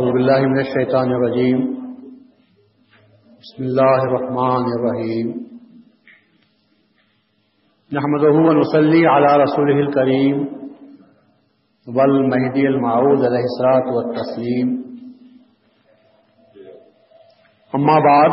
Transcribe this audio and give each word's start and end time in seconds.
أعوذ 0.00 0.12
بالله 0.12 0.40
من 0.40 0.60
الشيطان 0.60 1.08
الرجيم 1.12 1.58
بسم 3.42 3.62
الله 3.64 3.98
الرحمن 4.08 4.64
الرحيم 4.76 5.26
نحمده 7.96 8.34
ونصلي 8.48 9.06
على 9.06 9.42
رسوله 9.42 9.78
الكريم 9.86 10.36
والمهدي 11.96 12.66
المعود 12.68 13.18
عليه 13.28 13.44
الصلاة 13.50 13.86
والتسليم 13.96 14.68
أما 17.74 17.96
بعد، 18.10 18.32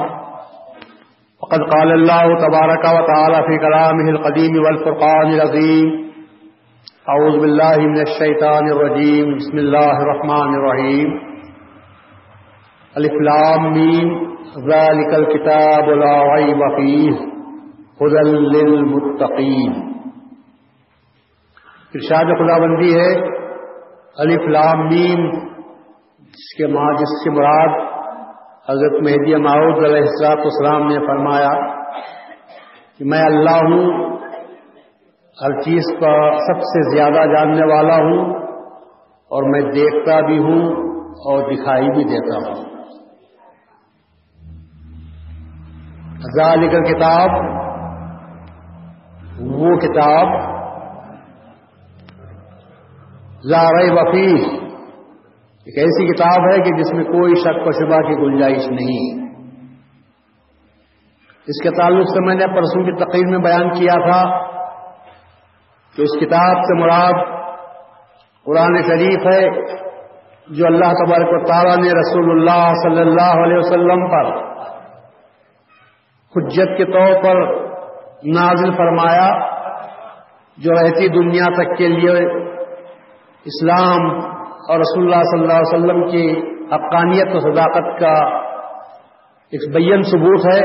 فقد 1.41 1.59
قال 1.73 1.91
الله 1.99 2.25
تبارك 2.47 2.84
وتعالى 2.97 3.39
في 3.47 3.55
كلامه 3.68 4.09
القديم 4.09 4.54
والفرقان 4.65 5.27
العظيم 5.34 5.88
أعوذ 7.09 7.39
بالله 7.41 7.77
من 7.77 8.02
الشيطان 8.02 8.71
الرجيم 8.71 9.36
بسم 9.38 9.57
الله 9.57 9.91
الرحمن 10.04 10.49
الرحيم 10.59 11.36
الفلام 12.98 13.65
میم 13.74 14.07
ذلك 14.68 15.11
الكتاب 15.15 15.89
لا 16.01 16.14
ريب 16.29 16.61
فيه 16.75 17.15
هدى 18.00 18.21
للمتقين 18.54 19.75
ارشاد 21.97 22.32
خدا 22.39 22.56
بندی 22.61 22.93
ہے، 22.93 23.11
الف 24.23 24.47
لام 24.54 24.82
میم، 24.87 25.21
جس 26.37 26.47
کے 26.57 26.68
ماں، 26.73 26.89
جس 27.01 27.14
سے 27.21 27.33
مراد 27.36 27.78
حضرت 28.70 28.98
مہدی 29.07 29.36
معود 29.45 29.84
علیہ 29.89 30.04
السلاط 30.06 30.45
اسلام 30.50 30.87
نے 30.87 31.00
فرمایا 31.07 31.54
کہ 32.98 33.08
میں 33.14 33.22
اللہ 33.25 33.59
ہوں، 33.67 33.86
ہر 35.38 35.56
چیز 35.61 35.92
کا 36.00 36.14
سب 36.48 36.66
سے 36.72 36.84
زیادہ 36.89 37.25
جاننے 37.34 37.70
والا 37.73 37.98
ہوں، 38.06 38.34
اور 39.31 39.50
میں 39.53 39.61
دیکھتا 39.73 40.20
بھی 40.28 40.39
ہوں 40.48 40.66
اور 41.28 41.45
دکھائی 41.52 41.94
بھی 41.98 42.03
دیتا 42.14 42.42
ہوں۔ 42.44 42.67
ذالک 46.26 46.72
کتاب 46.72 47.30
وہ 49.40 49.76
کتاب 49.78 50.28
لا 53.44 53.64
ریب 53.64 53.94
وفی 53.94 54.36
ایک 55.66 55.78
ایسی 55.78 56.14
کتاب 56.14 56.40
ہے 56.40 56.62
کہ 56.62 56.72
جس 56.78 56.94
میں 56.94 57.04
کوئی 57.04 57.36
شک 57.36 57.68
و 57.68 57.72
شبہ 57.72 58.02
کی 58.02 58.16
گنجائش 58.16 58.68
نہیں۔ 58.70 59.28
اس 61.48 61.64
کے 61.64 61.70
تعلق 61.70 62.08
سے 62.08 62.26
میں 62.26 62.36
نے 62.36 62.48
پرسوں 62.48 62.84
کی 62.84 62.92
تقریر 62.92 63.28
میں 63.28 63.40
بیان 63.40 63.70
کیا 63.70 63.94
تھا 63.94 64.22
کہ 65.96 66.02
اس 66.02 66.20
کتاب 66.20 66.64
سے 66.64 66.80
مراد 66.80 67.22
قرآن 68.44 68.81
شریف 68.81 69.28
ہے 69.34 69.50
جو 70.50 70.66
اللہ 70.66 70.92
تبارک 70.94 71.30
و 71.30 71.46
تعالیٰ 71.46 71.78
نے 71.78 71.90
رسول 71.90 72.31
اللہ 72.31 72.74
صلی 72.84 73.00
اللہ 73.00 73.46
علیہ 73.46 73.58
وسلم 73.58 74.08
پر 74.08 74.56
حجت 76.36 76.78
کے 76.78 76.86
طور 76.86 77.23
پر 77.23 77.42
نازل 78.33 78.72
فرمایا، 78.72 79.28
جو 80.58 80.72
رہتی 80.72 81.08
دنیا 81.08 81.45
تک 81.58 81.78
کے 81.78 81.88
لیے 81.88 82.11
اسلام 83.45 84.08
اور 84.67 84.80
رسول 84.80 85.03
اللہ 85.03 85.23
صلی 85.23 85.42
اللہ 85.42 85.53
علیہ 85.53 85.75
وسلم 85.75 86.08
کی 86.09 86.25
حقانیت 86.72 87.36
و 87.36 87.39
صداقت 87.39 88.00
کا 88.00 88.14
ایک 89.52 89.73
بین 89.73 90.02
ثبوت 90.02 90.45
ہے، 90.45 90.61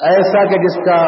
ایسا 0.00 0.44
کہ 0.44 0.58
جس 0.58 0.76
کا 0.84 0.98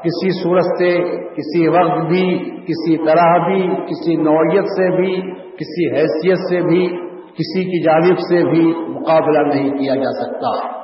کسی 0.00 0.42
صورت 0.42 0.64
سے، 0.78 0.90
کسی 1.36 1.68
وقت 1.68 2.04
بھی، 2.08 2.26
کسی 2.62 2.96
طرح 3.06 3.36
بھی، 3.46 3.62
کسی 3.86 4.16
نوعیت 4.16 4.64
سے 4.76 4.90
بھی، 4.96 5.14
کسی 5.56 5.88
حیثیت 5.96 6.38
سے 6.48 6.60
بھی، 6.60 6.86
کسی 7.32 7.64
کی 7.64 7.82
جانب 7.82 8.18
سے 8.18 8.42
بھی 8.50 8.64
مقابلہ 8.88 9.54
نہیں 9.54 9.70
کیا 9.70 9.94
جا 9.94 10.12
سکتا۔ 10.20 10.80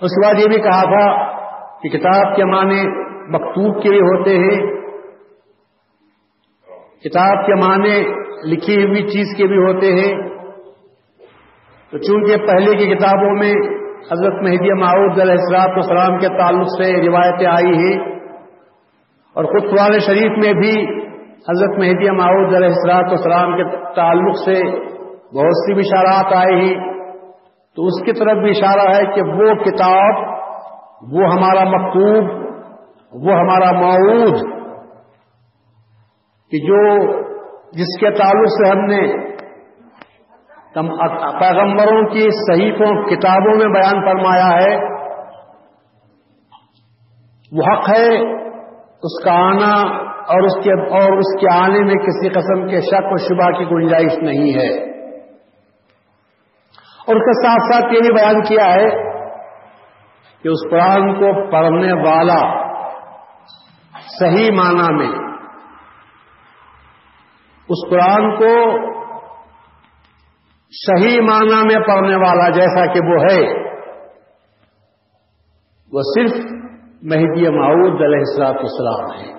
اس 0.00 0.10
کے 0.10 0.26
بعد 0.26 0.40
یہ 0.40 0.46
بھی 0.46 0.60
کہا 0.62 0.82
تھا 0.82 1.36
کہ 1.82 1.88
کتاب 1.88 2.36
کے 2.36 2.44
معنی 2.44 2.88
مکتوب 3.28 3.82
کے 3.82 3.88
بھی 3.88 3.98
ہوتے 3.98 4.38
ہیں۔ 4.38 4.76
کتاب 7.00 7.46
کے 7.46 7.54
معنی 7.54 8.04
لکھی 8.50 8.84
ہوئی 8.84 9.02
چیز 9.02 9.36
کے 9.36 9.46
بھی 9.46 9.56
ہوتے 9.56 9.92
ہیں۔ 9.92 10.36
تو 11.90 11.98
چونکہ 11.98 12.36
پہلے 12.36 12.76
کی 12.76 12.94
کتابوں 12.94 13.34
میں 13.34 13.52
حضرت 14.12 14.42
مہدی 14.42 14.72
معود 14.72 15.20
علیہ 15.20 15.32
السلاط 15.32 15.68
والسلام 15.68 16.18
کے 16.18 16.28
تعلق 16.28 16.66
سے 16.66 17.08
روایتیں 17.08 17.46
آئی 17.46 17.78
ہیں 17.78 18.16
اور 19.34 19.44
خود 19.44 19.70
قرآن 19.70 19.98
شریف 19.98 20.44
میں 20.44 20.52
بھی 20.52 20.86
حضرت 21.48 21.78
مہدی 21.78 22.10
معود 22.10 22.54
علیہ 22.54 22.68
السلاط 22.68 23.04
والسلام 23.04 23.56
کے 23.56 23.64
تعلق 23.96 24.36
سے 24.44 24.62
بہت 25.36 25.56
سی 25.56 25.74
بشارات 25.74 26.32
آئی 26.32 26.68
ہیں۔ 26.68 26.95
تو 27.76 27.86
اس 27.86 27.96
کی 28.04 28.12
طرف 28.12 28.42
بھی 28.42 28.50
اشارہ 28.50 28.88
ہے 28.88 29.04
کہ 29.14 29.22
وہ 29.30 29.54
کتاب، 29.62 30.20
وہ 31.14 31.30
ہمارا 31.32 31.64
مکتوب، 31.70 32.30
وہ 33.24 33.34
ہمارا 33.38 33.70
معود 33.72 34.38
کہ 36.52 36.60
جو 36.66 36.80
جس 37.72 37.92
کے 38.00 38.10
تعلق 38.10 38.52
سے 38.52 38.70
ہم 38.70 38.84
نے 38.86 39.00
پیغمبروں 41.40 42.00
کی 42.06 42.24
صحیفوں، 42.38 42.90
کتابوں 43.08 43.54
میں 43.58 43.68
بیان 43.74 44.02
فرمایا 44.06 44.48
ہے، 44.54 44.74
وہ 47.52 47.70
حق 47.70 47.88
ہے 47.90 48.08
اس 49.08 49.22
کا 49.24 49.38
آنا 49.44 49.70
اور 50.34 50.42
اس 50.42 50.56
کے 50.64 50.74
اور 50.96 51.18
اس 51.18 51.38
کے 51.40 51.48
آنے 51.54 51.80
میں 51.84 51.96
کسی 52.04 52.28
قسم 52.28 52.66
کے 52.66 52.80
شک 52.86 53.12
و 53.12 53.16
شبہ 53.24 53.50
کی 53.58 53.64
گنجائش 53.70 54.18
نہیں 54.22 54.54
ہے۔ 54.54 54.70
اور 57.06 57.16
اس 57.16 57.22
کے 57.22 57.32
ساتھ 57.32 57.72
ساتھ 57.72 57.94
یہ 57.94 58.00
بھی 58.00 58.12
بیان 58.14 58.42
کیا 58.42 58.64
ہے 58.64 58.88
کہ 60.42 60.48
اس 60.48 60.70
قرآن 60.70 61.14
کو 61.14 61.50
پڑھنے 61.50 61.92
والا 61.92 62.38
صحیح 64.20 64.50
معنی 64.54 64.94
میں 64.94 65.26
اس 67.68 67.90
قرآن 67.90 68.36
کو 68.36 68.52
صحیح 70.72 71.20
معنی 71.20 71.62
میں 71.66 71.80
پڑھنے 71.86 72.16
والا 72.16 72.48
جیسا 72.48 72.86
کہ 72.92 73.00
وہ 73.04 73.20
ہے، 73.22 73.40
وہ 75.92 76.02
صرف 76.02 76.36
مہدی 77.02 77.48
معود 77.58 78.02
علیہ 78.02 78.18
السلاط 78.18 78.56
اسلام 78.60 79.10
ہے۔ 79.12 79.36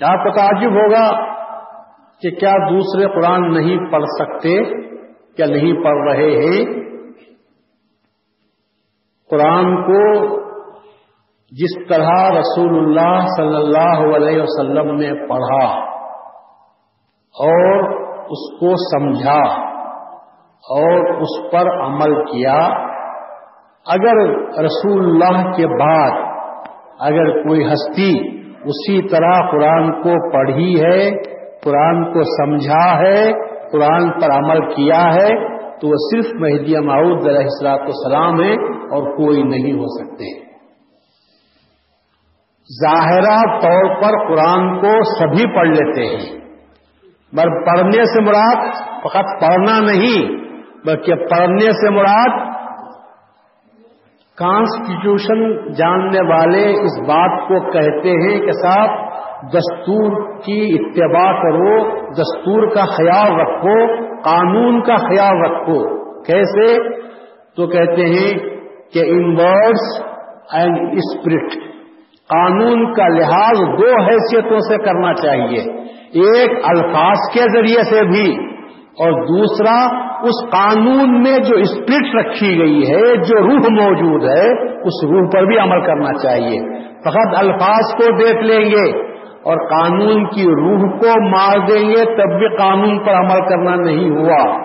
آپ 0.00 0.24
کو 0.24 0.30
تعجب 0.36 0.72
ہوگا 0.72 1.33
کہ 2.22 2.30
کیا 2.30 2.52
دوسرے 2.70 3.06
قرآن 3.06 3.54
نہیں 3.54 3.92
پڑھ 3.92 4.04
سکتے 4.04 4.64
کیا 5.36 5.46
نہیں 5.46 5.84
پڑھ 5.84 6.08
رہے 6.08 6.30
ہیں؟ 6.30 6.84
قرآن 9.30 9.82
کو 9.82 10.26
جس 11.52 11.88
طرح 11.88 12.30
رسول 12.30 12.78
اللہ 12.78 13.26
صلی 13.36 13.56
اللہ 13.56 14.16
علیہ 14.16 14.42
وسلم 14.42 14.94
نے 14.94 15.28
پڑھا 15.28 15.66
اور 17.34 17.84
اس 18.26 18.60
کو 18.60 18.74
سمجھا 18.76 19.40
اور 20.64 21.20
اس 21.20 21.50
پر 21.52 21.70
عمل 21.86 22.14
کیا، 22.24 22.58
اگر 23.86 24.20
رسول 24.64 25.04
اللہ 25.04 25.52
کے 25.56 25.66
بعد 25.66 26.10
اگر 26.98 27.42
کوئی 27.42 27.64
ہستی 27.64 28.10
اسی 28.64 29.08
طرح 29.08 29.50
قرآن 29.50 30.02
کو 30.02 30.30
پڑھی 30.32 30.80
ہے 30.80 31.10
قرآن 31.62 32.12
کو 32.12 32.22
سمجھا 32.22 32.98
ہے، 32.98 33.32
قرآن 33.70 34.10
پر 34.10 34.30
عمل 34.30 34.74
کیا 34.74 35.14
ہے، 35.14 35.54
تو 35.78 35.88
وہ 35.88 35.94
صرف 35.96 36.34
مہدیہ 36.40 36.78
معود 36.78 37.26
علیہ 37.28 37.38
السلاط 37.38 37.80
السلام 37.80 38.40
ہے 38.40 38.52
اور 38.84 39.16
کوئی 39.16 39.42
نہیں 39.42 39.72
ہو 39.72 39.86
سکتے۔ 39.86 40.44
ظاہرہ 42.82 43.58
طور 43.60 44.02
پر 44.02 44.28
قرآن 44.28 44.80
کو 44.80 44.92
سبھی 45.18 45.54
پڑھ 45.54 45.68
لیتے 45.68 46.06
ہیں۔ 46.06 46.40
مگر 47.32 47.64
پڑھنے 47.64 48.04
سے 48.04 48.20
مراد 48.20 48.72
فقط 49.00 49.40
پڑھنا 49.40 49.80
نہیں، 49.80 50.44
بلکہ 50.84 51.14
پڑھنے 51.14 51.70
سے 51.70 51.90
مراد 51.90 52.54
کانسٹیٹیوشن 54.38 55.72
جاننے 55.72 56.18
والے 56.28 56.70
اس 56.70 57.00
بات 57.00 57.48
کو 57.48 57.70
کہتے 57.70 58.10
ہیں 58.10 58.40
کہ 58.40 58.52
صاحب 58.52 59.13
دستور 59.52 60.38
کی 60.38 60.76
اتباع 60.80 61.42
کرو، 61.42 61.90
دستور 62.10 62.74
کا 62.74 62.84
خیال 62.84 63.40
رکھو، 63.40 64.04
قانون 64.22 64.82
کا 64.82 64.96
خیال 64.96 65.50
رکھو۔ 65.50 66.04
کیسے؟ 66.22 66.88
تو 67.56 67.66
کہتے 67.66 68.02
ہیں 68.02 68.38
کہ 68.92 69.02
ان 69.10 69.36
ورڈس 69.40 70.02
اینڈ 70.52 70.78
اسپرٹ 70.92 71.50
قانون 72.28 72.92
کا 72.92 73.08
لحاظ 73.08 73.58
دو 73.58 74.02
حیثیتوں 74.02 74.58
سے 74.58 74.78
کرنا 74.78 75.14
چاہیے۔ 75.14 75.60
ایک 76.22 76.50
الفاظ 76.64 77.16
کے 77.34 77.40
ذریعے 77.40 77.82
سے 77.82 78.04
بھی، 78.04 78.54
اور 78.94 79.12
دوسرا 79.12 80.04
اس 80.22 80.50
قانون 80.50 81.22
میں 81.22 81.38
جو 81.38 81.56
اسپرٹ 81.56 82.14
رکھی 82.14 82.58
گئی 82.58 82.82
ہے، 82.82 83.16
جو 83.16 83.42
روح 83.42 83.82
موجود 83.82 84.22
ہے، 84.22 84.74
اس 84.80 85.04
روح 85.04 85.28
پر 85.32 85.44
بھی 85.44 85.58
عمل 85.58 85.86
کرنا 85.86 86.12
چاہیے۔ 86.22 86.60
فقط 87.00 87.38
الفاظ 87.38 87.94
کو 87.94 88.16
دیکھ 88.16 88.42
لیں 88.42 88.70
گے۔ 88.70 89.13
اور 89.44 89.56
قانون 89.56 90.24
کی 90.24 90.42
روح 90.42 90.98
کو 90.98 91.28
مار 91.28 91.58
دیں 91.58 91.90
گے 91.90 92.04
تب 92.04 92.38
بھی 92.38 92.56
قانون 92.56 92.98
پر 93.04 93.12
عمل 93.12 93.48
کرنا 93.48 93.74
نہیں 93.76 94.10
ہوا۔ 94.10 94.64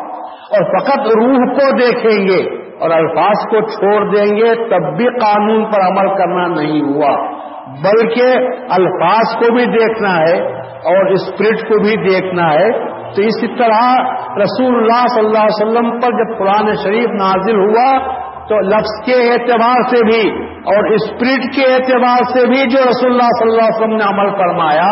اور 0.51 0.79
فقط 0.79 0.99
روح 0.99 1.53
کو 1.53 1.71
دیکھیں 1.77 2.27
گے 2.27 2.69
اور 2.79 2.89
الفاظ 2.89 3.49
کو 3.49 3.61
چھوڑ 3.61 4.15
دیں 4.15 4.35
گے 4.35 4.69
تب 4.69 4.97
بھی 4.97 5.05
قانون 5.05 5.65
پر 5.65 5.81
عمل 5.81 6.17
کرنا 6.17 6.47
نہیں 6.47 6.81
ہوا۔ 6.81 7.39
بلکہ 7.67 8.47
الفاظ 8.69 9.35
کو 9.35 9.55
بھی 9.55 9.65
دیکھنا 9.65 10.17
ہے 10.17 10.59
اور 10.63 11.05
اسپرٹ 11.05 11.69
کو 11.69 11.79
بھی 11.79 12.09
دیکھنا 12.09 12.53
ہے۔ 12.53 12.99
تو 12.99 13.21
اسی 13.21 13.47
طرح 13.47 13.95
رسول 14.37 14.75
اللہ 14.75 15.07
صلی 15.07 15.25
اللہ 15.25 15.37
علیہ 15.37 15.67
وسلم 15.67 15.99
پر 15.99 16.11
جب 16.11 16.37
قرآن 16.37 16.73
شریف 16.83 17.09
نازل 17.09 17.55
ہوا 17.55 18.18
تو 18.49 18.59
لفظ 18.59 19.05
کے 19.05 19.31
اعتبار 19.31 19.81
سے 19.89 20.03
بھی 20.05 20.45
اور 20.59 20.85
اسپرٹ 20.93 21.43
کے 21.55 21.73
اعتبار 21.73 22.23
سے 22.23 22.47
بھی 22.47 22.61
جو 22.69 22.79
رسول 22.83 23.11
اللہ 23.11 23.29
صلی 23.39 23.49
اللہ 23.49 23.61
علیہ 23.61 23.77
وسلم 23.77 23.95
نے 23.95 24.03
عمل 24.03 24.29
فرمایا، 24.37 24.87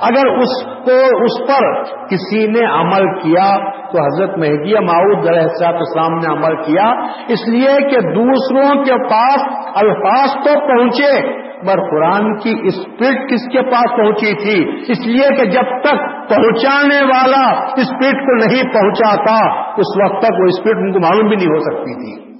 اگر 0.00 0.26
اس 0.26 0.64
کو 0.84 1.24
اس 1.24 1.48
پر 1.48 1.82
کسی 2.06 2.46
نے 2.46 2.64
عمل 2.80 3.20
کیا 3.20 3.56
تو 3.92 4.02
حضرت 4.02 4.38
مہدی 4.38 4.74
معود 4.74 5.26
صاحب 5.58 5.74
اسلام 5.74 6.18
نے 6.18 6.32
عمل 6.32 6.56
کیا۔ 6.62 6.90
اس 7.28 7.48
لیے 7.48 7.76
کہ 7.90 8.00
دوسروں 8.00 8.84
کے 8.84 9.08
پاس 9.08 9.40
الفاظ 9.74 10.44
تو 10.44 10.60
پہنچے، 10.66 11.42
پر 11.66 11.80
قرآن 11.90 12.38
کی 12.38 12.54
اسپرٹ 12.62 13.30
کس 13.30 13.48
کے 13.52 13.62
پاس 13.62 13.96
پہنچی 13.96 14.34
تھی؟ 14.34 14.82
اس 14.92 15.06
لیے 15.06 15.36
کہ 15.36 15.50
جب 15.50 15.80
تک 15.80 16.00
پہنچانے 16.28 17.02
والا 17.02 17.50
اسپرٹ 17.76 18.14
کو 18.14 18.36
نہیں 18.36 18.72
پہنچاتا، 18.72 19.60
اس 19.76 19.96
وقت 20.02 20.22
تک 20.22 20.40
وہ 20.40 20.44
اسپرٹ 20.44 20.76
ان 20.76 20.92
کو 20.92 20.98
معلوم 20.98 21.28
بھی 21.28 21.36
نہیں 21.36 21.46
ہو 21.46 21.58
سکتی 21.58 21.94
تھی۔ 21.94 22.31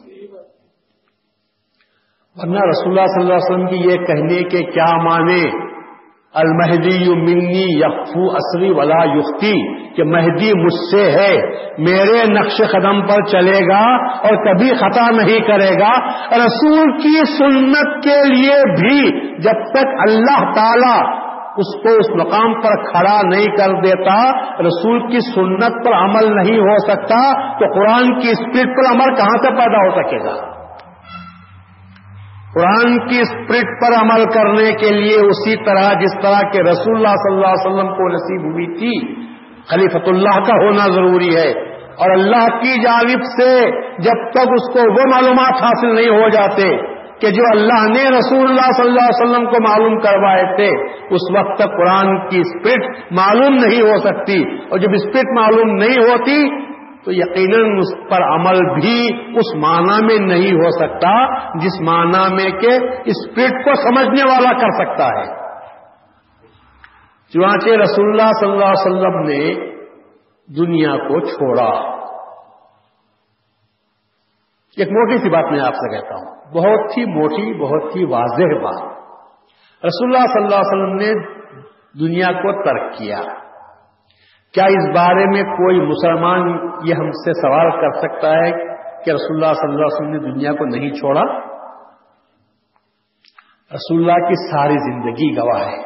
ورنہ 2.37 2.59
رسول 2.59 2.99
اللہ 2.99 3.07
صلی 3.07 3.23
اللہ 3.23 3.35
علیہ 3.35 3.47
وسلم 3.47 3.67
کی 3.67 3.77
یہ 3.77 3.97
کہنے 4.07 4.37
کے 4.45 4.63
کیا 4.63 4.97
معنی؟ 5.03 5.43
المہدی 6.35 7.15
منی 7.15 7.65
یقفو 7.79 8.29
اصری 8.31 8.71
ولا 8.71 9.01
یختی، 9.05 9.53
کہ 9.97 10.05
مہدی 10.05 10.53
مجھ 10.55 10.75
سے 10.91 11.11
ہے، 11.11 11.35
میرے 11.79 12.23
نقش 12.33 12.61
قدم 12.73 13.03
پر 13.07 13.23
چلے 13.23 13.59
گا 13.69 13.81
اور 14.23 14.39
کبھی 14.45 14.71
خطا 14.75 15.11
نہیں 15.11 15.41
کرے 15.41 15.71
گا۔ 15.81 15.91
رسول 16.37 16.93
کی 17.03 17.13
سنت 17.39 18.03
کے 18.05 18.17
لیے 18.35 18.57
بھی 18.81 19.29
جب 19.43 19.61
تک 19.71 19.93
اللہ 19.99 20.53
تعالی 20.55 20.95
اس 21.57 21.75
کو 21.83 21.95
اس 21.99 22.11
مقام 22.17 22.55
پر 22.61 22.93
کھڑا 22.93 23.21
نہیں 23.23 23.47
کر 23.47 23.77
دیتا، 23.83 24.17
رسول 24.63 25.01
کی 25.11 25.19
سنت 25.35 25.85
پر 25.85 25.93
عمل 25.93 26.35
نہیں 26.37 26.59
ہو 26.59 26.79
سکتا، 26.79 27.21
تو 27.59 27.73
قرآن 27.75 28.21
کی 28.21 28.29
اسپرٹ 28.29 28.77
پر 28.77 28.91
عمل 28.91 29.15
کہاں 29.15 29.37
سے 29.37 29.55
پیدا 29.55 29.87
ہو 29.87 30.03
سکے 30.03 30.25
گا؟ 30.25 30.52
قرآن 32.55 33.09
کی 33.09 33.21
اسپرٹ 33.21 33.69
پر 33.81 34.03
عمل 34.03 34.25
کرنے 34.25 34.73
کے 34.73 34.91
لیے 34.91 35.15
اسی 35.15 35.57
طرح 35.65 35.93
جس 36.01 36.23
طرح 36.23 36.41
کے 36.51 36.63
رسول 36.63 36.97
اللہ 36.97 37.15
صلی 37.17 37.35
اللہ 37.35 37.47
علیہ 37.47 37.67
وسلم 37.67 37.89
کو 37.89 38.09
نصیب 38.09 38.53
ہوئی 38.53 38.67
تھی 38.67 39.15
خلیفت 39.69 40.09
اللہ 40.09 40.41
کا 40.41 40.65
ہونا 40.65 40.95
ضروری 40.95 41.37
ہے۔ 41.37 41.73
اور 41.93 42.11
اللہ 42.11 42.47
کی 42.49 42.83
جانب 42.83 43.23
سے 43.23 43.71
جب 43.99 44.31
تک 44.31 44.39
اس 44.39 44.73
کو 44.73 44.93
وہ 44.93 45.11
معلومات 45.11 45.63
حاصل 45.63 45.95
نہیں 45.95 46.09
ہو 46.09 46.29
جاتے 46.29 46.77
کہ 47.21 47.31
جو 47.31 47.43
اللہ 47.51 47.89
نے 47.89 48.19
رسول 48.19 48.49
اللہ 48.49 48.73
صلی 48.77 48.89
اللہ 48.89 49.01
علیہ 49.01 49.23
وسلم 49.23 49.45
کو 49.45 49.63
معلوم 49.69 50.01
کروائے 50.01 50.57
تھے، 50.57 50.69
اس 51.11 51.39
وقت 51.39 51.59
تک 51.59 51.69
قرآن 51.69 52.29
کی 52.29 52.41
اسپرٹ 52.41 53.13
معلوم 53.13 53.55
نہیں 53.55 53.83
ہو 53.83 53.97
سکتی۔ 53.97 54.43
اور 54.71 54.79
جب 54.79 54.89
اسپرٹ 54.93 55.37
معلوم 55.37 55.75
نہیں 55.75 56.11
ہوتی 56.11 56.72
تو 57.05 57.13
یقیناً 57.13 57.79
اس 57.79 58.11
پر 58.11 58.23
عمل 58.23 58.81
بھی 58.81 59.11
اس 59.37 59.55
معنی 59.55 60.07
میں 60.07 60.27
نہیں 60.27 60.53
ہو 60.53 60.71
سکتا 60.71 61.39
جس 61.59 61.81
معنی 61.81 62.35
میں 62.35 62.51
کہ 62.51 62.69
اسپرٹ 63.05 63.65
کو 63.65 63.75
سمجھنے 63.75 64.31
والا 64.31 64.53
کر 64.53 64.71
سکتا 64.71 65.07
ہے۔ 65.07 65.43
چنانچہ 67.33 67.69
رسول 67.69 68.09
اللہ 68.11 68.33
صلی 68.41 68.51
اللہ 68.51 68.65
علیہ 68.65 68.87
وسلم 68.87 69.19
نے 69.19 69.73
دنیا 70.57 70.97
کو 70.97 71.21
چھوڑا۔ 71.21 71.93
ایک 74.77 74.89
موٹی 74.89 75.19
سی 75.19 75.31
بات 75.31 75.53
میں 75.53 75.61
آپ 75.61 75.75
سے 75.75 75.95
کہتا 75.95 76.15
ہوں۔ 76.15 76.37
بہت 76.53 76.99
ہی 76.99 77.05
موٹی، 77.05 77.59
بہت 77.59 77.97
ہی 77.97 78.05
واضح 78.05 78.63
بات۔ 78.63 78.93
رسول 79.85 80.17
اللہ 80.17 80.27
صلی 80.27 80.45
اللہ 80.45 80.55
علیہ 80.55 80.83
وسلم 80.83 80.95
نے 80.95 81.43
دنیا 82.01 82.33
کو 82.33 82.65
ترک 82.65 82.99
کیا۔ 82.99 83.42
کیا 84.55 84.65
اس 84.65 84.97
بارے 84.97 85.27
میں 85.27 85.43
کوئی 85.43 85.81
مسلمان 85.81 86.41
یہ 86.85 86.95
ہم 86.95 87.11
سے 87.11 87.33
سوال 87.33 87.71
کر 87.71 87.91
سکتا 87.91 88.31
ہے 88.31 88.51
کہ 89.05 89.11
رسول 89.11 89.45
اللہ 89.45 89.55
صلی 89.55 89.69
اللہ 89.69 89.85
علیہ 89.85 89.95
وسلم 89.95 90.11
نے 90.11 90.33
دنیا 90.33 90.53
کو 90.53 90.65
نہیں 90.65 90.91
چھوڑا؟ 90.91 91.23
رسول 93.75 93.99
اللہ 93.99 94.29
کی 94.29 94.51
ساری 94.51 94.73
زندگی 94.73 95.37
گواہ 95.37 95.67
ہے 95.67 95.83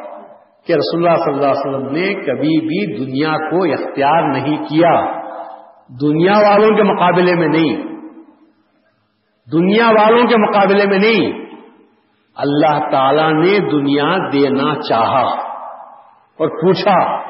کہ 0.67 0.73
رسول 0.73 1.07
اللہ 1.07 1.23
صلی 1.23 1.33
اللہ 1.33 1.45
علیہ 1.45 1.59
وسلم 1.59 1.91
نے 1.91 2.13
کبھی 2.13 2.61
بھی 2.61 3.05
دنیا 3.05 3.49
کو 3.49 3.63
اختیار 3.63 4.23
نہیں 4.23 4.57
کیا۔ 4.57 5.21
دنیا 6.01 6.33
والوں 6.37 6.75
کے 6.75 6.83
مقابلے 6.83 7.35
میں 7.35 7.47
نہیں۔ 7.47 7.83
دنیا 9.51 9.87
والوں 9.87 10.27
کے 10.27 10.37
مقابلے 10.37 10.87
میں 10.87 10.99
نہیں۔ 10.99 11.45
اللہ 12.35 12.89
تعالی 12.91 13.33
نے 13.33 13.69
دنیا 13.71 14.17
دینا 14.33 14.81
چاہا 14.89 15.23
اور 16.37 16.47
پوچھا 16.47 17.26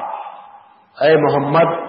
اے 1.00 1.16
محمد، 1.16 1.88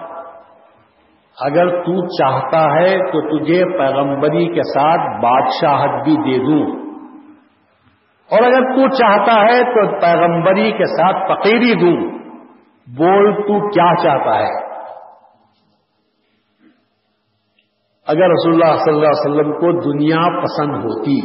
اگر 1.40 1.82
تو 1.82 2.06
چاہتا 2.06 2.80
ہے 2.80 2.98
تو 2.98 3.38
تجھے 3.38 3.78
پیغمبری 3.78 4.46
کے 4.46 4.62
ساتھ 4.62 5.24
بادشاہت 5.24 6.04
بھی 6.04 6.16
دے 6.16 6.38
دوں۔ 6.38 6.80
اور 8.30 8.42
اگر 8.42 8.74
تو 8.74 8.88
چاہتا 8.88 9.40
ہے 9.42 9.64
تو 9.64 10.00
پیغمبری 10.00 10.72
کے 10.72 10.84
ساتھ 10.84 11.32
فقیری 11.32 11.74
دوں۔ 11.74 12.18
بول، 12.98 13.34
تو 13.34 13.70
کیا 13.70 13.94
چاہتا 14.02 14.38
ہے؟ 14.38 14.70
اگر 18.06 18.30
رسول 18.30 18.52
اللہ 18.52 18.74
صلی 18.74 18.94
اللہ 18.94 19.06
علیہ 19.06 19.30
وسلم 19.30 19.52
کو 19.52 19.92
دنیا 19.92 20.42
پسند 20.42 20.74
ہوتی، 20.74 21.20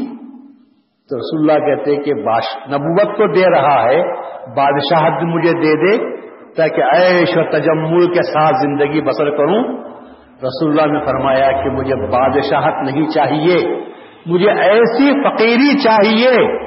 تو 1.09 1.17
رسول 1.17 1.49
اللہ 1.49 1.65
کہتے 1.65 1.95
کہ 1.95 2.13
نبوت 2.67 3.17
تو 3.17 3.27
دے 3.27 3.49
رہا 3.49 3.83
ہے، 3.83 4.13
بادشاہت 4.55 5.23
بھی 5.23 5.27
مجھے 5.27 5.53
دے 5.53 5.97
دے۔ 5.97 6.14
تاکہ 6.57 6.81
عیش 6.81 7.37
و 7.37 7.49
تجمل 7.49 8.13
کے 8.13 8.21
ساتھ 8.21 8.55
زندگی 8.61 9.01
بسر 9.01 9.29
کروں۔ 9.29 9.63
رسول 10.43 10.79
اللہ 10.79 10.99
نے 10.99 11.05
فرمایا 11.05 11.51
کہ 11.51 11.69
مجھے 11.69 11.95
بادشاہت 11.95 12.83
نہیں 12.83 13.05
چاہیے، 13.05 13.85
مجھے 14.25 14.51
ایسی 14.51 15.11
فقیری 15.11 15.79
چاہیے 15.79 16.65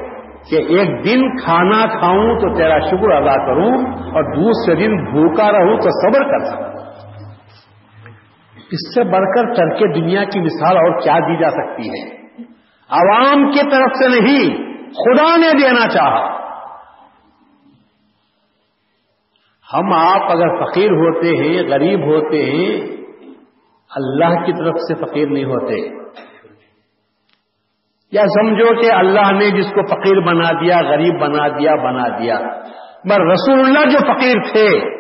کہ 0.51 0.57
ایک 0.57 1.05
دن 1.05 1.37
کھانا 1.37 1.99
کھاؤں 1.99 2.41
تو 2.41 2.55
تیرا 2.55 2.79
شکر 2.79 3.11
ادا 3.13 3.47
کروں 3.47 3.87
اور 3.91 4.37
دوسرے 4.37 4.75
دن 4.75 5.05
بھوکا 5.05 5.53
رہوں 5.53 5.77
تو 5.77 5.91
صبر 5.91 6.25
کر۔ 6.25 6.45
سکوں 6.45 6.79
اس 8.71 8.95
سے 8.95 9.05
بڑھ 9.05 9.25
کر 9.37 9.55
ترک 9.55 9.95
دنیا 9.95 10.25
کی 10.25 10.41
مثال 10.41 10.77
اور 10.77 11.01
کیا 11.01 11.19
دی 11.19 11.37
جا 11.37 11.51
سکتی 11.51 11.89
ہے؟ 11.89 12.19
عوام 12.91 13.51
کی 13.51 13.61
طرف 13.71 13.97
سے 13.97 14.21
نہیں، 14.21 14.57
خدا 14.91 15.37
نے 15.37 15.63
دینا 15.63 15.89
چاہا۔ 15.89 16.38
ہم 19.75 19.93
آپ 19.93 20.31
اگر 20.31 20.65
فقیر 20.65 20.91
ہوتے 20.91 21.29
ہیں، 21.29 21.69
غریب 21.69 22.01
ہوتے 22.01 22.45
ہیں، 22.45 22.81
اللہ 23.97 24.47
کی 24.47 24.53
طرف 24.53 24.75
سے 24.75 24.95
فقیر 24.95 25.29
نہیں 25.29 25.45
ہوتے۔ 25.45 25.99
یا 28.13 28.23
سمجھو 28.23 28.81
کہ 28.81 28.93
اللہ 28.93 29.33
نے 29.33 29.51
جس 29.51 29.67
کو 29.75 29.87
فقیر 29.87 30.21
بنا 30.21 30.51
دیا، 30.53 30.81
غریب 30.89 31.21
بنا 31.21 31.49
دیا 31.49 31.75
بنا 31.75 32.09
دیا۔ 32.09 32.39
مگر 33.05 33.21
رسول 33.21 33.61
اللہ 33.61 33.91
جو 33.91 33.99
فقیر 33.99 34.53
تھے، 34.53 34.99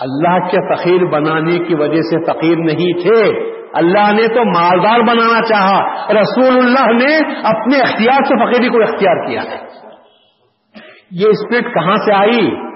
اللہ 0.00 0.38
کے 0.38 0.74
فقیر 0.74 1.04
بنانے 1.04 1.58
کی 1.58 1.74
وجہ 1.74 2.00
سے 2.00 2.24
فقیر 2.24 2.56
نہیں 2.56 2.92
تھے۔ 3.02 3.52
اللہ 3.74 4.12
نے 4.12 4.34
تو 4.34 4.44
مالدار 4.44 5.00
بنانا 5.00 5.42
چاہا۔ 5.42 6.12
رسول 6.12 6.58
اللہ 6.58 6.92
نے 6.92 7.16
اپنے 7.42 7.80
اختیار 7.80 8.24
سے 8.24 8.44
فقیری 8.44 8.68
کو 8.68 8.82
اختیار 8.82 9.26
کیا 9.26 9.42
ہے۔ 9.42 9.58
یہ 11.10 11.28
اسپرٹ 11.28 11.74
کہاں 11.74 11.94
سے 11.94 12.12
آئی؟ 12.12 12.71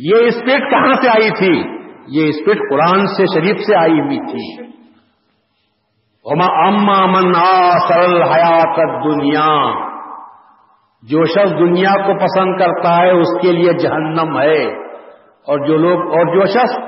یہ 0.00 0.14
اسپرٹ 0.26 0.70
کہاں 0.70 0.92
سے 0.92 1.08
آئی 1.08 1.30
تھی؟ 1.30 1.80
یہ 2.08 2.28
اسپرٹ 2.28 2.58
قرآن 2.70 3.06
سے 3.06 3.24
شریف 3.34 3.56
سے 3.60 3.76
آئی 3.76 4.00
ہوئی 4.00 4.18
تھی۔ 4.18 4.70
اما 6.24 7.06
من 7.06 7.32
سرل 7.88 8.22
حیات 8.22 8.76
دنیا 9.04 9.70
جو 11.02 11.24
شخص 11.24 11.50
دنیا 11.58 12.06
کو 12.06 12.14
پسند 12.14 12.58
کرتا 12.58 12.96
ہے، 12.96 13.10
اس 13.10 13.26
کے 13.42 13.52
لیے 13.52 13.72
جہنم 13.72 14.40
ہے۔ 14.40 14.66
اور 15.20 15.66
جو 15.66 15.76
لوگ، 15.76 16.00
اور 16.00 16.34
جو 16.34 16.46
شخص 16.46 16.78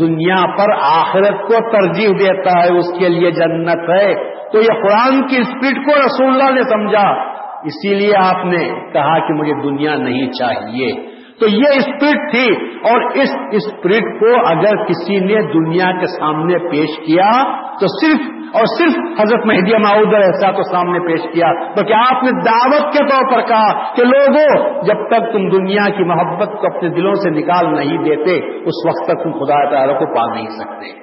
دنیا 0.00 0.36
پر 0.58 0.72
آخرت 0.82 1.48
کو 1.48 1.70
ترجیح 1.72 2.08
دیتا 2.08 2.62
ہے، 2.62 2.78
اس 2.78 2.98
کے 2.98 3.08
لیے 3.08 3.30
جنت 3.30 3.90
ہے۔ 3.90 4.14
تو 4.50 4.58
یہ 4.58 4.82
قرآن 4.82 5.26
کی 5.26 5.36
اسپرٹ 5.40 5.84
کو 5.84 5.90
رسول 6.06 6.28
اللہ 6.28 6.54
نے 6.54 6.62
سمجھا۔ 6.62 7.32
اسی 7.62 7.94
لیے 7.94 8.12
آپ 8.16 8.44
نے 8.44 8.92
کہا 8.92 9.28
کہ 9.28 9.34
مجھے 9.34 9.54
دنیا 9.62 9.94
نہیں 9.94 10.32
چاہیے۔ 10.32 11.11
تو 11.42 11.48
یہ 11.48 11.76
اسپرٹ 11.76 12.30
تھی 12.30 12.46
اور 12.90 13.00
اس 13.14 13.34
اسپرٹ 13.52 14.20
کو 14.20 14.34
اگر 14.46 14.84
کسی 14.84 15.18
نے 15.18 15.40
دنیا 15.52 15.90
کے 16.00 16.06
سامنے 16.06 16.58
پیش 16.58 16.98
کیا 17.06 17.32
تو 17.72 17.86
صرف 18.00 18.30
اور 18.52 18.64
صرف 18.78 19.20
حضرت 19.20 19.46
مہدی 19.46 19.76
معود 19.78 20.14
ایسا 20.14 20.50
تو 20.50 20.62
سامنے 20.62 20.98
پیش 20.98 21.20
کیا۔ 21.34 21.52
بلکہ 21.76 21.94
آپ 21.94 22.22
نے 22.22 22.30
دعوت 22.30 22.92
کے 22.92 23.04
طور 23.04 23.32
پر 23.32 23.46
کہا 23.48 23.94
کہ 23.94 24.04
لوگوں، 24.04 24.82
جب 24.82 25.06
تک 25.06 25.32
تم 25.32 25.48
دنیا 25.48 25.88
کی 25.96 26.04
محبت 26.04 26.48
کو 26.60 26.76
اپنے 26.76 26.88
دلوں 26.88 27.14
سے 27.14 27.30
نکال 27.30 27.74
نہیں 27.74 28.04
دیتے، 28.04 28.36
اس 28.64 28.86
وقت 28.86 29.08
تک 29.08 29.24
تم 29.24 29.32
خدا 29.32 29.70
تعالیٰ 29.70 29.98
کو 29.98 30.06
پا 30.06 30.34
نہیں 30.34 30.46
سکتے۔ 30.46 31.02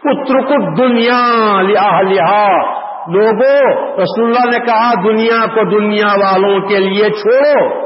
پتر 0.00 0.40
کو 0.40 0.74
دنیا 0.74 1.60
لیا 1.62 2.00
لیا 2.00 2.58
لوگوں، 3.08 3.94
رسول 3.96 4.26
اللہ 4.26 4.50
نے 4.50 4.58
کہا، 4.58 4.94
دنیا 5.04 5.46
کو 5.46 5.80
دنیا 5.80 6.06
والوں 6.06 6.60
کے 6.60 6.78
لیے 6.78 7.10
چھوڑو۔ 7.10 7.83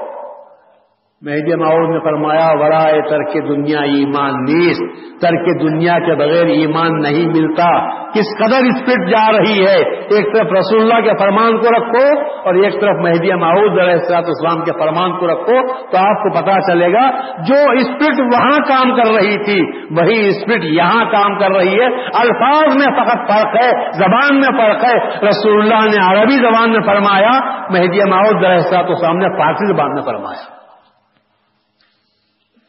مہدی 1.22 1.54
معاون 1.54 1.92
نے 1.92 2.00
فرمایا 2.00 2.48
ورائے 2.52 3.02
ترک 3.10 3.48
دنیا 3.48 3.78
ایمان 3.78 4.32
نیس 4.32 4.76
ترک 5.20 5.60
دنیا 5.60 5.98
کے 5.98 6.14
بغیر 6.14 6.46
ایمان 6.46 7.00
نہیں 7.00 7.26
ملتا۔ 7.26 7.98
کس 8.10 8.28
قدر 8.38 8.66
اسپرٹ 8.66 9.10
جا 9.10 9.32
رہی 9.32 9.66
ہے؟ 9.66 9.90
ایک 9.90 10.36
طرف 10.36 10.46
رسول 10.58 10.80
اللہ 10.80 11.10
کے 11.10 11.18
فرمان 11.18 11.58
کو 11.58 11.66
رکھو 11.66 12.20
اور 12.44 12.54
ایک 12.54 12.80
طرف 12.80 12.96
مہدی 12.96 13.34
معاود 13.34 13.78
علیہ 13.78 14.16
اسلام 14.16 14.64
کے 14.64 14.72
فرمان 14.72 15.18
کو 15.18 15.26
رکھو 15.26 15.66
تو 15.90 15.98
آپ 15.98 16.22
کو 16.22 16.42
پتا 16.42 16.72
چلے 16.72 16.92
گا، 16.92 17.10
جو 17.38 17.70
اسپرٹ 17.72 18.20
وہاں 18.20 18.58
کام 18.68 18.96
کر 18.96 19.10
رہی 19.10 19.44
تھی، 19.44 19.88
وہی 19.90 20.28
اسپرٹ 20.28 20.64
یہاں 20.64 21.04
کام 21.04 21.38
کر 21.38 21.56
رہی 21.56 21.80
ہے۔ 21.80 21.86
الفاظ 22.14 22.76
میں 22.76 22.96
فقط 22.96 23.32
فرق 23.32 23.62
ہے، 23.62 23.90
زبان 23.92 24.40
میں 24.40 24.58
فرق 24.58 24.84
ہے۔ 24.84 25.26
رسول 25.28 25.62
اللہ 25.62 25.84
نے 25.84 26.20
عربی 26.20 26.36
زبان 26.36 26.70
میں 26.70 26.80
فرمایا، 26.86 27.40
مہدی 27.70 28.10
معاود 28.10 28.36
علیہ 28.36 28.56
السلاط 28.56 28.84
اسلام 28.88 29.16
نے 29.16 29.28
فارسی 29.38 29.72
زبان 29.72 29.92
میں 29.92 30.02
فرمایا۔ 30.02 30.57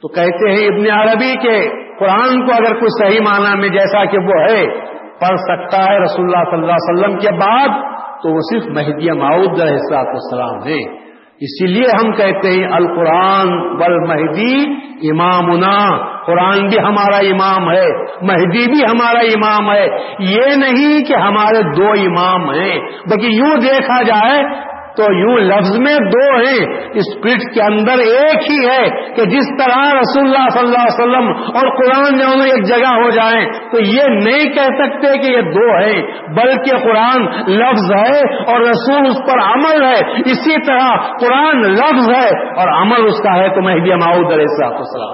تو 0.01 0.07
کہتے 0.07 0.51
ہیں 0.51 0.67
ابن 0.67 0.91
عربی 0.91 1.33
کے 1.35 1.69
قرآن 1.99 2.45
کو 2.45 2.51
اگر 2.51 2.79
کوئی 2.79 3.09
صحیح 3.09 3.19
معنی 3.19 3.59
میں 3.59 3.69
جیسا 3.69 4.05
کہ 4.05 4.17
وہ 4.17 4.41
ہے، 4.49 4.65
پڑھ 5.19 5.37
سکتا 5.37 5.83
ہے 5.83 5.99
رسول 5.99 6.25
اللہ 6.25 6.43
صلی 6.49 6.59
اللہ 6.59 6.71
علیہ 6.71 6.93
وسلم 6.93 7.17
کے 7.17 7.31
بعد، 7.31 7.69
تو 8.23 8.29
وہ 8.33 8.39
صرف 8.51 8.63
مہدی 8.67 9.11
معود 9.11 9.61
السلاط 9.61 10.07
السلام 10.07 10.67
ہے۔ 10.67 11.09
اسی 11.41 11.67
لیے 11.67 11.83
ہم 11.83 12.11
کہتے 12.11 12.51
ہیں 12.51 12.71
القرآن 12.71 13.77
بل 13.77 13.99
مہدی 13.99 14.55
امامنا۔ 15.09 15.97
قرآن 16.25 16.67
بھی 16.67 16.79
ہمارا 16.79 17.17
امام 17.17 17.71
ہے، 17.71 17.87
مہدی 18.21 18.71
بھی 18.71 18.83
ہمارا 18.91 19.19
امام 19.19 19.71
ہے۔ 19.71 19.85
یہ 20.19 20.55
نہیں 20.55 21.03
کہ 21.05 21.13
ہمارے 21.13 21.75
دو 21.75 21.91
امام 21.91 22.49
ہیں، 22.49 22.79
بلکہ 22.79 23.25
یوں 23.25 23.55
دیکھا 23.55 24.01
جائے 24.01 24.43
تو 24.99 25.13
یوں 25.13 25.37
لفظ 25.37 25.77
میں 25.79 25.95
دو 25.95 26.35
ہیں۔ 26.35 26.89
اسپرٹ 26.93 27.53
کے 27.53 27.61
اندر 27.61 27.99
ایک 27.99 28.51
ہی 28.51 28.67
ہے 28.67 29.13
کہ 29.13 29.25
جس 29.25 29.47
طرح 29.59 29.81
رسول 29.81 30.25
اللہ 30.25 30.49
صلی 30.49 30.65
اللہ 30.65 30.83
علیہ 30.83 30.99
وسلم 30.99 31.27
اور 31.57 31.69
قرآن 31.75 32.19
دونوں 32.19 32.45
ایک 32.45 32.67
جگہ 32.67 32.93
ہو 32.93 33.09
جائیں، 33.09 33.45
تو 33.71 33.79
یہ 33.79 34.03
نہیں 34.07 34.53
کہہ 34.53 34.75
سکتے 34.83 35.17
کہ 35.17 35.31
یہ 35.31 35.41
دو 35.41 35.69
ہیں، 35.77 36.01
بلکہ 36.33 36.77
قرآن 36.77 37.23
لفظ 37.47 37.91
ہے 37.91 38.43
اور 38.51 38.59
رسول 38.59 39.07
اس 39.07 39.17
پر 39.17 39.39
عمل 39.39 39.83
ہے۔ 39.83 40.11
اسی 40.25 40.65
طرح 40.65 40.95
قرآن 41.19 41.61
لفظ 41.61 42.09
ہے 42.09 42.49
اور 42.49 42.81
عمل 42.81 43.07
اس 43.07 43.21
کا 43.21 43.35
ہے۔ 43.35 43.49
تو 43.49 43.61
مہدی 43.61 43.95
ماؤد 43.95 44.33
علیہ 44.33 44.45
السلام 44.49 45.09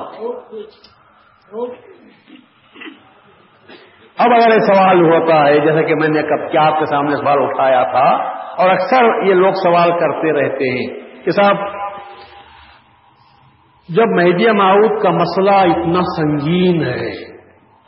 اب 4.18 4.32
اگر 4.34 4.54
یہ 4.54 4.60
سوال 4.60 5.01
ہوتا 5.01 5.46
ہے، 5.46 5.60
جیسا 5.60 5.82
کہ 5.82 5.96
میں 5.96 6.08
نے 6.08 6.22
کب 6.22 6.51
کیا 6.51 6.62
آپ 6.62 6.80
کے 6.80 6.86
سامنے 6.86 7.15
سوال 7.15 7.38
اٹھایا 7.42 7.84
تھا 7.84 8.35
اور 8.57 8.69
اکثر 8.69 9.05
یہ 9.27 9.33
لوگ 9.35 9.57
سوال 9.62 9.91
کرتے 10.00 10.33
رہتے 10.33 10.69
ہیں 10.69 10.88
کہ 11.24 11.31
صاحب، 11.31 11.63
جب 13.89 14.13
مہدیہ 14.15 14.51
معود 14.55 14.93
کا 15.01 15.09
مسئلہ 15.13 15.55
اتنا 15.71 16.03
سنگین 16.12 16.83
ہے 16.83 17.12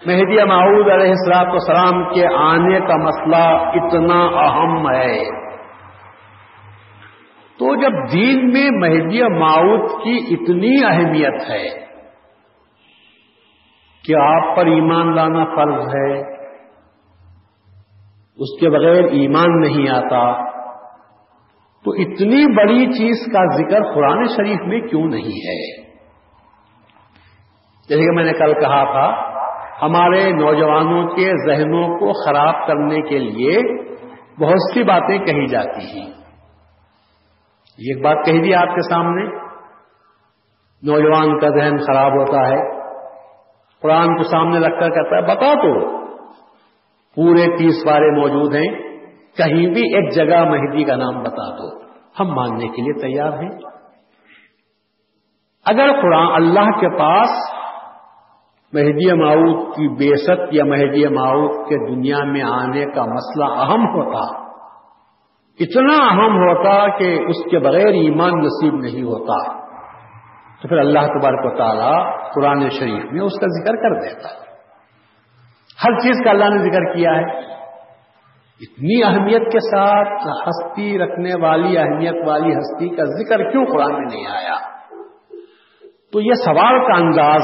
مہدیہ 0.01 0.43
معود 0.45 0.89
علیہ 0.91 1.12
السلاط 1.12 1.53
وسلام 1.53 2.01
کے 2.13 2.25
آنے 2.39 2.79
کا 2.88 2.97
مسئلہ 3.03 3.43
اتنا 3.75 4.19
اہم 4.41 4.89
ہے، 4.89 5.17
تو 7.59 7.74
جب 7.81 7.95
دین 8.12 8.47
میں 8.53 8.69
مہدیہ 8.77 9.27
معود 9.36 9.91
کی 10.03 10.17
اتنی 10.31 10.74
اہمیت 10.86 11.50
ہے 11.50 11.65
کہ 14.05 14.15
آپ 14.21 14.55
پر 14.57 14.65
ایمان 14.74 15.15
لانا 15.15 15.45
فرض 15.55 15.95
ہے، 15.95 16.12
اس 18.39 18.51
کے 18.59 18.69
بغیر 18.69 19.09
ایمان 19.19 19.59
نہیں 19.62 19.89
آتا 19.91 20.21
تو 21.88 21.94
اتنی 21.94 22.56
بڑی 22.56 22.86
چیز 22.86 23.34
کا 23.34 23.58
ذکر 23.58 23.94
قرآن 23.94 24.24
شریف 24.24 24.60
میں 24.62 24.79
کیوں 24.79 25.08
نہیں 25.08 25.38
ہے؟ 25.46 25.84
جیسے 27.89 28.01
کہ 28.01 28.12
میں 28.12 28.24
نے 28.24 28.34
کل 28.34 28.53
کہا 28.53 28.84
تھا، 28.84 29.27
ہمارے 29.82 30.32
نوجوانوں 30.32 31.08
کے 31.08 31.32
ذہنوں 31.48 32.00
کو 32.00 32.25
خراب 32.25 32.67
کرنے 32.67 33.01
کے 33.01 33.20
لیے 33.20 33.60
بہت 34.39 34.74
سی 34.74 34.84
باتیں 34.84 35.17
کہی 35.17 35.48
جاتی 35.48 36.00
ہیں۔ 36.00 36.10
ایک 37.77 38.03
بات 38.03 38.25
کہی 38.25 38.41
دی 38.41 38.53
آپ 38.53 38.75
کے 38.75 38.82
سامنے، 38.82 39.25
نوجوان 40.84 41.39
کا 41.39 41.48
ذہن 41.48 41.77
خراب 41.77 42.12
ہوتا 42.12 42.48
ہے، 42.48 42.77
قرآن 43.82 44.17
کو 44.17 44.24
سامنے 44.24 44.60
رکھ 44.60 44.79
کر 44.79 44.89
کہتا 44.89 45.15
ہے 45.15 45.22
بتا 45.22 45.53
تو، 45.53 45.98
پورے 47.15 47.58
تیس 47.58 47.86
بارے 47.86 48.12
موجود 48.12 48.56
ہیں 48.56 48.87
کہیں 49.38 49.67
بھی 49.67 49.96
ایک 49.96 50.15
جگہ 50.15 50.44
مہدی 50.44 50.84
کا 50.84 50.96
نام 50.96 51.24
بتا 51.24 51.50
دو، 51.50 51.82
ہم 52.20 52.36
ماننے 52.36 52.67
کے 52.67 52.82
لیے 52.82 53.01
تیار 53.01 53.34
ہیں۔ 53.34 53.50
اگر 55.65 56.01
قرآن 56.01 56.27
اللہ 56.36 56.79
کے 56.79 57.00
پاس 57.00 57.29
مہدی 58.74 59.13
معود 59.13 59.75
کی 59.75 59.88
بےست 59.88 60.41
یا 60.51 60.63
مہدی 60.63 61.08
معود 61.08 61.70
کے 61.70 61.96
دنیا 61.96 62.24
میں 62.24 62.41
آنے 62.41 62.86
کا 62.86 63.06
مسئلہ 63.06 63.46
اہم 63.46 63.88
ہوتا، 63.88 64.48
اتنا 65.60 66.08
اہم 66.08 66.38
ہوتا 66.38 66.98
کہ 66.98 67.20
اس 67.27 67.51
کے 67.51 67.60
بغیر 67.60 67.88
ایمان 67.88 68.39
نصیب 68.39 68.75
نہیں 68.75 69.03
ہوتا، 69.03 69.53
تو 70.62 70.67
پھر 70.67 70.77
اللہ 70.77 71.00
تبارک 71.00 71.46
و 71.46 71.58
تعالیٰ 71.58 72.32
قرآن 72.34 72.70
شریف 72.70 73.12
میں 73.12 73.22
اس 73.22 73.39
کا 73.39 73.48
ذکر 73.48 73.75
کر 73.75 74.01
دیتا۔ 74.01 74.29
ہر 75.86 76.00
چیز 76.00 76.24
کا 76.24 76.29
اللہ 76.29 76.46
نے 76.46 76.72
ذکر 76.72 76.94
کیا 76.96 77.12
ہے۔ 77.12 77.56
اتنی 78.61 79.03
اہمیت 79.03 79.51
کے 79.51 79.59
ساتھ 79.59 80.27
ہستی 80.47 80.99
رکھنے 80.99 81.33
والی، 81.41 81.77
اہمیت 81.77 82.15
والی 82.27 82.53
ہستی 82.53 82.89
کا 82.89 83.03
ذکر 83.03 83.51
کیوں 83.51 83.65
قرآن 83.65 83.93
میں 83.93 84.15
نہیں 84.15 84.27
آیا؟ 84.27 84.55
تو 86.11 86.21
یہ 86.21 86.33
سوال 86.33 86.79
کا 86.79 86.97
انداز 86.97 87.41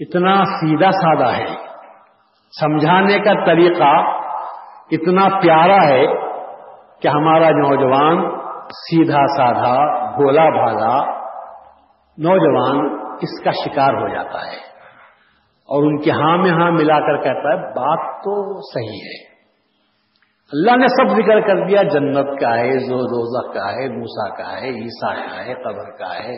اتنا 0.00 0.44
سیدھا 0.44 0.90
سادہ 0.90 1.32
ہے، 1.36 1.54
سمجھانے 2.60 3.18
کا 3.18 3.44
طریقہ 3.46 3.92
اتنا 4.90 5.28
پیارا 5.40 5.86
ہے 5.88 6.06
کہ 7.00 7.08
ہمارا 7.08 7.50
نوجوان 7.50 8.40
سیدھا 8.70 9.26
سادھا 9.26 9.74
بولا 10.16 10.48
بھاگا 10.48 10.94
نوجوان 12.18 12.98
اس 13.20 13.44
کا 13.44 13.50
شکار 13.50 13.94
ہو 13.94 14.08
جاتا 14.08 14.46
ہے 14.46 14.56
اور 15.68 15.82
ان 15.82 15.98
کے 15.98 16.10
ہاں 16.10 16.36
میں 16.38 16.50
ہاں 16.50 16.70
ملا 16.70 16.98
کر 17.00 17.16
کہتا 17.16 17.48
ہے، 17.48 17.56
بات 17.56 18.24
تو 18.24 18.60
صحیح 18.60 19.00
ہے۔ 19.04 19.33
اللہ 20.52 20.76
نے 20.76 20.86
سب 20.86 21.08
ذکر 21.08 21.40
کر 21.40 21.66
دیا، 21.66 21.82
جنت 21.82 22.40
کا 22.40 22.58
ہے 22.58 22.78
زو 22.78 22.96
روزہ 22.96 23.52
کا 23.52 23.72
ہے 23.72 23.88
موسا 23.88 24.28
کا 24.36 24.60
ہے 24.60 24.68
عیسا 24.68 25.14
کا 25.14 25.46
ہے، 25.46 25.54
قبر 25.54 25.98
کا 25.98 26.24
ہے، 26.24 26.36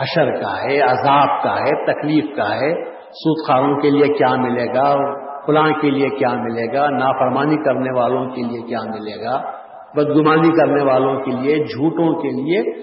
حشر 0.00 0.30
کا 0.40 0.62
ہے، 0.62 0.80
عذاب 0.80 1.42
کا 1.42 1.54
ہے، 1.54 1.92
تکلیف 1.92 2.36
کا 2.36 2.54
ہے۔ 2.54 2.84
سود 3.08 3.48
خاروں 3.48 3.80
کے 3.80 3.90
لیے 3.90 4.08
کیا 4.08 4.34
ملے 4.36 4.66
گا؟ 4.66 4.96
فلاں 5.46 5.70
کے 5.80 5.90
لیے 5.90 6.08
کیا 6.08 6.28
ملے 6.28 6.72
گا؟ 6.72 6.90
نافرمانی 6.90 7.56
کرنے 7.56 7.98
والوں 7.98 8.26
کے 8.26 8.42
لیے 8.42 8.62
کیا 8.62 8.78
ملے 8.84 9.24
گا؟ 9.24 9.42
بدگمانی 9.94 10.48
کرنے 10.48 10.82
والوں 10.82 11.20
کے 11.20 11.30
لیے، 11.30 11.58
جھوٹوں 11.58 12.22
کے 12.22 12.28
لیے، 12.28 12.82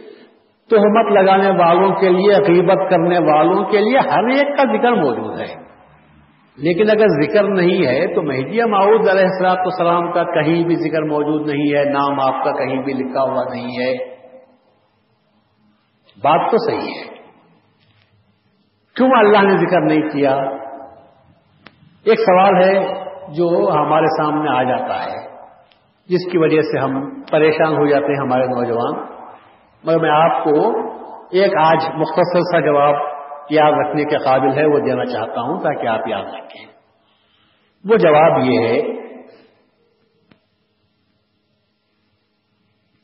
تہمت 0.70 1.12
لگانے 1.12 1.50
والوں 1.50 1.96
کے 1.96 2.10
لیے 2.10 2.34
عقیبت 2.34 2.90
کرنے 2.90 3.18
والوں 3.32 3.64
کے 3.64 3.78
لیے 3.78 3.98
ہر 3.98 4.24
ایک 4.24 4.58
کا 4.58 4.78
ذکر 4.78 4.92
موجود 4.92 5.40
ہے۔ 5.40 5.63
لیکن 6.58 6.90
اگر 6.90 7.08
ذکر 7.08 7.44
نہیں 7.44 7.86
ہے 7.88 8.16
تو 8.16 8.22
مہدیہ 8.22 8.64
معود 8.64 9.10
علیہ 9.10 9.24
السلام 9.24 9.58
السلام 9.60 10.12
کا 10.12 10.24
کہیں 10.24 10.64
بھی 10.64 10.76
ذکر 10.76 11.02
موجود 11.02 11.48
نہیں 11.48 11.78
ہے، 11.78 11.84
نام 11.84 12.20
آپ 12.20 12.44
کا 12.44 12.52
کہیں 12.52 12.84
بھی 12.84 12.94
لکھا 12.94 13.22
ہوا 13.22 13.44
نہیں 13.54 13.68
ہے۔ 13.68 14.14
بات 16.22 16.52
تو 16.52 16.58
صحیح 16.58 16.94
ہے۔ 16.94 17.14
کیوں 18.96 19.10
اللہ 19.18 19.42
نے 19.42 19.58
ذکر 19.58 19.82
نہیں 19.82 20.02
کیا؟ 20.02 20.36
ایک 22.04 22.20
سوال 22.20 22.64
ہے 22.64 23.04
جو 23.34 23.72
ہمارے 23.74 24.24
سامنے 24.24 24.50
آ 24.50 24.64
جاتا 24.64 25.04
ہے، 25.04 25.28
جس 26.10 26.32
کی 26.32 26.38
وجہ 26.38 26.62
سے 26.62 26.80
ہم 26.80 27.22
پریشان 27.32 27.74
ہو 27.74 27.86
جاتے 27.86 28.06
ہیں 28.06 28.20
ہمارے 28.20 28.44
نوجوان۔ 28.44 29.14
مگر 29.84 30.00
میں 30.00 30.10
آپ 30.10 30.44
کو 30.44 30.80
ایک 31.32 31.54
آج 31.58 31.84
مختصر 31.96 32.40
سا 32.40 32.60
جواب 32.60 33.13
یاد 33.50 33.72
رکھنے 33.72 34.06
کے 34.06 34.18
قابل 34.18 34.58
ہے، 34.58 34.66
وہ 34.66 34.80
دینا 34.80 35.06
چاہتا 35.06 35.42
ہوں 35.42 35.60
تاکہ 35.60 35.88
آپ 35.88 36.08
یاد 36.08 36.24
رکھیں۔ 36.24 36.66
وہ 37.90 37.98
جواب 37.98 38.40
یہ 38.44 38.68
ہے 38.68 38.82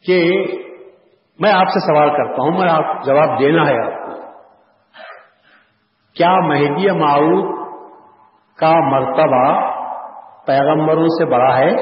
کہ 0.05 0.45
میں 1.39 1.51
آپ 1.51 1.67
سے 1.67 1.79
سوال 1.79 2.09
کرتا 2.09 2.43
ہوں، 2.43 2.51
میں 2.51 2.69
آپ 2.69 3.05
جواب 3.05 3.39
دینا 3.39 3.67
ہے 3.67 3.77
آپ 3.85 4.05
کو۔ 4.05 4.09
کیا 6.13 6.39
مہدی 6.39 6.91
معروف 6.91 7.59
کا 8.55 8.71
مرتبہ 8.71 9.69
پیغمبروں 10.45 11.07
سے 11.07 11.25
بڑا 11.25 11.57
ہے؟ 11.57 11.75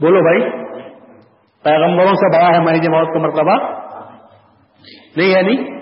بولو 0.00 0.22
بھائی، 0.22 0.50
پیغمبروں 1.62 2.14
سے 2.14 2.36
بڑا 2.36 2.46
ہے 2.46 2.58
مہدی 2.58 2.88
موت 2.88 3.08
کا 3.08 3.18
مرتبہ؟ 3.18 3.84
نہیں 5.16 5.34
ہے 5.34 5.42
نہیں؟ 5.42 5.73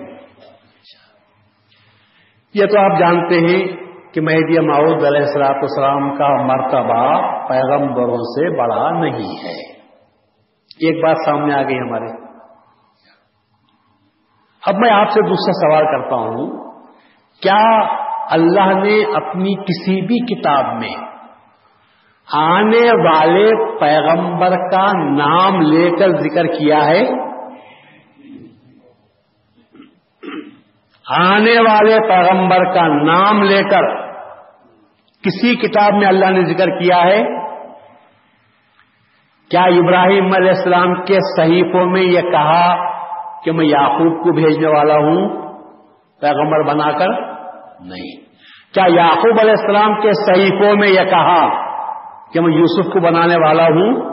یہ 2.55 2.67
تو 2.67 2.81
آپ 2.81 2.99
جانتے 2.99 3.35
ہیں 3.35 3.77
کہ 4.15 4.21
مہدی 4.21 4.61
معود 4.61 5.05
علیہ 5.05 5.21
السلاط 5.21 5.57
السلام 5.57 6.17
کا 6.17 6.43
مرتبہ 6.43 7.21
پیغمبروں 7.49 8.17
سے 8.17 8.59
بڑا 8.59 8.91
نہیں 8.91 9.45
ہے۔ 9.45 9.73
ایک 10.81 11.05
بات 11.05 11.17
سامنے 11.27 11.55
آ 11.55 11.63
گئی 11.63 11.79
ہمارے۔ 11.79 12.23
اب 14.67 14.75
میں 14.75 14.91
آپ 14.91 15.11
سے 15.11 15.21
دوسرا 15.29 15.53
سوال 15.53 15.85
کرتا 15.85 16.17
ہوں، 16.17 16.73
کیا 17.43 17.79
اللہ 18.31 18.75
نے 18.85 19.05
اپنی 19.15 19.55
کسی 19.55 20.07
بھی 20.07 20.35
کتاب 20.35 20.65
میں 20.65 21.13
آنے 22.33 23.09
والے 23.09 23.79
پیغمبر 23.81 24.51
کا 24.71 24.87
نام 25.17 25.61
لے 25.61 25.91
کر 25.91 26.09
ذکر 26.09 26.47
کیا 26.47 26.87
ہے؟ 26.87 27.32
آنے 31.11 31.61
والے 31.61 32.09
پیغمبر 32.09 32.75
کا 32.75 32.87
نام 32.89 33.43
لے 33.43 33.63
کر 33.63 34.03
کسی 35.25 35.57
کتاب 35.57 35.95
میں 35.95 36.09
اللہ 36.09 36.31
نے 36.31 36.45
ذکر 36.45 36.79
کیا 36.79 37.03
ہے؟ 37.03 37.23
کیا 39.51 39.63
ابراہیم 39.63 40.25
علیہ 40.25 40.51
السلام 40.51 40.95
کے 40.95 41.15
صحیفوں 41.37 41.87
میں 41.87 42.03
یہ 42.03 42.21
کہا 42.21 42.93
کہ 43.45 43.53
میں 43.53 43.65
یعقوب 43.65 44.25
کو 44.25 44.33
بھیجنے 44.33 44.69
والا 44.69 44.95
ہوں 44.95 45.29
پیغمبر 46.21 46.63
بنا 46.63 46.93
کر؟ 46.93 47.09
نہیں۔ 47.81 48.21
کیا 48.75 48.85
یعقوب 48.89 49.41
علیہ 49.41 49.55
السلام 49.59 50.01
کے 50.01 50.11
صحیفوں 50.13 50.77
میں 50.77 50.89
یہ 50.89 51.11
کہا 51.11 51.73
کہ 52.33 52.41
میں 52.41 52.53
یوسف 52.53 52.93
کو 52.93 53.01
بنانے 53.01 53.37
والا 53.37 53.65
ہوں؟ 53.65 54.13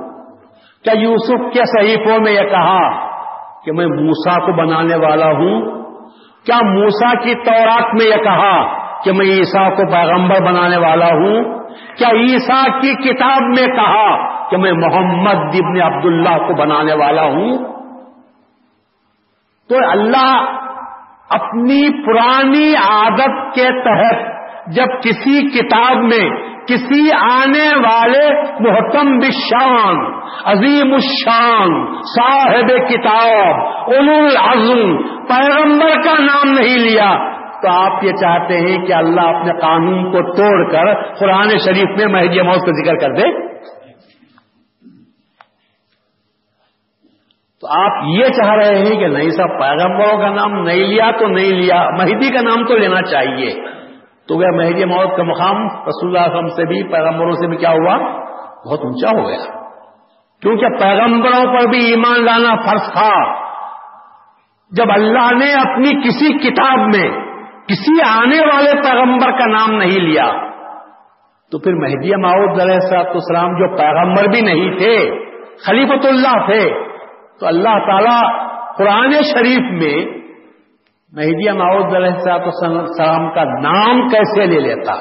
کیا 0.83 0.93
یوسف 0.97 1.53
کے 1.53 1.59
صحیفوں 1.65 2.19
میں 2.19 2.31
یہ 2.31 2.49
کہا 2.49 3.09
کہ 3.63 3.71
میں 3.71 3.85
موسا 3.85 4.45
کو 4.45 4.51
بنانے 4.51 4.95
والا 4.95 5.25
ہوں؟ 5.25 5.78
کیا 6.45 6.57
موسا 6.65 7.13
کی 7.23 7.33
تورات 7.35 7.93
میں 7.93 8.05
یہ 8.05 8.23
کہا 8.23 8.53
کہ 9.03 9.11
میں 9.11 9.25
عیسیٰ 9.25 9.69
کو 9.75 9.91
پیغمبر 9.91 10.41
بنانے 10.41 10.77
والا 10.77 11.05
ہوں؟ 11.05 11.43
کیا 11.97 12.09
عیسیٰ 12.09 12.63
کی 12.81 12.93
کتاب 12.95 13.41
میں 13.41 13.67
کہا 13.75 14.07
کہ 14.49 14.57
میں 14.57 14.71
محمد 14.71 15.57
ابن 15.61 15.81
عبداللہ 15.81 16.37
کو 16.47 16.53
بنانے 16.53 16.93
والا 16.93 17.23
ہوں؟ 17.23 17.57
تو 19.69 19.75
اللہ 19.91 20.55
اپنی 21.29 21.81
پرانی 22.05 22.75
عادت 22.75 23.55
کے 23.55 23.67
تحت 23.83 24.27
جب 24.67 25.01
کسی 25.01 25.41
کتاب 25.49 25.97
میں 25.97 26.29
کسی 26.69 27.11
آنے 27.31 27.67
والے 27.75 28.25
محتم 28.59 29.17
بشان 29.17 29.97
عظیم 30.45 30.93
الشان، 30.93 31.95
صاحب 32.01 32.89
کتاب 32.89 33.67
اول 33.93 34.09
العظم 34.09 34.97
پیغمبر 35.27 36.01
کا 36.01 36.13
نام 36.23 36.51
نہیں 36.51 36.77
لیا۔ 36.77 37.39
تو 37.61 37.69
آپ 37.69 38.03
یہ 38.03 38.11
چاہتے 38.11 38.57
ہیں 38.57 38.85
کہ 38.85 38.93
اللہ 38.93 39.21
اپنے 39.21 39.51
قانون 39.61 40.11
کو 40.11 40.35
توڑ 40.35 40.71
کر 40.71 41.13
قرآن 41.19 41.49
شریف 41.49 41.97
میں 41.97 42.05
مہدی 42.05 42.41
موت 42.41 42.65
کا 42.65 42.71
ذکر 42.71 42.95
کر 42.95 43.13
دے؟ 43.13 43.49
تو 47.61 47.67
آپ 47.67 48.03
یہ 48.07 48.25
چاہ 48.25 48.55
رہے 48.55 48.77
ہیں 48.77 48.99
کہ 48.99 49.07
نہیں 49.07 49.29
صاحب، 49.29 49.59
پیغمبروں 49.59 50.17
کا 50.17 50.29
نام 50.29 50.63
نہیں 50.63 50.83
لیا 50.83 51.11
تو 51.11 51.27
نہیں 51.27 51.51
لیا، 51.51 51.89
مہدی 51.89 52.29
کا 52.33 52.41
نام 52.41 52.65
تو 52.65 52.77
لینا 52.77 53.01
چاہیے۔ 53.01 53.78
تو 54.29 54.35
وہ 54.35 54.57
مہدی 54.57 54.85
موت 54.85 55.17
کا 55.17 55.23
مقام 55.23 55.67
رسول 55.67 56.17
اللہ 56.17 56.19
علیہ 56.19 56.35
وسلم 56.35 56.47
سے 56.47 56.65
بھی 56.65 56.83
پیغمبروں 56.83 57.31
سے 57.31 57.47
بھی 57.47 57.57
کیا 57.57 57.69
ہوا؟ 57.69 57.97
بہت 58.65 58.79
اونچا 58.79 59.19
ہو 59.19 59.27
گیا۔ 59.27 59.59
کیونکہ 60.41 60.67
پیغمبروں 60.67 61.45
پر 61.45 61.69
بھی 61.69 61.85
ایمان 61.85 62.25
لانا 62.25 62.55
فرض 62.55 62.93
تھا۔ 62.93 63.39
جب 64.71 64.85
اللہ 64.91 65.33
نے 65.35 65.53
اپنی 65.53 66.01
کسی 66.01 66.37
کتاب 66.37 66.79
میں 66.79 67.09
کسی 67.67 68.01
آنے 68.09 68.39
والے 68.39 68.71
پیغمبر 68.81 69.31
کا 69.31 69.45
نام 69.45 69.77
نہیں 69.77 69.99
لیا، 69.99 70.31
تو 71.51 71.59
پھر 71.59 71.73
مہدی 71.73 72.15
ماؤد 72.15 72.61
علیہ 72.61 72.79
صاحب 72.79 73.05
السلام 73.07 73.51
جو 73.51 73.77
پیغمبر 73.77 74.31
بھی 74.31 74.41
نہیں 74.41 74.77
تھے 74.77 75.25
خلیفت 75.65 76.05
اللہ 76.05 76.45
تھے۔ 76.45 76.89
تو 77.39 77.47
اللہ 77.47 77.69
تعالی 77.69 78.43
قرآن 78.77 79.11
شریف 79.11 79.83
میں 79.83 80.18
مہدی 81.13 81.51
ماؤد 81.51 81.95
علیہ 81.95 82.17
صاحب 82.25 82.41
السلام 82.41 83.31
کا 83.31 83.43
نام 83.43 84.09
کیسے 84.09 84.45
لے 84.45 84.59
لیتا؟ 84.59 84.93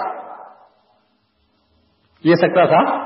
لے 2.24 2.34
سکتا 2.34 2.64
تھا 2.64 2.96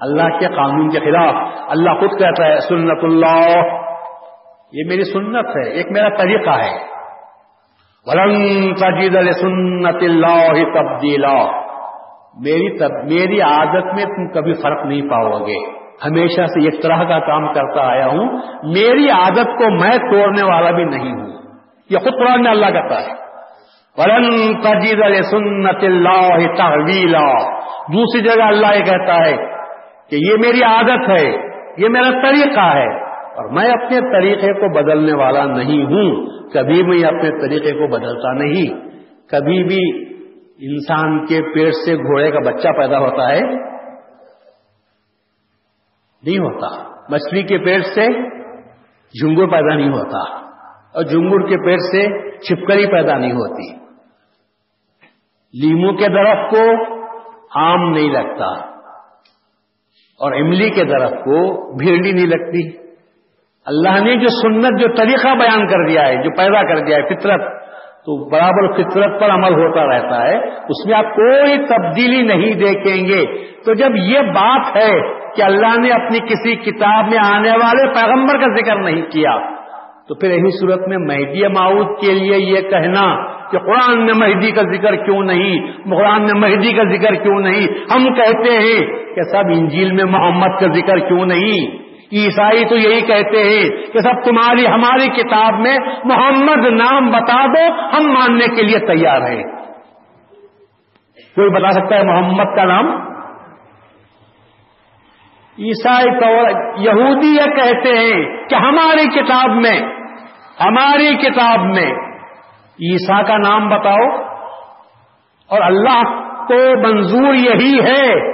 اللہ 0.00 0.38
کے 0.38 0.46
قانون 0.48 0.90
کے 0.90 1.00
خلاف۔ 1.00 1.34
اللہ 1.68 1.90
خود 1.90 2.18
کہتا 2.18 2.46
ہے، 2.46 2.60
سنت 2.60 2.98
اللہ۔ 3.02 3.48
یہ 4.72 4.82
میری 4.86 5.04
سنت 5.04 5.46
ہے، 5.46 5.70
ایک 5.70 5.86
میرا 5.90 6.08
طریقہ 6.08 6.50
ہے۔ 6.50 6.98
تجید 8.74 9.32
سنت 9.32 9.96
اللہ 10.02 10.52
تبدیلا۔ 10.52 11.44
میری 12.38 12.78
تب، 12.78 12.94
میری 13.04 13.40
عادت 13.40 13.94
میں 13.94 14.04
تم 14.04 14.28
کبھی 14.28 14.52
فرق 14.52 14.86
نہیں 14.86 15.02
پاؤ 15.02 15.46
گے۔ 15.46 15.78
ہمیشہ 16.06 16.46
سے 16.46 16.64
ایک 16.64 16.82
طرح 16.82 16.96
کا 16.96 17.18
کام 17.18 17.52
کرتا 17.52 17.80
آیا 17.90 18.06
ہوں۔ 18.06 18.38
میری 18.62 19.10
عادت 19.10 19.44
کو 19.44 19.70
میں 19.70 19.98
توڑنے 19.98 20.42
والا 20.42 20.70
بھی 20.70 20.84
نہیں 20.84 21.12
ہوں۔ 21.12 21.47
یہ 21.90 21.98
خود 21.98 22.12
قرآن 22.12 22.42
میں 22.42 22.50
اللہ 22.50 22.66
کہتا 22.66 23.02
ہے۔ 23.02 23.28
ولن 23.98 24.60
تجید 24.60 25.24
سنت 25.30 25.84
اللہ 25.84 26.56
تحویلا 26.56 27.50
دوسری 27.92 28.20
جگہ 28.20 28.42
اللہ 28.42 28.66
یہ 28.66 28.84
کہتا 28.84 29.14
ہے 29.14 29.36
کہ 30.10 30.16
یہ 30.16 30.34
میری 30.34 30.62
عادت 30.62 31.10
ہے، 31.10 31.30
یہ 31.78 31.88
میرا 31.88 32.10
طریقہ 32.10 32.60
ہے۔ 32.60 33.08
اور 33.08 33.52
میں 33.52 33.70
اپنے 33.70 34.00
طریقے 34.00 34.52
کو 34.52 34.82
بدلنے 34.82 35.12
والا 35.12 35.44
نہیں 35.44 35.84
ہوں۔ 35.84 36.26
کبھی 36.50 36.82
میں 36.82 37.08
اپنے 37.08 37.30
طریقے 37.30 37.72
کو 37.72 37.86
بدلتا 37.86 38.32
نہیں۔ 38.32 38.88
کبھی 39.28 39.64
بھی 39.64 40.08
انسان 40.72 41.26
کے 41.26 41.42
پیٹ 41.54 41.72
سے 41.74 41.96
گھوڑے 41.96 42.30
کا 42.30 42.38
بچہ 42.38 42.68
پیدا 42.68 42.98
ہوتا 42.98 43.28
ہے، 43.28 43.40
نہیں 46.26 46.38
ہوتا۔ 46.38 46.88
مچھلی 47.08 47.42
کے 47.42 47.58
پیٹ 47.58 47.84
سے 47.84 48.06
جھنگور 49.08 49.46
پیدا 49.46 49.74
نہیں 49.74 49.88
ہوتا۔ 49.88 50.47
اور 50.94 51.02
جھنگور 51.02 51.40
کے 51.40 51.56
پیٹ 51.64 51.80
سے 51.80 52.30
چھپکلی 52.38 52.86
پیدا 52.86 53.18
نہیں 53.18 53.32
ہوتی۔ 53.32 53.88
لیمو 55.60 55.92
کے 55.92 56.06
درخت 56.08 56.50
کو 56.50 56.94
آم 57.60 57.90
نہیں 57.90 58.10
لگتا 58.10 58.46
اور 60.18 60.32
املی 60.32 60.70
کے 60.70 60.84
درخت 60.84 61.14
کو 61.14 61.68
بھیڑی 61.78 62.12
نہیں 62.12 62.26
لگتی۔ 62.26 62.88
اللہ 63.66 64.00
نے 64.00 64.16
جو 64.16 64.28
سنت، 64.28 64.80
جو 64.80 64.88
طریقہ 64.96 65.28
بیان 65.28 65.66
کر 65.66 65.88
دیا 65.88 66.08
ہے، 66.08 66.16
جو 66.16 66.30
پیدا 66.36 66.62
کر 66.62 66.86
دیا 66.86 66.96
ہے 66.96 67.02
فطرت، 67.02 67.40
تو 67.98 68.30
برابر 68.30 68.72
فطرت 68.72 69.20
پر 69.20 69.30
عمل 69.30 69.52
ہوتا 69.52 69.86
رہتا 69.86 70.26
ہے۔ 70.26 70.36
اس 70.38 70.86
میں 70.86 70.94
آپ 70.94 71.04
کوئی 71.04 71.58
تبدیلی 71.58 72.22
نہیں 72.22 72.54
دیکھیں 72.54 73.08
گے۔ 73.08 73.48
تو 73.64 73.74
جب 73.74 73.90
یہ 73.96 74.20
بات 74.20 74.76
ہے 74.76 75.00
کہ 75.34 75.42
اللہ 75.42 75.80
نے 75.80 75.90
اپنی 75.90 76.20
کسی 76.20 76.56
کتاب 76.56 77.04
میں 77.08 77.18
آنے 77.18 77.50
والے 77.50 77.94
پیغمبر 77.94 78.38
کا 78.40 78.60
ذکر 78.60 78.76
نہیں 78.76 79.02
کیا 79.02 79.57
تو 80.08 80.14
پھر 80.14 80.30
یہی 80.30 80.50
صورت 80.60 80.88
میں 80.88 80.98
مہدی 80.98 81.46
معود 81.46 82.00
کے 82.00 82.12
لیے 82.12 82.36
یہ 82.36 82.60
کہنا 82.60 83.26
کہ 83.50 83.58
قرآن 83.58 84.06
میں 84.06 84.14
مہدی 84.14 84.50
کا 84.50 84.62
ذکر 84.62 84.96
کیوں 84.96 85.22
نہیں؟ 85.22 85.66
قرآن 85.90 86.22
میں 86.22 86.34
مہدی 86.34 86.72
کا 86.72 86.82
ذکر 86.82 87.14
کیوں 87.14 87.40
نہیں؟ 87.40 87.66
ہم 87.94 88.14
کہتے 88.14 88.50
ہیں 88.50 88.86
کہ 89.14 89.22
سب 89.22 89.46
انجیل 89.58 89.92
میں 89.92 90.04
محمد 90.04 90.60
کا 90.60 90.66
ذکر 90.66 90.98
کیوں 90.98 91.26
نہیں؟ 91.26 91.88
عیسائی 92.12 92.64
تو 92.64 92.76
یہی 92.76 93.00
کہتے 93.00 93.42
ہیں 93.42 93.92
کہ 93.92 93.98
سب 93.98 94.24
تمہاری 94.24 94.66
ہماری 94.66 95.22
کتاب 95.22 95.60
میں 95.60 95.76
محمد 96.04 96.66
نام 96.66 97.10
بتا 97.10 97.46
دو، 97.46 97.72
ہم 97.72 98.12
ماننے 98.12 98.54
کے 98.56 98.62
لیے 98.62 98.78
تیار 98.78 99.20
ہیں۔ 99.22 99.42
کوئی 101.34 101.50
بتا 101.50 101.70
سکتا 101.70 101.96
ہے 101.96 102.02
محمد 102.02 102.56
کا 102.56 102.64
نام؟ 102.64 103.08
عیسائی 105.58 106.20
تو 106.20 106.30
یہودی 106.80 107.26
یہ 107.26 107.56
کہتے 107.56 107.98
ہیں 107.98 108.48
کہ 108.48 108.54
ہماری 108.54 109.20
کتاب 109.20 109.56
میں 109.56 109.97
ہماری 110.60 111.16
کتاب 111.16 111.60
میں 111.60 111.90
عیسا 112.80 113.22
کا 113.22 113.36
نام 113.36 113.68
بتاؤ 113.68 114.08
اور 115.50 115.60
اللہ 115.60 116.02
کو 116.46 116.88
منظور 116.88 117.34
یہی 117.34 117.80
ہے 117.80 118.32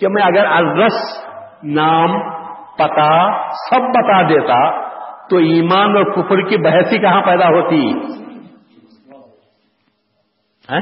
کہ 0.00 0.08
میں 0.08 0.22
اگر 0.22 0.46
ازرس 0.46 1.24
نام 1.64 2.18
پتا 2.74 3.38
سب 3.50 3.82
بتا 3.82 4.22
دیتا 4.22 4.84
تو 5.28 5.36
ایمان 5.36 5.96
اور 5.96 6.04
کفر 6.04 6.48
کی 6.48 6.56
بحثی 6.56 6.98
کہاں 6.98 7.22
پیدا 7.22 7.46
ہوتی؟ 7.46 7.92
ہاں؟ 10.70 10.80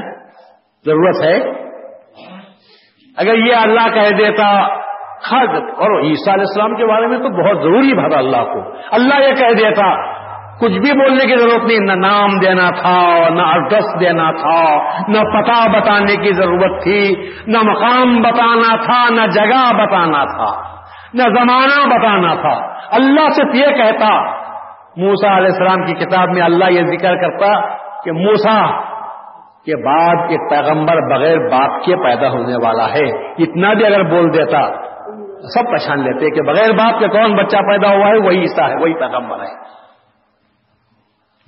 ضرورت 0.85 1.23
ہے؟ 1.23 1.37
اگر 3.17 3.37
یہ 3.37 3.55
اللہ 3.55 3.93
کہہ 3.93 4.17
دیتا 4.17 4.67
خد 5.19 5.55
اور 5.55 6.01
عیسیٰ 6.03 6.33
علیہ 6.33 6.45
السلام 6.47 6.75
کے 6.75 6.85
بارے 6.85 7.07
میں 7.07 7.17
تو 7.17 7.29
بہت 7.29 7.63
ضروری 7.63 7.93
بھرا 7.93 8.17
اللہ 8.17 8.43
کو۔ 8.53 8.71
اللہ 8.91 9.15
یہ 9.15 9.35
کہہ 9.35 9.53
دیتا 9.53 10.13
کچھ 10.59 10.71
بھی 10.71 10.91
بولنے 10.91 11.25
کی 11.25 11.35
ضرورت 11.35 11.63
نہیں، 11.63 11.79
نہ 11.79 12.07
نام 12.07 12.39
دینا 12.39 12.69
تھا، 12.69 13.29
نہ 13.29 13.41
ایڈریس 13.41 13.99
دینا 13.99 14.31
تھا، 14.31 14.75
نہ 15.07 15.17
پتا 15.17 15.79
بتانے 15.79 16.15
کی 16.15 16.33
ضرورت 16.33 16.83
تھی، 16.83 17.15
نہ 17.47 17.57
مقام 17.63 18.21
بتانا 18.21 18.75
تھا، 18.75 19.09
نہ 19.09 19.27
جگہ 19.27 19.73
بتانا 19.73 20.23
تھا، 20.23 20.61
نہ 21.13 21.23
زمانہ 21.23 21.95
بتانا 21.95 22.33
تھا۔ 22.35 22.73
اللہ 22.91 23.29
صرف 23.35 23.55
یہ 23.55 23.65
کہتا 23.65 24.43
موسا 24.97 25.37
علیہ 25.37 25.47
السلام 25.47 25.85
کی 25.85 25.93
کتاب 25.93 26.29
میں 26.29 26.41
اللہ 26.41 26.71
یہ 26.71 26.81
ذکر 26.81 27.15
کرتا 27.15 27.53
کہ 28.03 28.11
موسا 28.11 28.81
کے 29.65 29.83
بعد 29.83 30.15
ایک 30.29 30.49
پیغمبر 30.49 31.17
بغیر 31.17 31.37
باپ 31.37 31.83
کے 31.85 31.95
پیدا 31.95 32.29
ہونے 32.29 32.55
والا 32.55 32.85
ہے۔ 32.85 33.33
اتنا 33.43 33.73
بھی 33.73 33.85
اگر 33.85 34.03
بول 34.03 34.33
دیتا، 34.33 34.59
سب 35.53 35.71
پہچان 35.71 35.99
لیتے 35.99 36.29
کہ 36.29 36.41
بغیر 36.41 36.71
باپ 36.71 36.99
کے 36.99 37.07
کون 37.07 37.35
بچہ 37.35 37.57
پیدا 37.57 37.87
ہوا 37.87 38.07
ہے، 38.07 38.17
وہی 38.17 38.39
عیسا 38.39 38.69
ہے، 38.69 38.75
وہی 38.81 38.93
پیغمبر 38.93 39.39
ہے۔ 39.39 39.82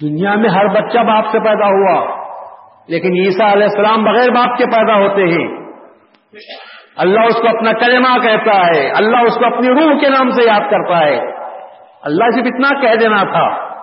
دنیا 0.02 0.36
میں 0.36 0.50
ہر 0.50 0.68
بچہ 0.68 0.98
باپ 0.98 1.26
سے 1.32 1.40
پیدا 1.40 1.66
ہوا، 1.66 2.26
لیکن 2.88 3.14
عیسا 3.14 3.52
علیہ 3.52 3.64
السلام 3.64 4.04
بغیر 4.04 4.30
باپ 4.30 4.58
کے 4.58 4.66
پیدا 4.66 4.96
ہوتے 4.96 5.22
ہیں۔ 5.22 5.66
اللہ 6.98 7.20
اس 7.20 7.36
کو 7.36 7.48
اپنا 7.48 7.72
کلمہ 7.72 8.28
کہتا 8.28 8.68
ہے، 8.68 8.90
اللہ 8.90 9.18
اس 9.18 9.36
کو 9.36 9.46
اپنی 9.46 9.70
روح 9.70 10.00
کے 10.00 10.10
نام 10.10 10.30
سے 10.30 10.44
یاد 10.44 10.72
کرتا 10.72 11.00
ہے۔ 11.00 11.20
اللہ 12.02 12.24
صرف 12.36 12.46
اتنا 12.46 12.82
کہہ 12.82 12.96
دینا 12.96 13.24
تھا۔ 13.24 13.76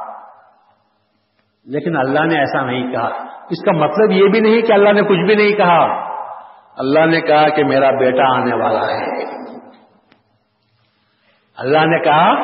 لیکن 1.65 1.97
اللہ 1.97 2.21
نے 2.21 2.39
ایسا 2.39 2.63
نہیں 2.63 2.93
کہا۔ 2.93 3.09
اس 3.51 3.65
کا 3.65 3.73
مطلب 3.73 4.11
یہ 4.11 4.29
بھی 4.29 4.41
نہیں 4.41 4.63
کہ 4.63 4.73
اللہ 4.73 4.93
نے 4.93 5.03
کچھ 5.03 5.27
بھی 5.27 5.35
نہیں 5.35 5.53
کہا۔ 5.53 6.13
اللہ 6.79 7.07
نے 7.07 7.21
کہا 7.21 7.49
کہ 7.49 7.65
میرا 7.65 7.91
بیٹا 7.91 8.35
آنے 8.35 8.55
والا 8.55 8.87
ہے۔ 8.87 9.25
اللہ 11.57 11.79
نے 11.79 12.05
کہا 12.05 12.35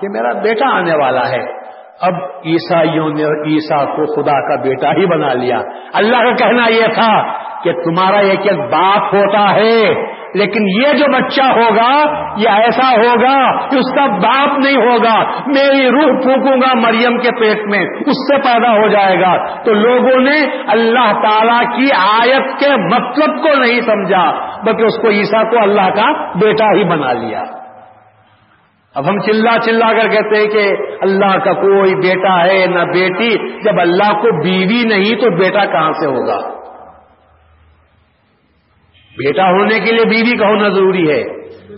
کہ 0.00 0.08
میرا 0.08 0.32
بیٹا 0.32 0.76
آنے 0.76 0.94
والا 0.94 1.28
ہے۔ 1.28 1.55
اب 2.00 2.14
عیسائیوں 2.46 3.08
نے 3.08 3.22
عیسا 3.22 3.84
کو 3.84 4.06
خدا 4.14 4.48
کا 4.48 4.62
بیٹا 4.62 4.90
ہی 4.90 5.06
بنا 5.06 5.32
لیا۔ 5.32 5.58
اللہ 5.94 6.16
کا 6.16 6.34
کہنا 6.34 6.68
یہ 6.68 6.86
تھا 6.94 7.32
کہ 7.62 7.72
تمہارا 7.72 8.18
ایک 8.18 8.40
ایک 8.42 8.58
باپ 8.58 9.14
ہوتا 9.14 9.54
ہے، 9.54 9.94
لیکن 10.34 10.68
یہ 10.68 10.92
جو 10.92 11.04
بچہ 11.12 11.42
ہوگا، 11.42 11.90
یہ 12.36 12.48
ایسا 12.48 12.90
ہوگا 12.90 13.68
کہ 13.68 13.76
اس 13.76 13.94
کا 13.94 14.06
باپ 14.06 14.58
نہیں 14.58 14.76
ہوگا۔ 14.76 15.24
میری 15.46 15.90
روح 15.90 16.20
پھونکوں 16.22 16.56
گا 16.56 16.74
مریم 16.74 17.18
کے 17.18 17.30
پیٹ 17.40 17.58
میں، 17.70 17.86
اس 18.06 18.22
سے 18.28 18.36
پیدا 18.36 18.72
ہو 18.72 18.88
جائے 18.88 19.20
گا۔ 19.20 19.62
تو 19.62 19.72
لوگوں 19.72 20.20
نے 20.20 20.40
اللہ 20.68 21.12
تعالی 21.12 21.64
کی 21.76 21.92
آیت 21.92 22.60
کے 22.60 22.70
مطلب 22.76 23.42
کو 23.42 23.58
نہیں 23.58 23.80
سمجھا، 23.80 24.32
بلکہ 24.64 24.82
اس 24.82 24.98
کو 25.02 25.08
عیسا 25.08 25.42
کو 25.42 25.62
اللہ 25.62 25.94
کا 25.96 26.12
بیٹا 26.34 26.64
ہی 26.64 26.84
بنا 26.84 27.12
لیا۔ 27.12 27.42
اب 28.96 29.08
ہم 29.08 29.18
چلا 29.18 29.58
چلا 29.58 29.92
کر 29.92 30.08
کہتے 30.08 30.36
ہیں 30.36 30.46
کہ 30.46 30.72
اللہ 31.00 31.38
کا 31.38 31.52
کوئی 31.52 31.94
بیٹا 31.94 32.46
ہے 32.46 32.66
نہ 32.66 32.84
بیٹی، 32.84 33.60
جب 33.62 33.80
اللہ 33.80 34.12
کو 34.12 34.42
بیوی 34.42 34.84
نہیں 34.84 35.20
تو 35.20 35.30
بیٹا 35.30 35.64
کہاں 35.64 35.92
سے 35.92 36.06
ہوگا؟ 36.06 36.38
بیٹا 39.18 39.50
ہونے 39.50 39.80
کے 39.80 39.92
لیے 39.92 40.04
بیوی 40.04 40.36
کا 40.36 40.46
ہونا 40.46 40.68
ضروری 40.68 41.10
ہے۔ 41.10 41.22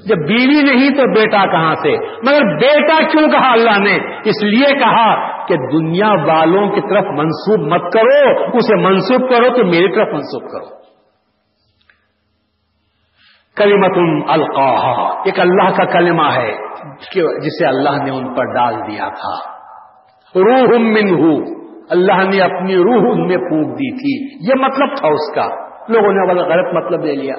جب 0.07 0.17
بیوی 0.17 0.63
نہیں 0.63 0.91
تو 0.91 1.15
بیٹا 1.15 1.47
کہاں 1.47 1.75
سے؟ 1.75 1.97
مگر 1.99 2.57
بیٹا 2.57 3.03
کیوں 3.11 3.29
کہا 3.29 3.53
اللہ 3.53 3.79
نے؟ 3.79 3.97
اس 4.25 4.43
لیے 4.43 4.79
کہا 4.79 5.39
کہ 5.47 5.55
دنیا 5.57 6.09
والوں 6.09 6.69
کی 6.69 6.81
طرف 6.81 7.05
منسوب 7.05 7.73
مت 7.73 7.93
کرو، 7.93 8.45
اسے 8.57 8.75
منسوب 8.77 9.31
کرو 9.31 9.49
تو 9.57 9.65
میری 9.65 9.95
طرف 9.95 10.09
منسوب 10.09 10.51
کرو۔ 10.51 10.88
کلیمت 13.59 13.99
القاحا 14.31 15.23
ایک 15.25 15.41
اللہ 15.41 15.77
کا 15.77 15.85
کلمہ 15.85 16.33
ہے 16.35 16.69
جسے 17.41 17.67
اللہ 17.67 18.05
نے 18.05 18.11
ان 18.11 18.35
پر 18.35 18.45
ڈال 18.45 18.75
دیا 18.75 19.09
تھا۔ 19.09 19.59
روح 20.35 20.79
من 20.79 21.33
اللہ 21.91 22.29
نے 22.29 22.41
اپنی 22.41 22.77
روح 22.77 23.13
ان 23.13 23.27
میں 23.27 23.37
پھونک 23.37 23.69
دی 23.75 23.97
تھی۔ 23.97 24.49
یہ 24.49 24.65
مطلب 24.65 24.97
تھا 24.97 25.09
اس 25.09 25.35
کا۔ 25.35 25.69
لوگوں 25.89 26.13
نے 26.13 26.29
والا 26.29 26.43
غلط 26.43 26.75
مطلب 26.75 27.05
لے 27.05 27.15
لیا۔ 27.15 27.35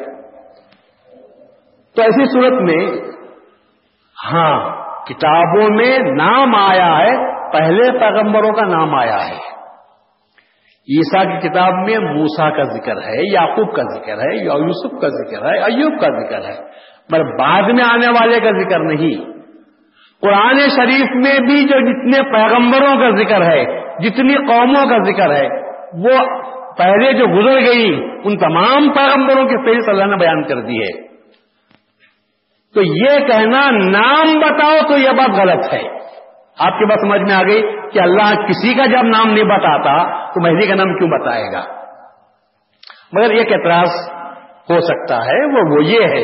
تو 1.96 2.02
ایسی 2.02 2.26
صورت 2.26 2.62
میں 2.62 2.88
ہاں 4.34 4.70
کتابوں 5.06 5.70
میں 5.70 6.00
نام 6.00 6.56
آیا 6.56 6.98
ہے، 6.98 7.18
پہلے 7.52 8.00
پیغمبروں 8.00 8.52
کا 8.52 8.66
نام 8.66 8.96
آیا 8.96 9.30
ہے۔ 9.30 9.59
عیسا 10.90 11.24
کی 11.24 11.50
کتاب 11.50 11.74
میں 11.74 12.00
موسا 12.00 12.50
کا 12.50 12.64
ذکر 12.64 12.98
ہے، 12.98 13.34
یعقوب 13.34 13.76
کا 13.76 13.84
ذکر 13.84 14.18
ہے 14.18 14.38
یا 14.38 14.54
یوسف 14.54 15.02
کا 15.02 15.08
ذکر 15.08 15.46
ہے، 15.46 15.60
ایوب 15.60 16.02
کا 16.02 16.08
ذکر 16.08 16.50
ہے 16.50 16.66
پر 17.12 17.38
بعد 17.38 17.62
میں 17.62 17.84
آنے 17.94 18.08
والے 18.08 18.40
کا 18.40 18.52
ذکر 18.52 18.80
نہیں۔ 18.80 19.32
قرآن 20.22 20.58
شریف 20.60 21.08
میں 21.16 21.40
بھی 21.40 21.62
جو 21.64 21.80
جتنے 21.80 22.24
پیغمبروں 22.32 22.96
کا 22.96 23.24
ذکر 23.24 23.42
ہے، 23.42 23.66
جتنی 24.00 24.36
قوموں 24.36 24.86
کا 24.86 24.98
ذکر 24.98 25.36
ہے، 25.36 25.48
وہ 25.94 26.26
پہلے 26.78 27.14
جو 27.14 27.28
گزر 27.28 27.60
گئی، 27.60 28.04
ان 28.24 28.38
تمام 28.38 28.94
پیغمبروں 28.94 29.46
کی 29.46 29.66
فہرست 29.66 29.90
اللہ 29.90 30.06
نے 30.06 30.16
بیان 30.16 30.44
کر 30.44 30.62
دی 30.62 30.82
ہے۔ 30.82 31.10
تو 32.74 32.82
یہ 32.82 33.28
کہنا 33.28 33.72
نام 33.72 34.40
بتاؤ 34.40 34.78
تو 34.88 34.98
یہ 34.98 35.10
بات 35.10 35.30
غلط 35.30 35.74
ہے۔ 35.74 35.82
آپ 36.60 36.80
کی 36.80 36.86
بات 36.86 37.00
سمجھ 37.00 37.22
میں 37.22 37.34
آ 37.34 37.42
گئی 37.42 37.62
کہ 37.92 38.00
اللہ 38.00 38.42
کسی 38.48 38.74
کا 38.74 38.86
جب 38.86 39.04
نام 39.04 39.34
نہیں 39.34 39.44
بتاتا 39.44 40.19
تو 40.34 40.42
مہدی 40.42 40.68
کا 40.68 40.76
نام 40.76 40.98
کیوں 40.98 41.10
بتائے 41.10 41.52
گا؟ 41.52 41.62
مگر 43.14 43.30
ایک 43.30 43.52
اعتراض 43.52 43.90
ہو 44.70 44.80
سکتا 44.80 45.16
ہے، 45.16 45.46
وہ 45.46 45.76
وہ 45.76 45.84
یہ 45.84 46.04
ہے، 46.04 46.24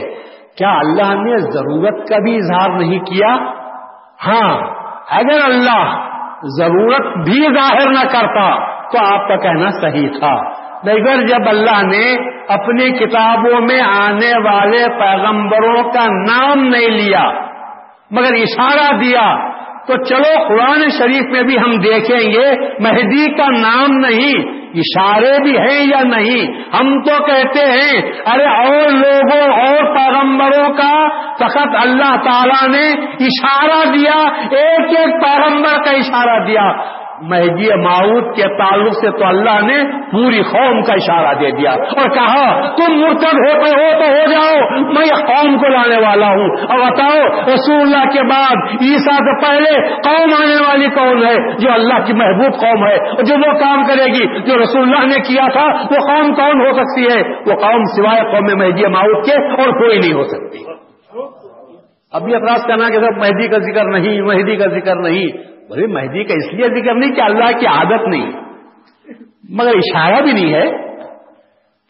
کیا 0.57 0.73
اللہ 0.79 1.13
نے 1.13 1.37
ضرورت 1.37 2.09
کا 2.09 2.17
بھی 2.19 2.35
اظہار 2.35 2.69
نہیں 2.69 2.99
کیا؟ 2.99 3.35
ہاں 4.27 4.57
اگر 5.11 5.39
اللہ 5.43 5.95
ضرورت 6.43 7.17
بھی 7.17 7.41
ظاہر 7.53 7.89
نہ 7.91 8.03
کرتا 8.11 8.75
تو 8.91 8.97
آپ 9.05 9.27
کا 9.27 9.35
کہنا 9.35 9.69
صحیح 9.69 10.07
تھا۔ 10.19 10.35
مگر 10.83 11.25
جب 11.25 11.47
اللہ 11.47 11.81
نے 11.83 12.15
اپنی 12.47 12.91
کتابوں 12.91 13.61
میں 13.61 13.81
آنے 13.81 14.31
والے 14.49 14.83
پیغمبروں 14.99 15.83
کا 15.83 16.05
نام 16.05 16.63
نہیں 16.67 16.89
لیا، 16.89 17.23
مگر 18.11 18.33
اشارہ 18.33 18.97
دیا 18.97 19.54
تو 19.87 20.03
چلو 20.03 20.47
قرآن 20.47 20.89
شریف 20.89 21.31
میں 21.31 21.41
بھی 21.41 21.57
ہم 21.57 21.77
دیکھیں 21.77 22.31
گے، 22.31 22.51
مہدی 22.79 23.25
کا 23.37 23.47
نام 23.49 23.97
نہیں، 23.97 24.65
اشارے 24.75 25.43
بھی 25.43 25.57
ہیں 25.57 25.85
یا 25.85 26.01
نہیں؟ 26.03 26.47
ہم 26.73 27.03
تو 27.03 27.23
کہتے 27.23 27.65
ہیں، 27.71 28.01
ارے 28.25 28.45
اور 28.45 28.89
لوگوں، 28.91 29.67
اور 29.67 29.95
پیغمبروں 29.95 30.69
کا 30.73 30.91
فقط 31.39 31.77
اللہ 31.81 32.15
تعالیٰ 32.23 32.67
نے 32.69 32.87
اشارہ 33.25 33.83
دیا، 33.93 34.19
ایک 34.61 34.97
ایک 34.97 35.15
پیغمبر 35.21 35.83
کا 35.85 35.91
اشارہ 35.91 36.43
دیا۔ 36.47 36.67
مہدی 37.21 37.75
معود 37.75 38.35
کے 38.35 38.57
تعلق 38.57 38.93
سے 38.93 39.11
تو 39.11 39.25
اللہ 39.25 39.65
نے 39.65 39.83
پوری 40.11 40.41
قوم 40.41 40.81
کا 40.81 40.93
اشارہ 40.93 41.33
دے 41.39 41.51
دیا 41.51 41.71
اور 41.71 42.09
کہا، 42.09 42.61
تم 42.75 42.93
مرتب 42.93 43.37
ہوتے 43.37 43.69
ہو 43.69 43.99
تو 43.99 44.07
ہو 44.07 44.31
جاؤ، 44.31 44.81
میں 44.81 45.25
قوم 45.27 45.57
کو 45.57 45.67
لانے 45.67 46.07
والا 46.07 46.27
ہوں۔ 46.27 46.49
اور 46.49 46.91
بتاؤ، 46.91 47.41
رسول 47.53 47.81
اللہ 47.81 48.03
کے 48.03 48.23
بعد 48.23 48.55
عیسا 48.81 49.13
سے 49.13 49.41
پہلے 49.41 49.87
قوم 49.87 50.33
آنے 50.43 50.67
والی 50.67 50.87
کون 50.87 51.23
ہے؟ 51.27 51.57
جو 51.57 51.71
اللہ 51.71 52.05
کی 52.05 52.13
محبوب 52.13 52.59
قوم 52.59 52.87
ہے۔ 52.87 52.95
اور 52.95 53.23
جو 53.23 53.35
وہ 53.35 53.59
کام 53.59 53.85
کرے 53.85 54.05
گی، 54.05 54.39
جو 54.39 54.63
رسول 54.63 54.81
اللہ 54.81 55.05
نے 55.05 55.21
کیا 55.21 55.45
تھا، 55.53 55.65
وہ 55.65 56.07
قوم 56.07 56.33
کون 56.33 56.67
ہو 56.67 56.73
سکتی 56.73 57.03
ہے؟ 57.03 57.29
وہ 57.29 57.55
قوم 57.55 57.83
سوائے 57.83 58.21
قوم 58.21 58.59
مہدی 58.59 58.85
معود 58.85 59.25
کے 59.25 59.47
اور 59.47 59.69
کوئی 59.69 59.99
نہیں 59.99 60.13
ہو 60.13 60.23
سکتی۔ 60.23 60.57
ابھی 62.11 62.35
اپراس 62.35 62.63
کرنا 62.67 62.89
کہ 62.89 62.99
سب 62.99 63.17
مہدی 63.17 63.47
کا 63.47 63.57
ذکر 63.57 63.85
نہیں، 63.85 64.21
مہدی 64.21 64.55
کا 64.55 64.67
ذکر 64.67 64.95
نہیں۔ 64.95 65.54
بھائی 65.67 65.87
مہدی 65.87 66.23
کا 66.23 66.33
اس 66.33 66.53
لیے 66.53 66.81
ذکر 66.81 66.93
نہیں 66.95 67.15
کہ 67.15 67.21
اللہ 67.21 67.59
کی 67.59 67.67
عادت 67.67 68.07
نہیں، 68.07 68.31
مگر 69.49 69.69
اشارہ 69.69 70.21
بھی 70.21 70.31
نہیں 70.31 70.53
ہے۔ 70.53 70.67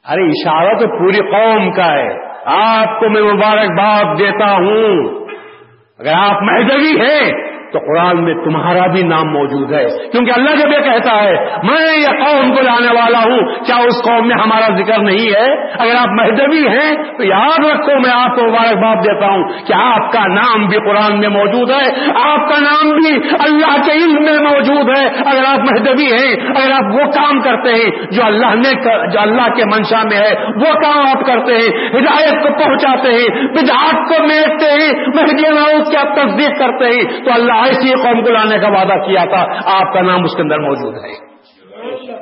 ارے 0.10 0.28
اشارہ 0.28 0.78
تو 0.78 1.00
پوری 1.00 1.30
قوم 1.32 1.72
کا 1.72 1.94
ہے۔ 1.94 2.26
آپ 2.46 3.00
کو 3.00 3.10
میں 3.10 3.22
مبارکباد 3.22 4.20
دیتا 4.20 4.52
ہوں۔ 4.52 5.26
اگر 6.00 6.12
آپ 6.16 6.42
مہدوی 6.42 7.00
ہیں 7.02 7.55
تو 7.76 7.80
قرآن 7.80 8.24
میں 8.24 8.34
تمہارا 8.34 8.88
بھی 8.88 9.02
نام 9.04 9.34
موجود 9.34 9.74
ہے۔ 9.74 9.86
کیونکہ 10.12 10.32
اللہ 10.32 10.50
جب 10.50 10.70
یہ 10.70 10.92
کہتا 10.92 11.24
ہے، 11.24 11.34
میں 11.64 11.98
یہ 11.98 12.26
قوم 12.26 12.56
کو 12.56 12.62
لانے 12.62 12.88
والا 12.88 13.20
ہوں۔ 13.20 13.54
کیا 13.66 13.76
اس 13.76 14.04
قوم 14.04 14.28
میں 14.28 14.36
ہمارا 14.44 14.78
ذکر 14.78 15.02
نہیں 15.02 15.34
ہے؟ 15.36 15.54
اگر 15.80 15.96
آپ 16.00 16.08
مہدوی 16.08 16.68
ہیں، 16.68 16.96
تو 17.18 17.24
یاد 17.24 17.66
رکھو، 17.66 18.00
میں 18.00 18.14
آپ 18.14 18.36
کو 18.36 18.48
مبارکباد 18.48 18.96
دیتا 18.96 19.26
ہوں 19.26 19.44
کہ 19.68 19.74
آپ 19.74 20.12
کا 20.12 20.28
نام 20.28 20.66
بھی 20.66 20.78
قرآن 20.78 21.20
میں 21.20 21.30
موجود 21.30 21.70
ہے۔ 21.70 22.12
آپ 22.24 22.50
کا 22.50 22.60
نام 22.60 22.90
بھی 22.90 23.16
اللہ 23.40 23.76
کے 23.86 23.92
علم 23.92 24.24
میں 24.24 24.52
موجود 24.52 24.98
ہے۔ 24.98 25.06
اگر 25.26 25.46
آپ 25.48 25.60
مہدوی 25.60 26.14
ہیں، 26.14 26.36
اگر 26.56 26.72
آپ 26.72 26.94
وہ 26.94 27.12
کام 27.12 27.42
کرتے 27.42 27.70
ہیں 27.70 28.06
جو 28.12 28.26
اللہ 28.26 28.56
نے 28.56 28.84
جو 29.12 29.20
اللہ 29.20 29.54
کے 29.56 29.66
منشا 29.66 30.02
میں 30.04 30.18
ہے، 30.18 30.46
وہ 30.56 30.74
کام 30.74 31.00
آپ 31.00 31.26
کرتے 31.26 31.54
ہیں۔ 31.54 32.00
ہدایت 32.00 32.44
کو 32.44 32.64
پہنچاتے 32.64 33.14
ہیں، 33.14 33.48
بدعات 33.48 33.96
کو 33.96 34.24
میٹتے 34.24 34.66
ہیں 34.66 34.94
مہدی 35.08 35.46
کی 35.66 35.98
آپ 35.98 36.16
تصدیق 36.16 36.60
کرتے 36.60 36.86
ہیں، 36.86 37.26
تو 37.26 37.32
اللہ 37.34 37.65
ایسی 37.66 38.04
قوم 38.04 38.24
کو 38.24 38.30
لانے 38.30 38.58
کا 38.60 38.68
وعدہ 38.68 39.06
کیا 39.08 39.24
تھا، 39.24 39.72
آپ 39.82 39.94
کا 39.94 40.02
نام 40.02 40.24
اس 40.24 40.36
کے 40.36 40.42
اندر 40.42 40.60
موجود 40.60 40.94
ہے۔ 40.96 41.36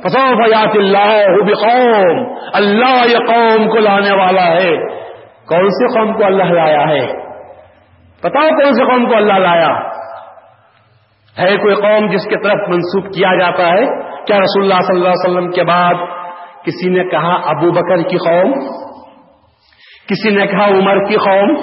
فیات 0.02 0.76
اللہ 0.76 1.26
قوم 1.54 2.38
اللہ 2.54 3.08
یہ 3.12 3.18
قوم 3.18 3.70
کو 3.70 3.80
لانے 3.80 4.12
والا 4.12 4.46
ہے۔ 4.46 5.04
کون 5.46 5.70
سی 5.70 6.00
قوم 6.00 6.14
کو 6.14 6.26
اللہ 6.26 6.44
لایا 6.44 6.82
ہے؟ 6.82 7.08
بتاؤ 8.24 8.48
کون 8.48 8.74
سی 8.74 8.84
قوم 8.86 9.10
کو 9.10 9.16
اللہ 9.16 9.34
لایا؟ 9.34 9.94
ہے 11.38 11.58
کوئی 11.58 11.76
قوم 11.76 12.06
جس 12.12 12.24
کی 12.24 12.36
طرف 12.44 12.70
منسوخ 12.70 13.04
کیا 13.04 13.36
جاتا 13.40 13.68
ہے؟ 13.68 13.86
کیا 14.26 14.40
رسول 14.40 14.64
اللہ 14.64 14.82
صلی 14.82 14.96
اللہ 14.96 15.10
علیہ 15.10 15.32
وسلم 15.32 15.52
کے 15.52 15.64
بعد 15.64 15.94
کسی 16.66 16.90
نے 16.90 17.04
کہا 17.04 17.34
ابو 17.34 17.72
بکر 17.72 18.10
کی 18.10 18.18
قوم؟ 18.18 18.54
کسی 20.08 20.30
نے 20.30 20.48
کہا 20.48 20.66
عمر 20.66 21.06
کی 21.08 21.16
قوم؟ 21.16 21.56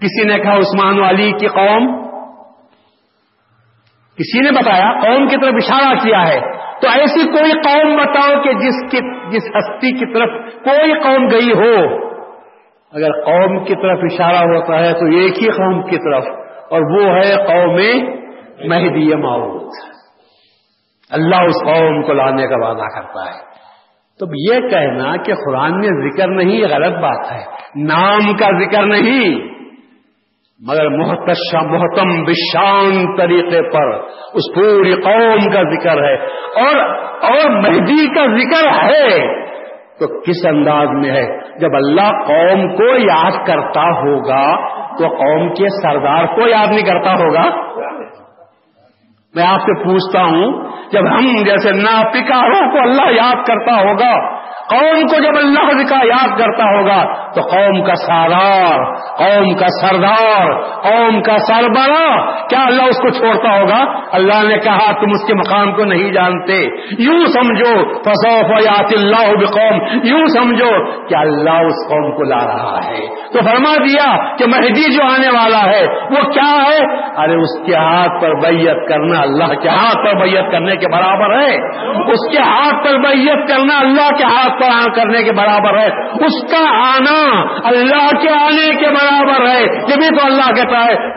کسی 0.00 0.24
نے 0.24 0.38
کہا 0.38 0.54
عثمان 0.54 1.04
علی 1.04 1.32
کی 1.32 1.46
قوم؟ 1.46 2.09
کسی 4.20 4.40
نے 4.40 4.50
بتایا، 4.50 4.88
قوم 5.02 5.26
کی 5.28 5.36
طرف 5.36 5.54
اشارہ 5.56 5.94
کیا 6.02 6.26
ہے، 6.28 6.40
تو 6.80 6.88
ایسی 6.88 7.26
کوئی 7.28 7.52
قوم 7.60 7.96
بتاؤ 7.96 8.40
کہ 8.42 8.52
جس 8.52 8.80
کی، 8.90 9.00
جس 9.30 9.50
ہستی 9.56 9.92
کی 9.92 10.12
طرف 10.14 10.28
کوئی 10.64 10.92
قوم 11.02 11.28
گئی 11.28 11.52
ہو۔ 11.52 11.74
اگر 12.92 13.12
قوم 13.24 13.64
کی 13.64 13.74
طرف 13.74 13.98
اشارہ 14.02 14.44
ہوتا 14.46 14.78
ہے 14.78 14.92
تو 14.92 15.06
ایک 15.06 15.42
ہی 15.42 15.48
قوم 15.48 15.82
کی 15.82 15.96
طرف، 15.96 16.24
اور 16.70 16.80
وہ 16.80 17.04
ہے 17.16 17.36
قوم 17.46 17.76
مہدی 18.68 19.14
معود 19.14 19.78
اللہ 21.10 21.36
اس 21.42 21.60
قوم 21.64 22.02
کو 22.02 22.12
لانے 22.12 22.46
کا 22.46 22.58
وعدہ 22.58 22.88
کرتا 22.94 23.24
ہے۔ 23.26 23.38
تو 24.20 24.26
یہ 24.50 24.68
کہنا 24.68 25.16
کہ 25.16 25.34
قرآن 25.34 25.78
میں 25.78 25.88
ذکر 26.02 26.28
نہیں 26.28 26.60
غلط 26.70 26.98
بات 26.98 27.32
ہے، 27.32 27.44
نام 27.84 28.32
کا 28.36 28.50
ذکر 28.64 28.86
نہیں۔ 28.86 29.49
مگر 30.68 30.88
محتشا 30.88 31.60
محتم 31.62 32.10
بشان 32.24 33.16
طریقے 33.16 33.62
پر 33.62 33.92
اس 34.32 34.54
پوری 34.54 34.92
قوم 34.92 35.46
کا 35.52 35.62
ذکر 35.62 36.02
ہے 36.04 36.14
اور 36.64 36.80
اور 37.22 37.50
مہدی 37.50 38.08
کا 38.14 38.26
ذکر 38.26 38.68
ہے 38.82 39.40
تو 39.98 40.20
کس 40.20 40.46
انداز 40.46 40.88
میں 40.92 41.10
ہے؟ 41.10 41.24
جب 41.58 41.74
اللہ 41.74 42.10
قوم 42.26 42.76
کو 42.76 42.90
یاد 42.98 43.46
کرتا 43.46 43.82
ہوگا 43.82 44.44
تو 44.98 45.08
قوم 45.08 45.48
کے 45.54 45.68
سردار 45.82 46.24
کو 46.26 46.48
یاد 46.48 46.66
نہیں 46.66 46.86
کرتا 46.86 47.12
ہوگا؟ 47.12 47.48
میں 49.34 49.44
آپ 49.44 49.60
سے 49.60 49.74
پوچھتا 49.84 50.22
ہوں، 50.22 50.52
جب 50.92 51.06
ہم 51.10 51.26
جیسے 51.44 51.72
ناپکاروں 51.72 52.70
کو 52.70 52.78
اللہ 52.82 53.10
یاد 53.12 53.46
کرتا 53.46 53.74
ہوگا 53.74 54.12
قوم 54.70 55.06
کو 55.06 55.22
جب 55.22 55.38
اللہ 55.38 55.82
کا 55.90 55.96
یاد 55.96 56.38
کرتا 56.38 56.64
ہوگا 56.64 57.30
تو 57.30 57.40
قوم 57.40 57.84
کا 57.84 57.94
سالار 57.94 59.00
قوم 59.10 59.54
کا 59.54 59.66
سردار، 59.80 60.62
قوم 60.82 61.22
کا 61.22 61.36
سربراہ، 61.38 62.46
کیا 62.48 62.62
اللہ 62.66 62.82
اس 62.82 62.96
کو 62.96 63.08
چھوڑتا 63.08 63.60
ہوگا؟ 63.60 64.00
اللہ 64.12 64.48
نے 64.48 64.58
کہا، 64.58 64.92
تم 64.92 65.10
اس 65.10 65.26
کے 65.26 65.34
مقام 65.34 65.72
کو 65.72 65.84
نہیں 65.84 66.12
جانتے۔ 66.12 66.62
یوں 66.98 67.24
سمجھو 67.24 68.02
فصوف 68.02 68.50
یات 68.64 68.92
اللہ 68.92 69.46
قوم 69.46 70.00
یوں 70.04 70.24
سمجھو 70.26 71.06
کہ 71.06 71.14
اللہ 71.14 71.50
اس 71.50 71.90
قوم 71.90 72.16
کو 72.16 72.22
لا 72.22 72.46
رہا 72.46 72.80
ہے۔ 72.84 73.06
تو 73.32 73.38
فرما 73.44 73.76
دیا 73.76 74.34
کہ 74.36 74.44
مہدی 74.46 74.96
جو 74.96 75.02
آنے 75.02 75.28
والا 75.28 75.64
ہے، 75.64 75.86
وہ 75.86 76.30
کیا 76.30 76.56
ہے؟ 76.62 76.78
ارے، 77.16 77.34
اس 77.34 77.66
کے 77.66 77.74
ہاتھ 77.74 78.22
پر 78.22 78.34
بیت 78.34 78.88
کرنا 78.88 79.20
اللہ 79.20 79.54
کے 79.62 79.68
ہاتھ 79.68 79.96
پر 79.96 80.14
بیت 80.22 80.52
کرنے 80.52 80.76
کے 80.76 80.86
برابر 80.92 81.40
ہے۔ 81.42 81.56
اس 82.12 82.36
کے 82.36 82.38
ہاتھ 82.38 82.84
پر 82.84 82.98
بیت 82.98 83.48
کرنا 83.48 83.78
اللہ 83.78 84.16
کے 84.18 84.24
ہاتھ 84.24 84.59
کرنے 84.68 85.22
کے 85.22 85.32
برابر 85.32 85.78
ہے۔ 85.78 85.88
اس 86.08 86.52
کا 86.52 86.68
آنا 86.70 87.40
اللہ 87.64 88.22
کے 88.22 88.28
آنے 88.28 88.74
کے 88.74 88.90
برابر 88.90 89.46
ہے۔ 89.46 89.62
جبھی 89.62 90.18
تو 90.18 90.26
اللہ 90.26 90.52
کہتا 90.52 90.84
ہے 90.84 91.10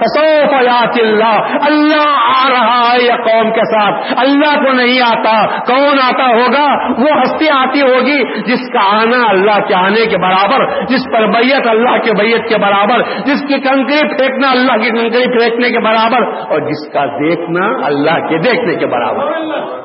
یات 0.63 0.99
اللہ 1.01 1.56
اللہ 1.65 2.10
آ 2.10 2.49
رہا 2.49 2.93
ہے 2.93 3.06
یا 3.06 3.15
قوم 3.15 3.51
کے 3.51 3.62
ساتھ۔ 3.62 4.13
اللہ 4.17 4.65
کو 4.65 4.71
نہیں 4.71 5.01
آتا، 5.01 5.60
کون 5.60 5.99
آتا 6.03 6.25
ہوگا؟ 6.25 6.91
وہ 7.01 7.21
ہستی 7.21 7.49
آتی 7.49 7.82
ہوگی 7.82 8.41
جس 8.41 8.69
کا 8.73 8.97
آنا 8.97 9.29
اللہ 9.29 9.67
کے 9.67 9.75
آنے 9.75 10.06
کے 10.06 10.17
برابر، 10.17 10.86
جس 10.86 11.06
پر 11.12 11.27
بیت 11.27 11.67
اللہ 11.67 11.97
کے 11.97 12.12
بیت 12.19 12.49
کے 12.49 12.58
برابر، 12.58 13.01
جس 13.25 13.41
کی 13.47 13.60
کنکری 13.60 14.17
پھینکنا 14.17 14.51
اللہ 14.51 14.84
کی 14.84 14.89
کنکری 14.89 15.39
پھینکنے 15.39 15.69
کے 15.69 15.79
برابر، 15.79 16.51
اور 16.51 16.60
جس 16.60 16.93
کا 16.93 17.06
دیکھنا 17.06 17.86
اللہ 17.86 18.27
کے 18.27 18.38
دیکھنے 18.38 18.75
کے 18.75 18.86
برابر۔ 18.86 19.83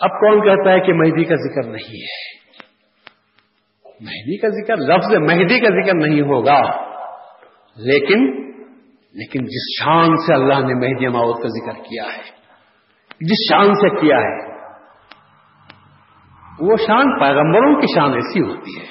اب 0.00 0.10
کون 0.10 0.40
کہتا 0.40 0.72
ہے 0.72 0.80
کہ 0.80 0.92
مہدی 0.92 1.24
کا 1.24 1.34
ذکر 1.34 1.70
نہیں 1.70 2.02
ہے؟ 2.02 2.36
مہدی 4.00 4.38
کا 4.38 4.48
ذکر 4.48 4.76
لفظ 4.76 5.32
مہدی 5.32 5.60
کا 5.60 5.82
ذکر 5.82 6.08
نہیں 6.08 6.20
ہوگا۔ 6.20 6.62
لیکن 7.76 8.46
لیکن 9.14 9.44
جس 9.44 9.82
شان 9.82 10.16
سے 10.16 10.34
اللہ 10.34 10.54
نے 10.54 10.74
مہدی 10.74 11.08
ماؤت 11.08 11.42
کا 11.42 11.48
ذکر 11.48 11.82
کیا 11.82 12.02
ہے، 12.02 12.22
جس 13.20 13.50
شان 13.50 13.74
سے 13.74 14.00
کیا 14.00 14.16
ہے، 14.16 14.56
وہ 16.60 16.76
شان 16.86 17.18
پیغمبروں 17.20 17.80
کی 17.80 17.94
شان 17.94 18.12
ایسی 18.12 18.40
ہوتی 18.40 18.80
ہے۔ 18.80 18.86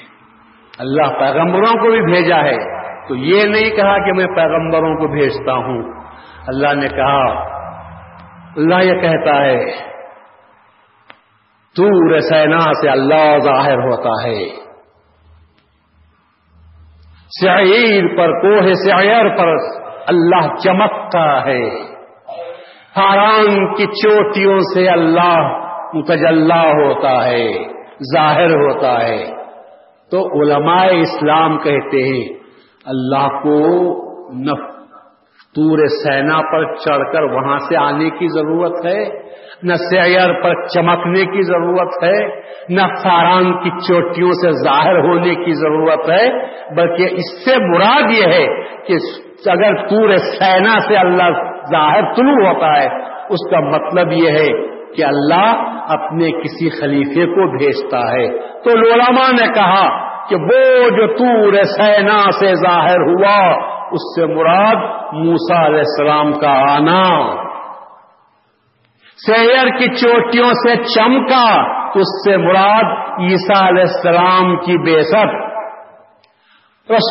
اللہ 0.78 1.18
پیغمبروں 1.18 1.72
کو 1.72 1.90
بھی 1.90 2.12
بھیجا 2.12 2.36
ہے۔ 2.36 2.76
تو 3.08 3.16
یہ 3.16 3.44
نہیں 3.44 3.70
کہا 3.70 4.06
کہ 4.06 4.12
میں 4.12 4.26
پیغمبروں 4.26 4.94
کو 4.94 5.08
بھیجتا 5.08 5.52
ہوں۔ 5.52 6.04
اللہ 6.46 6.74
نے 6.74 6.88
کہا، 6.88 7.42
اللہ 8.56 8.82
یہ 8.82 9.00
کہتا 9.00 9.44
ہے 9.44 9.95
تور 11.76 12.18
سینا 12.18 12.58
سے 12.58 12.88
اللہ 12.88 13.38
ظاہر 13.38 13.78
ہوتا 13.78 14.28
ہے۔ 14.28 14.66
سعیر 17.40 18.16
پر، 18.16 18.40
کوہ 18.40 18.72
سعیر 18.72 19.36
پر 19.36 19.48
اللہ 20.06 20.54
چمکتا 20.64 21.44
ہے۔ 21.46 21.68
ہاران 22.96 23.74
کی 23.74 23.86
چوٹیوں 23.86 24.58
سے 24.74 24.88
اللہ 24.88 25.62
متجلہ 25.94 26.54
ہوتا 26.54 27.24
ہے، 27.24 27.52
ظاہر 28.14 28.50
ہوتا 28.50 29.02
ہے۔ 29.02 29.24
تو 30.10 30.42
علماء 30.42 30.86
اسلام 30.86 31.58
کہتے 31.58 32.02
ہیں، 32.02 32.38
اللہ 32.84 33.28
کو 33.28 33.58
نف، 34.32 34.76
تور 35.54 35.78
سینا 35.86 36.38
پر 36.38 36.74
چڑھ 36.74 37.12
کر 37.12 37.22
وہاں 37.22 37.58
سے 37.58 37.76
آنے 37.76 38.10
کی 38.10 38.28
ضرورت 38.28 38.86
ہے۔ 38.86 39.26
نہ 39.62 39.74
سیر 39.74 40.42
پر 40.42 40.66
چمکنے 40.66 41.24
کی 41.24 41.42
ضرورت 41.42 42.04
ہے، 42.04 42.40
نہ 42.68 42.82
فاران 43.02 43.62
کی 43.62 43.70
چوٹیوں 43.70 44.30
سے 44.32 44.50
ظاہر 44.50 44.98
ہونے 44.98 45.34
کی 45.34 45.52
ضرورت 45.52 46.10
ہے، 46.10 46.46
بلکہ 46.74 47.08
اس 47.10 47.44
سے 47.44 47.54
مراد 47.58 48.02
یہ 48.18 48.24
ہے 48.24 48.46
کہ 48.86 48.96
اگر 49.50 49.88
پورے 49.88 50.16
سینا 50.16 50.78
سے 50.88 50.96
اللہ 50.96 51.30
ظاہر 51.72 52.14
طلوع 52.14 52.48
ہوتا 52.48 52.82
ہے، 52.82 52.86
اس 53.28 53.50
کا 53.50 53.60
مطلب 53.60 54.12
یہ 54.12 54.30
ہے 54.30 54.66
کہ 54.92 55.04
اللہ 55.04 55.52
اپنے 55.88 56.30
کسی 56.30 56.70
خلیفے 56.70 57.26
کو 57.26 57.58
بھیجتا 57.58 58.12
ہے۔ 58.12 58.28
تو 58.38 58.76
لولاما 58.76 59.30
نے 59.30 59.52
کہا 59.54 60.06
کہ 60.28 60.36
وہ 60.36 60.88
جو 60.90 61.06
تور 61.16 61.52
سینا 61.62 62.30
سے 62.40 62.54
ظاہر 62.54 63.00
ہوا، 63.00 63.54
اس 63.92 64.16
سے 64.16 64.26
مراد 64.26 64.76
موسا 65.12 65.66
علیہ 65.66 65.78
السلام 65.78 66.32
کا 66.32 66.50
آنا۔ 66.50 67.45
سیر 69.24 69.68
کی 69.78 69.88
چوٹیوں 69.88 70.50
سے 70.52 70.76
چمکا، 70.76 71.46
اس 71.94 72.10
سے 72.24 72.36
مراد 72.36 72.92
عیسیٰ 73.20 73.68
علیہ 73.68 73.82
السلام 73.82 74.56
کی 74.56 74.78
بے 74.78 75.02
ست 75.02 75.44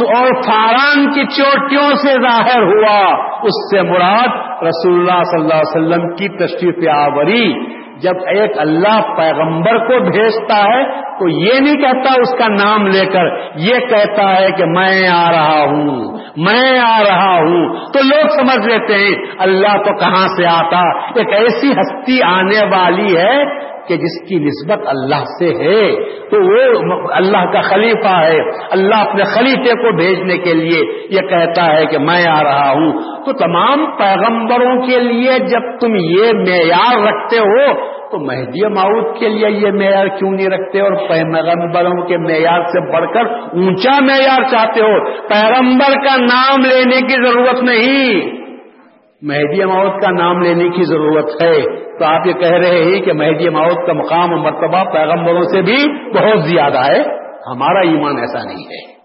اور 0.01 0.27
فاران 0.47 1.13
کی 1.13 1.25
چوٹیوں 1.25 1.89
سے 1.95 2.13
ظاہر 2.21 2.61
ہوا، 2.61 2.99
اس 3.43 3.57
سے 3.71 3.81
مراد 3.81 4.63
رسول 4.63 4.99
اللہ 4.99 5.23
صلی 5.23 5.41
اللہ 5.41 5.53
علیہ 5.53 5.75
وسلم 5.75 6.15
کی 6.15 6.29
تشریف 6.29 6.89
آوری۔ 6.89 7.75
جب 8.01 8.13
ایک 8.27 8.59
اللہ 8.59 9.01
پیغمبر 9.17 9.77
کو 9.77 9.99
بھیجتا 10.11 10.63
ہے 10.63 11.05
تو 11.19 11.27
یہ 11.29 11.59
نہیں 11.59 11.75
کہتا 11.75 12.13
اس 12.21 12.37
کا 12.37 12.47
نام 12.47 12.87
لے 12.87 13.05
کر، 13.05 13.25
یہ 13.55 13.79
کہتا 13.79 14.41
ہے 14.41 14.51
کہ 14.57 14.65
میں 14.65 15.07
آ 15.07 15.31
رہا 15.31 15.63
ہوں، 15.63 16.17
میں 16.37 16.79
آ 16.79 17.03
رہا 17.03 17.35
ہوں۔ 17.35 17.75
تو 17.93 17.99
لوگ 18.03 18.27
سمجھ 18.27 18.67
لیتے 18.67 18.93
ہیں، 18.93 19.15
اللہ 19.39 19.77
تو 19.77 19.97
کہاں 19.97 20.27
سے 20.27 20.45
آتا؟ 20.45 20.99
ایک 20.99 21.33
ایسی 21.33 21.71
ہستی 21.71 22.21
آنے 22.21 22.65
والی 22.65 23.17
ہے 23.17 23.65
کہ 23.87 23.95
جس 23.95 24.29
کی 24.29 24.35
نسبت 24.35 24.87
اللہ 24.87 25.23
سے 25.39 25.45
ہے، 25.45 25.95
تو 26.29 26.37
وہ 26.41 27.09
اللہ 27.11 27.51
کا 27.51 27.61
خلیفہ 27.61 28.07
ہے۔ 28.07 28.37
اللہ 28.71 28.95
اپنے 28.95 29.23
خلیفے 29.23 29.71
کو 29.71 29.95
بھیجنے 29.95 30.37
کے 30.37 30.53
لیے 30.53 31.07
یہ 31.09 31.19
کہتا 31.19 31.75
ہے 31.75 31.85
کہ 31.85 31.97
میں 31.97 32.27
آ 32.27 32.43
رہا 32.43 32.71
ہوں۔ 32.71 32.91
تو 33.25 33.33
تمام 33.33 33.85
پیغمبروں 33.97 34.87
کے 34.87 34.99
لیے 34.99 35.39
جب 35.39 35.79
تم 35.79 35.95
یہ 35.95 36.33
معیار 36.33 37.07
رکھتے 37.07 37.37
ہو، 37.37 37.95
تو 38.11 38.19
مہدی 38.19 38.67
معود 38.67 39.19
کے 39.19 39.29
لیے 39.29 39.49
یہ 39.49 39.71
معیار 39.71 40.07
کیوں 40.07 40.31
نہیں 40.31 40.47
رکھتے؟ 40.47 40.81
اور 40.81 40.93
پیغمبروں 41.09 42.07
کے 42.07 42.17
معیار 42.17 42.61
سے 42.63 42.91
بڑھ 42.93 43.13
کر 43.13 43.25
اونچا 43.29 43.91
معیار 44.01 44.43
چاہتے 44.51 44.81
ہو۔ 44.81 45.11
پیغمبر 45.27 45.93
کا 45.93 46.15
نام 46.15 46.59
لینے 46.59 47.01
کی 47.01 47.29
ضرورت 47.29 47.63
نہیں۔ 47.63 48.35
مہدی 49.21 49.65
موت 49.65 50.01
کا 50.01 50.11
نام 50.11 50.41
لینے 50.41 50.69
کی 50.69 50.83
ضرورت 50.83 51.43
ہے۔ 51.43 51.84
تو 51.99 52.05
آپ 52.05 52.27
یہ 52.27 52.33
کہہ 52.33 52.51
رہے 52.51 52.83
ہیں 52.83 53.01
کہ 53.01 53.13
مہدی 53.13 53.49
ماؤت 53.49 53.87
کا 53.87 53.93
مقام 53.93 54.33
و 54.33 54.37
مرتبہ 54.37 54.91
پیغمبروں 54.93 55.41
سے 55.41 55.61
بھی 55.61 56.09
بہت 56.13 56.43
زیادہ 56.43 56.77
ہے۔ 56.77 57.01
ہمارا 57.51 57.79
ایمان 57.79 58.17
ایسا 58.17 58.43
نہیں 58.43 58.65
ہے۔ 58.65 58.95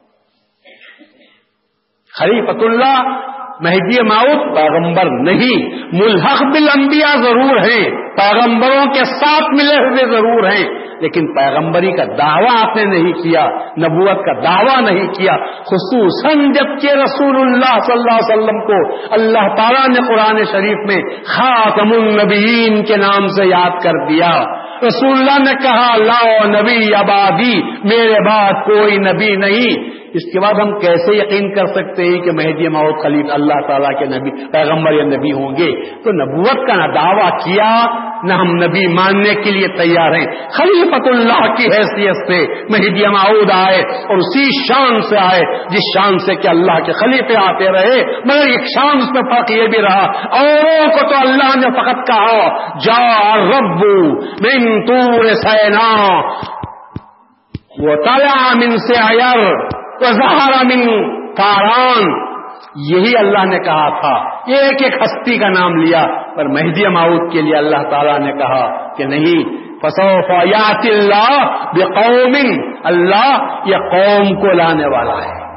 خلیفت 2.18 2.62
اللہ 2.62 3.26
مہدی 3.62 4.02
ماؤت 4.02 4.56
پیغمبر 4.56 5.04
نہیں۔ 5.04 5.74
ملحق 5.92 6.42
بالانبیاء 6.42 7.22
ضرور 7.22 7.56
ہیں۔ 7.56 7.90
پیغمبروں 8.16 8.86
کے 8.86 9.04
ساتھ 9.04 9.50
ملے 9.50 9.88
ہوئے 9.88 10.16
ضرور 10.16 10.44
ہیں۔ 10.44 10.90
لیکن 11.00 11.34
پیغمبری 11.34 11.92
کا 11.92 12.04
دعویٰ 12.04 12.64
آپ 12.64 12.76
نے 12.76 12.84
نہیں 12.84 13.12
کیا، 13.12 13.44
نبوت 13.78 14.26
کا 14.26 14.32
دعویٰ 14.32 14.90
نہیں 14.90 15.06
کیا، 15.06 15.36
خصوصاً 15.60 16.52
جبکہ 16.52 16.86
رسول 16.86 17.36
اللہ 17.36 17.80
صلی 17.80 17.92
اللہ 17.92 18.18
علیہ 18.18 18.34
وسلم 18.34 18.66
کو 18.66 18.96
اللہ 19.10 19.54
تعالیٰ 19.56 19.88
نے 19.88 20.08
قرآن 20.08 20.44
شریف 20.44 20.78
میں 20.86 21.02
خاتم 21.24 21.92
النبیین 21.92 22.84
کے 22.84 22.96
نام 22.96 23.26
سے 23.26 23.46
یاد 23.46 23.84
کر 23.84 24.06
دیا۔ 24.08 24.42
رسول 24.86 25.12
اللہ 25.12 25.50
نے 25.50 25.62
کہا، 25.62 25.96
لا 25.96 26.44
نبی 26.46 26.94
آبادی 26.94 27.60
میرے 27.62 28.26
بعد 28.26 28.52
کوئی 28.52 28.96
نبی 28.96 29.36
نہیں۔ 29.36 29.99
اس 30.14 30.32
کے 30.32 30.40
بعد 30.40 30.54
ہم 30.60 30.78
کیسے 30.78 31.16
یقین 31.16 31.54
کر 31.54 31.66
سکتے 31.66 32.04
ہیں 32.04 32.20
کہ 32.20 32.30
مہدی 32.30 32.68
ماؤد 32.68 33.02
خلیف 33.02 33.26
اللہ 33.32 33.60
تعالیٰ 33.68 33.98
کے 33.98 34.06
نبی 34.06 34.30
پیغمبر 34.52 34.92
یا 34.92 35.04
نبی 35.04 35.32
ہوں 35.32 35.56
گے؟ 35.56 35.72
تو 36.04 36.12
نبوت 36.12 36.66
کا 36.66 36.74
نہ 36.74 36.92
دعویٰ 36.94 37.30
کیا، 37.44 37.84
نہ 38.22 38.32
ہم 38.32 38.50
نبی 38.54 38.86
ماننے 38.86 39.34
کے 39.34 39.50
لیے 39.50 39.68
تیار 39.68 40.12
ہیں۔ 40.12 40.26
خلیفت 40.50 41.08
اللہ 41.08 41.54
کی 41.54 41.64
حیثیت 41.64 42.16
سے 42.16 42.46
مہدی 42.70 43.06
معود 43.06 43.50
آئے 43.54 43.78
اور 43.78 44.16
اسی 44.16 44.44
شان 44.68 45.00
سے 45.00 45.16
آئے، 45.16 45.40
جس 45.70 45.90
شان 45.94 46.18
سے 46.18 46.34
کہ 46.34 46.48
اللہ 46.48 46.78
کے 46.78 46.92
خلیفے 46.92 47.36
آتے 47.36 47.64
رہے، 47.64 48.04
مگر 48.24 48.48
ایک 48.48 48.60
شان 48.60 48.96
اس 48.98 49.10
میں 49.10 49.22
فرق 49.22 49.50
یہ 49.50 49.66
بھی 49.66 49.82
رہا، 49.82 50.04
اوروں 50.40 50.86
کو 50.92 51.08
تو 51.08 51.20
اللہ 51.20 51.56
نے 51.56 51.70
فقط 51.80 52.06
کہا، 52.06 52.48
جا 52.78 53.36
ربو 53.36 54.08
من 54.40 54.84
تور 54.84 55.24
سینا 55.24 55.90
وہ 57.78 57.94
تالا 57.94 58.52
من 58.54 58.76
سے 60.04 60.64
من 60.64 61.10
کاران 61.34 62.30
یہی 62.76 63.16
اللہ 63.16 63.44
نے 63.44 63.58
کہا 63.58 64.00
تھا۔ 64.00 64.14
ایک 64.46 64.82
ایک 64.82 65.02
ہستی 65.02 65.38
کا 65.38 65.48
نام 65.48 65.76
لیا۔ 65.76 66.06
پر 66.36 66.44
مہدی 66.44 66.86
ماؤد 66.88 67.32
کے 67.32 67.42
لیے 67.42 67.56
اللہ 67.56 67.90
تعالیٰ 67.90 68.18
نے 68.18 68.32
کہا 68.32 68.94
کہ 68.96 69.04
نہیں۔ 69.04 69.56
فسوف 69.78 70.30
یات 70.30 70.86
اللہ 70.86 71.62
بے 71.74 71.84
قوم 71.84 72.60
اللہ 72.84 73.58
یہ 73.64 73.76
قوم 73.76 74.40
کو 74.40 74.46
لانے 74.46 74.86
والا 74.86 75.18
ہے۔ 75.18 75.50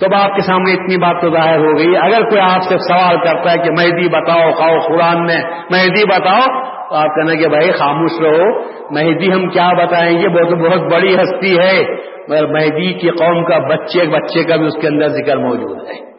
تو 0.00 0.16
آپ 0.16 0.34
کے 0.34 0.40
سامنے 0.40 0.72
اتنی 0.72 0.96
بات 0.96 1.22
تو 1.22 1.30
ظاہر 1.30 1.58
ہو 1.58 1.78
گئی۔ 1.78 1.96
اگر 1.96 2.28
کوئی 2.28 2.40
آپ 2.40 2.62
سے 2.62 2.78
سوال 2.78 3.16
کرتا 3.16 3.52
ہے 3.52 3.56
کہ 3.56 3.70
مہدی 3.70 4.08
بتاؤ 4.08 4.52
خاؤ 4.52 4.78
قرآن 4.78 5.24
میں 5.24 5.42
مہدی 5.70 6.06
بتاؤ، 6.06 6.62
تو 6.88 6.94
آپ 6.94 7.06
کہنا 7.06 7.34
کہ 7.34 7.48
بھائی 7.48 7.72
خاموش 7.72 8.10
رہو۔ 8.20 8.79
مہدی 8.90 9.32
ہم 9.32 9.48
کیا 9.48 9.72
بتائیں 9.72 10.18
گے؟ 10.18 10.28
وہ 10.28 10.50
تو 10.50 10.56
بہت 10.56 10.92
بڑی 10.92 11.14
ہستی 11.14 11.58
ہے، 11.58 11.84
مگر 12.28 12.46
مہدی 12.46 12.92
کی 12.92 13.10
قوم 13.10 13.44
کا 13.44 13.58
بچے 13.58 14.04
بچے 14.04 14.44
کا 14.44 14.56
بھی 14.56 14.66
اس 14.66 14.80
کے 14.80 14.88
اندر 14.88 15.08
ذکر 15.08 15.36
موجود 15.36 15.88
ہے۔ 15.88 16.10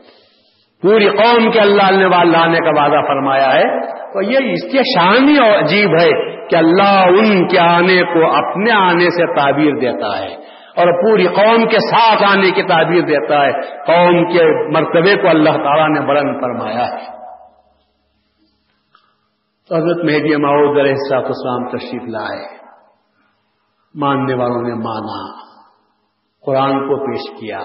پوری 0.81 1.09
قوم 1.09 1.51
کے 1.51 1.59
اللہ 1.59 1.91
نے 1.91 2.31
لانے 2.31 2.57
کا 2.57 2.81
وعدہ 2.81 3.07
فرمایا 3.07 3.53
ہے۔ 3.53 3.79
تو 4.13 4.21
یہ 4.21 4.37
اس 4.37 4.71
کی 4.71 4.77
شان 4.77 5.29
ہی 5.29 5.37
عجیب 5.39 5.89
ہے 6.01 6.35
کہ 6.47 6.55
اللہ 6.55 7.05
ان 7.07 7.47
کے 7.47 7.59
آنے 7.59 8.01
کو 8.01 8.31
اپنے 8.31 8.71
آنے 8.71 9.09
سے 9.09 9.35
تعبیر 9.35 9.71
دیتا 9.71 10.19
ہے۔ 10.19 10.51
اور 10.77 11.03
پوری 11.03 11.27
قوم 11.27 11.67
کے 11.67 11.77
ساتھ 11.79 12.23
آنے 12.31 12.51
کی 12.51 12.63
تعبیر 12.63 13.01
دیتا 13.01 13.45
ہے۔ 13.45 13.51
قوم 13.61 14.25
کے 14.25 14.69
مرتبے 14.71 15.21
کو 15.21 15.27
اللہ 15.29 15.49
تعالیٰ 15.49 15.89
نے 15.89 15.99
بلند 15.99 16.41
فرمایا 16.41 16.87
ہے۔ 16.87 17.21
تو 19.69 19.75
حضرت 19.75 20.05
مہدی 20.05 20.35
ماؤد 20.35 20.79
علیہ 20.79 20.91
السلاط 20.91 21.25
اسلام 21.25 21.77
تشریف 21.77 22.03
لائے۔ 22.09 22.60
ماننے 23.95 24.33
والوں 24.33 24.61
نے 24.61 24.73
مانا، 24.73 25.21
قرآن 26.45 26.77
کو 26.87 26.97
پیش 27.05 27.39
کیا، 27.39 27.59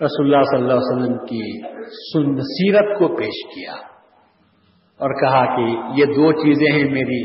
رسول 0.00 0.26
اللہ 0.26 0.42
صلی 0.42 0.58
اللہ 0.58 0.72
علیہ 0.72 0.90
وسلم 0.90 1.18
کی 1.26 1.44
سیرت 2.48 2.98
کو 2.98 3.08
پیش 3.16 3.38
کیا 3.54 3.72
اور 5.00 5.14
کہا 5.20 5.44
کہ 5.56 5.62
یہ 6.00 6.04
دو 6.04 6.32
چیزیں 6.32 6.72
ہیں 6.72 6.90
میری، 6.90 7.22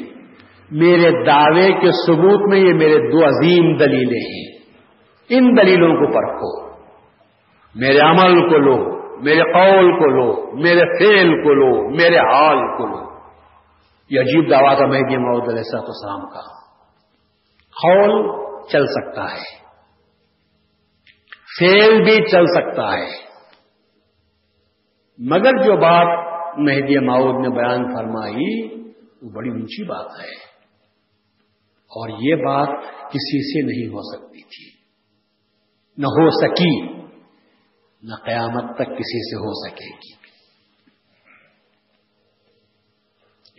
میرے 0.72 1.12
دعوے 1.26 1.68
کے 1.82 1.92
ثبوت 1.92 2.50
میں 2.50 2.60
یہ 2.60 2.74
میرے 2.74 3.12
دو 3.12 3.26
عظیم 3.26 3.76
دلیلیں 3.78 4.22
ہیں۔ 4.22 4.48
ان 5.30 5.58
دلیلوں 5.58 5.94
کو 5.96 6.08
پرکھو، 6.14 6.52
میرے 7.76 8.00
عمل 8.00 8.50
کو 8.50 8.58
لو، 8.58 8.78
میرے 9.22 9.44
قول 9.54 9.92
کو 10.00 10.08
لو، 10.08 10.56
میرے 10.56 10.86
فیل 11.00 11.44
کو 11.44 11.54
لو، 11.54 11.90
میرے 11.90 12.18
حال 12.18 12.66
کو 12.78 12.88
لو۔ 12.88 13.04
یہ 14.10 14.20
عجیب 14.20 14.50
دعویٰ 14.52 14.76
تھا 14.78 14.86
مہدی 14.86 15.18
محدود 15.18 15.50
علیہ 15.50 15.78
السلام 15.78 16.30
کا۔ 16.30 16.61
قول 17.84 18.42
چل 18.70 18.86
سکتا 18.88 19.24
ہے۔ 19.32 19.62
فیل 21.60 22.04
بھی 22.04 22.32
چل 22.32 22.46
سکتا 22.46 22.98
ہے۔ 22.98 23.32
مگر 25.18 25.64
جو 25.64 25.78
بات 25.78 26.32
مہدی 26.58 27.00
ماؤد 27.00 27.48
نے 27.48 27.50
بیان 27.50 27.96
فرمائی، 27.96 28.74
وہ 29.22 29.30
بڑی 29.30 29.50
اونچی 29.50 29.84
بات 29.84 30.20
ہے۔ 30.20 30.52
اور 31.88 32.10
یہ 32.10 32.36
بات 32.36 32.68
کسی 33.10 33.54
سے 33.54 33.66
نہیں 33.66 33.94
ہو 33.94 34.16
سکتی 34.16 34.44
تھی۔ 34.44 34.82
نہ 35.98 36.06
ہو 36.06 36.30
سکی، 36.30 36.94
نہ 38.04 38.16
قیامت 38.26 38.76
تک 38.76 38.86
کسی 38.86 39.30
سے 39.30 39.36
ہو 39.36 39.70
سکے 39.70 39.90
گی۔ 39.90 40.22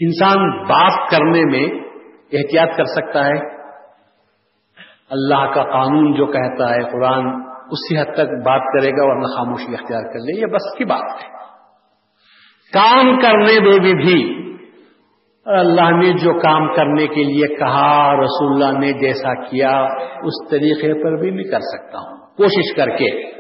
انسان 0.00 0.64
بات 0.64 1.10
کرنے 1.10 1.44
میں 1.44 1.80
احتیاط 2.32 2.68
کر 2.76 2.84
سکتا 2.84 3.26
ہے۔ 3.26 3.51
اللہ 5.12 5.54
کا 5.54 5.62
قانون 5.64 6.14
جو 6.14 6.26
کہتا 6.26 6.74
ہے 6.74 6.82
قرآن، 6.92 7.26
اسی 7.70 7.98
حد 7.98 8.14
تک 8.14 8.46
بات 8.46 8.60
کرے 8.60 8.90
گا 8.90 9.04
ورنہ 9.04 9.26
خاموشی 9.36 9.74
اختیار 9.74 10.02
کر 10.02 10.18
لے، 10.18 10.40
یہ 10.40 10.46
بس 10.46 10.78
کی 10.78 10.84
بات 10.84 11.24
ہے۔ 11.24 11.28
کام 12.72 13.20
کرنے 13.20 13.60
میں 13.60 13.78
بھی 13.78 13.94
بھی۔ 13.94 14.38
اللہ 15.44 15.90
نے 15.90 16.12
جو 16.12 16.40
کام 16.40 16.74
کرنے 16.74 17.06
کے 17.06 17.24
لیے 17.24 17.56
کہا، 17.56 18.14
رسول 18.14 18.62
اللہ 18.62 18.78
نے 18.78 18.92
جیسا 18.92 19.34
کیا، 19.34 19.84
اس 20.22 20.50
طریقے 20.50 21.02
پر 21.02 21.16
بھی 21.16 21.30
میں 21.30 21.44
کر 21.44 21.60
سکتا 21.60 21.98
ہوں۔ 21.98 22.36
کوشش 22.36 22.76
کر 22.76 22.86
کے۔ 22.86 23.30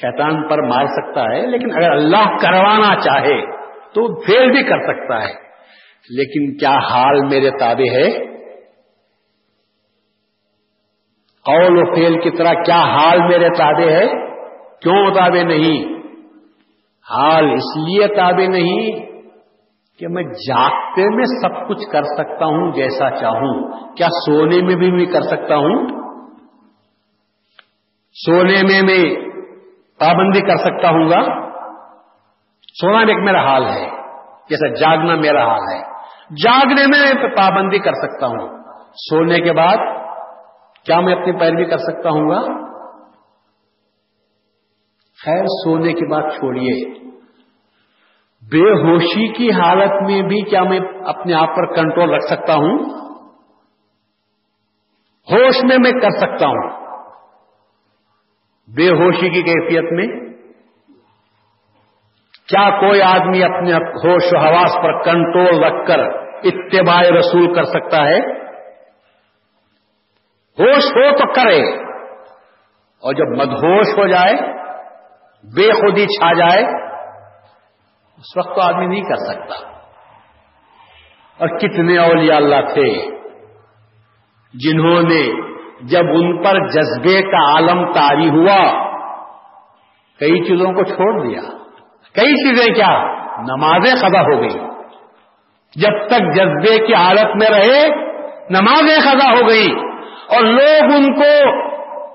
شیطان 0.00 0.48
پر 0.48 0.62
مار 0.62 0.86
سکتا 0.86 1.22
ہے، 1.22 1.46
لیکن 1.46 1.76
اگر 1.76 1.92
اللہ 1.92 2.36
کروانا 2.42 2.94
چاہے 2.96 3.46
تو 3.92 4.20
فیل 4.26 4.50
بھی 4.50 4.62
کر 4.62 4.78
سکتا 4.78 5.22
ہے۔ 5.24 5.34
لیکن 6.10 6.56
کیا 6.56 6.78
حال 6.78 7.24
میرے 7.24 7.50
تابع 7.50 7.92
ہے؟ 7.92 8.33
قول 11.44 11.78
و 11.78 11.94
فیل 11.94 12.20
کی 12.20 12.30
طرح 12.30 12.52
کیا 12.52 12.80
حال 12.80 13.18
میرے 13.18 13.48
تابع 13.48 13.90
ہے؟ 13.90 14.06
کیوں 14.82 15.14
تابع 15.14 15.42
نہیں؟ 15.42 15.94
حال 17.10 17.44
اس 17.44 17.76
لیے 17.76 18.06
تابع 18.06 18.46
نہیں 18.48 19.06
کہ 19.98 20.08
میں 20.08 20.22
جاگتے 20.22 21.16
میں 21.16 21.24
سب 21.24 21.68
کچھ 21.68 21.90
کر 21.92 22.02
سکتا 22.02 22.46
ہوں 22.46 22.72
جیسا 22.72 23.10
چاہوں۔ 23.10 23.70
کیا 23.96 24.06
سونے 24.26 24.62
میں 24.62 24.74
بھی 24.74 24.90
میں 24.90 25.06
کر 25.06 25.22
سکتا 25.22 25.56
ہوں؟ 25.56 25.88
سونے 28.26 28.62
میں 28.62 28.82
میں 28.82 29.14
پابندی 29.98 30.40
کر 30.40 30.56
سکتا 30.56 30.88
ہوں 30.88 31.10
گا؟ 31.10 31.50
سونا 32.80 32.98
ایک 32.98 33.18
میرا 33.18 33.42
حال 33.42 33.64
ہے، 33.66 33.90
جیسا 34.50 34.68
جاگنا 34.68 35.14
میرا 35.14 35.46
حال 35.46 35.60
ہے۔ 35.60 35.82
جاگنے 36.44 36.86
میں 36.86 37.28
پابندی 37.36 37.78
کر 37.78 37.92
سکتا 37.92 38.26
ہوں۔ 38.26 38.62
سونے 39.10 39.40
کے 39.40 39.52
بعد 39.52 39.76
کیا 40.84 41.00
میں 41.00 41.12
اپنی 41.12 41.32
پیروی 41.32 41.64
کر 41.64 41.78
سکتا 41.78 42.10
ہوں 42.10 42.30
گا؟ 42.30 42.40
خیر، 45.24 45.44
سونے 45.46 45.92
کی 45.92 46.06
بات 46.10 46.32
چھوڑیے۔ 46.32 47.04
بے 48.52 48.72
ہوشی 48.82 49.32
کی 49.32 49.52
حالت 49.52 49.90
میں 49.90 50.22
بھی 50.22 50.50
کیا 50.50 50.62
میں 50.62 50.80
اپنے 51.04 51.34
آپ 51.34 51.48
پر 51.56 51.74
کنٹرول 51.74 52.10
رکھ 52.10 52.24
سکتا 52.24 52.54
ہوں؟ 52.54 52.78
ہوش 55.32 55.64
میں 55.64 55.78
میں 55.78 56.00
کر 56.00 56.10
سکتا 56.10 56.46
ہوں۔ 56.46 56.70
بے 58.74 58.90
ہوشی 58.90 59.28
کی 59.28 59.42
کیفیت 59.42 59.92
میں۔ 59.92 60.06
کیا 62.48 62.80
کوئی 62.80 63.02
آدمی 63.02 63.42
اپنے 63.44 63.74
ہوش 63.74 64.22
و 64.32 64.38
حواس 64.38 64.72
پر 64.82 65.02
کنٹرول 65.02 65.64
رکھ 65.64 65.88
کر 65.88 65.98
اتباع 66.44 67.02
رسول 67.02 67.54
کر 67.54 67.64
سکتا 67.64 68.04
ہے؟ 68.04 68.43
ہوش 70.58 70.84
ہو 70.84 71.16
تو 71.16 71.32
کرے۔ 71.32 71.84
اور 73.04 73.12
جب 73.12 73.28
مدہوش 73.28 73.86
ہو 73.98 74.06
جائے، 74.06 74.34
بے 75.56 75.72
خودی 75.72 76.06
چھا 76.06 76.32
جائے، 76.32 76.64
اس 78.18 78.36
وقت 78.36 78.54
تو 78.54 78.60
آدمی 78.60 78.86
نہیں 78.86 79.02
کر 79.02 79.16
سکتا۔ 79.16 79.68
اور 81.38 81.58
کتنے 81.58 81.98
اولیاء 81.98 82.36
اللہ 82.36 82.74
تھے 82.74 83.06
جنہوں 84.54 85.02
نے 85.02 85.54
جب 85.80 86.04
ان 86.10 86.42
پر 86.42 86.66
جذبے 86.68 87.22
کا 87.22 87.54
عالم 87.54 87.92
تاری 87.92 88.28
ہوا، 88.28 88.84
کئی 90.20 90.48
چیزوں 90.48 90.72
کو 90.72 90.84
چھوڑ 90.84 91.28
دیا۔ 91.28 91.40
کئی 92.14 92.48
چیزیں 92.48 92.74
کیا؟ 92.74 92.98
نمازیں 93.38 93.96
خدا 93.96 94.20
ہو 94.20 94.40
گئی 94.40 94.60
جب 95.76 96.06
تک 96.06 96.34
جذبے 96.36 96.86
کی 96.86 96.94
حالت 96.94 97.36
میں 97.36 97.50
رہے، 97.50 97.88
نمازیں 98.50 99.00
خدا 99.00 99.30
ہو 99.30 99.48
گئی 99.48 99.93
اور 100.28 100.40
لوگ 100.40 100.92
ان 100.94 101.14
کو 101.14 101.64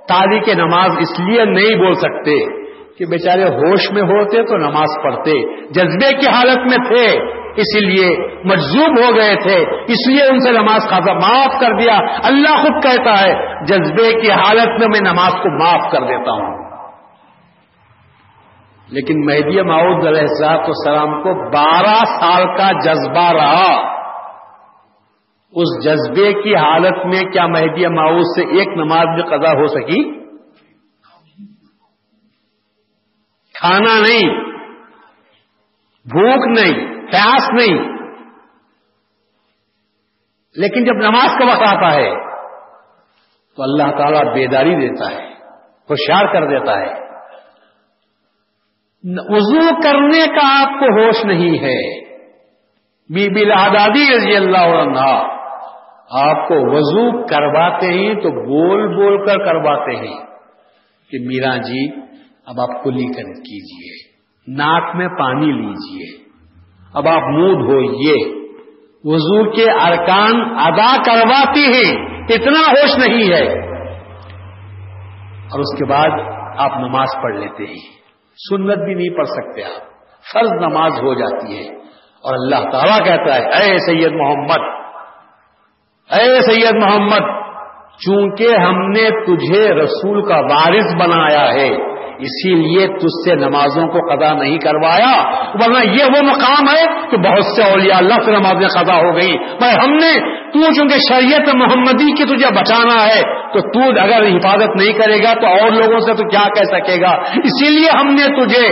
تاریخ 0.08 0.50
نماز 0.50 0.92
اس 1.00 1.20
لیے 1.20 1.46
نہیں 1.46 1.76
بول 1.76 1.94
سکتے 1.94 2.60
کہ 2.98 3.06
بیچارے 3.06 3.44
ہوش 3.44 3.92
میں 3.92 4.02
ہوتے 4.02 4.44
تو 4.44 4.58
نماز 4.58 5.04
پڑھتے، 5.04 5.64
جذبے 5.70 6.16
کی 6.16 6.28
حالت 6.28 6.58
میں 6.58 6.78
تھے، 6.88 7.20
اسی 7.58 7.86
لیے 7.86 8.18
مجذوب 8.46 9.00
ہو 9.00 9.16
گئے 9.16 9.36
تھے، 9.36 9.66
اس 9.88 10.08
لیے 10.08 10.24
ان 10.24 10.40
سے 10.40 10.52
نماز 10.52 10.82
خاصا 10.82 11.14
معاف 11.14 11.60
کر 11.60 11.72
دیا۔ 11.82 11.98
اللہ 12.24 12.62
خود 12.62 12.84
کہتا 12.84 13.22
ہے، 13.22 13.66
جذبے 13.66 14.22
کی 14.22 14.32
حالت 14.32 14.68
میں 14.68 14.88
میں 14.88 15.14
نماز 15.14 15.32
کو 15.32 15.64
معاف 15.64 15.92
کر 15.92 16.00
دیتا 16.00 16.32
ہوں۔ 16.32 16.70
لیکن 18.90 19.26
مہدی 19.26 19.62
معود 19.62 20.08
علیہ 20.08 20.22
السلام 20.22 21.24
کو 21.24 21.50
بارہ 21.50 22.04
سال 22.06 22.58
کا 22.58 22.72
جذبہ 22.72 23.32
رہا۔ 23.32 23.99
اس 25.56 25.84
جذبے 25.84 26.34
کی 26.34 26.56
حالت 26.56 27.06
میں 27.06 27.24
کیا 27.24 27.48
مہدی 27.48 27.88
معود 27.88 28.22
سے 28.22 28.58
ایک 28.58 28.68
نماز 28.68 29.06
میں 29.06 29.26
قضا 29.26 29.52
ہو 29.52 29.68
سکی؟ 29.68 30.20
کھانا 33.54 34.00
نہیں، 34.00 34.30
بھوک 36.06 36.60
نہیں، 36.60 37.02
پیاس 37.12 37.50
نہیں۔ 37.54 37.84
لیکن 40.56 40.86
جب 40.86 40.94
نماز 40.94 41.30
کا 41.40 41.46
وقت 41.46 41.62
آتا 41.62 41.96
ہے، 41.96 42.12
تو 43.56 43.64
اللہ 43.64 43.98
تعالیٰ 43.98 44.34
بیداری 44.34 44.76
دیتا 44.76 45.12
ہے، 45.12 45.28
ہوشیار 45.90 46.34
کر 46.34 46.48
دیتا 46.48 46.80
ہے۔ 46.80 47.10
وضو 49.06 49.82
کرنے 49.84 50.28
کا 50.28 50.62
آپ 50.62 50.80
کو 50.80 50.86
ہوش 50.86 51.26
نہیں 51.26 51.58
ہے۔ 51.58 52.10
بی 53.14 53.30
بی 53.30 53.46
لہدادی 53.46 54.18
رضی 54.18 54.36
اللہ 54.36 54.58
عنہ 54.58 55.39
آپ 56.12 56.48
کو 56.48 56.56
وضو 56.56 57.26
کرواتے 57.26 57.86
ہیں 57.86 58.14
تو 58.14 58.30
بول 58.30 58.96
بول 58.96 59.26
کر 59.26 59.46
کرواتے 59.46 59.96
ہیں 59.96 60.18
کہ 61.12 61.18
میرا 61.26 61.58
جی 61.58 61.96
اب 62.46 62.60
آپ 62.62 62.84
کلی 62.84 63.08
کر 63.08 63.24
کیجیے 63.24 64.10
ناک 64.56 64.96
میں 64.96 65.08
پانی 65.08 65.52
لیجیے 65.52 66.30
اب 66.94 67.08
آپ 67.08 67.22
منہ 67.24 67.54
دھوئیے۔ 67.54 68.40
وضو 69.04 69.52
کے 69.52 69.72
ارکان 69.72 70.42
ادا 70.58 71.04
کرواتی 71.04 71.64
ہیں، 71.64 72.20
اتنا 72.30 72.60
ہوش 72.60 73.08
نہیں 73.08 73.34
ہے۔ 73.34 73.70
اور 75.46 75.60
اس 75.60 75.78
کے 75.78 75.86
بعد 75.86 76.10
آپ 76.58 76.80
نماز 76.80 77.08
پڑھ 77.24 77.36
لیتے 77.36 77.64
ہیں۔ 77.64 78.00
سنت 78.50 78.78
بھی 78.78 78.94
نہیں 78.94 79.18
پڑھ 79.18 79.28
سکتے 79.28 79.64
آپ۔ 79.64 79.82
فرض 80.34 80.52
نماز 80.52 80.92
ہو 80.92 81.14
جاتی 81.14 81.58
ہے۔ 81.58 81.76
اور 82.24 82.34
اللہ 82.34 82.70
تعالیٰ 82.70 83.06
کہتا 83.06 83.36
ہے، 83.36 83.42
اے 83.42 83.78
سید 83.78 84.12
محمد 84.12 84.79
اے 86.12 86.42
سید 86.42 86.76
محمد، 86.76 87.28
چونکہ 88.06 88.56
ہم 88.56 88.78
نے 88.90 89.10
تجھے 89.26 89.68
رسول 89.70 90.22
کا 90.24 90.38
وارث 90.40 90.96
بنایا 91.00 91.44
ہے، 91.54 91.70
اسی 92.20 92.54
لیے 92.56 92.88
تج 92.88 93.14
سے 93.16 93.36
نمازوں 93.36 93.88
کو 93.88 94.00
قضا 94.00 94.34
نہیں 94.34 94.58
کروایا، 94.58 95.12
ورنہ 95.54 95.84
یہ 95.96 96.04
وہ 96.04 96.22
مقام 96.22 96.70
ہے 96.70 97.10
کہ 97.12 97.18
بہت 97.18 97.46
سے 97.46 97.64
اولیاء 97.64 97.98
اللہ 97.98 98.14
سے 98.26 98.32
نمازیں 98.32 98.68
قضا 98.68 98.96
ہو 98.96 99.16
گئی 99.16 99.38
بھائی، 99.60 99.76
ہم 99.84 99.94
نے 99.94 100.12
تو 100.54 100.72
چونکہ 100.74 100.96
شریعت 101.10 101.56
محمدی 101.56 102.12
کی 102.12 102.24
تجھے 102.24 102.52
بچانا 102.56 103.06
ہے، 103.06 103.22
تو 103.54 103.60
تو 103.60 103.80
اگر 103.80 104.28
حفاظت 104.28 104.76
نہیں 104.76 104.94
کرے 104.94 105.24
گا 105.24 105.34
تو 105.34 105.48
اور 105.48 105.72
لوگوں 105.72 106.00
سے 106.00 106.14
تو 106.14 106.30
کیا 106.30 106.48
کہہ 106.56 106.70
سکے 106.74 107.02
گا؟ 107.02 107.12
اسی 107.44 107.70
لیے 107.70 107.90
ہم 108.00 108.14
نے 108.14 108.28
تجھے، 108.42 108.68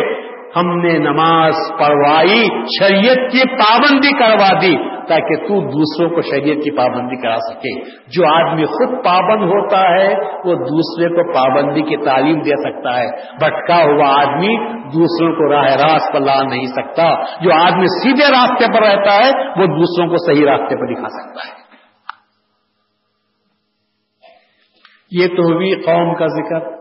ہم 0.55 0.77
نے 0.77 0.97
نماز 0.99 1.53
پڑھوائی، 1.79 2.43
شریعت 2.79 3.31
کی 3.31 3.49
پابندی 3.55 4.11
کروا 4.19 4.61
دی۔ 4.61 4.96
تاکہ 5.09 5.35
تو 5.35 5.59
دوسروں 5.59 6.09
کو 6.09 6.21
شریعت 6.21 6.63
کی 6.63 6.77
پابندی 6.77 7.21
کرا 7.21 7.37
سکے۔ 7.37 7.81
جو 8.07 8.33
آدمی 8.33 8.65
خود 8.65 9.05
پابند 9.05 9.43
ہوتا 9.43 9.79
ہے، 9.79 10.13
وہ 10.19 10.53
دوسرے 10.53 11.09
کو 11.09 11.33
پابندی 11.33 11.81
کی 11.81 12.05
تعلیم 12.05 12.39
دے 12.39 12.49
سکتا 12.49 12.97
ہے۔ 12.97 13.07
بھٹکا 13.11 13.75
ہوا 13.75 14.21
آدمی 14.21 14.73
دوسروں 14.73 15.31
کو 15.31 15.51
راہ 15.51 15.75
راست 15.75 16.13
پر 16.13 16.19
لا 16.19 16.43
نہیں 16.43 16.65
سکتا۔ 16.65 17.21
جو 17.43 17.53
آدمی 17.53 18.03
سیدھے 18.03 18.31
راستے 18.31 18.65
پر 18.67 18.81
رہتا 18.81 19.13
ہے، 19.15 19.49
وہ 19.61 19.65
دوسروں 19.65 20.07
کو 20.07 20.15
صحیح 20.25 20.45
راستے 20.45 20.75
پر 20.75 20.93
دکھا 20.93 21.09
سکتا 21.09 21.47
ہے۔ 21.47 21.67
یہ 25.11 25.27
تو 25.27 25.43
ہوئی 25.43 25.75
قوم 25.75 26.15
کا 26.15 26.27
ذکر۔ 26.27 26.77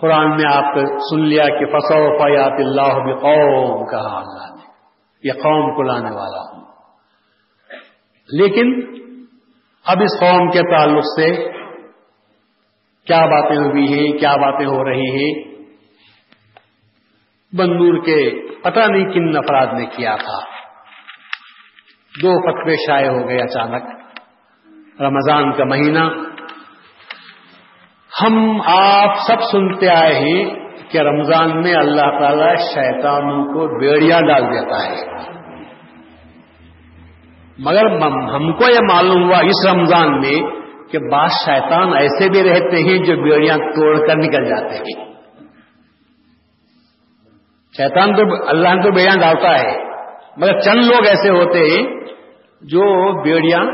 قرآن 0.00 0.30
میں 0.30 0.56
آپ 0.56 0.74
سن 1.10 1.20
لیا 1.20 1.44
کہ 1.44 1.66
فصو 1.66 2.18
فیات 2.18 2.52
اللہ 2.52 3.14
قوم 3.14 3.86
کہا 3.86 4.18
اللہ 4.18 4.49
نے 5.24 5.28
یہ 5.28 5.42
قوم 5.42 5.74
کو 5.74 5.82
لانے 5.82 6.10
والا 6.10 6.52
ہوں۔ 6.52 6.64
لیکن 8.32 8.82
اب 9.84 10.02
اس 10.02 10.20
قوم 10.20 10.50
کے 10.50 10.76
تعلق 10.76 11.04
سے 11.04 11.52
کیا 13.06 13.26
باتیں 13.26 13.56
ہوئی 13.56 13.86
ہیں، 13.86 14.18
کیا 14.18 14.36
باتیں 14.36 14.66
ہو 14.66 14.84
رہی 14.84 15.10
ہیں؟ 15.10 15.50
بندور 17.56 18.04
کے 18.04 18.50
پتہ 18.62 18.80
نہیں 18.80 19.12
کن 19.12 19.36
افراد 19.36 19.66
نے 19.66 19.86
کیا 19.86 20.16
تھا۔ 20.16 20.38
دو 22.22 22.40
فتوے 22.40 22.76
شائع 22.76 23.10
ہو 23.10 23.28
گئے 23.28 23.38
اچانک۔ 23.42 23.82
رمضان 25.00 25.52
کا 25.52 25.64
مہینہ۔ 25.64 25.98
ہم 28.22 28.60
آپ 28.66 29.18
سب 29.26 29.42
سنتے 29.52 29.88
آئے 29.88 30.14
ہیں 30.14 30.69
کہ 30.92 30.98
رمضان 30.98 31.62
میں 31.62 31.74
اللہ 31.74 32.18
تعالی 32.20 32.56
شیطانوں 32.74 33.44
کو 33.44 33.80
بیڑیاں 33.80 34.20
ڈال 34.20 34.42
دیتا 34.42 34.86
ہے۔ 34.86 35.30
مگر 37.58 37.86
ہم 38.34 38.52
کو 38.52 38.64
یہ 38.64 38.78
معلوم 38.92 39.24
ہوا 39.24 39.38
اس 39.38 39.66
رمضان 39.70 40.20
میں 40.20 40.42
کہ 40.90 40.98
بعض 41.12 41.30
شیطان 41.46 41.96
ایسے 41.96 42.28
بھی 42.28 42.50
رہتے 42.50 42.76
ہیں 42.76 42.98
جو 42.98 43.22
بیڑیاں 43.22 43.56
توڑ 43.56 44.06
کر 44.06 44.16
نکل 44.16 44.44
جاتے 44.44 44.76
ہیں۔ 44.76 45.04
شیطان 47.76 48.14
تو 48.16 48.22
اللہ 48.48 48.68
نے 48.68 48.82
تو 48.82 48.90
بیڑیاں 48.90 49.16
ڈالتا 49.20 49.58
ہے۔ 49.60 49.76
مگر 50.36 50.60
چند 50.60 50.84
لوگ 50.84 51.06
ایسے 51.06 51.30
ہوتے 51.30 51.58
ہیں 51.58 52.00
جو 52.62 53.22
بیڑیاں 53.22 53.64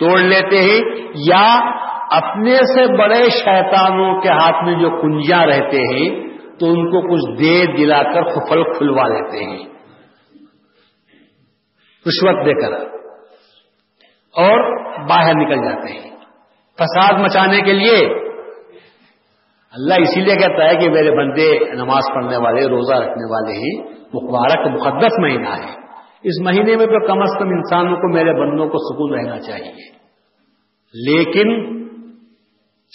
توڑ 0.00 0.18
لیتے 0.20 0.60
ہیں 0.60 0.80
یا 1.14 1.60
اپنے 2.10 2.56
سے 2.56 2.96
بڑے 2.98 3.30
شیطانوں 3.30 4.20
کے 4.20 4.28
ہاتھ 4.28 4.64
میں 4.64 4.74
جو 4.74 4.90
کنجیاں 4.90 5.46
رہتے 5.46 5.76
ہیں 5.76 6.23
تو 6.60 6.66
ان 6.66 6.90
کو 6.90 7.14
کچھ 7.14 7.42
دے 7.42 7.76
دلا 7.76 8.02
کر 8.02 8.22
خفل 8.22 8.62
کھلوا 8.62 9.08
لیتے 9.08 9.44
ہیں۔ 9.44 9.68
رشوت 12.06 12.46
دے 12.46 12.60
کر۔ 12.60 12.72
اور 14.36 14.84
باہر 15.08 15.34
نکل 15.34 15.56
جاتے 15.56 15.92
ہیں۔ 15.92 16.16
فساد 16.74 17.20
مچانے 17.20 17.60
کے 17.60 17.72
لیے۔ 17.72 18.08
اللہ 19.72 19.94
اسی 19.94 20.20
لیے 20.20 20.36
کہتا 20.36 20.70
ہے 20.70 20.76
کہ 20.76 20.90
میرے 20.90 21.10
بندے 21.10 21.58
نماز 21.74 22.02
پڑھنے 22.14 22.36
والے، 22.36 22.66
روزہ 22.66 22.92
رکھنے 22.92 23.30
والے 23.30 23.52
ہی 23.52 23.80
مبارک 23.88 24.66
مقدس 24.66 25.18
مہینہ 25.18 25.48
ہے۔ 25.48 25.78
اس 26.22 26.40
مہینے 26.40 26.76
میں 26.76 26.86
تو 26.86 27.06
کم 27.06 27.22
از 27.22 27.38
کم 27.38 27.48
انسانوں 27.48 27.96
کو، 27.96 28.12
میرے 28.12 28.32
بندوں 28.32 28.68
کو 28.68 28.78
سکون 28.78 29.18
رہنا 29.18 29.40
چاہیے۔ 29.40 30.04
لیکن 30.94 31.74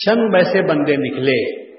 چند 0.06 0.34
ویسے 0.34 0.62
بندے 0.62 0.96
نکلے 0.96 1.70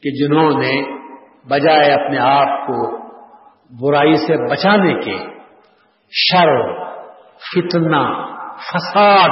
کہ 0.00 0.10
جنہوں 0.10 0.50
نے 0.50 1.03
بجائے 1.50 1.92
اپنے 1.92 2.18
آپ 2.18 2.66
کو 2.66 2.98
برائی 3.82 4.16
سے 4.16 4.50
بچانے 4.50 4.94
کے 4.94 5.18
شر، 6.12 6.72
فتنہ، 7.34 8.26
فساد 8.58 9.28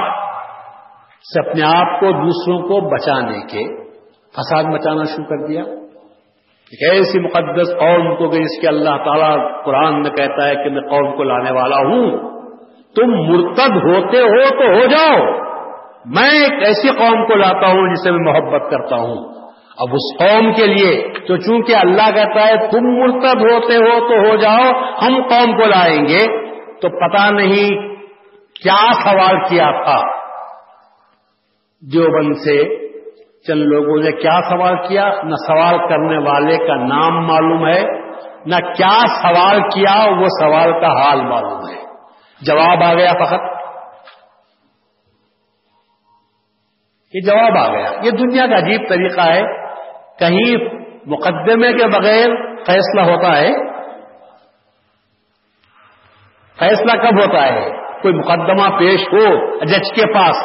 سے 1.23 1.51
اپنے 1.51 1.63
آپ 1.63 2.01
کو 2.01 2.07
دوسروں 2.13 2.59
کو 2.59 2.81
بچانے 2.81 3.41
کے 3.41 3.83
فساد 4.31 4.65
بچانا 4.65 5.05
شروع 5.05 5.25
کر 5.25 5.47
دیا۔ 5.47 5.63
ایک 5.63 6.91
ایسی 6.91 7.21
مقدس 7.21 7.69
قوم 7.69 8.17
کو 8.17 8.29
کہ 8.29 8.43
جس 8.43 8.61
کے 8.61 8.69
اللہ 8.69 9.05
تعالیٰ 9.05 9.65
قرآن 9.65 10.01
میں 10.01 10.11
کہتا 10.11 10.49
ہے 10.49 10.55
کہ 10.55 10.71
میں 10.71 10.83
قوم 10.83 11.17
کو 11.17 11.23
لانے 11.23 11.53
والا 11.53 11.77
ہوں۔ 11.77 12.11
تم 12.97 13.11
مرتد 13.11 13.77
ہوتے 13.77 14.19
ہو 14.19 14.51
تو 14.51 14.65
ہو 14.65 14.87
جاؤ۔ 14.87 15.43
میں 16.05 16.31
ایک 16.31 16.63
ایسی 16.63 16.89
قوم 16.89 17.27
کو 17.27 17.35
لاتا 17.35 17.67
ہوں 17.67 17.95
جسے 17.95 18.11
میں 18.11 18.33
محبت 18.33 18.71
کرتا 18.71 18.97
ہوں۔ 18.97 19.41
اب 19.79 19.89
اس 19.93 20.18
قوم 20.18 20.53
کے 20.53 20.66
لیے 20.66 21.12
تو 21.29 21.37
چونکہ 21.37 21.75
اللہ 21.77 22.11
کہتا 22.14 22.47
ہے، 22.47 22.57
تم 22.57 22.81
مرتب 22.81 23.41
ہوتے 23.41 23.77
ہو 23.77 24.09
تو 24.09 24.31
ہو 24.31 24.37
جاؤ، 24.37 24.83
ہم 25.03 25.23
قوم 25.29 25.57
کو 25.57 25.66
لائیں 25.66 26.09
گے۔ 26.09 26.43
تو 26.81 26.89
پتا 26.89 27.31
نہیں 27.31 27.97
کیا 28.62 28.93
سوال 29.05 29.37
کیا 29.51 29.85
تھا۔ 29.85 30.23
جو 31.83 32.03
سے 32.35 32.87
چند 33.47 33.62
لوگوں 33.62 34.03
نے 34.03 34.12
کیا 34.12 34.41
سوال 34.51 34.89
کیا؟ 34.89 35.09
نہ 35.23 35.35
سوال 35.35 35.89
کرنے 35.89 36.18
والے 36.18 36.57
کا 36.57 36.77
نام 36.77 37.27
معلوم 37.27 37.66
ہے، 37.66 37.83
نہ 38.47 38.57
کیا 38.57 38.99
سوال 39.23 39.61
کیا 39.61 40.11
وہ 40.11 40.25
سوال 40.41 40.81
کا 40.81 41.03
حال 41.03 41.20
معلوم 41.20 41.70
ہے۔ 41.70 41.83
جواب 42.43 42.83
آ 42.83 42.95
گیا 42.95 43.12
فقط۔ 43.12 43.41
یہ 47.14 47.20
جواب 47.20 47.59
آ 47.59 47.77
گیا۔ 47.77 47.91
یہ 48.03 48.11
دنیا 48.11 48.47
کا 48.47 48.55
عجیب 48.55 48.89
طریقہ 48.89 49.20
ہے۔ 49.20 49.62
کہیں 50.23 50.83
مقدمے 51.07 51.73
کے 51.73 51.87
بغیر 51.87 52.29
فیصلہ 52.66 53.01
ہوتا 53.01 53.41
ہے؟ 53.41 53.51
فیصلہ 56.59 56.93
کب 56.93 57.20
ہوتا 57.20 57.47
ہے؟ 57.47 57.70
کوئی 58.03 58.14
مقدمہ 58.14 58.79
پیش 58.79 59.01
ہو 59.12 59.59
جج 59.64 59.93
کے 59.95 60.14
پاس، 60.14 60.37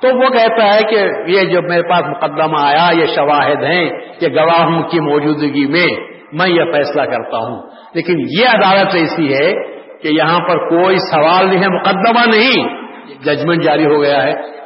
تو 0.00 0.08
وہ 0.16 0.28
کہتا 0.28 0.74
ہے 0.74 0.82
کہ 0.82 1.30
یہ 1.30 1.44
جو 1.44 1.62
میرے 1.62 1.82
پاس 1.82 2.02
مقدمہ 2.06 2.58
آیا، 2.60 2.88
یہ 2.92 3.06
شواہد 3.06 3.62
ہیں 3.62 3.84
یہ 4.20 4.28
گواہوں 4.28 4.82
کی 4.82 5.00
موجودگی 5.00 5.66
میں 5.66 5.86
میں 6.32 6.48
یہ 6.48 6.64
فیصلہ 6.72 7.02
کرتا 7.02 7.38
ہوں۔ 7.38 7.62
لیکن 7.94 8.16
یہ 8.20 8.46
عدالت 8.48 8.94
ایسی 8.94 9.34
ہے 9.34 9.52
کہ 9.98 10.08
یہاں 10.08 10.40
پر 10.40 10.68
کوئی 10.68 10.96
سوال 10.96 11.48
نہیں 11.48 11.62
ہے، 11.62 11.68
مقدمہ 11.68 12.36
نہیں۔ 12.36 12.78
ججمنٹ 13.24 13.62
جاری 13.62 13.86
ہو 13.86 14.02
گیا 14.02 14.22
ہے۔ 14.22 14.57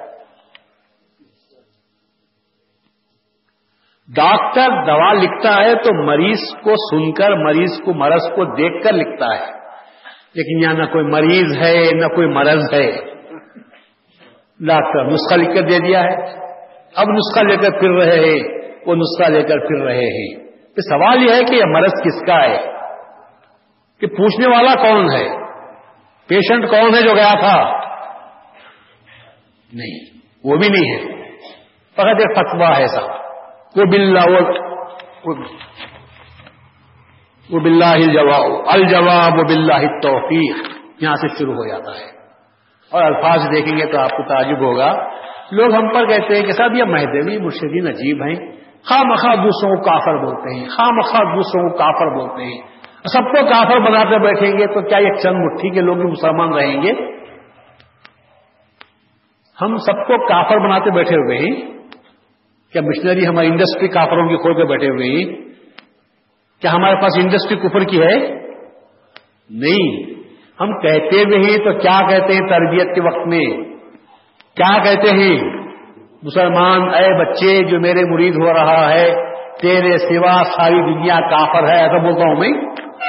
ڈاکٹر 4.15 4.69
دوا 4.87 5.13
لکھتا 5.13 5.55
ہے 5.63 5.75
تو 5.75 6.07
مریض 6.07 6.39
کو 6.63 6.75
سن 6.91 7.13
کر، 7.13 7.35
مریض 7.35 7.81
کو، 7.85 7.95
مرض 7.95 8.21
کو 8.21 8.45
دیکھ 8.45 8.85
کر 8.85 8.93
لکھتا 8.93 9.27
ہے۔ 9.27 9.63
لیکن 10.35 10.63
یہاں 10.63 10.75
نہ 10.75 10.93
کوئی 10.93 11.05
مریض 11.05 11.57
ہے، 11.57 11.91
نہ 11.93 12.07
کوئی 12.07 12.27
مرض 12.27 12.75
ہے۔ 12.75 12.93
ڈاکٹر 14.61 15.05
نسخہ 15.05 15.35
لکھ 15.35 15.55
کر 15.55 15.63
دے 15.63 15.79
دیا 15.79 16.01
ہے۔ 16.01 16.15
اب 16.97 17.07
نسخہ 17.09 17.45
لے 17.45 17.57
کر 17.57 17.81
پھر 17.81 17.91
رہے 17.91 18.21
ہیں۔ 18.21 18.63
وہ 18.87 18.95
نسخہ 18.95 19.31
لے 19.31 19.43
کر 19.43 19.59
پھر 19.59 19.85
رہے 19.85 20.05
ہیں۔ 20.05 20.47
تو 20.49 20.81
سوال 20.81 21.23
یہ 21.23 21.35
ہے 21.35 21.45
کہ 21.45 21.55
یہ 21.55 21.65
مرض 21.65 21.93
کس 21.93 22.27
کا 22.27 22.43
ہے؟ 22.43 22.59
کہ 24.01 24.07
پوچھنے 24.07 24.57
والا 24.57 24.75
کون 24.75 25.11
ہے؟ 25.11 25.29
پیشنٹ 26.27 26.71
کون 26.71 26.95
ہے 26.95 27.03
جو 27.03 27.15
گیا 27.15 27.33
تھا؟ 27.41 27.79
نہیں، 29.73 30.19
وہ 30.45 30.57
بھی 30.57 30.69
نہیں 30.69 30.97
ہے۔ 30.97 31.23
فقط 31.93 32.21
ایک 32.21 32.37
فتوا 32.37 32.79
ہے 32.79 32.87
صاحب 32.87 33.22
وہ 33.77 33.85
بلّہ 33.85 34.21
وہ 37.51 37.61
بلّہ 37.61 37.85
الجواب 37.85 38.51
الجواب 38.67 39.39
وہ 39.39 39.45
بلّہ 39.45 40.01
توفیق 40.03 40.57
یہاں 41.03 41.15
سے 41.15 41.29
شروع 41.29 41.55
ہو 41.55 41.69
جاتا 41.69 41.91
ہے۔ 42.01 42.23
اور 42.91 43.03
الفاظ 43.03 43.41
دیکھیں 43.55 43.77
گے 43.77 43.87
تو 43.87 44.01
آپ 44.01 44.11
کو 44.11 44.29
تعجب 44.29 44.61
ہوگا۔ 44.61 44.95
لوگ 45.53 45.75
ہم 45.75 45.89
پر 45.89 46.07
کہتے 46.07 46.37
ہیں 46.37 46.43
کہ 46.43 46.53
صاحب 46.53 46.75
یہ 46.75 46.85
مہدوی 46.85 47.39
مرشدین 47.39 47.87
عجیب 47.87 48.23
ہیں۔ 48.23 48.53
خواہ 48.89 49.03
مخواہ 49.03 49.35
دوسروں 49.35 49.77
کو 49.77 49.83
کافر 49.83 50.17
بولتے 50.25 50.55
ہیں۔ 50.55 50.69
خواہ 50.69 50.89
مخواہ 50.91 51.35
دوسروں 51.35 51.71
کو 51.71 51.77
کافر 51.77 52.19
بولتے 52.19 52.45
ہیں۔ 52.45 52.63
سب 53.13 53.23
کو 53.23 53.45
کافر 53.45 53.81
بناتے 53.81 54.19
بیٹھیں 54.19 54.59
گے 54.59 54.67
تو 54.67 54.89
کیا 54.89 54.99
یہ 54.99 55.13
چند 55.23 55.37
مٹھی 55.37 55.71
کے 55.71 55.81
لوگ 55.81 55.97
بھی 55.97 56.05
مسلمان 56.05 56.55
رہیں 56.55 56.83
گے؟ 56.83 56.93
ہم 59.63 59.77
سب 59.77 60.07
کو 60.07 60.29
کافر 60.29 60.59
بناتے 60.59 60.91
بیٹھے 60.91 61.17
ہوئے 61.17 61.39
ہیں۔ 61.39 61.82
کیا 62.73 62.83
مشنری 62.83 63.27
ہماری 63.27 63.47
انڈسٹری 63.47 63.89
کافروں 63.89 64.29
کی 64.29 64.37
کھول 64.37 64.55
کے 64.55 64.65
بیٹھے 64.65 64.89
ہوئے 64.89 65.07
ہیں؟ 65.07 65.37
کیا 66.61 66.73
ہمارے 66.73 66.95
پاس 66.95 67.13
انڈسٹری 67.17 67.57
کفر 67.57 67.85
کی 67.85 68.03
ہے؟ 68.03 68.19
نہیں۔ 69.51 70.13
ہم 70.61 70.81
کہتے 70.81 71.17
ہوئے 71.17 71.39
ہیں 71.39 71.59
تو 71.59 71.79
کیا 71.79 72.01
کہتے 72.09 72.33
ہیں 72.35 72.41
تربیت 72.41 72.95
کے 72.95 73.01
وقت 73.01 73.27
میں؟ 73.27 73.65
کیا 74.55 74.79
کہتے 74.85 75.09
ہیں؟ 75.09 75.37
مسلمان، 76.23 76.95
اے 76.95 77.25
بچے، 77.25 77.71
جو 77.71 77.81
میرے 77.81 78.05
مرید 78.05 78.35
ہو 78.35 78.53
رہا 78.53 78.91
ہے، 78.91 79.33
تیرے 79.61 79.99
سوا 79.99 80.43
ساری 80.45 80.95
دنیا 80.95 81.17
کافر 81.21 81.69
ہے 81.69 81.79
ایسا 81.81 81.99
بولتا 81.99 82.29
ہوں 82.29 82.37
میں 82.37 82.53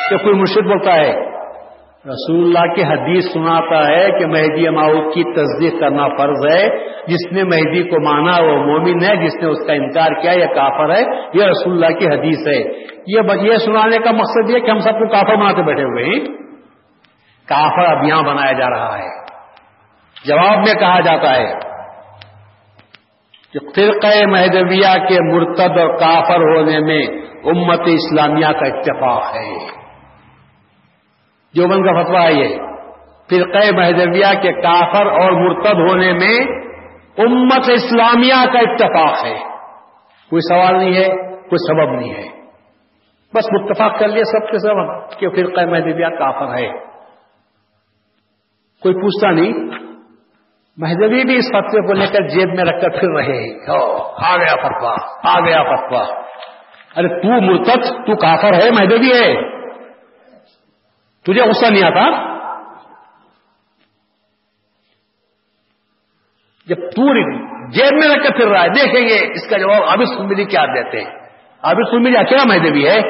کہ 0.09 0.18
کوئی 0.18 0.36
مرشد 0.36 0.68
بولتا 0.68 0.95
ہے؟ 0.95 1.33
رسول 2.06 2.43
اللہ 2.45 2.74
کی 2.74 2.84
حدیث 2.84 3.34
سناتا 3.34 3.88
ہے 3.88 4.20
کہ 4.20 4.26
مہدی 4.26 4.70
ماؤد 4.70 5.14
کی 5.14 5.24
تصدیق 5.24 5.80
کرنا 5.80 6.08
فرض 6.08 6.54
ہے۔ 6.54 6.70
جس 7.08 7.32
نے 7.32 7.43
مہدی 7.43 7.84
کو 7.84 8.12
مانا 8.12 8.43
وہ 8.43 8.58
مومن 8.58 9.04
ہے، 9.04 9.26
جس 9.26 9.36
نے 9.36 9.45
اس 9.45 9.68
کا 9.68 9.74
انکار 9.74 10.22
کیا 10.22 10.32
یہ 10.32 10.45
کافر 10.45 10.95
ہے۔ 10.95 11.01
یہ 11.34 11.43
رسول 11.43 11.74
اللہ 11.74 11.97
کی 11.97 12.06
حدیث 12.06 12.47
ہے۔ 12.47 12.84
یہ 13.08 13.58
سنانے 13.58 13.97
کا 13.97 14.12
مقصد 14.12 14.49
یہ 14.49 14.60
کہ 14.60 14.72
ہم 14.72 14.80
سب 14.80 14.91
کو 14.91 15.08
کافر 15.08 15.36
بناتے 15.36 15.64
بیٹھے 15.64 15.84
ہوئے 15.84 16.06
ہیں۔ 16.06 16.20
کافر 17.45 17.97
اب 17.97 18.04
یہاں 18.04 18.22
بنایا 18.22 18.51
جا 18.51 18.70
رہا 18.70 18.97
ہے۔ 18.97 19.24
جواب 20.26 20.58
میں 20.58 20.74
کہا 20.74 20.99
جاتا 20.99 21.36
ہے 21.36 21.47
کہ 23.54 23.60
فرقہ 23.76 24.26
مہدویہ 24.26 25.08
کے 25.10 25.34
مرتد 25.34 25.80
اور 25.80 25.97
کافر 25.97 26.38
ہونے 26.38 26.80
میں 26.80 27.08
امت 27.43 27.82
اسلامیہ 27.86 28.47
کا 28.47 28.66
اتفاق 28.66 29.36
ہے۔ 29.36 29.83
جوبن 31.56 31.84
کا 31.84 32.04
فتوا 32.04 32.24
ہے 32.24 32.34
یہ۔ 32.34 32.58
فرقہ 33.30 33.76
مہدویہ 33.76 34.41
کے 34.41 34.54
کافر 34.54 35.06
اور 35.06 35.32
مرتد 35.32 35.74
ہونے 35.74 36.14
میں 36.14 36.39
امت 37.18 37.70
اسلامیہ 37.70 38.54
کا 38.54 38.60
اتفاق 38.60 39.26
ہے۔ 39.26 39.39
کوئی 40.30 40.41
سوال 40.49 40.78
نہیں 40.78 40.93
ہے، 40.93 41.08
کوئی 41.28 41.68
سبب 41.68 41.99
نہیں 41.99 42.14
ہے۔ 42.14 42.30
بس 43.34 43.43
متفاق 43.51 43.99
کر 43.99 44.08
لیا 44.08 44.24
سب 44.24 44.51
کے 44.51 44.58
سب 44.58 45.20
کہ 45.20 45.30
فرقہ 45.30 45.62
مہدویہ 45.62 46.08
کافر 46.08 46.58
ہے۔ 46.58 46.68
کوئی 48.82 48.95
پوچھتا 48.95 49.32
نہیں، 49.32 49.54
مہدوی 50.78 51.24
بھی 51.24 51.36
اس 51.36 51.45
فتوے 51.49 51.88
کو 51.88 51.93
لے 51.93 52.08
کر 52.08 52.28
جیب 52.28 52.49
میں 52.54 52.64
رکھ 52.64 52.82
کر 52.82 52.89
پھر 52.89 53.10
رہے 53.10 53.66
آ 54.26 54.38
گیا 54.38 54.56
فتوا 54.56 54.95
آ 55.24 55.39
گیا 55.39 55.64
فتوا 55.64 56.04
ارے 56.95 57.08
تو 57.08 57.41
مرتد، 57.41 57.84
تو 57.84 58.16
کافر 58.16 58.54
ہے، 58.54 58.70
مہدوی 58.80 59.10
ہے۔ 59.10 59.62
تجھے 61.26 61.41
غصہ 61.41 61.65
نہیں 61.65 61.84
آتا؟ 61.84 62.34
جب 66.67 66.76
تو 66.76 67.13
جیب 67.69 67.93
میں 67.93 68.15
رکھ 68.15 68.24
کے 68.24 68.34
پھر 68.34 68.47
رہا 68.47 68.63
ہے، 68.63 68.67
دیکھیں 68.67 69.07
گے 69.07 69.34
اس 69.34 69.49
کا 69.49 69.57
جواب 69.57 69.84
ابھی 69.88 70.05
سنبری 70.05 70.45
کیا 70.45 70.65
دیتے 70.65 71.01
ہیں۔ 71.01 71.11
ابھی 71.61 71.84
سنبری 71.84 72.17
اکیلا 72.17 72.43
مہدے 72.43 72.71
بھی 72.71 72.88
ہے؟ 72.88 73.01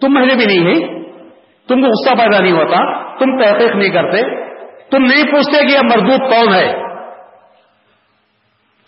تم 0.00 0.12
مہدے 0.12 0.34
بھی 0.34 0.46
نہیں 0.46 0.74
ہے 0.74 1.04
تم 1.68 1.80
کو 1.80 1.86
غصہ 1.86 2.14
پیدا 2.14 2.38
نہیں 2.38 2.52
ہوتا، 2.52 3.08
تم 3.18 3.42
تحقیق 3.42 3.76
نہیں 3.76 3.88
کرتے، 3.88 4.22
تم 4.90 5.04
نہیں 5.04 5.24
پوچھتے 5.24 5.66
کہ 5.66 5.72
یہ 5.72 5.78
مردود 5.78 6.20
کون 6.20 6.54
ہے؟ 6.54 6.84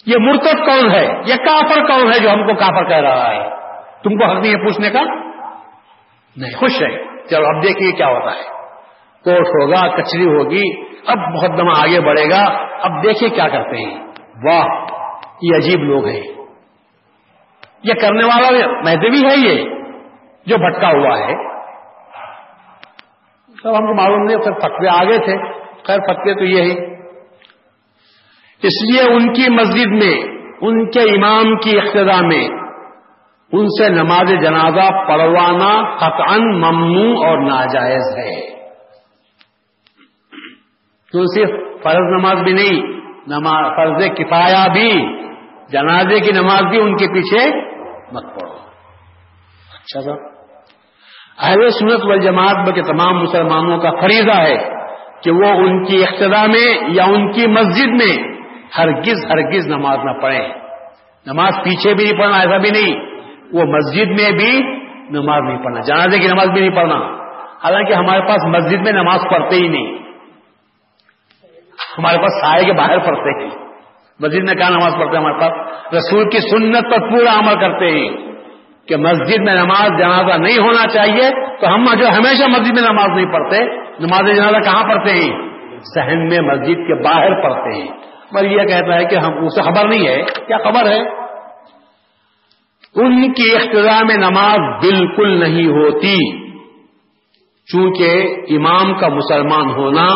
یہ 0.06 0.16
مرتب 0.18 0.66
کون 0.66 0.90
ہے؟ 0.90 1.06
یہ 1.26 1.34
کافر 1.34 1.86
کون 1.86 2.12
ہے 2.12 2.18
جو 2.18 2.30
ہم 2.30 2.46
کو 2.46 2.54
کافر 2.54 2.88
کہہ 2.88 2.96
رہا 2.96 3.30
ہے؟ 3.30 3.48
تم 4.02 4.18
کو 4.18 4.24
حق 4.24 4.42
نہیں 4.42 4.52
ہے 4.52 4.64
پوچھنے 4.64 4.90
کا؟ 4.90 5.25
نہیں، 6.36 6.56
خوش 6.56 6.82
ہے 6.82 7.06
چلو، 7.30 7.46
اب 7.46 7.62
دیکھیے 7.62 7.92
کیا 7.92 8.06
ہوتا 8.06 8.36
ہے۔ 8.36 8.42
کوٹ 9.24 9.46
ہوگا، 9.46 9.96
کچری 9.96 10.24
ہوگی، 10.24 10.84
اب 11.06 11.18
مقدمہ 11.18 11.70
آگے 11.76 12.00
بڑھے 12.00 12.30
گا۔ 12.30 12.66
اب 12.82 13.04
دیکھیے 13.04 13.28
کیا 13.28 13.48
کرتے 13.48 13.76
ہیں۔ 13.76 14.06
واہ، 14.44 14.66
یہ 15.42 15.56
عجیب 15.56 15.80
لوگ 15.80 16.06
ہیں۔ 16.06 16.22
یہ 17.82 17.94
کرنے 17.94 18.26
والا 18.26 18.66
مہدوی 18.66 19.30
ہے 19.30 19.48
یہ، 19.48 19.64
جو 20.46 20.58
بھٹکا 20.58 20.88
ہوا 20.88 21.18
ہے۔ 21.18 21.34
سب 23.62 23.76
ہم 23.76 23.86
کو 23.86 23.94
معلوم 23.94 24.22
نہیں 24.22 24.36
پھر 24.36 24.52
فتوے 24.52 24.88
آگے 24.88 25.18
تھے۔ 25.18 25.64
خیر، 25.82 25.98
فتوے 25.98 26.34
تو 26.34 26.44
یہی 26.44 26.96
اس 28.62 28.84
لیے 28.84 29.14
ان 29.14 29.32
کی 29.32 29.50
مسجد 29.50 29.86
میں، 29.86 30.20
ان 30.60 30.90
کے 30.90 31.00
امام 31.00 31.56
کی 31.56 31.78
اقتدا 31.78 32.26
میں 32.26 32.48
ان 33.52 33.66
سے 33.68 33.88
نماز 33.88 34.28
جنازہ 34.42 35.08
پڑھوانا 35.08 35.96
قطعا 35.96 36.36
ممنوع 36.36 37.26
اور 37.26 37.38
ناجائز 37.38 38.18
ہے۔ 38.18 38.56
تو 41.12 41.22
صرف 41.34 41.82
فرض 41.82 42.20
نماز 42.20 42.42
بھی 42.42 42.52
نہیں 42.52 42.82
نماز 43.26 43.76
فرض 43.76 44.04
کفایا 44.16 44.66
بھی، 44.72 45.16
جنازے 45.72 46.20
کی 46.20 46.32
نماز 46.32 46.62
بھی 46.62 46.80
ان 46.80 46.96
کے 46.96 47.08
پیچھے 47.08 47.60
مت 48.12 48.24
پڑھو۔ 48.24 48.54
اچھا 49.74 50.00
سر۔ 50.00 50.36
اہل 51.38 51.68
سنت 51.68 52.00
و 52.02 52.16
جماعت 52.16 52.74
کے 52.74 52.82
تمام 52.82 53.22
مسلمانوں 53.22 53.78
کا 53.78 53.90
فریضہ 53.90 54.40
ہے 54.40 54.58
کہ 55.22 55.30
وہ 55.30 55.46
ان 55.46 55.84
کی 55.84 56.04
اقتدا 56.04 56.46
میں 56.46 56.78
یا 56.88 57.04
ان 57.04 57.32
کی 57.32 57.46
مسجد 57.46 57.86
میں 57.86 58.28
ہرگز 58.78 59.24
ہرگز 59.30 59.68
نماز 59.68 59.98
نہ 60.04 60.22
پڑھیں۔ 60.22 60.48
نماز 61.26 61.52
پیچھے 61.64 61.94
بھی 61.94 62.04
نہیں 62.04 62.18
پڑھنا، 62.18 62.36
ایسا 62.36 62.56
بھی 62.56 62.70
نہیں۔ 62.70 63.15
وہ 63.52 63.64
مسجد 63.64 64.06
میں 64.06 64.30
بھی 64.30 64.62
نماز 65.10 65.42
نہیں 65.42 65.64
پڑھنا، 65.64 65.80
جنازے 65.80 66.18
کی 66.18 66.26
نماز 66.26 66.48
بھی 66.48 66.60
نہیں 66.60 66.76
پڑھنا۔ 66.76 66.96
حالانکہ 67.64 67.92
ہمارے 67.92 68.20
پاس 68.20 68.44
مسجد 68.44 68.80
میں 68.80 68.92
نماز 68.92 69.20
پڑھتے 69.30 69.56
ہی 69.56 69.68
نہیں۔ 69.68 69.98
ہمارے 71.98 72.18
پاس 72.18 72.40
سائے 72.40 72.64
کے 72.64 72.72
باہر 72.72 72.98
پڑھتے 72.98 73.42
ہیں۔ 73.42 73.50
مسجد 74.20 74.44
میں 74.44 74.54
کیا 74.54 74.68
نماز 74.68 74.92
پڑھتے 74.98 75.16
ہیں 75.16 75.24
ہمارے 75.24 75.40
پاس؟ 75.40 75.52
رسول 75.94 76.30
کی 76.30 76.38
سنت 76.38 76.84
پر 76.84 77.10
پورا 77.10 77.38
عمل 77.38 77.60
کرتے 77.60 77.90
ہیں۔ 77.90 78.26
کہ 78.88 78.96
مسجد 78.96 79.38
میں 79.38 79.54
نماز 79.54 79.90
جنازہ 79.98 80.38
نہیں 80.38 80.58
ہونا 80.58 80.88
چاہیے 80.88 81.56
تو 81.60 81.74
ہم 81.74 81.84
جو 81.84 82.08
ہمیشہ 82.08 82.48
مسجد 82.48 82.80
میں 82.80 82.90
نماز 82.90 83.08
نہیں 83.08 83.32
پڑھتے، 83.32 83.64
نماز 84.00 84.36
جنازہ 84.36 84.56
کہاں 84.56 84.84
پڑھتے 84.84 85.10
ہیں؟ 85.10 85.48
سہن 85.94 86.28
میں 86.28 86.40
مسجد 86.40 86.74
کے 86.74 87.02
باہر 87.02 87.42
پڑھتے 87.42 87.80
ہیں۔ 87.80 87.88
پر 88.34 88.44
یہ 88.44 88.62
کہتا 88.62 88.94
ہے 88.94 89.04
کہ 89.04 89.16
ہم، 89.16 89.44
اسے 89.44 89.62
خبر 89.62 89.88
نہیں 89.88 90.08
ہے۔ 90.08 90.22
کیا 90.46 90.58
خبر 90.58 90.90
ہے؟ 90.90 91.25
ان 92.96 93.32
کی 93.32 93.56
اقتدا 93.56 94.02
میں 94.02 94.14
نماز 94.14 94.84
بالکل 94.84 95.40
نہیں 95.40 95.66
ہوتی۔ 95.66 96.46
چونکہ 97.72 98.26
امام 98.48 98.94
کا 98.94 99.08
مسلمان 99.08 99.70
ہونا 99.70 100.06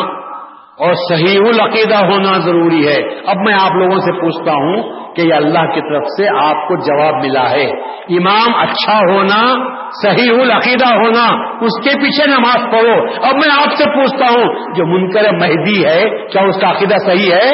اور 0.79 0.93
صحیح 1.09 1.39
العقیدہ 1.39 1.97
ہونا 1.97 2.39
ضروری 2.39 2.89
ہے۔ 2.89 3.21
اب 3.27 3.37
میں 3.37 3.55
آپ 3.55 3.73
لوگوں 3.73 3.99
سے 3.99 4.13
پوچھتا 4.13 4.53
ہوں 4.53 5.01
کہ 5.15 5.27
یہ 5.27 5.35
اللہ 5.35 5.75
کی 5.75 5.81
طرف 5.81 6.03
سے 6.03 6.29
آپ 6.45 6.69
کو 6.69 6.77
جواب 6.77 7.15
ملا 7.25 7.51
ہے۔ 7.51 7.71
امام 8.09 8.55
اچھا 8.55 8.99
ہونا، 8.99 9.71
صحیح 10.03 10.41
العقیدہ 10.41 10.87
ہونا، 10.87 11.55
اس 11.61 11.85
کے 11.85 11.91
پیچھے 11.91 12.27
نماز 12.27 12.73
پڑھو۔ 12.73 13.27
اب 13.27 13.35
میں 13.35 13.53
آپ 13.53 13.73
سے 13.75 13.85
پوچھتا 13.85 14.25
ہوں، 14.25 14.75
جو 14.75 14.87
منکر 14.87 15.33
مہدی 15.33 15.85
ہے، 15.85 16.27
کیا 16.27 16.43
اس 16.43 16.61
کا 16.61 16.71
عقیدہ 16.71 16.95
صحیح 17.07 17.33
ہے؟ 17.33 17.51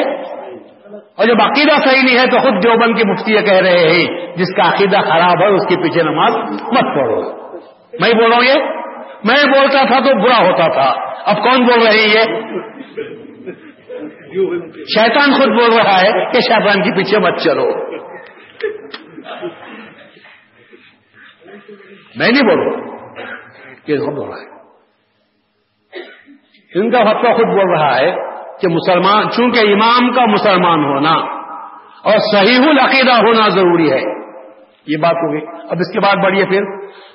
اور 1.17 1.25
جب 1.25 1.41
عقیدہ 1.41 1.89
صحیح 1.89 2.01
نہیں 2.03 2.19
ہے 2.19 2.25
تو 2.25 2.37
خود 2.37 2.63
دیوبند 2.63 2.97
کی 2.97 3.11
مفتی 3.11 3.33
یہ 3.33 3.41
کہہ 3.41 3.61
رہے 3.61 3.79
ہیں 3.79 4.35
جس 4.35 4.55
کا 4.55 4.75
عقیدہ 4.75 4.97
خراب 4.97 5.41
ہے 5.41 5.47
اس 5.47 5.67
کے 5.69 5.75
پیچھے 5.75 6.03
نماز 6.03 6.35
مت 6.51 6.95
پڑھو۔ 6.95 7.21
میں 7.99 8.13
بول 8.13 8.29
رہا 8.29 8.37
ہوں 8.37 8.43
یہ؟ 8.43 8.53
میں 9.23 9.45
بولتا 9.45 9.85
تھا 9.87 9.99
تو 9.99 10.23
برا 10.23 10.37
ہوتا 10.37 10.73
تھا۔ 10.73 11.13
اب 11.25 11.43
کون 11.43 11.65
بول 11.65 11.87
رہے 11.87 11.91
ہیں 11.91 12.15
یہ؟ 12.15 12.23
شیطان 14.73 15.31
خود 15.31 15.47
بول 15.47 15.77
رہا 15.77 16.01
ہے 16.01 16.31
کہ 16.31 16.39
شیطان 16.39 16.81
کے 16.81 16.95
پیچھے 16.95 17.19
مت 17.19 17.39
چلو۔ 17.39 17.67
میں 22.15 22.31
نہیں 22.31 22.55
بول 22.55 22.59
رہا 22.59 22.97
یہ 23.87 23.97
خود 23.97 24.13
بول 24.13 24.29
رہا 24.29 24.37
ہے۔ 24.37 24.57
ان 26.75 26.91
کا 26.91 27.03
فتوا 27.03 27.33
خود 27.33 27.47
بول 27.47 27.79
رہا 27.79 27.99
ہے۔ 27.99 28.26
کہ 28.61 28.67
مسلمان، 28.67 29.29
چونکہ 29.29 29.59
امام 29.59 30.13
کا 30.13 30.25
مسلمان 30.25 30.85
ہونا 30.85 31.13
اور 32.03 32.17
صحیح 32.33 32.69
العقیدہ 32.69 33.11
ہونا 33.11 33.49
ضروری 33.49 33.91
ہے۔ 33.91 34.17
یہ 34.87 34.97
بات 34.97 35.15
ہوگی 35.15 35.45
اب 35.69 35.77
اس 35.79 35.93
کے 35.93 35.99
بعد 35.99 36.15
بڑھیے 36.15 36.45
پھر۔ 36.45 36.61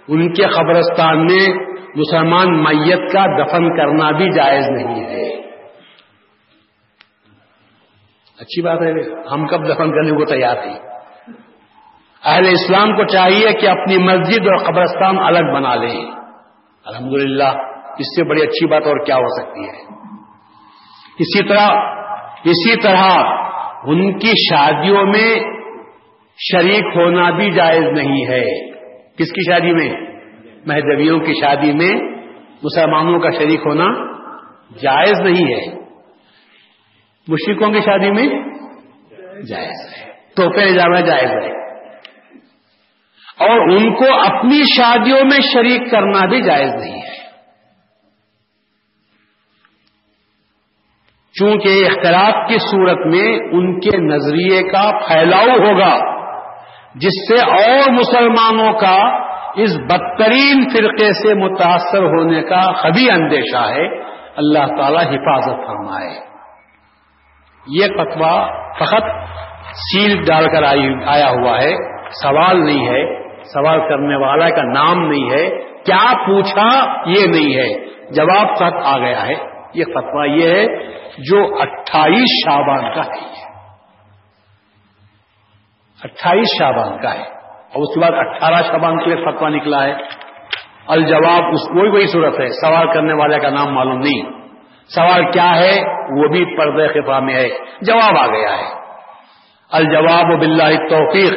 ان 0.08 0.32
کے 0.32 0.46
قبرستان 0.46 1.24
میں 1.24 1.54
مسلمان 1.94 2.62
میت 2.62 3.12
کا 3.12 3.26
دفن 3.26 3.76
کرنا 3.76 4.10
بھی 4.10 4.30
جائز 4.30 4.68
نہیں 4.68 5.04
ہے۔ 5.04 5.38
اچھی 8.40 8.62
بات 8.62 8.82
ہے۔ 8.82 8.90
ہم 9.32 9.46
کب 9.46 9.64
دفن 9.64 9.90
کرنے 9.90 10.10
کو 10.10 10.24
تیار 10.24 10.54
تھی 10.54 10.72
اہل 12.24 12.46
اسلام 12.46 12.96
کو 12.96 13.04
چاہیے 13.04 13.52
کہ 13.52 13.68
اپنی 13.68 13.98
مسجد 13.98 14.40
اور 14.40 14.56
قبرستان 14.56 15.18
الگ 15.18 15.54
بنا 15.54 15.74
لیں۔ 15.74 16.10
الحمدللہ، 16.84 17.48
اس 17.98 18.06
سے 18.16 18.24
بڑی 18.24 18.42
اچھی 18.42 18.66
بات 18.66 18.82
اور 18.86 19.04
کیا 19.04 19.16
ہو 19.16 19.42
سکتی 19.42 19.68
ہے؟ 19.68 20.01
اسی 21.18 21.48
طرح 21.48 21.68
اسی 22.44 22.76
طرح 22.76 23.18
ان 23.84 24.18
کی 24.18 24.30
شادیوں 24.50 25.06
میں 25.06 25.40
شریک 26.38 26.96
ہونا 26.96 27.30
بھی 27.30 27.50
جائز 27.50 27.82
نہیں 27.82 28.26
ہے۔ 28.28 28.72
کس 29.16 29.32
کی 29.32 29.52
شادی 29.52 29.72
میں؟ 29.72 29.94
مہدویوں 30.66 31.20
کی 31.20 31.32
شادی 31.40 31.72
میں 31.72 32.10
مسلمانوں 32.62 33.20
کا 33.20 33.30
شریک 33.30 33.60
ہونا 33.66 33.86
جائز 34.82 35.20
نہیں 35.20 35.54
ہے۔ 35.54 35.78
مشرقوں 37.28 37.72
کی 37.72 37.80
شادی 37.80 38.10
میں 38.10 38.26
جائز 39.42 39.92
ہے۔ 39.92 40.12
تو 40.36 40.50
پھر 40.50 40.66
جانا 40.66 41.00
جائز 41.00 41.30
ہے۔ 41.30 41.62
اور 43.44 43.68
ان 43.68 43.94
کو 43.94 44.04
اپنی 44.04 44.62
شادیوں 44.76 45.20
میں 45.24 45.38
شریک 45.54 45.90
کرنا 45.90 46.26
بھی 46.26 46.42
جائز 46.42 46.74
نہیں 46.74 47.02
ہے۔ 47.02 47.11
چونکہ 51.38 51.68
اختلاف 51.68 52.48
کی 52.48 52.58
صورت 52.58 53.06
میں 53.06 53.38
ان 53.52 53.80
کے 53.80 53.96
نظریے 53.96 54.62
کا 54.62 54.90
پھیلاؤ 55.08 55.48
ہوگا، 55.48 56.22
جس 56.94 57.28
سے 57.28 57.50
اور 57.50 57.90
مسلمانوں 57.90 58.72
کا 58.72 59.22
اس 59.56 59.70
بدترین 59.78 60.68
فرقے 60.68 61.12
سے 61.12 61.34
متاثر 61.34 62.02
ہونے 62.02 62.42
کا 62.42 62.72
خبی 62.72 63.10
اندیشہ 63.10 63.68
ہے، 63.68 64.00
اللہ 64.36 64.66
تعالی 64.78 65.16
حفاظت 65.16 65.66
فرمائے۔ 65.66 66.10
یہ 67.66 67.86
فتوا 67.86 68.46
فقط 68.80 69.04
سیل 69.64 70.22
ڈال 70.28 70.44
کر 70.44 70.62
آیا 71.06 71.28
ہوا 71.28 71.62
ہے، 71.62 71.74
سوال 72.22 72.66
نہیں 72.66 72.86
ہے۔ 72.86 73.22
سوال 73.42 73.78
کرنے 73.80 74.16
والا 74.16 74.48
کا 74.48 74.62
نام 74.62 75.08
نہیں 75.08 75.30
ہے۔ 75.30 75.50
کیا 75.82 76.12
پوچھا؟ 76.12 76.84
یہ 77.06 77.26
نہیں 77.26 77.54
ہے۔ 77.54 77.86
جواب 78.10 78.56
خط 78.56 78.86
آ 78.86 78.98
گیا 78.98 79.26
ہے۔ 79.26 79.34
یہ 79.74 79.84
فتوا 79.84 80.24
یہ 80.24 80.50
ہے 80.50 80.66
جو 81.18 81.60
اٹھائیس 81.60 82.28
شابان 82.44 82.94
کا 82.94 83.02
ہے۔ 83.02 83.42
اٹھائیس 86.04 86.48
شابان 86.58 87.02
کا 87.02 87.14
ہے۔ 87.14 87.22
اور 87.72 87.82
اس 87.82 87.94
کے 87.94 88.00
بعد 88.00 88.10
اٹھارہ 88.14 88.62
شابان 88.62 88.98
کے 88.98 89.14
لیے 89.14 89.24
فتوا 89.24 89.48
نکلا 89.48 89.84
ہے۔ 89.84 89.94
الجواب 90.88 91.44
اس 91.52 91.68
کوئی 91.68 91.90
وہی 91.90 92.06
صورت 92.06 92.40
ہے۔ 92.40 92.48
سوال 92.48 92.86
کرنے 92.94 93.12
والے 93.12 93.38
کا 93.38 93.50
نام 93.50 93.74
معلوم 93.74 93.98
نہیں۔ 93.98 94.22
سوال 94.94 95.32
کیا 95.32 95.56
ہے؟ 95.58 95.80
وہ 96.20 96.28
بھی 96.28 96.56
پردے 96.56 96.88
خفا 96.88 97.18
میں 97.18 97.34
ہے۔ 97.34 97.48
جواب 97.80 98.16
آ 98.18 98.26
گیا 98.26 98.58
ہے۔ 98.58 98.82
الجواب 99.72 100.24
و 100.30 100.36
بلّہ 100.36 100.88
توفیق 100.88 101.32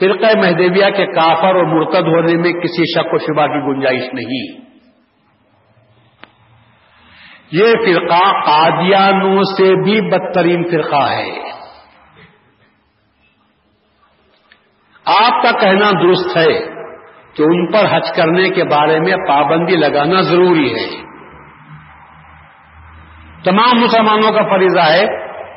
فرقہ 0.00 0.38
مہدیویہ 0.38 0.90
کے 0.90 1.06
کافر 1.06 1.54
اور 1.54 1.64
مرتد 1.64 2.06
ہونے 2.08 2.36
میں 2.36 2.52
کسی 2.52 2.98
شک 2.98 3.14
و 3.14 3.18
شبہ 3.18 3.46
کی 3.46 3.60
گنجائش 3.66 4.14
نہیں۔ 4.14 4.63
یہ 7.54 7.66
فرقہ 7.66 8.46
قادیانوں 8.46 9.42
سے 9.42 9.82
بھی 9.82 10.00
بدترین 10.00 10.64
فرقہ 10.64 11.10
ہے۔ 11.10 11.30
آپ 15.04 15.42
کا 15.42 15.58
کہنا 15.60 15.90
درست 15.90 16.36
ہے 16.36 16.60
کہ 17.36 17.42
ان 17.42 17.72
پر 17.72 17.96
حج 17.96 18.12
کرنے 18.16 18.48
کے 18.48 18.64
بارے 18.64 19.00
میں 19.00 19.16
پابندی 19.28 19.76
لگانا 19.76 20.20
ضروری 20.20 20.74
ہے۔ 20.74 21.02
تمام 23.44 23.80
مسلمانوں 23.80 24.32
کا 24.32 24.42
فریضہ 24.42 24.80
ہے 24.80 25.06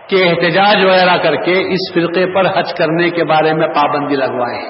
کہ 0.07 0.29
احتجاج 0.29 0.85
وغیرہ 0.85 1.17
کر 1.17 1.35
کے 1.35 1.73
اس 1.73 1.93
فرقے 1.93 2.25
پر 2.33 2.59
حج 2.59 2.73
کرنے 2.77 3.09
کے 3.09 3.23
بارے 3.23 3.53
میں 3.53 3.67
پابندی 3.67 4.15
لگوائیں۔ 4.15 4.69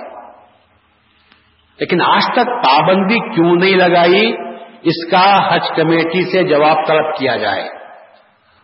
لیکن 1.79 2.01
آج 2.01 2.23
تک 2.25 2.69
پابندی 2.69 3.35
کیوں 3.35 3.55
نہیں 3.55 3.75
لگائی؟ 3.75 4.46
اس 4.81 5.11
کا 5.11 5.55
حج 5.55 5.67
کمیٹی 5.75 6.31
سے 6.31 6.43
جواب 6.43 6.87
طلب 6.87 7.15
کیا 7.17 7.35
جائے۔ 7.35 7.63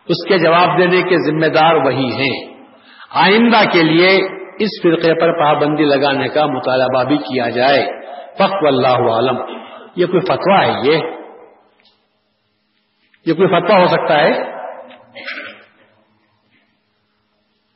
اس 0.06 0.28
کے 0.28 0.38
جواب 0.38 0.78
دینے 0.78 1.02
کے 1.02 1.32
ذمہ 1.32 1.54
دار 1.54 1.76
وہی 1.76 2.06
ہیں۔ 2.06 2.54
آئندہ 3.10 3.70
کے 3.72 3.84
لیے 3.84 4.20
اس 4.60 4.70
فرقے 4.84 5.22
پر 5.22 5.40
پابندی 5.40 5.84
لگانے 5.84 6.28
کا 6.28 6.46
مطالبہ 6.46 7.04
بھی 7.04 7.18
کیا 7.18 7.50
جائے۔ 7.50 7.86
فخر 8.36 8.68
اللہ 8.68 8.88
عالم۔ 8.88 9.38
یہ 9.96 10.06
کوئی 10.06 10.22
فتوا 10.22 10.66
ہے 10.66 10.72
یہ؟ 10.84 10.98
یہ 13.26 13.34
کوئی 13.34 13.48
فتوا 13.48 13.80
ہو 13.80 13.86
سکتا 13.86 14.20
ہے؟ 14.20 14.32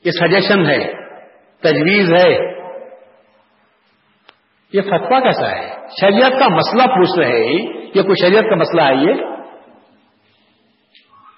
یہ 0.06 0.12
سجیشن 0.12 0.66
ہے۔ 0.66 0.94
تجویز 1.60 2.14
ہے۔ 2.14 2.58
یہ 4.74 4.82
فتوا 4.82 5.20
کیسا 5.20 5.52
ہے؟ 5.52 5.70
شریعت 6.02 6.40
کا 6.40 6.48
مسئلہ 6.48 6.84
پوچھ 6.84 7.20
رہے 7.20 7.77
یہ 7.94 8.02
کوئی 8.02 8.28
شریعت 8.28 8.44
کا 8.50 8.56
مسئلہ 8.56 8.82
ہے 8.82 8.96
یہ؟ 8.96 9.14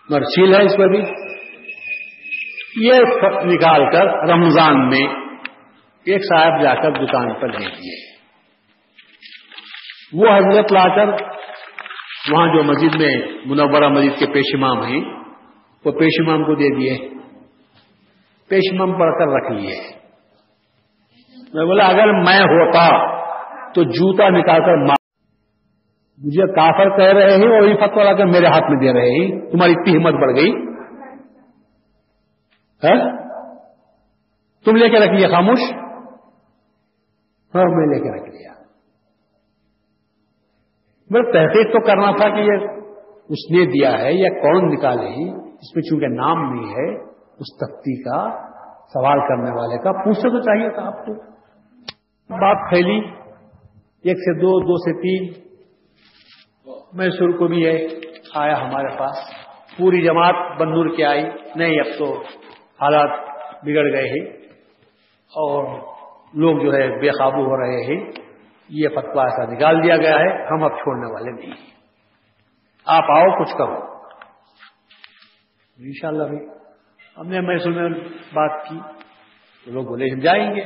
مرچیل 0.10 0.56
ہے 0.56 0.62
اس 0.64 0.78
پر 0.78 0.88
بھی۔ 0.88 1.04
یہ 2.76 2.94
نکال 3.46 3.92
کر 3.92 4.30
رمضان 4.30 4.90
میں 4.90 5.08
ایک 6.04 6.22
صاحب 6.22 6.62
جا 6.62 6.76
کر 6.76 6.92
دکان 6.92 7.34
پر 7.34 7.52
دے 7.52 7.66
دیے 7.66 8.20
وہ 10.14 10.28
حضرت 10.38 10.72
لا 10.72 10.96
کر 10.96 11.40
وہاں 12.32 12.56
جو 12.56 12.64
مسجد 12.64 12.96
میں 12.96 13.16
منورہ 13.46 13.88
مسجد 13.88 14.20
کے 14.20 14.26
پیش 14.26 14.46
امام 14.54 14.82
ہیں، 14.84 15.02
وہ 15.86 15.92
پیش 15.92 16.28
امام 16.28 16.44
کو 16.44 16.56
دے 16.56 16.80
دیے۔ 16.80 17.10
پیش 18.48 18.74
امام 18.74 19.00
پڑھ 19.00 19.14
کر 19.14 19.28
رکھ 19.28 19.52
لیے۔ 19.52 19.76
میں 21.54 21.66
بولا، 21.66 21.86
اگر 21.86 22.12
میں 22.12 22.40
ہوتا 22.40 23.20
تو 23.74 23.84
جوتا 23.84 24.30
نکال 24.30 24.62
کر 24.62 24.88
مار 24.88 24.99
مجھے 26.26 26.54
کافر 26.54 26.98
کہہ 26.98 27.18
رہے 27.18 27.38
ہیں 27.38 27.56
اور 27.56 27.68
یہ 27.68 27.76
فتوا 27.76 28.04
لا 28.04 28.14
کر 28.14 28.26
میرے 28.26 28.46
ہاتھ 28.46 28.72
میں 28.72 28.80
دے 28.80 28.94
رہے 28.94 29.10
ہیں۔ 29.10 29.52
تمہاری 29.52 29.72
اتنی 29.72 29.98
ہمت 29.98 30.14
بڑھ 30.14 30.36
گئی۔ 30.36 30.52
ہے 32.84 33.18
تم 34.66 34.76
لے 34.76 34.90
کے 34.90 35.00
رکھ 35.00 35.10
لیا، 35.10 35.28
خاموش؟ 35.28 35.60
ہاں 37.56 37.64
میں 37.66 37.88
لے 37.88 38.04
کے 38.04 38.12
رکھ 38.12 38.30
لیا۔ 38.30 38.54
میرے 41.10 41.24
تحقیق 41.24 41.68
تو 41.68 41.86
کرنا 41.86 42.12
تھا 42.12 42.30
کہ 42.30 42.42
یہ 42.42 42.68
اس 43.30 43.52
نے 43.52 43.66
دیا 43.66 44.00
ہے 44.00 44.14
یا 44.14 44.30
کون 44.30 44.74
نکالے 44.74 45.32
اس 45.34 45.76
میں 45.76 45.84
چونکہ 45.84 46.08
نام 46.08 46.54
نہیں 46.54 46.72
ہے، 46.72 47.04
اس 47.14 47.58
تختی 47.60 48.04
کا 48.04 48.30
سوال 48.94 49.20
کرنے 49.20 49.52
والے 49.52 49.78
کا 49.78 49.92
پوچھنا 49.92 50.30
تو 50.30 50.42
چاہیے 50.42 50.70
تھا 50.70 50.88
آپ 50.88 51.06
کو۔ 51.06 51.14
بات 52.30 52.70
پھیلی، 52.70 52.98
ایک 54.02 54.18
سے 54.18 54.34
دو 54.34 54.60
دو 54.60 54.78
سے 54.78 55.02
تین۔ 55.02 55.49
میسور 56.94 57.38
کو 57.38 57.48
بھی 57.48 57.68
ہے، 57.68 57.88
آیا 58.36 58.62
ہمارے 58.62 58.98
پاس۔ 58.98 59.16
پوری 59.78 60.02
جماعت 60.02 60.62
بندور 60.62 60.98
کے 60.98 61.06
آئی، 61.06 61.24
نہیں 61.56 61.80
اب 61.80 62.00
تو 62.00 62.22
حالات 62.82 63.10
بگڑ 63.64 63.92
گئے 63.94 64.10
ہیں۔ 64.10 64.38
اور 65.16 65.78
لوگ 66.34 66.60
جو 66.60 66.74
ہے 66.74 67.00
بے 67.00 67.10
قابو 67.10 67.46
ہو 67.46 67.58
رہے 67.58 67.86
ہیں۔ 67.86 68.12
یہ 68.70 68.88
فتوا 68.90 69.24
ایسا 69.24 69.54
نکال 69.54 69.84
دیا 69.84 69.98
گیا 69.98 70.20
ہے، 70.20 70.48
ہم 70.48 70.64
اب 70.64 70.72
چھوڑنے 70.72 71.14
والے 71.14 71.32
نہیں 71.32 71.52
ہیں۔ 71.52 71.68
آپ 72.86 73.04
آؤ، 73.12 73.44
کچھ 73.44 73.58
کرو 73.58 73.76
ان 75.78 75.92
شاء 76.02 76.10
اللہ 76.10 76.24
بھی۔ 76.24 76.48
ہم 77.18 77.28
نے 77.28 77.42
میسور 77.42 77.72
میں 77.72 77.90
بات 78.34 78.68
کی۔ 78.70 78.80
تو 79.66 79.72
لوگ 79.72 79.84
بولے، 79.84 80.06
ہم 80.06 80.20
جائیں 80.20 80.56
گے۔ 80.56 80.62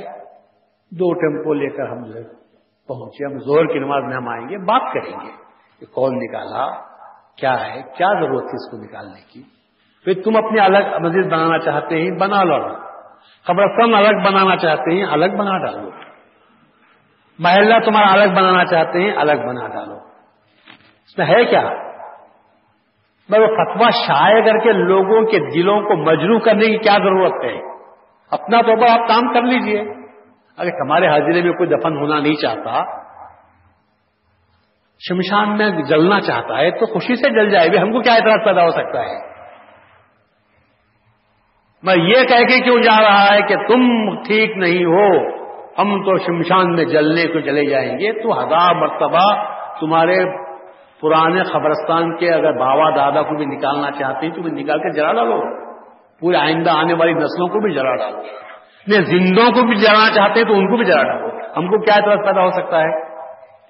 دو 0.91 1.13
ٹیمپو 1.13 1.53
لے 1.53 1.69
کر 1.69 1.87
ہم 1.87 2.05
جو 2.05 2.13
ہے 2.13 2.23
پہنچے۔ 2.87 3.25
ہم 3.25 3.39
زور 3.39 3.65
کی 3.65 3.79
نماز 3.79 4.03
میں 4.03 4.15
ہم 4.15 4.29
آئیں 4.29 4.49
گے، 4.49 4.57
بات 4.57 4.93
کریں 4.93 5.25
گے۔ 5.25 5.42
کہ 5.83 5.93
کون 5.93 6.11
نکالا، 6.15 6.81
کیا 7.37 7.65
ہے، 7.65 7.81
کیا 7.97 8.13
ضرورت 8.13 8.43
تھی 8.43 8.55
اس 8.55 8.71
کو 8.71 8.77
نکالنے 8.77 9.21
کی؟ 9.21 9.43
پھر 10.03 10.13
تم 10.23 10.45
اپنی 10.45 10.59
الگ 10.59 11.01
مسجد 11.01 11.31
بنانا 11.31 11.59
چاہتے 11.59 12.01
ہیں، 12.01 12.11
بنا 12.11 12.43
لو 12.43 12.57
قبرستان 13.45 13.93
الگ 13.93 14.29
بنانا 14.29 14.55
چاہتے 14.55 14.95
ہیں، 14.95 15.05
الگ 15.05 15.25
بنا 15.25 15.57
ڈالو۔ 15.57 15.89
محلہ 17.39 17.73
تمہارا 17.85 18.11
الگ 18.11 18.33
بنانا 18.35 18.65
چاہتے 18.65 19.01
ہیں، 19.01 19.17
الگ 19.17 19.47
بنا 19.47 19.67
ڈالو۔ 19.67 19.95
اس 21.05 21.17
میں 21.17 21.25
ہے 21.25 21.45
کیا؟ 21.45 21.69
میں 23.29 23.39
وہ 23.39 23.47
فتوا 23.47 23.89
شائع 23.89 24.45
کر 24.45 24.57
کے 24.57 24.71
لوگوں 24.71 25.25
کے 25.25 25.39
دلوں 25.39 25.81
کو 25.81 25.95
مجروح 25.95 26.39
کرنے 26.39 26.67
کی 26.67 26.77
کیا 26.77 26.93
ضرورت 26.93 27.43
ہے؟ 27.43 27.59
اپنا 28.31 28.61
تو 28.61 28.71
آپ 28.71 29.07
کام 29.07 29.33
کر 29.33 29.41
لیجیے۔ 29.41 29.81
اگر 30.57 30.69
ہمارے 30.69 31.07
حاضرے 31.07 31.41
میں 31.41 31.53
کوئی 31.53 31.69
دفن 31.69 31.97
ہونا 31.97 32.19
نہیں 32.19 32.35
چاہتا 32.35 33.02
شمشان 34.99 35.57
میں 35.57 35.69
جلنا 35.69 36.21
چاہتا 36.21 36.57
ہے 36.57 36.71
تو 36.71 36.85
خوشی 36.85 37.15
سے 37.15 37.29
جل 37.29 37.49
جائے 37.49 37.67
گی۔ 37.67 37.77
ہم 37.77 37.91
کو 37.91 38.01
کیا 38.01 38.13
اعتراض 38.13 38.45
پیدا 38.45 38.63
ہو 38.63 38.69
سکتا 38.69 39.01
ہے؟ 39.01 39.33
میں 41.83 41.95
یہ 41.97 42.13
کہہ 42.13 42.45
کے 42.45 42.59
کیوں 42.59 42.81
جا 42.81 43.01
رہا 43.01 43.33
ہے 43.33 43.41
کہ 43.41 43.55
تم 43.55 44.15
ٹھیک 44.23 44.57
نہیں 44.57 44.85
ہو؟ 44.85 45.27
ہم 45.81 46.03
تو 46.03 46.17
شمشان 46.17 46.75
میں 46.75 46.85
جلنے 46.85 47.27
کو 47.27 47.39
چلے 47.39 47.69
جائیں 47.69 47.99
گے۔ 47.99 48.23
تو 48.23 48.39
ہزار 48.39 48.75
مرتبہ 48.75 49.43
تمہارے 49.79 50.25
پرانے 51.01 51.43
خبرستان 51.43 52.17
کے 52.17 52.33
اگر 52.33 52.51
بابا 52.51 52.89
دادا 52.89 53.21
کو 53.21 53.37
بھی 53.37 53.45
نکالنا 53.45 53.91
چاہتے 53.91 54.25
ہیں 54.25 54.33
تو 54.33 54.41
نکال 54.41 54.79
کے 54.79 54.93
جلا 54.93 55.13
ڈالو۔ 55.13 55.41
پورے 56.19 56.37
آئندہ 56.37 56.71
آنے 56.71 56.93
والی 56.93 57.13
نسلوں 57.13 57.47
کو 57.47 57.59
بھی 57.59 57.73
جلا 57.73 57.95
ڈالو۔ 57.95 58.17
نہیں 58.87 59.01
زندوں 59.01 59.51
کو 59.51 59.67
بھی 59.67 59.75
جلانا 59.75 60.15
چاہتے 60.15 60.39
ہیں 60.39 60.47
تو 60.47 60.53
ان 60.53 60.67
کو 60.67 60.77
بھی 60.77 60.85
جلا 60.85 61.03
ڈالو۔ 61.03 61.27
ہم 61.27 61.67
کو 61.67 61.79
کیا 61.79 61.93
اعتراض 61.93 62.25
پیدا 62.25 62.41
ہو 62.41 62.49
سکتا 62.49 62.81
ہے؟ 62.81 63.13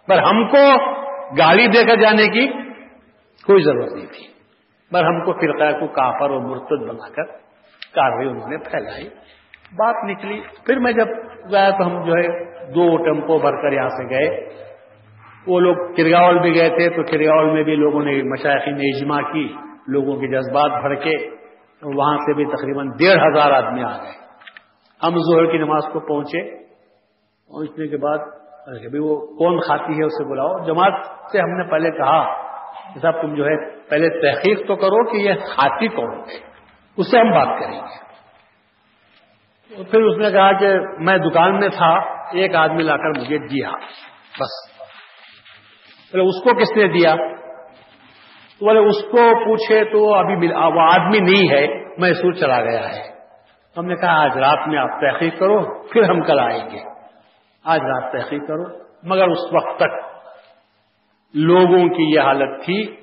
پر 0.07 0.17
ہم 0.17 0.47
کو 0.47 0.93
گاڑی 1.37 1.67
دے 1.67 1.85
کر 1.85 1.95
جانے 1.95 2.27
کی 2.27 2.47
کوئی 3.43 3.63
ضرورت 3.63 3.93
نہیں 3.93 4.05
تھی۔ 4.05 4.33
پر 4.91 5.03
ہم 5.03 5.25
کو 5.25 5.33
فرقہ 5.33 5.79
کو 5.79 5.87
کافر 5.87 6.29
اور 6.29 6.41
مرتد 6.41 6.87
بنا 6.87 7.09
کر 7.09 7.23
کاروائی 7.95 8.29
انہوں 8.29 8.49
نے 8.49 8.57
پھیلائی۔ 8.57 9.09
بات 9.73 9.95
نکلی۔ 10.03 10.41
پھر 10.65 10.79
میں 10.79 10.91
جب 10.91 11.07
گیا 11.51 11.69
تو 11.69 11.85
ہم 11.85 12.05
جو 12.05 12.13
ہے 12.13 12.43
دو 12.73 12.97
ٹیمپو 12.97 13.39
بھر 13.39 13.61
کر 13.61 13.71
یہاں 13.71 13.89
سے 13.89 14.09
گئے۔ 14.09 14.49
وہ 15.47 15.59
لوگ 15.59 15.75
کرگاول 15.75 16.39
بھی 16.39 16.55
گئے 16.55 16.69
تھے 16.69 16.89
تو 16.89 17.03
کرگاول 17.03 17.53
میں 17.53 17.63
بھی 17.63 17.75
لوگوں 17.75 18.05
نے 18.05 18.23
مشاعقی 18.23 18.71
نے 18.71 18.97
اجماع 18.97 19.21
کی، 19.21 19.53
لوگوں 19.87 20.19
کے 20.19 20.27
جذبات 20.27 20.81
بھر 20.81 20.95
کے۔ 20.95 21.29
وہاں 21.83 22.17
سے 22.17 22.33
بھی 22.33 22.45
تقریباً 22.45 22.87
ڈیڑھ 22.97 23.19
ہزار 23.23 23.51
آدمی 23.51 23.83
آ 23.83 23.97
گئے۔ 24.03 24.11
ہم 25.03 25.15
ظہر 25.17 25.51
کی 25.51 25.57
نماز 25.57 25.83
کو 25.93 25.99
پہنچے۔ 25.99 26.57
پہنچنے 27.47 27.87
کے 27.87 27.97
بعد 27.97 28.17
وہ 28.99 29.37
کون 29.37 29.59
کھاتی 29.59 29.93
ہے 29.93 30.05
اسے 30.05 30.31
بلاؤ۔ 30.31 30.65
جماعت 30.65 31.05
سے 31.31 31.39
ہم 31.39 31.49
نے 31.49 31.71
پہلے 31.71 31.91
کہا 31.91 32.43
کہ 32.93 32.99
صاحب 32.99 33.21
تم 33.21 33.35
جو 33.35 33.45
ہے 33.45 33.79
پہلے 33.89 34.09
تحقیق 34.09 34.67
تو 34.67 34.75
کرو 34.75 35.11
کہ 35.11 35.17
یہ 35.17 35.33
کھاتی 35.33 35.87
کون 35.87 36.19
ہے۔ 36.19 36.37
اس 36.97 37.11
سے 37.11 37.19
ہم 37.19 37.31
بات 37.31 37.59
کریں 37.59 37.79
گے۔ 37.79 38.13
پھر 39.83 40.01
اس 40.01 40.17
نے 40.17 40.31
کہا 40.31 40.51
کہ 40.51 40.67
میں 40.99 41.17
دکان 41.17 41.59
میں 41.59 41.69
تھا، 41.69 41.93
ایک 42.31 42.55
آدمی 42.55 42.83
لا 42.83 42.97
کر 42.97 43.19
مجھے 43.19 43.37
دیا۔ 43.37 43.71
بس۔ 44.39 44.73
بولے، 46.13 46.23
اس 46.23 46.43
کو 46.43 46.59
کس 46.59 46.77
نے 46.77 46.87
دیا؟ 46.87 47.15
بولے، 48.61 48.79
اس 48.79 49.01
کو 49.01 49.45
پوچھے 49.45 49.83
تو 49.83 50.13
ابھی 50.13 50.53
وہ 50.53 50.79
آدمی 50.79 51.19
نہیں 51.19 51.51
ہے 51.51 51.67
محسوس 51.97 52.39
چلا 52.39 52.61
گیا 52.61 52.89
ہے۔ 52.89 53.01
ہم 53.77 53.85
نے 53.85 53.95
کہا، 53.95 54.23
آج 54.23 54.37
رات 54.37 54.67
میں 54.67 54.79
آپ 54.79 54.89
تحقیق 55.01 55.39
کرو، 55.39 55.87
پھر 55.87 56.03
ہم 56.03 56.21
کل 56.21 56.39
آئیں 56.39 56.69
گے۔ 56.69 56.92
آج 57.63 57.79
رات 57.79 58.11
تحقیق 58.11 58.47
کرو۔ 58.47 58.83
مگر 59.03 59.27
اس 59.27 59.53
وقت 59.53 59.79
تک 59.79 60.13
لوگوں 61.33 61.89
کی 61.89 62.15
یہ 62.15 62.19
حالت 62.19 62.65
تھی 62.65 62.95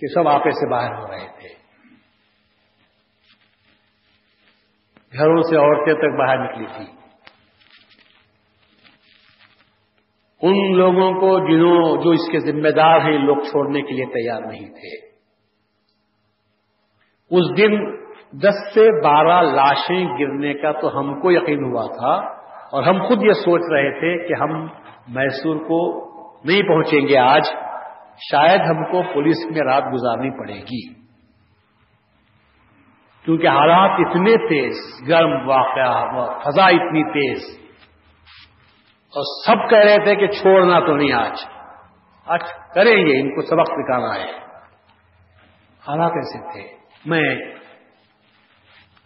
کہ 0.00 0.06
سب 0.14 0.28
آپے 0.28 0.50
سے 0.50 0.70
باہر 0.70 0.94
ہو 0.94 1.10
رہے 1.10 1.26
تھے۔ 1.40 1.48
گھروں 5.18 5.42
سے 5.42 5.56
عورتیں 5.56 5.94
تک 5.94 6.18
باہر 6.18 6.38
نکلی 6.38 6.66
تھی 6.76 7.04
ان 10.42 10.76
لوگوں 10.76 11.12
کو 11.12 11.38
جنہوں 11.38 12.04
جو 12.04 12.10
اس 12.10 12.32
کے 12.32 12.38
ذمہ 12.38 12.68
دار 12.68 13.00
ہیں، 13.00 13.18
لوگ 13.18 13.36
چھوڑنے 13.36 13.82
کے 13.82 13.92
لیے 13.92 14.06
تیار 14.06 14.40
نہیں 14.40 14.66
تھے۔ 14.66 15.06
اس 17.30 17.56
دن 17.56 17.96
دس 18.32 18.74
سے 18.74 19.02
بارہ 19.02 19.42
لاشیں 19.42 20.04
گرنے 20.04 20.54
کا 20.54 20.72
تو 20.72 20.98
ہم 20.98 21.20
کو 21.20 21.30
یقین 21.30 21.64
ہوا 21.64 21.86
تھا۔ 21.86 22.33
اور 22.74 22.82
ہم 22.82 23.06
خود 23.08 23.22
یہ 23.22 23.32
سوچ 23.32 23.60
رہے 23.72 23.90
تھے 23.90 24.28
کہ 24.28 24.34
ہم 24.42 24.66
میسور 25.08 25.56
کو 25.56 26.04
نہیں 26.44 26.62
پہنچیں 26.62 27.08
گے 27.08 27.18
آج، 27.18 27.42
شاید 28.30 28.60
ہم 28.60 28.84
کو 28.84 29.02
پولیس 29.14 29.36
میں 29.50 29.60
رات 29.66 29.82
گزارنی 29.92 30.30
پڑے 30.38 30.54
گی۔ 30.54 30.94
کیونکہ 33.24 33.46
حالات 33.46 33.90
اتنے 33.98 34.36
تیز، 34.48 34.74
گرم 35.08 35.48
واقعہ، 35.48 36.38
فضا 36.44 36.64
اتنی 36.64 37.04
تیز۔ 37.04 37.58
اور 39.16 39.22
سب 39.46 39.70
کہہ 39.70 39.78
رہے 39.78 40.04
تھے 40.04 40.16
کہ 40.16 40.26
چھوڑنا 40.26 40.80
تو 40.80 40.96
نہیں 40.96 41.12
آج۔ 41.12 41.44
آج 42.26 42.40
کریں 42.74 43.06
گے، 43.06 43.20
ان 43.20 43.34
کو 43.34 43.40
سبق 43.40 43.66
سکھانا 43.66 44.14
ہے۔ 44.14 44.30
حالات 45.88 46.12
ایسے 46.14 46.52
تھے۔ 46.52 46.76
میں 47.06 47.36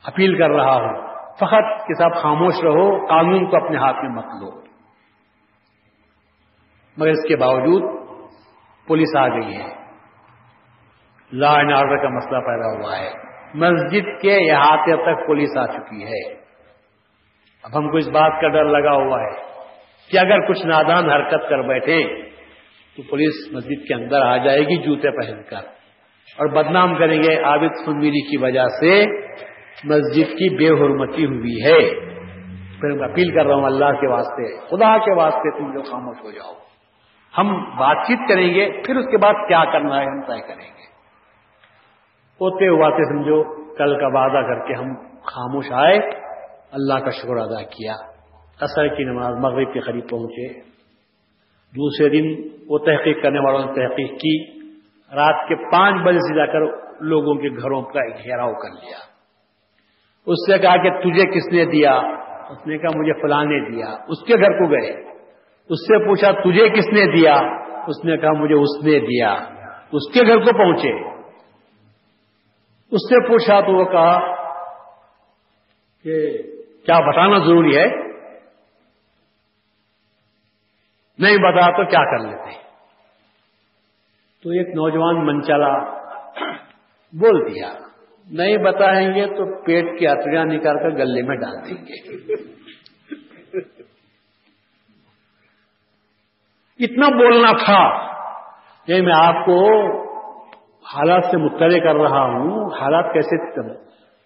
اپیل 0.04 0.38
کر 0.38 0.50
رہا 0.50 0.74
ہوں 0.74 1.07
فقط 1.40 1.86
کہ 1.86 1.94
صاحب 1.94 2.14
خاموش 2.14 2.54
رہو، 2.64 3.06
قانون 3.06 3.50
کو 3.50 3.64
اپنے 3.64 3.76
ہاتھ 3.78 3.96
میں 3.96 4.10
مت 4.10 4.24
لو۔ 4.24 4.60
مگر 6.96 7.10
اس 7.10 7.28
کے 7.28 7.36
باوجود 7.36 7.82
پولیس 8.86 9.16
آ 9.16 9.28
گئی 9.28 9.56
ہے۔ 9.56 9.74
لا 11.32 11.52
اینڈ 11.52 11.72
آرڈر 11.72 11.96
کا 11.96 12.08
مسئلہ 12.08 12.38
پیدا 12.38 12.78
ہوا 12.78 12.98
ہے۔ 12.98 13.10
مسجد 13.54 14.22
کے 14.22 14.52
احاطے 14.52 14.96
تک 14.96 15.26
پولیس 15.26 15.56
آ 15.56 15.66
چکی 15.66 16.04
ہے۔ 16.04 16.34
اب 17.62 17.78
ہم 17.78 17.90
کو 17.90 17.96
اس 17.96 18.08
بات 18.08 18.40
کا 18.40 18.48
ڈر 18.48 18.64
لگا 18.64 18.92
ہوا 18.92 19.20
ہے 19.20 19.42
کہ 20.10 20.18
اگر 20.18 20.48
کچھ 20.48 20.66
نادان 20.66 21.10
حرکت 21.10 21.48
کر 21.48 21.62
بیٹھے 21.62 22.22
تو 22.96 23.02
پولیس 23.10 23.52
مسجد 23.52 23.88
کے 23.88 23.94
اندر 23.94 24.20
آ 24.22 24.36
جائے 24.36 24.60
گی 24.60 24.76
جوتے 24.76 25.10
پہن 25.10 25.42
کر۔ 25.42 25.66
اور 26.36 26.46
بدنام 26.46 26.94
کریں 26.94 27.22
گے 27.22 27.42
عابد 27.42 27.86
سنمیری 27.86 28.30
کی 28.30 28.36
وجہ 28.36 28.64
سے۔ 28.80 29.04
مسجد 29.84 30.30
کی 30.32 30.56
بے 30.56 30.68
حرمتی 30.68 31.26
ہوئی 31.26 31.64
ہے۔ 31.64 32.00
پھر 32.80 32.88
میں 32.90 33.08
اپیل 33.08 33.34
کر 33.34 33.46
رہا 33.46 33.54
ہوں 33.54 33.64
اللہ 33.64 34.00
کے 34.00 34.06
واسطے، 34.06 34.60
خدا 34.60 34.98
کے 34.98 35.14
واسطے 35.14 35.58
تم 35.58 35.72
لوگ 35.72 35.82
خاموش 35.82 36.16
ہو 36.24 36.30
جاؤ۔ 36.30 36.52
ہم 37.38 37.64
بات 37.78 37.96
چیت 38.06 38.18
کریں 38.28 38.54
گے، 38.54 38.82
پھر 38.86 38.96
اس 38.96 39.04
کے 39.10 39.16
بعد 39.16 39.32
کیا 39.32 39.64
کرنا 39.72 40.00
ہے 40.00 40.04
ہم 40.04 40.20
طے 40.20 40.40
کریں 40.40 40.64
گے۔ 40.64 40.98
ہوتے 42.40 42.68
ہواتے 42.68 43.04
سمجھو، 43.04 43.42
کل 43.74 44.00
کا 44.00 44.06
وعدہ 44.06 44.46
کر 44.46 44.66
کے 44.66 44.74
ہم 44.74 44.94
خاموش 45.22 45.64
آئے، 45.72 45.98
اللہ 46.72 46.94
کا 46.94 47.10
شکر 47.10 47.36
ادا 47.36 47.62
کیا۔ 47.62 47.94
اثر 48.60 48.88
کی 48.88 49.04
نماز 49.04 49.34
مغرب 49.38 49.72
کے 49.72 49.80
قریب 49.80 50.08
پہنچے۔ 50.10 50.60
دوسرے 51.76 52.08
دن 52.08 52.48
وہ 52.68 52.78
تحقیق 52.78 53.22
کرنے 53.22 53.38
والوں 53.38 53.66
نے 53.66 53.66
تحقیق 53.66 54.10
کی۔ 54.10 54.58
رات 55.14 55.48
کے 55.48 55.54
پانچ 55.54 56.02
بجے 56.02 56.18
سے 56.18 56.34
جا 56.36 56.46
کر 56.46 56.60
لوگوں 57.00 57.34
کے 57.34 57.48
گھروں 57.62 57.82
کا 57.82 58.00
گھیراؤ 58.04 58.52
کر 58.52 58.84
لیا۔ 58.84 59.17
اس 60.26 60.52
سے 60.52 60.58
کہا 60.58 60.76
کہ 60.76 60.90
تجھے 60.90 61.30
کس 61.30 61.52
نے 61.52 61.64
دیا؟ 61.64 61.94
اس 62.50 62.66
نے 62.66 62.78
کہا 62.78 62.98
مجھے 62.98 63.12
فلاں 63.22 63.44
نے 63.44 63.70
دیا۔ 63.70 63.86
اس 64.08 64.24
کے 64.26 64.34
گھر 64.34 64.50
کو 64.50 64.70
گئے۔ 64.70 64.90
اس 65.68 65.80
سے 65.80 66.06
پوچھا 66.06 66.30
تجھے 66.30 66.68
کس 66.68 66.86
نے 66.92 67.16
دیا؟ 67.16 67.34
اس 67.86 68.04
نے 68.04 68.16
کہا 68.16 68.32
مجھے 68.32 68.54
اس 68.54 68.84
نے 68.84 68.98
دیا۔ 68.98 69.32
اس 69.92 70.12
کے 70.12 70.20
گھر 70.26 70.38
کو 70.38 70.58
پہنچے۔ 70.58 71.08
اس 72.90 73.08
سے 73.08 73.28
پوچھا 73.28 73.60
تو 73.60 73.72
وہ 73.72 73.84
کہا 73.84 74.34
کہ 76.02 76.42
کیا 76.86 77.10
بتانا 77.10 77.38
ضروری 77.38 77.76
ہے؟ 77.76 77.86
نہیں 81.18 81.36
بتا 81.36 81.76
تو 81.76 81.84
کیا 81.84 82.10
کر 82.10 82.26
لیتے؟ 82.26 82.50
تو 84.42 84.50
ایک 84.50 84.68
نوجوان 84.68 85.26
منچلا 85.26 85.78
بول 87.12 87.54
دیا۔ 87.54 87.87
نہیں 88.30 88.56
بتائیں 88.56 89.14
گے 89.14 89.26
تو 89.26 89.64
پیٹ 89.64 89.98
کی 89.98 90.06
اتڑیاں 90.06 90.44
نکال 90.44 90.78
کر 90.78 90.90
گلے 90.90 91.22
میں 91.22 91.36
ڈال 91.36 91.68
دیں 91.68 91.84
گے۔ 91.84 92.32
اتنا 96.84 97.08
بولنا 97.08 97.52
تھا۔ 97.52 98.08
یہ 98.92 99.02
میں 99.02 99.14
آپ 99.16 99.46
کو 99.46 99.64
حالات 100.94 101.24
سے 101.30 101.36
مطلع 101.36 101.78
کر 101.78 101.94
رہا 101.94 102.24
ہوں۔ 102.24 102.80
حالات 102.80 103.14
کیسے 103.14 103.60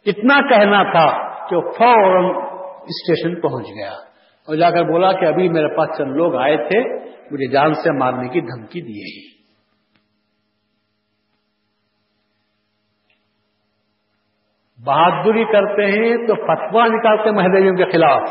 اتنا 0.06 0.48
کہنا 0.48 0.82
تھا 0.82 1.34
کہ 1.48 1.60
فوراً 1.60 2.24
اسٹیشن 2.82 3.40
پہنچ 3.40 3.66
گیا۔ 3.66 3.90
اور 4.46 4.56
جا 4.56 4.70
کر 4.70 4.84
بولا 4.84 5.12
کہ 5.12 5.24
ابھی 5.24 5.48
میرے 5.48 5.76
پاس 5.76 5.88
چند 5.98 6.16
لوگ 6.16 6.36
آئے 6.36 6.56
تھے، 6.56 6.94
مجھے 7.30 7.50
جان 7.50 7.74
سے 7.74 7.98
مارنے 7.98 8.28
کی 8.28 8.40
دھمکی 8.40 8.80
دیے 8.80 9.26
ہی 9.26 9.31
بہادری 14.86 15.44
کرتے 15.44 15.86
ہیں 15.86 16.16
تو 16.26 16.34
فتوا 16.34 16.86
نکالتے 16.86 17.30
مہدیوں 17.30 17.76
کے 17.76 17.84
خلاف۔ 17.84 18.22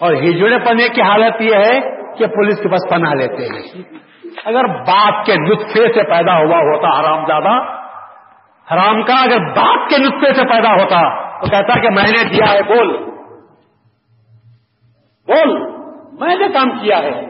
اور 0.00 0.14
ہجڑے 0.14 0.58
پنے 0.58 0.88
کی 0.88 1.02
حالت 1.02 1.42
یہ 1.42 1.54
ہے 1.54 1.80
کہ 2.18 2.26
پولیس 2.26 2.62
کے 2.62 2.68
پاس 2.68 2.90
پناہ 2.90 3.12
لیتے 3.12 3.44
ہیں۔ 3.44 3.82
اگر 4.44 4.64
باپ 4.64 5.26
کے 5.26 5.34
نطفے 5.34 5.92
سے 5.92 6.02
پیدا 6.02 6.36
ہوا 6.36 6.58
ہوتا 6.58 7.00
حرام 7.00 7.26
زیادہ 7.26 7.82
حرام 8.72 9.02
کا 9.02 9.14
اگر 9.14 9.38
باپ 9.38 9.88
کے 9.88 9.98
نطفے 9.98 10.34
سے 10.34 10.42
پیدا 10.42 10.72
ہوتا، 10.72 11.30
تو 11.40 11.46
کہتا 11.50 11.80
کہ 11.80 11.90
میں 11.90 12.12
نے 12.12 12.24
دیا 12.24 12.52
ہے، 12.52 12.62
بول۔ 12.62 12.96
بول، 15.26 15.70
میں 16.20 16.36
نے 16.36 16.48
کام 16.54 16.70
کیا 16.70 16.98
ہے۔ 16.98 17.20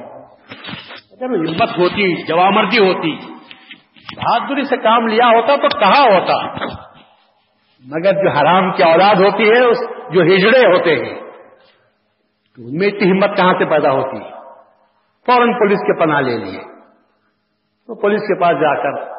اگر 1.13 1.25
ہمت 1.25 1.79
ہوتی، 1.79 2.27
جوامردی 2.27 2.79
ہوتی، 2.79 3.17
بہادری 4.17 4.63
سے 4.63 4.77
کام 4.77 5.07
لیا 5.07 5.27
ہوتا 5.27 5.57
تو 5.57 5.79
کہاں 5.79 6.07
ہوتا۔ 6.07 6.57
مگر 7.85 8.13
جو 8.13 8.31
حرام 8.31 8.73
کی 8.73 8.83
اولاد 8.83 9.15
ہوتی 9.15 9.51
ہے 9.51 9.61
جو 10.11 10.23
ہجڑے 10.23 10.59
ہوتے 10.59 10.97
ہیں 10.97 11.21
ان 12.59 12.79
میں 12.79 12.89
اتنی 12.89 13.11
ہمت 13.11 13.37
کہاں 13.37 13.53
سے 13.59 13.65
پیدا 13.65 13.91
ہوتی؟ 13.91 14.17
ہے 14.17 14.31
فوراً 15.27 15.53
پولیس 15.53 15.79
کے 15.79 16.01
پناہ 16.01 16.21
لے 16.21 16.37
لیے۔ 16.37 16.61
تو 17.87 18.01
پولیس 18.01 18.21
کے 18.21 18.41
پاس 18.41 18.57
جا 18.61 18.75
کر، 18.83 19.13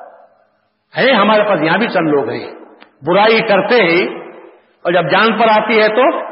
ہے 0.97 1.14
ہمارے 1.14 1.43
پاس 1.43 1.61
یہاں 1.61 1.78
بھی 1.78 1.88
چند 1.88 2.07
لوگ 2.07 2.30
ہیں۔ 2.30 2.51
برائی 3.05 3.41
کرتے 3.41 3.76
ہیں، 3.76 4.20
اور 4.82 4.91
جب 4.91 5.11
جان 5.11 5.39
پر 5.39 5.47
آتی 5.47 5.82
ہے 5.82 5.88
تو 5.88 6.26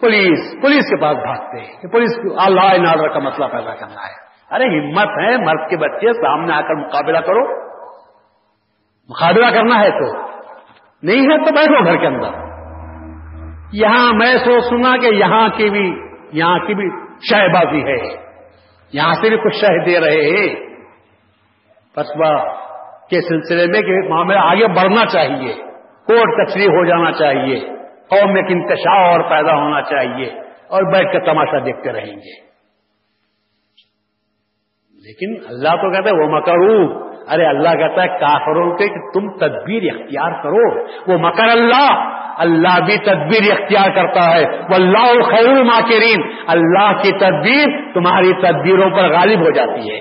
پولیس 0.00 0.62
پولیس 0.62 0.84
کے 0.84 1.00
پاس 1.00 1.16
بھاگتے 1.16 1.60
ہیں۔ 1.60 1.80
کہ 1.80 1.88
پولیس 1.88 2.18
اللہ 2.38 2.60
نادر 2.60 3.08
کا 3.08 3.18
مسئلہ 3.18 3.46
پیدا 3.46 3.74
کرنا 3.74 4.06
ہے۔ 4.06 4.26
ارے 4.50 4.64
ہمت 4.64 5.06
ہے، 5.06 5.36
مرد 5.36 5.70
کے 5.70 5.76
بچے 5.76 6.12
سامنے 6.12 6.54
آ 6.54 6.60
کر 6.60 6.74
مقابلہ 6.74 7.18
کرو۔ 7.18 7.60
مقابلہ 9.08 9.46
کرنا 9.54 9.80
ہے 9.80 9.90
تو۔ 9.90 10.25
نہیں 11.02 11.22
ہے 11.22 11.38
تو 11.38 11.54
بیٹھو 11.54 11.84
گھر 11.84 11.96
کے 11.96 12.06
اندر۔ 12.06 12.46
یہاں 13.72 14.12
میں 14.12 14.38
سو 14.38 14.60
سنا 14.60 14.96
کہ 14.96 15.14
یہاں 15.14 15.48
کی 15.48 15.70
بھی، 15.70 15.92
یہاں 16.32 16.58
کی 16.58 16.74
بھی 16.74 16.88
شہ 17.30 17.48
بازی 17.48 17.80
ہے۔ 17.80 18.26
یہاں 18.92 19.14
سے 19.14 19.28
بھی 19.28 19.36
کچھ 19.36 19.56
شہ 19.56 19.84
دے 19.86 20.00
رہے 20.00 20.22
ہیں۔ 20.22 20.76
قصبہ 21.92 22.38
کے 23.10 23.20
سلسلے 23.20 23.66
میں 23.66 23.80
کہ 23.80 24.08
معاملہ 24.08 24.38
آگے 24.38 24.66
بڑھنا 24.66 25.06
چاہیے۔ 25.06 25.52
کوٹ 26.06 26.48
کچری 26.48 26.66
ہو 26.66 26.84
جانا 26.84 27.12
چاہیے۔ 27.12 27.60
قوم 28.10 28.32
میں 28.32 28.42
ایک 28.42 28.50
انتشا 28.50 29.10
اور 29.10 29.20
پیدا 29.20 29.52
ہونا 29.52 29.82
چاہیے۔ 29.82 30.30
اور 30.68 30.92
بیٹھ 30.92 31.12
کر 31.12 31.20
تماشا 31.20 31.58
دیکھتے 31.58 31.92
رہیں 31.92 32.16
گے۔ 32.16 32.46
لیکن 34.94 35.46
اللہ 35.48 35.68
تو 35.68 35.92
کہتا 35.92 36.10
ہے 36.10 36.22
وہ 36.22 36.40
مکرو 36.40 37.05
ارے 37.30 37.46
اللہ 37.46 37.68
کہتا 37.68 38.02
ہے 38.02 38.08
کافروں 38.08 38.76
کے 38.76 38.88
کہ 38.88 39.10
تم 39.14 39.38
تدبیر 39.38 39.82
اختیار 39.94 40.42
کرو۔ 40.42 40.84
وہ 41.06 41.18
مکر 41.18 41.48
اللہ 41.48 42.12
اللہ 42.38 42.84
بھی 42.86 42.98
تدبیر 42.98 43.52
اختیار 43.52 43.90
کرتا 43.90 44.34
ہے۔ 44.34 44.44
وہ 44.44 44.74
اللہ 44.74 45.30
خیر 45.30 45.62
ماکرین 45.62 46.22
اللہ 46.46 46.92
کی 46.92 47.18
تدبیر 47.18 47.92
تمہاری 47.94 48.32
تدبیروں 48.42 48.90
پر 48.90 49.08
غالب 49.08 49.40
ہو 49.40 49.50
جاتی 49.50 49.92
ہے۔ 49.92 50.00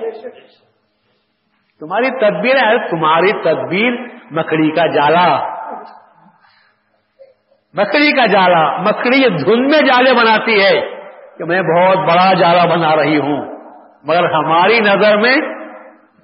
تمہاری 1.79 2.09
تدبیر 2.09 2.55
ہے، 2.55 2.89
تمہاری 2.89 3.31
تدبیر 3.31 3.91
مکڑی 4.31 4.71
کا 4.71 4.87
جالا۔ 4.87 5.37
مکڑی 7.73 8.11
کا 8.11 8.25
جالا، 8.25 8.81
مکڑی 8.81 9.29
دھن 9.43 9.61
میں 9.61 9.81
جالے 9.81 10.13
بناتی 10.13 10.63
ہے 10.63 10.81
کہ 11.37 11.45
میں 11.45 11.61
بہت 11.61 11.97
بڑا 11.97 12.33
جالا 12.33 12.65
بنا 12.65 12.95
رہی 12.95 13.17
ہوں۔ 13.17 13.45
مگر 14.03 14.23
ہماری 14.33 14.79
نظر 14.79 15.17
میں 15.17 15.35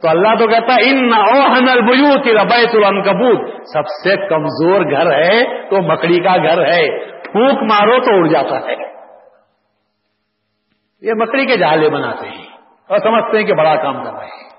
تو 0.02 0.10
اللہ 0.10 0.28
تو 0.40 0.48
کہتا 0.48 0.74
ہے 0.74 0.90
ان 0.90 1.14
اوہن 1.14 1.70
البیوت 1.70 2.28
ربیت 2.28 2.76
العنکبوت 2.76 3.68
سب 3.74 3.88
سے 3.88 4.28
کمزور 4.28 4.82
گھر 4.82 5.12
ہے 5.12 5.70
تو 5.70 5.82
مکڑی 5.82 6.20
کا 6.24 6.38
گھر 6.38 6.66
ہے۔ 6.66 7.06
پھونک 7.22 7.64
مارو 7.64 8.00
تو 8.00 8.18
اڑ 8.18 8.28
جاتا 8.28 8.56
ہے۔ 8.56 8.76
یہ 11.02 11.14
مکڑی 11.14 11.46
کے 11.46 11.58
جالے 11.58 11.90
بناتے 11.90 12.28
ہیں 12.28 12.46
اور 12.88 12.98
سمجھتے 12.98 13.38
ہیں 13.38 13.46
کہ 13.46 13.54
بڑا 13.54 13.76
کام 13.76 14.04
کر 14.04 14.14
رہے 14.14 14.26
ہیں۔ 14.26 14.52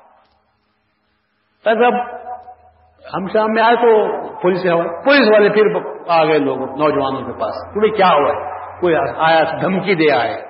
جب 1.64 2.22
ہم 3.16 3.26
شام 3.28 3.46
میں 3.48 3.62
آئے 3.62 3.76
تو 3.76 4.06
پولیس 4.42 4.62
پولیس 5.04 5.28
والے 5.32 5.48
پھر 5.48 5.62
آ 6.08 6.24
گئے 6.24 6.38
لوگ 6.38 6.58
نوجوانوں 6.58 7.32
کے 7.32 7.40
پاس۔ 7.40 7.54
تمہیں 7.74 7.92
کیا 7.92 8.08
ہوا 8.08 8.28
ہے؟ 8.28 8.50
کوئی 8.80 8.94
آیا 9.16 9.42
دھمکی 9.60 9.94
دے 9.94 10.12
آئے۔ 10.12 10.42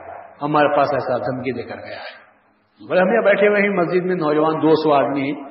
ہمارے 0.42 0.76
پاس 0.76 0.88
ایسا 0.92 1.18
دھمکی 1.18 1.52
دے 1.52 1.62
کر 1.62 1.76
گیا 1.76 1.96
ہے۔ 1.96 2.21
بولے 2.88 3.00
ہم 3.00 3.08
یہاں 3.08 3.22
بیٹھے 3.22 3.48
ہوئے 3.48 3.62
ہیں، 3.62 3.68
مسجد 3.68 4.04
میں 4.04 4.14
نوجوان 4.14 4.62
دو 4.62 4.74
سو 4.74 4.92
آدمی 4.92 5.32
ہیں۔ 5.32 5.44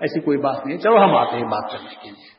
ایسی 0.00 0.20
کوئی 0.20 0.38
بات 0.38 0.66
نہیں 0.66 0.78
چلو 0.78 1.04
ہم 1.04 1.16
آتے 1.16 1.36
ہیں 1.36 1.44
بات 1.44 1.72
کرنے 1.72 1.94
کے 2.02 2.10
لیے۔ 2.10 2.38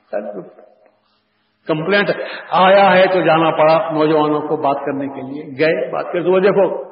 کمپلینٹ 1.68 2.10
آیا 2.52 2.98
ہے 2.98 3.08
تو 3.08 3.26
جانا 3.26 3.52
پڑا 3.52 3.92
نوجوانوں 3.92 4.42
کو 4.42 4.58
بات 4.58 4.76
کرنے 4.86 5.08
کے 5.08 5.22
لیے۔ 5.22 5.44
گئے 5.44 5.92
بات 5.92 6.06
کر 6.14 6.26
وہ 6.26 6.40
دیکھو 6.40 6.84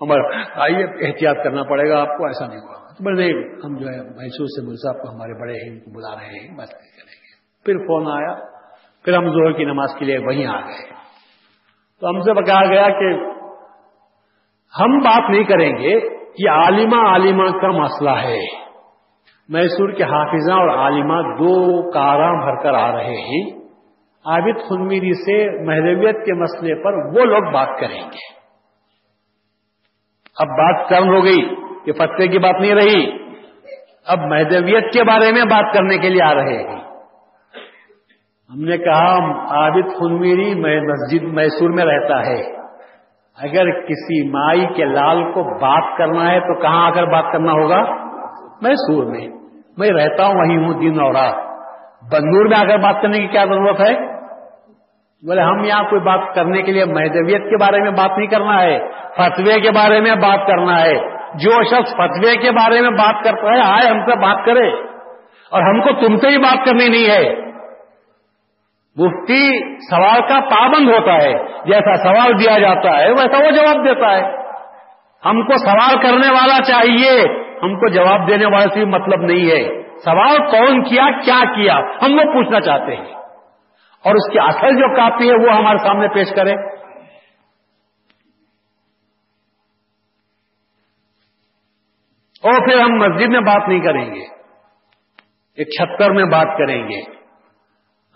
ہمارا 0.00 0.42
آئیے، 0.62 1.06
احتیاط 1.06 1.36
کرنا 1.44 1.62
پڑے 1.62 1.90
گا 1.90 2.00
آپ 2.00 2.18
کو، 2.18 2.26
ایسا 2.26 2.46
نہیں 2.46 2.58
ہوا۔ 2.58 2.78
بولے 3.00 3.22
نہیں، 3.22 3.42
ہم 3.64 3.76
جو 3.76 3.86
ہے 3.88 4.02
محسوس 4.02 4.48
سے 4.56 4.66
مل 4.66 4.76
صاحب 4.76 5.02
کو 5.02 5.10
ہمارے 5.10 5.40
بڑے 5.40 5.52
ہیں، 5.52 5.70
ان 5.70 5.80
کو 5.80 5.90
بلا 5.90 6.14
رہے 6.14 6.26
ہیں، 6.26 6.56
بات 6.56 6.68
کریں 6.68 6.92
گے 6.96 7.08
پھر 7.64 7.76
فون 7.86 8.06
آیا، 8.12 8.34
پھر 9.04 9.16
ہم 9.16 9.24
زہر 9.24 9.52
کی 9.52 9.64
نماز 9.64 9.88
کے 9.98 10.04
لیے 10.04 10.18
وہیں 10.18 10.46
آ 10.46 10.60
گئے۔ 10.60 10.88
تو 12.00 12.08
ہم 12.08 12.20
سے 12.20 12.32
بتایا 12.32 12.70
گیا 12.70 12.88
کہ 12.88 13.14
ہم 14.80 14.98
بات 14.98 15.30
نہیں 15.30 15.44
کریں 15.44 15.72
گے 15.72 16.17
یہ 16.38 16.50
عالمہ 16.50 17.08
عالمہ 17.08 17.58
کا 17.60 17.70
مسئلہ 17.70 18.10
ہے۔ 18.10 18.68
میسور 19.48 19.90
کے 19.90 20.02
حافظہ 20.02 20.52
اور 20.52 20.68
عالمہ 20.68 21.34
دو 21.38 21.90
کارا 21.90 22.30
بھر 22.32 22.62
کر 22.62 22.74
آ 22.74 22.96
رہے 22.96 23.20
ہیں۔ 23.20 23.58
عابد 24.24 24.68
خنمیری 24.68 25.12
سے 25.12 25.64
محرویت 25.64 26.26
کے 26.26 26.34
مسئلے 26.34 26.74
پر 26.74 26.92
وہ 26.92 27.24
لوگ 27.24 27.52
بات 27.52 27.68
کریں 27.80 28.02
گے۔ 28.02 28.38
اب 30.38 30.48
بات 30.48 30.88
کم 30.88 31.08
ہو 31.08 31.24
گئی 31.24 31.54
کہ 31.84 31.92
فتح 31.92 32.22
کی 32.22 32.38
بات 32.38 32.54
نہیں 32.60 32.74
رہی۔ 32.74 33.10
اب 34.06 34.18
مہدویت 34.18 34.92
کے 34.92 35.04
بارے 35.04 35.32
میں 35.32 35.42
بات 35.42 35.74
کرنے 35.74 35.98
کے 35.98 36.08
لیے 36.08 36.22
آ 36.22 36.34
رہے 36.34 36.68
ہیں۔ 36.68 36.80
ہم 38.50 38.60
نے 38.60 38.78
کہا 38.78 39.14
عابد 39.56 39.98
خنمیری 39.98 40.54
مسجد 40.80 41.22
میسور 41.22 41.70
میں 41.70 41.84
رہتا 41.84 42.26
ہے۔ 42.26 42.57
اگر 43.42 43.70
کسی 43.70 44.30
مائی 44.30 44.66
کے 44.76 44.84
لال 44.84 45.32
کو 45.32 45.42
بات 45.42 45.98
کرنا 45.98 46.30
ہے 46.30 46.40
تو 46.40 46.60
کہاں 46.60 46.86
آ 46.86 46.90
کر 46.90 47.04
بات 47.04 47.24
کرنا 47.32 47.52
ہوگا؟ 47.52 47.82
میں 48.62 48.74
سور 48.74 49.04
میں۔ 49.04 49.28
میں 49.78 49.90
رہتا 49.90 50.26
ہوں، 50.26 50.34
وہیں 50.34 50.58
ہوں، 50.58 50.74
دن 50.74 51.00
اور 51.00 51.14
رات۔ 51.14 51.34
بندور 52.12 52.46
میں 52.46 52.58
آ 52.58 52.64
کر 52.64 52.78
بات 52.78 53.02
کرنے 53.02 53.18
کی 53.18 53.26
کیا 53.26 53.44
ضرورت 53.44 53.80
ہے؟ 53.80 53.94
بولے، 55.26 55.40
ہم 55.40 55.64
یہاں 55.64 55.82
کوئی 55.82 56.00
بات 56.00 56.34
کرنے 56.34 56.62
کے 56.62 56.72
لیے 56.72 56.84
مہدویت 56.84 57.42
کے 57.50 57.56
بارے 57.56 57.80
میں 57.80 57.90
بات 57.90 58.18
نہیں 58.18 58.26
کرنا 58.26 58.62
ہے، 58.62 58.78
فتوے 59.16 59.60
کے 59.60 59.70
بارے 59.70 60.00
میں 60.00 60.14
بات 60.14 60.46
کرنا 60.46 60.80
ہے۔ 60.80 61.18
جو 61.34 61.64
شخص 61.64 61.92
فتوے 61.92 62.36
کے 62.36 62.50
بارے 62.50 62.80
میں 62.80 62.90
بات 62.90 63.24
کرتا 63.24 63.54
ہے، 63.54 63.60
آئے 63.60 63.90
ہم 63.90 64.00
سے 64.00 64.16
بات 64.16 64.46
کرے۔ 64.46 64.70
اور 65.50 65.62
ہم 65.62 65.80
کو 65.80 66.06
تم 66.06 66.16
سے 66.16 66.28
ہی 66.28 66.38
بات 66.38 66.66
کرنی 66.66 66.88
نہیں 66.88 67.10
ہے۔ 67.10 67.47
مفتی 68.98 69.58
سوال 69.90 70.20
کا 70.20 70.40
پابند 70.40 70.88
ہوتا 70.88 71.14
ہے، 71.14 71.32
جیسا 71.48 71.96
سوال 71.96 72.40
دیا 72.40 72.58
جاتا 72.58 72.98
ہے، 72.98 73.10
ویسا 73.10 73.44
وہ 73.44 73.50
جواب 73.50 73.84
دیتا 73.84 74.10
ہے۔ 74.16 74.48
ہم 75.24 75.42
کو 75.42 75.56
سوال 75.58 76.02
کرنے 76.02 76.32
والا 76.32 76.62
چاہیے، 76.62 77.20
ہم 77.62 77.74
کو 77.74 77.88
جواب 77.88 78.28
دینے 78.28 78.46
والے 78.46 78.74
سے 78.74 78.84
مطلب 78.84 79.20
نہیں 79.20 79.50
ہے۔ 79.50 79.82
سوال 79.98 80.36
کون 80.50 80.84
کیا 80.84 81.10
کیا 81.24 81.40
کیا، 81.56 81.78
ہم 81.78 82.14
وہ 82.14 82.32
پوچھنا 82.32 82.60
چاہتے 82.60 82.96
ہیں۔ 82.96 83.14
اور 84.04 84.14
اس 84.14 84.32
کی 84.32 84.38
اصل 84.38 84.76
جو 84.76 84.96
کاپی 84.96 85.30
ہے، 85.30 85.34
وہ 85.34 85.52
ہمارے 85.56 85.78
سامنے 85.78 86.08
پیش 86.08 86.28
کرے 86.36 86.52
اور 92.42 92.68
پھر 92.68 92.80
ہم 92.80 92.90
مسجد 92.90 93.28
میں 93.28 93.40
بات 93.40 93.68
نہیں 93.68 93.80
کریں 93.80 94.14
گے۔ 94.14 94.24
ایک 95.56 95.68
چھتر 95.68 96.10
میں 96.10 96.24
بات 96.24 96.58
کریں 96.58 96.88
گے۔ 96.88 97.17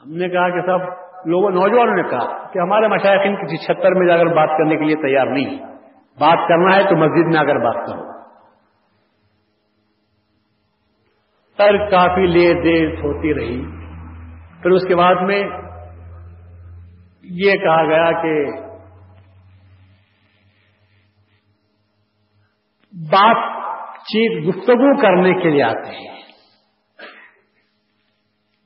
ہم 0.02 0.12
نے 0.12 0.28
کہا 0.28 0.48
کہ 0.48 0.60
سب 0.60 1.02
لوگوں 1.28 1.50
نوجوانوں 1.50 1.94
نے 1.94 2.02
کہا 2.02 2.52
کہ 2.52 2.58
ہمارے 2.58 2.88
مشاہدین 2.88 3.36
کسی 3.36 3.56
چھتر 3.56 3.94
میں 3.94 4.06
جا 4.06 4.16
کر 4.16 4.26
بات 4.26 4.48
کرنے 4.58 4.76
کے 4.76 4.84
لیے 4.84 4.96
تیار 4.96 5.26
نہیں 5.26 5.58
بات 6.18 6.48
کرنا 6.48 6.76
ہے 6.76 6.84
تو 6.84 6.96
مسجد 6.96 7.26
میں 7.26 7.40
آ 7.40 7.44
کر 7.44 7.56
بات 7.56 7.86
کرو۔ 7.86 8.12
سر 11.56 11.90
کافی 11.90 12.26
لے 12.26 12.62
دیر 12.62 12.88
ہوتی 12.88 13.34
رہی۔ 13.34 13.62
پھر 14.62 14.70
اس 14.70 14.84
کے 14.88 14.96
بعد 14.96 15.14
میں 15.14 15.42
یہ 17.22 17.52
کہا 17.52 17.84
گیا 17.84 18.22
کہ 18.22 18.50
بات 22.92 23.36
چیت 24.00 24.48
گفتگو 24.48 25.00
کرنے 25.00 25.34
کے 25.34 25.48
لیے 25.48 25.62
آتے 25.62 25.90
ہیں۔ 25.90 26.22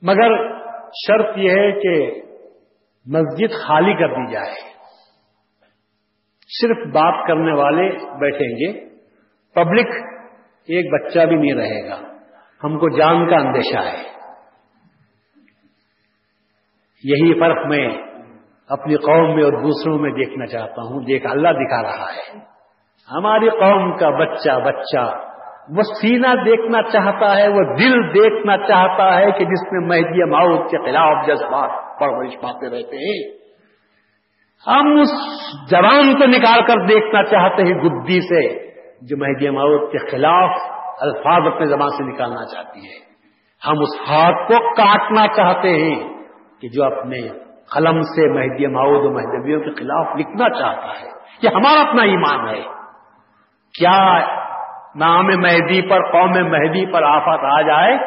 مگر 0.01 0.56
شرط 1.07 1.37
یہ 1.37 1.49
ہے 1.49 1.71
کہ 1.71 2.21
مسجد 3.05 3.67
خالی 3.67 3.93
کر 3.93 4.07
دی 4.07 4.31
جائے۔ 4.31 4.77
صرف 6.61 6.77
بات 6.77 7.27
کرنے 7.27 7.53
والے 7.53 7.89
بیٹھیں 8.17 8.49
گے۔ 8.49 8.89
پبلک، 9.55 9.87
ایک 10.67 10.93
بچہ 10.93 11.25
بھی 11.25 11.35
نہیں 11.35 11.53
رہے 11.53 11.89
گا۔ 11.89 11.99
ہم 12.63 12.79
کو 12.79 12.97
جان 12.97 13.29
کا 13.29 13.35
اندیشہ 13.35 13.77
ہے۔ 13.77 14.03
یہی 17.03 17.39
فرق 17.39 17.65
میں 17.67 17.89
اپنی 18.67 18.95
قوم 18.95 19.35
میں 19.35 19.43
اور 19.43 19.53
دوسروں 19.53 19.99
میں 19.99 20.11
دیکھنا 20.11 20.45
چاہتا 20.45 20.81
ہوں۔ 20.81 21.01
دیکھ 21.03 21.27
اللہ 21.27 21.49
دکھا 21.49 21.83
رہا 21.83 22.13
ہے۔ 22.13 22.39
ہماری 23.11 23.49
قوم 23.49 23.97
کا 23.97 24.09
بچہ 24.09 24.59
بچہ۔ 24.65 25.26
وہ 25.69 25.81
سینہ 25.81 26.27
دیکھنا 26.45 26.81
چاہتا 26.81 27.37
ہے، 27.37 27.47
وہ 27.47 27.63
دل 27.79 28.13
دیکھنا 28.13 28.57
چاہتا 28.57 29.19
ہے 29.19 29.31
کہ 29.31 29.45
جس 29.45 29.71
میں 29.71 29.87
مہدی 29.87 30.23
ماؤد 30.23 30.69
کے 30.71 30.77
خلاف 30.77 31.27
جذبات، 31.27 31.99
پرورش 31.99 32.33
پاتے 32.41 32.65
رہتے 32.65 32.97
ہیں۔ 32.97 33.37
ہم 34.67 34.97
اس 34.99 35.09
جوان 35.71 36.13
کو 36.13 36.25
نکال 36.25 36.61
کر 36.67 36.85
دیکھنا 36.85 37.23
چاہتے 37.23 37.63
ہیں 37.63 37.73
گدی 37.73 38.21
سے، 38.21 38.67
جو 39.01 39.17
مہدی 39.17 39.49
معود 39.49 39.91
کے 39.91 39.97
خلاف 39.97 40.49
الفاظ 41.01 41.53
اپنے 41.53 41.65
زبان 41.65 41.89
سے 41.89 42.03
نکالنا 42.03 42.45
چاہتی 42.45 42.79
ہے۔ 42.79 43.07
ہم 43.67 43.79
اس 43.79 44.09
ہاتھ 44.09 44.51
کو 44.51 44.73
کاٹنا 44.75 45.27
چاہتے 45.27 45.69
ہیں 45.69 46.09
کہ 46.61 46.67
جو 46.67 46.83
اپنے 46.83 47.21
قلم 47.75 48.01
سے 48.01 48.33
مہدی 48.33 48.67
معود 48.67 49.05
و 49.05 49.11
مہدویوں 49.11 49.59
کے 49.59 49.69
خلاف 49.69 50.15
لکھنا 50.15 50.49
چاہتا 50.49 50.87
ہے۔ 50.87 51.09
یہ 51.41 51.49
ہمارا 51.49 51.89
اپنا 51.89 52.03
ایمان 52.03 52.47
ہے۔ 52.47 52.61
کیا 53.79 54.36
نام 54.95 55.25
مہدی 55.25 55.81
پر، 55.81 56.11
قوم 56.11 56.31
مہدی 56.31 56.85
پر 56.85 57.03
آفات 57.03 57.39
آ 57.43 57.61
جائے 57.61 57.97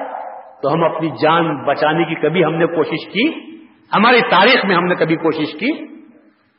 تو 0.62 0.72
ہم 0.72 0.84
اپنی 0.84 1.10
جان 1.22 1.64
بچانے 1.64 2.04
کی 2.04 2.14
کبھی 2.14 2.44
ہم 2.44 2.54
نے 2.54 2.66
کوشش 2.66 3.12
کی، 3.12 3.28
ہماری 3.96 4.20
تاریخ 4.20 4.64
میں 4.64 4.76
ہم 4.76 4.84
نے 4.84 4.94
کبھی 4.94 5.16
کوشش 5.16 5.52
کی۔ 5.60 5.90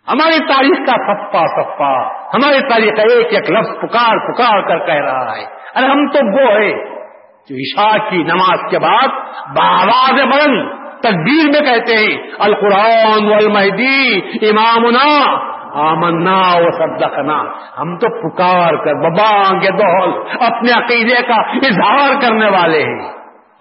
ہماری 0.07 0.39
تاریخ 0.39 0.77
کا 0.77 1.15
سفا 1.15 1.63
سفا 1.63 2.07
ہماری 2.09 2.59
تاریخ 2.59 2.95
کا 2.95 3.01
ایک 3.01 3.27
ایک 3.33 3.51
لفظ 3.51 3.69
پکار 3.81 4.33
پکار 4.33 4.61
کر 4.61 4.85
کہہ 4.85 5.05
رہا 5.05 5.37
ہے۔ 5.37 5.43
ارے 5.75 5.85
ہم 5.85 6.07
تو 6.07 6.19
وہ 6.31 6.51
ہے 6.51 7.01
جو 7.49 7.55
عشاء 7.55 8.09
کی 8.09 8.23
نماز 8.23 8.71
کے 8.71 8.79
بعد 8.79 9.07
بآواز 9.55 10.11
بلند 10.11 10.81
تقبیر 10.99 11.45
میں 11.45 11.73
کہتے 11.73 11.93
ہیں، 11.97 12.17
القرآن 12.39 13.27
والمہدی 13.27 14.19
امامنا۔ 14.49 15.51
آمنا 15.73 16.41
و 16.55 16.71
صدقنا۔ 16.71 17.43
ہم 17.81 17.97
تو 17.97 18.29
پکار 18.29 18.85
کر 18.85 18.93
ببا 18.93 19.59
کے 19.59 19.71
دول 19.71 20.29
اپنے 20.39 20.71
عقیدے 20.71 21.27
کا 21.27 21.41
اظہار 21.41 22.21
کرنے 22.21 22.49
والے 22.49 22.83
ہیں۔ 22.83 23.13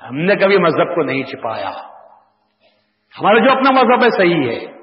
ہم 0.09 0.17
نے 0.17 0.37
کبھی 0.37 0.59
مذہب 0.59 0.95
کو 0.95 1.03
نہیں 1.03 1.23
چھپایا۔ 1.23 1.71
ہمارا 3.21 3.39
جو 3.39 3.51
اپنا 3.53 3.71
مذہب 3.71 4.05
ہے 4.05 4.11
صحیح 4.11 4.51
ہے۔ 4.51 4.81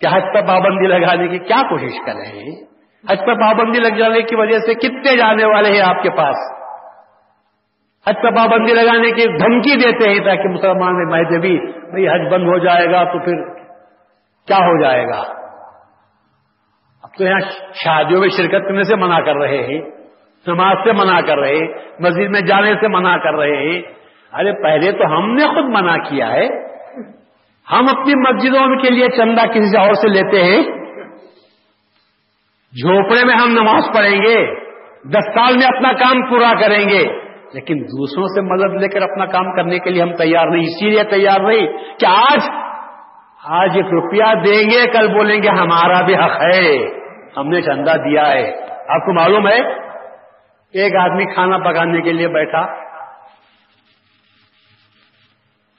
کیا 0.00 0.10
حج 0.12 0.22
پر 0.34 0.46
پابندی 0.46 0.86
لگانے 0.86 1.28
کی 1.28 1.38
کیا 1.38 1.68
کوشش 1.68 2.06
کر 2.06 2.12
رہے 2.12 2.38
ہیں؟ 2.38 2.64
حج 3.10 3.18
پر 3.26 3.34
پابندی 3.34 3.78
لگ 3.78 3.94
جانے 3.94 4.22
کی 4.22 4.36
وجہ 4.36 4.58
سے 4.58 4.74
کتنے 4.74 5.16
جانے 5.16 5.44
والے 5.44 5.72
ہیں 5.72 5.80
آپ 5.80 6.02
کے 6.02 6.10
پاس؟ 6.10 6.36
حج 8.08 8.14
پر 8.22 8.36
پابندی 8.36 8.74
لگانے 8.74 9.10
کی 9.10 9.38
دھمکی 9.38 9.76
دیتے 9.76 10.10
ہیں 10.10 10.20
تاکہ 10.20 10.48
مسلمان 10.48 11.10
میں 11.10 11.38
بھی 11.38 11.72
بھائی 11.90 12.08
حج 12.08 12.32
بند 12.32 12.48
ہو 12.48 12.58
جائے 12.58 12.86
گا 12.86 13.04
تو 13.04 13.18
پھر 13.18 13.54
کیا 14.46 14.56
ہو 14.56 14.82
جائے 14.82 15.04
گا؟ 15.04 15.35
تو 17.18 17.24
یہاں 17.24 17.40
شادیوں 17.84 18.20
میں 18.20 18.28
شرکت 18.28 18.68
کرنے 18.68 18.82
سے 18.82 18.96
منع 18.96 19.20
کر 19.20 19.36
رہے 19.36 19.56
ہیں، 19.56 19.80
نماز 20.46 20.76
سے 20.84 20.92
منع 20.92 21.20
کر 21.20 21.38
رہے 21.38 21.54
ہیں، 21.56 21.68
مسجد 22.00 22.30
میں 22.30 22.40
جانے 22.40 22.74
سے 22.74 22.88
منع 22.88 23.16
کر 23.16 23.34
رہے 23.34 23.56
ہیں۔ 23.56 23.82
ارے، 24.32 24.62
پہلے 24.62 24.92
تو 24.92 25.18
ہم 25.18 25.32
نے 25.32 25.44
خود 25.44 25.64
منع 25.64 25.96
کیا 25.96 26.32
ہے۔ 26.32 26.48
ہم 27.72 27.86
اپنی 27.88 28.14
مسجدوں 28.14 28.76
کے 28.76 28.90
لیے 28.90 29.06
چندہ 29.16 29.46
کسی 29.46 29.70
سے 29.70 29.78
اور 29.78 29.92
سے 29.92 30.08
لیتے 30.08 30.44
ہیں۔ 30.44 30.62
جھوپڑے 32.82 33.24
میں 33.24 33.34
ہم 33.34 33.48
نماز 33.50 33.84
پڑھیں 33.96 34.18
گے، 34.18 34.54
دس 35.08 35.34
سال 35.34 35.54
میں 35.56 35.66
اپنا 35.66 35.92
کام 35.92 36.30
پورا 36.30 36.52
کریں 36.60 36.88
گے۔ 36.88 37.04
لیکن 37.54 37.84
دوسروں 37.84 38.26
سے 38.26 38.40
مدد 38.40 38.82
لے 38.82 38.88
کر 38.88 39.02
اپنا 39.02 39.26
کام 39.26 39.56
کرنے 39.56 39.78
کے 39.78 39.90
لیے 39.90 40.02
ہم 40.02 40.12
تیار 40.12 40.46
نہیں، 40.46 40.62
اسی 40.62 40.90
لیے 40.90 41.02
تیار 41.02 41.40
نہیں 41.40 41.66
کہ 41.98 42.06
آج 42.06 42.50
آج 43.44 43.70
ایک 43.74 43.86
روپیہ 43.86 44.34
دیں 44.46 44.70
گے، 44.70 44.90
کل 44.90 45.08
بولیں 45.08 45.42
گے 45.42 45.48
ہمارا 45.48 46.02
بھی 46.02 46.14
حق 46.14 46.54
ہے۔ 46.54 47.05
ہم 47.36 47.48
نے 47.48 47.62
چندہ 47.62 47.90
دیا 47.90 48.28
ہے۔ 48.28 48.62
آپ 48.88 49.00
کو 49.00 49.12
معلوم 49.12 49.48
ہے 49.48 49.86
ایک 50.72 50.96
آدمی 50.96 51.34
کھانا 51.34 51.58
پکانے 51.58 52.02
کے 52.02 52.12
لیے 52.12 52.28
بیٹھا۔ 52.28 52.60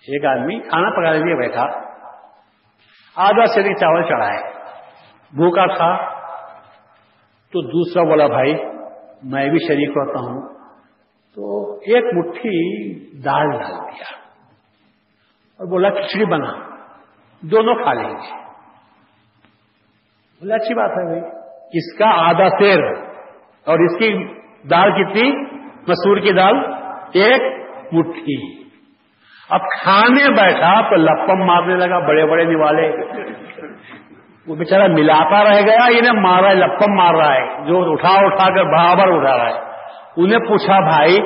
ایک 0.07 0.25
آدمی 0.25 0.59
کھانا 0.59 0.89
پکانے 0.89 1.19
کے 1.19 1.25
لیے 1.25 1.35
بیٹھا۔ 1.35 1.65
آدھا 3.15 3.45
سری 3.45 3.73
چاول 3.73 4.03
چڑھائے۔ 4.03 4.53
بھوکا 5.31 5.65
تھا۔ 5.65 6.17
تو 7.51 7.61
دوسرا 7.61 8.03
بولا، 8.03 8.27
بھائی، 8.27 8.55
میں 9.23 9.49
بھی 9.49 9.59
شریک 9.67 9.89
ہوتا 9.89 10.19
ہوں۔ 10.19 10.53
تو 11.35 11.73
ایک 11.75 12.05
مٹھی 12.13 12.95
دال 13.23 13.51
ڈال 13.51 13.71
دیا۔ 13.71 14.17
اور 15.57 15.67
بولا، 15.67 15.89
کھچڑی 15.89 16.25
بنا۔ 16.25 16.53
دونوں 17.41 17.75
کھا 17.75 17.93
لیں 17.93 18.09
گے۔ 18.09 18.43
بولا، 20.39 20.55
اچھی 20.55 20.73
بات 20.73 20.89
ہے 20.89 21.19
بھائی۔ 21.19 21.36
اس 21.73 21.97
کا 21.97 22.29
آدھا 22.29 22.49
سیر 22.49 22.83
اور 23.65 23.79
اس 23.79 23.99
کی 23.99 24.27
دال 24.67 24.91
کتنی؟ 24.91 25.31
مسور 25.87 26.17
کی 26.17 26.31
دال 26.33 26.55
ایک 27.13 27.41
مٹھی۔ 27.93 28.63
اب 29.49 29.59
کھانے 29.81 30.29
بیٹھا 30.29 30.89
تو 30.89 30.95
لپم 30.95 31.45
مارنے 31.45 31.75
لگا، 31.75 31.99
بڑے 31.99 32.25
بڑے 32.25 32.43
نوالے۔ 32.43 32.91
وہ 34.47 34.55
بیچارہ 34.55 34.87
ملاتا 34.87 35.43
رہ 35.43 35.61
گیا، 35.61 35.85
انہیں 35.85 36.21
مارا 36.21 36.49
ہے، 36.49 36.55
لپم 36.55 36.95
مار 36.95 37.13
رہا 37.13 37.33
ہے۔ 37.33 37.67
جو 37.67 37.91
اٹھا 37.91 38.09
اٹھا 38.09 38.49
کر 38.55 38.63
برابر 38.63 39.17
اٹھا 39.17 39.37
رہا 39.37 39.49
ہے۔ 39.49 39.59
انہیں 40.17 40.39
پوچھا، 40.39 40.79
بھائی، 40.79 41.17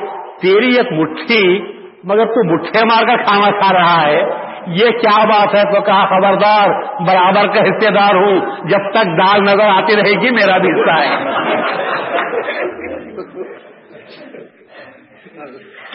تیری 0.42 0.76
ایک 0.78 0.92
مٹھی، 0.92 1.62
مگر 2.04 2.26
تو 2.26 2.54
مٹھے 2.54 2.86
مار 2.86 3.04
کر 3.04 3.24
کھانا 3.24 3.60
کھا 3.60 3.74
رہا 3.74 4.08
ہے۔ 4.08 4.51
یہ 4.68 4.86
کیا 4.86 5.26
بات 5.26 5.56
ہے 5.56 5.64
تو 5.64 5.82
کہا 5.82 6.06
خبردار، 6.06 6.70
برابر 6.84 7.48
کا 7.48 7.62
حصے 7.62 7.90
دار 7.90 8.16
ہوں، 8.16 8.40
جب 8.70 8.92
تک 8.92 9.06
دال 9.06 9.42
نظر 9.44 9.70
آتی 9.70 9.96
رہے 9.96 10.22
گی، 10.22 10.30
میرا 10.30 10.58
بھی 10.58 10.70
حصہ 10.70 10.92
ہے۔ 10.92 11.32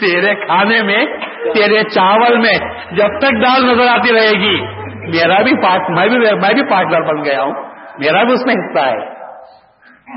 تیرے 0.01 0.35
کھانے 0.35 0.83
میں، 0.83 1.07
تیرے 1.55 1.83
چاول 1.83 2.37
میں 2.37 2.59
جب 2.93 3.09
تک 3.19 3.33
دال 3.33 3.67
نظر 3.67 3.89
آتی 3.89 4.13
رہے 4.13 4.41
گی، 4.41 4.61
میرا 4.91 5.43
بھی 5.43 5.63
پارٹ 5.63 5.91
میں 5.91 6.09
بھی 6.09 6.19
میں 6.19 6.55
بھی 6.55 6.71
پارٹنر 6.71 7.01
بن 7.01 7.25
گیا 7.25 7.43
ہوں۔ 7.43 7.53
میرا 7.99 8.23
بھی 8.23 8.33
اس 8.33 8.47
میں 8.47 8.55
حصہ 8.55 8.79
ہے۔ 8.79 9.17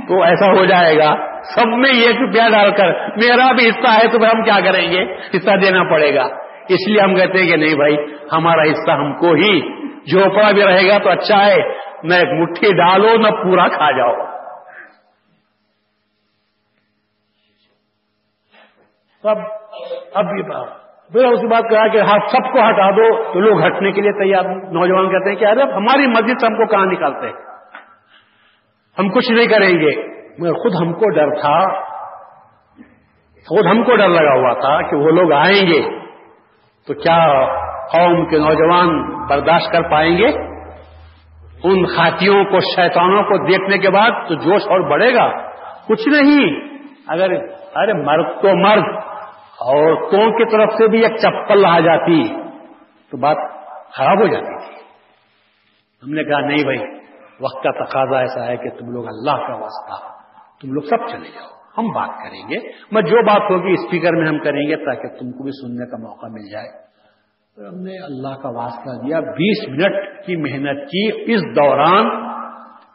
تو 0.07 0.23
ایسا 0.23 0.45
ہو 0.45 0.65
جائے 0.65 0.97
گا۔ 0.97 1.15
سب 1.43 1.67
میں 1.67 1.89
ایک 1.89 2.15
روپیہ 2.21 2.51
ڈال 2.51 2.71
کر، 2.71 3.09
میرا 3.09 3.51
بھی 3.51 3.69
حصہ 3.69 3.87
ہے، 3.87 4.07
تو 4.11 4.19
پھر 4.19 4.27
ہم 4.27 4.43
کیا 4.43 4.71
کریں 4.71 4.91
گے؟ 4.91 5.03
حصہ 5.37 5.55
دینا 5.55 5.83
پڑے 5.83 6.15
گا۔ 6.15 6.27
اس 6.69 6.87
لیے 6.87 7.01
ہم 7.01 7.15
کہتے 7.15 7.37
ہیں 7.37 7.49
کہ 7.49 7.55
نہیں 7.55 7.75
بھائی 7.75 7.95
ہمارا 8.33 8.61
حصہ 8.61 8.91
ہم 8.91 9.13
کو 9.13 9.31
ہی 9.31 9.79
جھوپڑا 9.99 10.51
بھی 10.51 10.63
رہے 10.63 10.89
گا 10.89 10.97
تو 10.97 11.09
اچھا 11.09 11.45
ہے، 11.45 11.55
نہ 12.03 12.13
ایک 12.13 12.41
مٹھی 12.41 12.73
ڈالو، 12.73 13.17
نہ 13.17 13.27
پورا 13.27 13.67
کھا 13.67 13.91
جاؤ۔ 13.91 14.15
سب 19.21 19.35
اب 20.13 20.25
یہ 20.37 20.43
بات۔ 20.43 20.67
پھر 21.11 21.25
اس 21.25 21.43
بات 21.43 21.63
کہا 21.69 21.87
کہ 21.87 21.97
ہاں 21.97 22.19
سب 22.27 22.53
کو 22.53 22.69
ہٹا 22.69 22.91
دو 22.91 23.33
تو 23.33 23.39
لوگ 23.39 23.65
ہٹنے 23.65 23.91
کے 23.91 24.01
لیے 24.01 24.11
تیار۔ 24.11 24.43
نوجوان 24.45 25.09
کہتے 25.09 25.29
ہیں 25.29 25.35
کہ 25.35 25.45
ارے، 25.45 25.73
ہماری 25.73 26.07
مسجد 26.07 26.39
سے 26.39 26.45
ہم 26.45 26.53
کو 26.53 26.67
کہاں 26.67 26.85
نکالتے 26.85 27.27
ہم 28.99 29.09
کچھ 29.09 29.31
نہیں 29.31 29.47
کریں 29.47 29.69
گے۔ 29.69 30.19
مگر 30.39 30.53
خود 30.53 30.73
ہم 30.81 30.93
کو 30.93 31.09
ڈر 31.09 31.41
تھا۔ 31.41 31.81
خود 33.47 33.65
ہم 33.65 33.83
کو 33.83 33.95
ڈر 33.95 34.07
لگا 34.07 34.33
ہوا 34.33 34.53
تھا 34.53 34.89
کہ 34.89 34.95
وہ 34.95 35.11
لوگ 35.11 35.33
آئیں 35.33 35.67
گے۔ 35.67 35.99
تو 36.87 36.93
کیا 36.93 37.25
قوم 37.91 38.25
کے 38.25 38.37
نوجوان 38.37 39.19
برداشت 39.27 39.71
کر 39.71 39.81
پائیں 39.81 40.17
گے، 40.17 40.49
ان 41.63 41.85
خاتیوں 41.85 42.43
کو، 42.43 42.59
شیطانوں 42.59 43.23
کو 43.23 43.47
دیکھنے 43.47 43.77
کے 43.77 43.89
بعد 43.89 44.11
تو 44.27 44.33
جوش 44.33 44.61
اور 44.67 44.79
بڑھے 44.79 45.15
گا۔ 45.15 45.49
کچھ 45.87 46.07
نہیں۔ 46.07 46.69
اگر، 47.07 47.31
ارے 47.75 47.93
مرد 47.93 48.41
تو 48.41 48.55
مرد، 48.55 48.83
عورتوں 49.59 50.31
کی 50.31 50.51
طرف 50.51 50.69
سے 50.77 50.87
بھی 50.87 51.05
ایک 51.05 51.15
چپل 51.15 51.65
آ 51.65 51.79
جاتی 51.79 52.27
تو 53.11 53.17
بات 53.17 53.37
خراب 53.93 54.21
ہو 54.21 54.27
جاتی 54.27 54.65
تھی۔ 54.65 54.75
ہم 56.03 56.13
نے 56.13 56.23
کہا، 56.23 56.39
نہیں 56.39 56.63
بھائی، 56.63 56.79
وقت 57.39 57.63
کا 57.63 57.85
تقاضا 57.85 58.19
ایسا 58.19 58.47
ہے 58.47 58.57
کہ 58.57 58.69
تم 58.69 58.91
لوگ 58.91 59.07
اللہ 59.07 59.47
کا 59.47 59.55
واسطہ، 59.55 60.07
تم 60.61 60.73
لوگ 60.73 60.81
سب 60.81 61.07
چلے 61.11 61.27
جاؤ، 61.27 61.47
ہم 61.77 61.91
بات 61.91 62.09
کریں 62.17 62.49
گے۔ 62.49 62.71
میں 62.91 63.01
جو 63.01 63.25
بات 63.25 63.51
ہوگی 63.51 63.71
اسپیکر 63.71 64.11
میں 64.11 64.27
ہم 64.27 64.37
کریں 64.37 64.67
گے 64.67 64.85
تاکہ 64.85 65.07
تم 65.07 65.31
کو 65.31 65.43
بھی 65.43 65.51
سننے 65.51 65.91
کا 65.91 65.97
موقع 65.97 66.25
مل 66.25 66.51
جائے۔ 66.51 66.88
تو 67.59 67.65
ہم 67.65 67.75
نے 67.75 68.05
اللہ 68.05 68.41
کا 68.41 68.49
واسطہ 68.49 69.05
دیا، 69.05 69.19
بیس 69.19 69.69
منٹ 69.69 70.25
کی 70.25 70.35
محنت 70.35 70.85
کی۔ 70.85 71.33
اس 71.33 71.41
دوران 71.55 72.05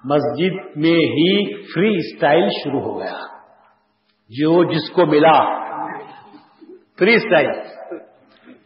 مسجد 0.05 0.77
میں 0.77 0.95
ہی 0.95 1.55
فری 1.63 1.97
اسٹائل 1.97 2.49
شروع 2.65 2.81
ہو 2.81 3.01
گیا۔ 3.01 3.19
جو 4.29 4.65
جس 4.65 4.91
کو 4.91 5.07
ملا۔ 5.07 5.43
فری 6.99 7.15
اسٹائل 7.15 7.51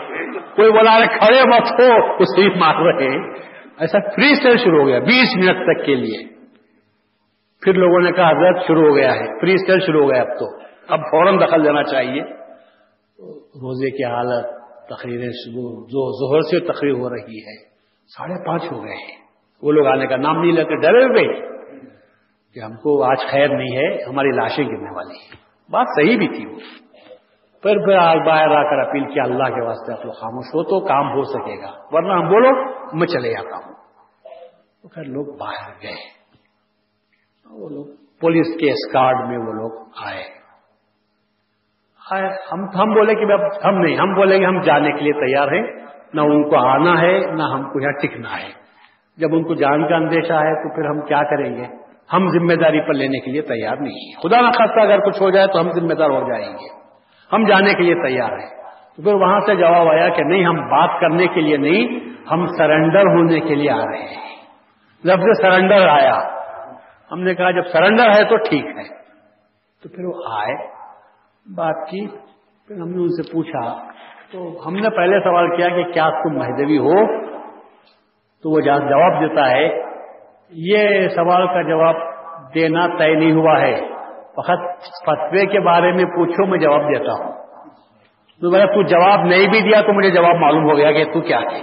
کوئی 0.57 0.73
بولا 0.73 0.99
کھڑے 1.19 1.43
مت 1.49 1.81
ہو، 1.81 2.13
اس 2.13 2.35
کو 2.35 2.43
بھی 2.43 2.61
مار 2.61 2.75
رہے 2.75 3.09
ہیں۔ 3.09 3.33
ایسا 3.79 3.99
فری 3.99 4.33
اسٹائل 4.33 4.57
شروع 4.57 4.81
ہو 4.81 4.87
گیا، 4.87 4.99
بیس 4.99 5.37
منٹ 5.37 5.57
تک 5.57 5.87
کے 5.87 5.95
لیے۔ 5.95 6.29
پھر 7.63 7.75
لوگوں 7.75 8.01
نے 8.01 8.13
کہا، 8.13 8.31
حضرت، 8.31 8.67
شروع 8.67 8.89
ہو 8.89 8.97
گیا 8.97 9.15
ہے۔ 9.15 9.41
فری 9.41 9.55
اسٹائل 9.55 9.81
شروع 9.81 10.03
ہو 10.03 10.13
گیا 10.13 10.23
اب 10.23 10.29
تو۔ 10.29 10.59
اب 10.89 11.01
فوراً 11.01 11.39
دخل 11.41 11.65
دینا 11.65 11.83
چاہیے۔ 11.83 12.42
روزے 13.31 13.91
کی 13.91 14.05
حالت، 14.05 14.47
تقریریں 14.89 15.29
جو 15.83 16.11
زہر 16.13 16.41
سے 16.41 16.73
تقریر 16.73 16.93
ہو 16.93 17.11
رہی 17.11 17.39
ہے، 17.39 17.65
ساڑھے 18.07 18.47
پانچ 18.47 18.63
ہو 18.73 18.85
گئے 18.85 18.95
ہیں۔ 18.95 19.23
وہ 19.63 19.73
لوگ 19.73 19.87
آنے 19.87 20.07
کا 20.07 20.17
نام 20.17 20.41
نہیں 20.41 20.53
لیتے، 20.53 20.77
ڈرے 20.77 21.05
ہوئے۔ 21.05 21.53
کہ 22.55 22.61
ہم 22.61 22.73
کو 22.73 23.05
آج 23.05 23.17
خیر 23.31 23.49
نہیں 23.49 23.77
ہے، 23.77 24.05
ہماری 24.05 24.29
لاشیں 24.29 24.65
گرنے 24.65 24.97
والی 24.97 25.15
ہیں۔ 25.15 25.37
بات 25.71 25.87
صحیح 25.97 26.19
بھی 26.19 26.29
تھی 26.29 26.47
وہ۔ 26.47 26.59
پھر 27.63 27.85
پھر 27.85 27.97
آج 27.97 28.19
باہر 28.27 28.49
آ 28.49 28.63
کر 28.63 28.89
اپیل 28.89 29.05
کیا 29.05 29.23
اللہ 29.23 29.45
کے 29.45 29.67
واسطے، 29.67 29.93
آپ 29.93 30.05
لوگ 30.05 30.13
خاموش 30.13 30.45
ہو 30.45 30.63
تو 30.65 30.87
کام 30.87 31.13
ہو 31.13 31.23
سکے 31.23 31.63
گا۔ 31.63 31.71
ورنہ 31.91 32.13
ہم 32.13 32.29
بولو، 32.29 32.51
میں 32.97 33.07
چلے 33.07 33.31
جاتا 33.31 33.57
ہوں 33.57 33.75
تو 34.83 34.89
پھر 34.89 35.05
لوگ 35.05 35.37
باہر 35.37 35.73
گئے۔ 35.83 36.23
وہ 37.51 37.69
لوگ 37.69 37.87
پولیس 38.21 38.61
کے 38.61 38.71
اسکارڈ 38.71 39.29
میں 39.29 39.39
وہ 39.39 39.53
لوگ 39.53 39.89
آئے۔ 40.05 40.42
آئے 42.11 42.27
ہم 42.53 42.65
ہم 42.81 42.95
بولے 42.95 43.15
کہ 43.15 43.25
ہم 43.67 43.79
نہیں، 43.79 43.97
ہم 43.97 44.15
بولے 44.15 44.39
کہ 44.39 44.45
ہم 44.45 44.61
جانے 44.61 44.93
کے 44.93 45.01
لیے 45.01 45.13
تیار 45.13 45.49
ہیں۔ 45.49 45.63
نہ 46.15 46.21
ان 46.21 46.51
کو 46.51 46.57
آنا 46.57 47.01
ہے، 47.01 47.19
نہ 47.19 47.43
ہم 47.43 47.63
کو 47.63 47.81
یہاں 47.81 47.93
ٹکنا 47.93 48.29
ہے۔ 48.29 48.63
جب 49.17 49.29
ان 49.33 49.43
کو 49.43 49.55
جان 49.55 49.89
کا 49.89 49.97
اندیشہ 49.97 50.33
ہے 50.33 50.63
تو 50.63 50.75
پھر 50.75 50.85
ہم 50.85 51.01
کیا 51.01 51.23
کریں 51.23 51.57
گے؟ 51.57 51.65
ہم 52.13 52.29
ذمہ 52.29 52.55
داری 52.55 52.81
پر 52.81 52.95
لینے 52.95 53.21
کے 53.21 53.31
لیے 53.31 53.43
تیار 53.43 53.77
نہیں 53.77 53.95
ہیں۔ 53.95 54.23
خدا 54.23 54.41
نخواستہ 54.41 54.81
اگر 54.81 54.99
کچھ 54.99 55.23
ہو 55.23 55.31
جائے 55.31 55.47
تو 55.47 55.61
ہم 55.61 55.71
ذمہ 55.71 55.95
دار 55.95 56.11
ہو 56.11 56.29
جائیں 56.29 56.53
گے۔ 56.53 56.81
ہم 57.33 57.45
جانے 57.45 57.75
کے 57.75 57.83
لیے 57.83 57.95
تیار 57.95 58.33
ہیں۔ 58.33 58.63
تو 58.97 59.03
پھر 59.03 59.15
وہاں 59.15 59.41
سے 59.41 59.55
جواب 59.55 59.89
آیا 59.89 60.09
کہ 60.09 60.23
نہیں، 60.23 60.45
ہم 60.45 60.57
بات 60.57 61.01
کرنے 61.01 61.27
کے 61.27 61.41
لیے 61.41 61.57
نہیں، 61.57 62.01
ہم 62.31 62.47
سرنڈر 62.47 63.03
ہونے 63.03 63.41
کے 63.41 63.55
لیے 63.55 63.71
آ 63.71 63.77
رہے 63.77 63.99
ہیں۔ 63.99 64.37
لفظ 65.05 65.43
سرنڈر 65.43 65.89
آیا۔ 65.89 66.19
ہم 67.13 67.21
نے 67.21 67.35
کہا 67.35 67.51
جب 67.51 67.63
سرنڈر 67.63 68.11
ہے 68.11 68.25
تو 68.25 68.37
ٹھیک 68.37 68.65
ہے۔ 68.65 68.89
تو 69.83 69.89
پھر 69.89 70.05
وہ 70.05 70.23
آئے۔ 70.41 70.82
بات 71.47 71.91
کی، 71.91 72.07
پھر 72.69 72.81
ہم 72.81 72.89
نے 72.89 73.03
ان 73.03 73.09
سے 73.09 73.33
پوچھا، 73.33 73.83
تو 74.33 74.69
ہم 74.69 74.75
نے 74.75 74.91
پہلے 74.91 75.21
سوال 75.21 75.57
کیا 75.57 75.69
کہ 75.69 75.85
کیا 75.85 76.11
تم 76.11 76.39
مہدوی 76.39 76.79
ہو؟ 76.79 77.07
تو 78.43 78.51
وہ 78.51 78.61
جواب 78.61 79.21
دیتا 79.21 79.51
ہے، 79.51 79.83
یہ 80.51 81.09
سوال 81.09 81.47
کا 81.47 81.63
جواب 81.63 81.95
دینا 82.55 82.87
طے 82.87 83.15
نہیں 83.15 83.33
ہوا 83.33 83.61
ہے۔ 83.61 83.77
فقط 84.37 84.83
فتوے 85.07 85.47
کے 85.47 85.61
بارے 85.61 85.93
میں 85.93 86.05
پوچھو، 86.05 86.47
میں 86.47 86.59
جواب 86.59 86.81
دیتا 86.81 87.13
ہوں۔ 87.13 87.33
تو 88.41 88.51
میں 88.51 88.67
تو 88.67 88.83
جواب 88.83 89.25
نہیں 89.25 89.49
بھی 89.49 89.61
دیا 89.61 89.81
تو 89.81 89.93
مجھے 89.93 90.11
جواب 90.11 90.37
معلوم 90.37 90.71
ہو 90.71 90.77
گیا 90.77 90.93
کہ 90.93 91.05
تو 91.05 91.21
کیا 91.21 91.39
ہے۔ 91.39 91.63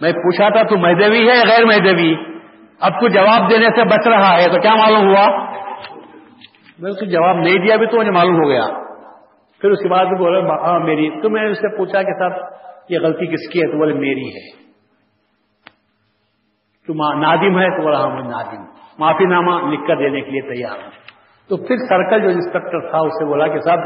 میں 0.00 0.12
پوچھا 0.12 0.48
تھا، 0.48 0.62
تو 0.62 0.76
مہدوی 0.76 1.28
ہے 1.28 1.48
غیر 1.48 1.64
مہدوی؟ 1.64 2.14
اب 2.80 3.00
تو 3.00 3.08
جواب 3.08 3.50
دینے 3.50 3.66
سے 3.66 3.84
بچ 3.84 4.08
رہا 4.08 4.36
ہے، 4.38 4.54
تو 4.54 4.60
کیا 4.60 4.74
معلوم 4.74 5.08
ہوا؟ 5.08 5.47
میں 6.78 6.90
اس 6.90 7.12
جواب 7.12 7.36
نہیں 7.36 7.58
دیا 7.58 7.76
بھی 7.76 7.86
تو 7.86 7.98
مجھے 7.98 8.10
معلوم 8.10 8.44
ہو 8.44 8.48
گیا۔ 8.48 8.66
پھر 9.60 9.70
اس 9.70 9.78
کے 9.82 9.88
بعد 9.88 10.04
بولے 10.04 10.40
ہاں 10.40 10.80
میری 10.80 11.20
تو 11.22 11.30
میں 11.30 11.42
نے 11.42 11.50
اس 11.50 11.58
سے 11.58 11.76
پوچھا 11.76 12.02
کہ 12.02 12.12
صاحب، 12.18 12.32
یہ 12.88 12.98
غلطی 12.98 13.26
کس 13.26 13.52
کی 13.52 13.62
ہے؟ 13.62 13.66
تو 13.66 13.78
بولے، 13.78 13.94
میری 13.94 14.28
ہے۔ 14.28 14.50
تو 16.86 16.94
نادم 17.14 17.58
ہے، 17.58 17.76
تو 17.76 17.82
بولا 17.82 18.00
ہاں 18.00 18.10
نادم۔ 18.10 18.62
معافی 18.98 19.24
نامہ 19.24 19.72
لکھ 19.72 19.88
کر 19.88 19.96
دینے 19.96 20.20
کے 20.20 20.30
لیے 20.30 20.54
تیار 20.54 20.76
ہوں۔ 20.82 20.90
تو 21.48 21.56
پھر 21.56 21.76
سرکل 21.88 22.20
جو 22.22 22.28
انسپیکٹر 22.28 22.90
تھا 22.90 22.98
اسے 22.98 23.24
بولا 23.24 23.46
کہ 23.46 23.60
صاحب، 23.60 23.78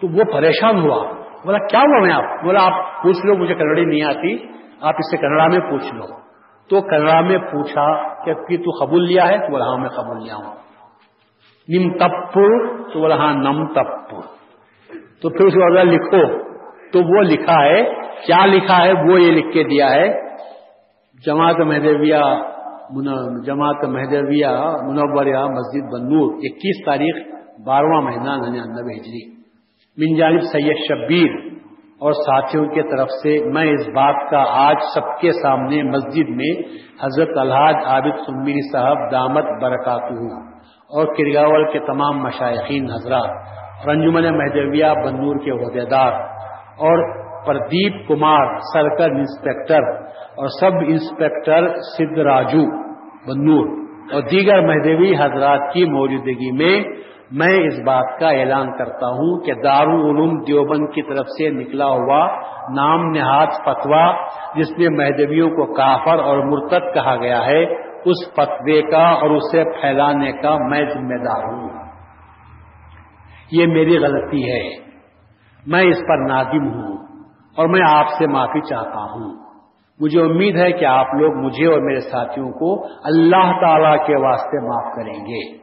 تو 0.00 0.08
وہ 0.08 0.24
پریشان 0.32 0.80
ہوا۔ 0.80 1.12
بولا، 1.44 1.58
کیا 1.58 1.80
ہوا 1.80 2.00
میں 2.00 2.12
آپ؟ 2.12 2.44
بولا، 2.44 2.60
آپ 2.62 3.02
پوچھ 3.02 3.26
لو، 3.26 3.34
مجھے 3.36 3.54
کنڑی 3.54 3.84
نہیں 3.84 4.02
آتی۔ 4.02 4.46
آپ 4.80 4.94
اس 4.98 5.10
سے 5.10 5.16
کنڑا 5.16 5.46
میں 5.46 5.60
پوچھ 5.60 5.94
لو۔ 5.94 6.20
تو 6.68 6.80
کنڑا 6.80 7.20
میں 7.20 7.38
پوچھا 7.38 8.14
کہ 8.24 8.34
تو 8.34 8.84
قبول 8.84 9.04
لیا 9.04 9.28
ہے؟ 9.28 9.38
تو 9.38 9.50
بولا 9.50 9.64
ہاں 9.64 9.78
میں 9.78 9.88
قبول 9.88 10.24
لیا 10.24 10.34
ہوں۔ 10.36 10.67
نم 11.68 11.88
تپور 11.96 12.66
تو 12.92 13.00
بولا 13.00 13.16
ہاں 13.16 13.32
نم 13.34 13.66
تپور 13.66 14.22
تو 15.20 15.30
پھر 15.30 15.46
اس 15.46 15.54
کے 15.54 15.74
بعد 15.74 15.84
لکھو 15.84 16.22
تو 16.92 17.00
وہ 17.08 17.22
لکھا 17.22 17.58
ہے 17.64 17.82
کیا 18.26 18.44
لکھا 18.46 18.78
ہے 18.84 18.92
وہ 18.92 19.20
یہ 19.20 19.32
لکھ 19.32 19.52
کے 19.54 19.64
دیا 19.64 19.90
ہے 19.90 20.06
جماعت 21.24 21.60
مہدویہ 21.60 22.22
جماعت 23.44 23.84
مہدویہ 23.84 24.52
منوریا 24.82 25.46
مسجد 25.46 25.88
بنور 25.92 26.36
اکیس 26.42 26.84
تاریخ، 26.84 27.16
بارہواں 27.64 28.02
مہینہ، 28.02 28.36
ننانوے 28.44 28.94
ہجری۔ 28.94 29.24
من 29.98 30.16
جانب 30.16 30.42
سید 30.42 30.76
شبیر 30.88 31.36
اور 31.98 32.12
ساتھیوں 32.12 32.66
کی 32.66 32.82
طرف 32.82 33.08
سے 33.22 33.38
میں 33.44 33.64
اس 33.70 33.88
بات 33.88 34.30
کا 34.30 34.42
آج 34.50 34.76
سب 34.94 35.08
کے 35.20 35.32
سامنے 35.32 35.82
مسجد 35.82 36.28
میں 36.28 36.52
حضرت 37.02 37.38
الحاظ 37.38 37.74
عابد 37.84 38.20
سمیر 38.26 38.60
صاحب 38.72 39.10
دامت 39.12 39.50
برکات 39.62 40.10
ہوں 40.10 40.57
اور 40.90 41.06
کرگاول 41.16 41.64
کے 41.72 41.78
تمام 41.86 42.22
مشائقین، 42.22 42.90
حضرات 42.90 43.86
رنجمن 43.86 44.26
مہدویہ، 44.36 44.92
بنور 45.04 45.40
کے 45.44 45.50
عہدیدار 45.50 46.12
اور 46.82 47.02
پردیپ 47.46 48.06
کمار، 48.08 48.54
سرکل 48.72 49.16
انسپیکٹر 49.16 49.90
اور 50.36 50.48
سب 50.60 50.78
انسپیکٹر 50.86 51.68
سدھ 51.90 52.18
راجو 52.26 52.64
بنور 53.26 53.66
اور 54.12 54.22
دیگر 54.22 54.60
مہدوی 54.60 55.14
حضرات 55.18 55.72
کی 55.72 55.84
موجودگی 55.84 56.50
میں 56.52 56.74
میں 57.30 57.56
اس 57.64 57.78
بات 57.84 58.18
کا 58.20 58.28
اعلان 58.34 58.70
کرتا 58.72 59.08
ہوں 59.08 59.40
کہ 59.40 59.54
دارالعلوم 59.62 60.36
دیوبند 60.44 60.86
کی 60.94 61.02
طرف 61.02 61.26
سے 61.28 61.50
نکلا 61.50 61.88
ہوا 61.88 62.20
نام 62.74 63.04
نہاد 63.10 63.58
فتوا 63.64 64.04
جس 64.54 64.70
میں 64.78 64.88
مہدویوں 64.88 65.50
کو 65.50 65.66
کافر 65.74 66.22
اور 66.24 66.38
مرتد 66.44 66.94
کہا 66.94 67.16
گیا 67.16 67.44
ہے 67.46 67.60
اس 68.08 68.34
فتوے 68.34 68.82
کا 68.82 69.08
اور 69.08 69.30
اسے 69.30 69.64
پھیلانے 69.64 70.32
کا 70.32 70.56
میں 70.68 70.84
ذمہ 70.94 71.24
دار 71.24 71.44
ہوں۔ 71.44 71.68
یہ 73.52 73.66
میری 73.66 73.98
غلطی 73.98 74.52
ہے۔ 74.52 74.88
میں 75.66 75.82
اس 75.82 75.96
پر 75.96 76.28
نادم 76.28 76.68
ہوں 76.68 76.96
اور 77.56 77.68
میں 77.68 77.80
آپ 77.88 78.06
سے 78.18 78.26
معافی 78.26 78.60
چاہتا 78.60 79.02
ہوں۔ 79.02 79.48
مجھے 80.00 80.20
امید 80.20 80.56
ہے 80.56 80.72
کہ 80.72 80.84
آپ 80.84 81.06
لوگ 81.14 81.34
مجھے 81.34 81.66
اور 81.66 81.80
میرے 81.80 82.00
ساتھیوں 82.00 82.50
کو 82.50 82.84
اللہ 82.84 83.60
تعالی 83.60 83.96
کے 84.06 84.16
واسطے 84.16 84.66
معاف 84.68 84.96
کریں 84.96 85.26
گے۔ 85.26 85.58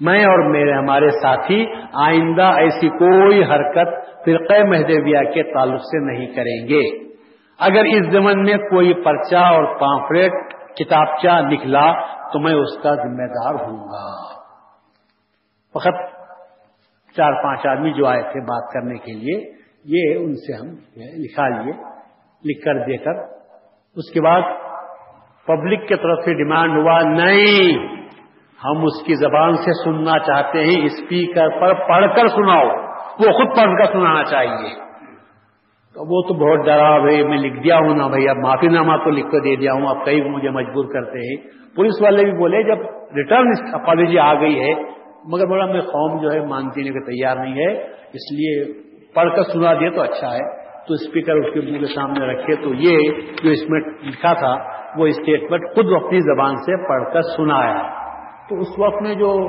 میں 0.00 0.24
اور 0.24 0.50
میرے 0.50 0.72
ہمارے 0.72 1.10
ساتھی 1.10 1.66
آئندہ 1.94 2.42
ایسی 2.42 2.88
کوئی 2.88 3.44
حرکت 3.44 3.88
فرقہ 4.24 4.68
مہدویہ 4.68 5.30
کے 5.30 5.54
تعلق 5.54 5.80
سے 5.80 6.14
نہیں 6.14 6.26
کریں 6.26 6.68
گے۔ 6.68 7.08
اگر 7.58 7.84
اس 7.84 8.12
زمن 8.12 8.42
میں 8.42 8.56
کوئی 8.56 8.94
پرچہ 8.94 9.36
اور 9.36 9.80
پامفریٹ 9.80 10.32
کتابچہ 10.76 11.40
نکلا 11.40 11.92
تو 12.32 12.38
میں 12.38 12.54
اس 12.54 12.82
کا 12.82 12.94
ذمہ 12.94 13.26
دار 13.26 13.54
ہوں 13.54 13.78
گا۔ 13.78 14.38
فقط 15.74 16.18
چار 17.16 17.42
پانچ 17.42 17.66
آدمی 17.66 17.92
جو 17.92 18.06
آئے 18.06 18.22
تھے 18.22 18.40
بات 18.40 18.72
کرنے 18.72 18.98
کے 18.98 19.12
لیے، 19.12 19.52
یہ 19.84 20.18
ان 20.18 20.34
سے 20.34 20.52
ہم 20.52 20.66
لکھا 20.96 21.48
لیے 21.48 21.72
لکھ 22.44 22.64
کر 22.64 22.74
دے 22.74 22.96
کر۔ 22.96 23.12
اس 23.96 24.10
کے 24.14 24.20
بعد 24.20 24.42
پبلک 25.46 25.88
کی 25.88 25.94
طرف 25.94 26.18
سے 26.24 26.34
ڈیمانڈ 26.34 26.78
ہوا، 26.78 27.00
نہیں، 27.02 27.78
ہم 28.64 28.84
اس 28.84 29.06
کی 29.06 29.14
زبان 29.14 29.56
سے 29.56 29.84
سننا 29.84 30.18
چاہتے 30.18 30.64
ہیں، 30.64 30.84
اسپیکر 30.84 31.60
پر 31.60 31.88
پڑھ 31.88 32.16
کر 32.16 32.28
سناؤ، 32.28 32.66
وہ 33.18 33.32
خود 33.32 33.56
پڑھ 33.56 33.78
کر 33.78 33.92
سنانا 33.92 34.24
چاہیے۔ 34.24 34.87
تو 35.98 36.04
وہ 36.04 36.22
تو 36.22 36.34
بہت 36.34 36.66
ڈرا 36.66 36.98
بھائی، 36.98 37.24
میں 37.24 37.38
لکھ 37.38 37.62
دیا 37.64 37.76
ہوں 37.76 37.96
نا 37.96 38.06
بھائی، 38.06 38.28
اب 38.28 38.36
معافی 38.36 38.68
نامہ 38.68 38.96
تو 39.04 39.10
لکھ 39.10 39.30
کر 39.30 39.40
دے 39.40 39.56
دیا 39.56 39.72
ہوں 39.72 39.86
اب 39.86 40.04
کئی 40.04 40.22
مجھے 40.22 40.50
مجبور 40.50 40.84
کرتے 40.84 41.18
ہیں۔ 41.18 41.36
پولیس 41.76 42.02
والے 42.02 42.24
بھی 42.24 42.32
بولے، 42.32 42.62
جب 42.62 42.78
ریٹرن 43.16 43.52
اپالوجی 43.72 44.18
آ 44.18 44.34
گئی 44.34 44.60
ہے، 44.60 44.74
مگر 45.24 45.46
بڑا 45.46 45.66
میں 45.66 45.80
قوم 45.80 46.22
جو 46.22 46.32
ہے 46.32 46.40
مانتی 46.40 46.82
کے 46.82 47.00
تیار 47.00 47.36
نہیں 47.36 47.66
ہے، 47.66 47.74
اس 47.88 48.32
لیے 48.32 48.72
پڑھ 49.14 49.36
کر 49.36 49.42
سنا 49.42 49.72
دیا 49.74 49.90
تو 49.90 50.00
اچھا 50.00 50.34
ہے۔ 50.34 50.68
تو 50.88 50.94
اسپیکر 50.94 51.34
اس 51.34 51.54
کے 51.54 51.60
منہ 51.60 51.78
کے 51.78 51.86
سامنے 51.86 52.26
رکھے 52.26 52.54
تو 52.54 52.74
یہ 52.74 52.98
جو 53.44 53.50
اس 53.50 53.70
میں 53.70 53.80
لکھا 54.02 54.32
تھا، 54.32 54.56
وہ 54.96 55.06
اسٹیٹمنٹ 55.06 55.74
خود 55.74 56.04
اپنی 56.04 56.20
زبان 56.20 56.56
سے 56.56 56.88
پڑھ 56.88 57.12
کر 57.12 57.22
سنایا۔ 57.22 57.82
تو 58.48 58.58
اس 58.58 58.78
وقت 58.78 59.02
میں 59.02 59.14
جو 59.14 59.48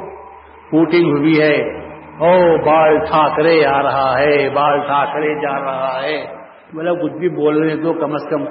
ووٹنگ 0.73 1.17
ہوئی 1.17 1.41
ہے، 1.41 1.55
او 2.19 2.57
بال 2.65 2.97
ٹھاکرے 2.97 3.65
آ 3.65 3.81
رہا 3.81 4.19
ہے، 4.19 4.49
بال 4.49 4.79
ٹھاکرے 4.79 5.35
جا 5.41 5.59
رہا 5.59 5.99
ہے۔ 6.03 6.38
مطلب 6.73 7.03
کچھ 7.03 7.13
بھی 7.13 7.29
بولنے 7.29 7.75
دو 7.75 7.93
کم 7.93 8.13
از 8.13 8.29
کم 8.29 8.45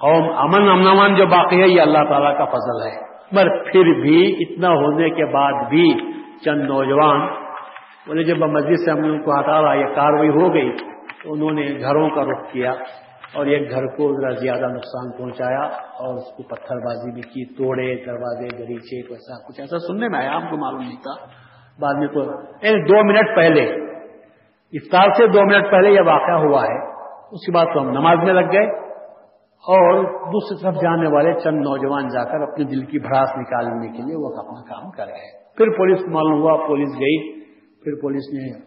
قوم 0.00 0.30
امن 0.30 0.68
امن 0.68 1.14
جو 1.16 1.26
باقی 1.26 1.62
ہے، 1.62 1.68
یہ 1.68 1.80
اللہ 1.80 1.98
تعالیٰ 2.08 2.38
کا 2.38 2.44
فضل 2.44 2.86
ہے۔ 2.86 3.06
پر 3.36 3.72
پھر 3.72 4.00
بھی 4.00 4.36
اتنا 4.40 4.68
ہونے 4.68 5.10
کے 5.10 5.24
بعد 5.24 5.52
بھی 5.52 5.94
چند 6.44 6.62
نوجوان، 6.62 7.20
بولے 8.06 8.24
جب 8.24 8.36
مسجد 8.36 8.84
سے 8.84 8.90
ہم 8.90 8.98
نے 8.98 9.08
ان 9.08 9.22
کو 9.22 9.40
ہٹا 9.40 9.62
رہا 9.62 9.74
یہ 9.74 9.94
کاروائی 9.94 10.28
ہو 10.28 10.54
گئی 10.54 10.70
انہوں 11.24 11.50
نے 11.50 11.66
گھروں 11.80 12.10
کا 12.10 12.22
رخ 12.22 12.52
کیا 12.52 12.72
اور 13.34 13.46
ایک 13.46 13.70
گھر 13.70 13.86
کو 13.86 14.20
ذرا 14.20 14.30
زیادہ 14.30 14.66
نقصان 14.66 15.18
پہنچایا 15.18 15.62
اور 15.76 16.14
اس 16.14 16.36
کو 16.36 16.42
پتھر 16.42 16.76
بازی 16.76 17.12
بھی 17.12 17.22
کی، 17.22 17.54
توڑے، 17.54 18.04
دروازے 18.06 18.58
گریچے 18.58 19.12
ایسا 19.12 19.48
کچھ۔ 19.48 19.60
ایسا 19.60 19.78
سننے 19.78 20.08
میں 20.08 20.18
آیا 20.18 20.36
ہم 20.36 20.50
کو 20.50 20.56
معلوم 20.56 20.80
نہیں 20.80 20.96
تھا۔ 20.96 21.24
بعد 21.80 21.94
میں 21.94 22.06
تو 22.06 22.22
دو 22.88 23.04
منٹ 23.04 23.36
پہلے 23.36 23.95
افطار 24.76 25.08
سے 25.08 25.26
دو 25.26 25.42
منٹ 25.42 25.70
پہلے 25.70 25.90
یہ 25.90 26.00
واقعہ 26.00 26.34
ہوا 26.34 26.62
ہے، 26.62 26.92
اس 27.30 27.46
کے 27.46 27.52
بعد 27.52 27.66
تو 27.74 27.80
ہم 27.80 27.90
نماز 27.90 28.18
میں 28.18 28.32
لگ 28.32 28.52
گئے 28.52 28.86
اور 29.56 30.04
دوسری 30.04 30.62
طرف 30.62 30.82
جانے 30.82 31.08
والے 31.08 31.32
چند 31.32 31.56
نوجوان 31.56 32.08
جا 32.08 32.24
کر 32.24 32.40
اپنے 32.40 32.64
دل 32.64 32.84
کی 32.84 32.98
بھڑاس 32.98 33.28
نکالنے 33.36 33.86
کے 33.86 34.02
لیے 34.02 34.16
وہ 34.16 34.38
اپنا 34.38 34.74
کام 34.74 34.90
کر 34.90 35.06
گئے 35.06 35.46
پھر 35.56 35.76
پولیس 35.76 35.98
معلوم 36.08 36.42
ہوا، 36.42 36.66
پولیس 36.66 36.88
گئی۔ 36.88 37.40
پھر 37.84 37.92
پولیس 38.02 38.22
نے 38.32 38.60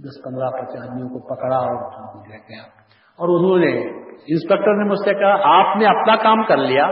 دس 0.00 0.24
پندرہ 0.24 0.50
پچاس 0.50 0.90
آدمیوں 0.90 1.08
کو 1.08 1.34
پکڑا 1.34 1.56
اور 1.56 2.28
لے 2.28 2.36
گیا۔ 2.36 2.62
اور 3.16 3.40
انہوں 3.40 3.58
نے 3.58 3.86
انسپیکٹر 4.08 4.74
نے 4.74 4.84
مجھ 4.84 4.98
سے 5.04 5.14
کہا، 5.14 5.60
آپ 5.60 5.76
نے 5.76 5.86
اپنا 5.86 6.16
کام 6.16 6.42
کر 6.42 6.56
لیا۔ 6.56 6.86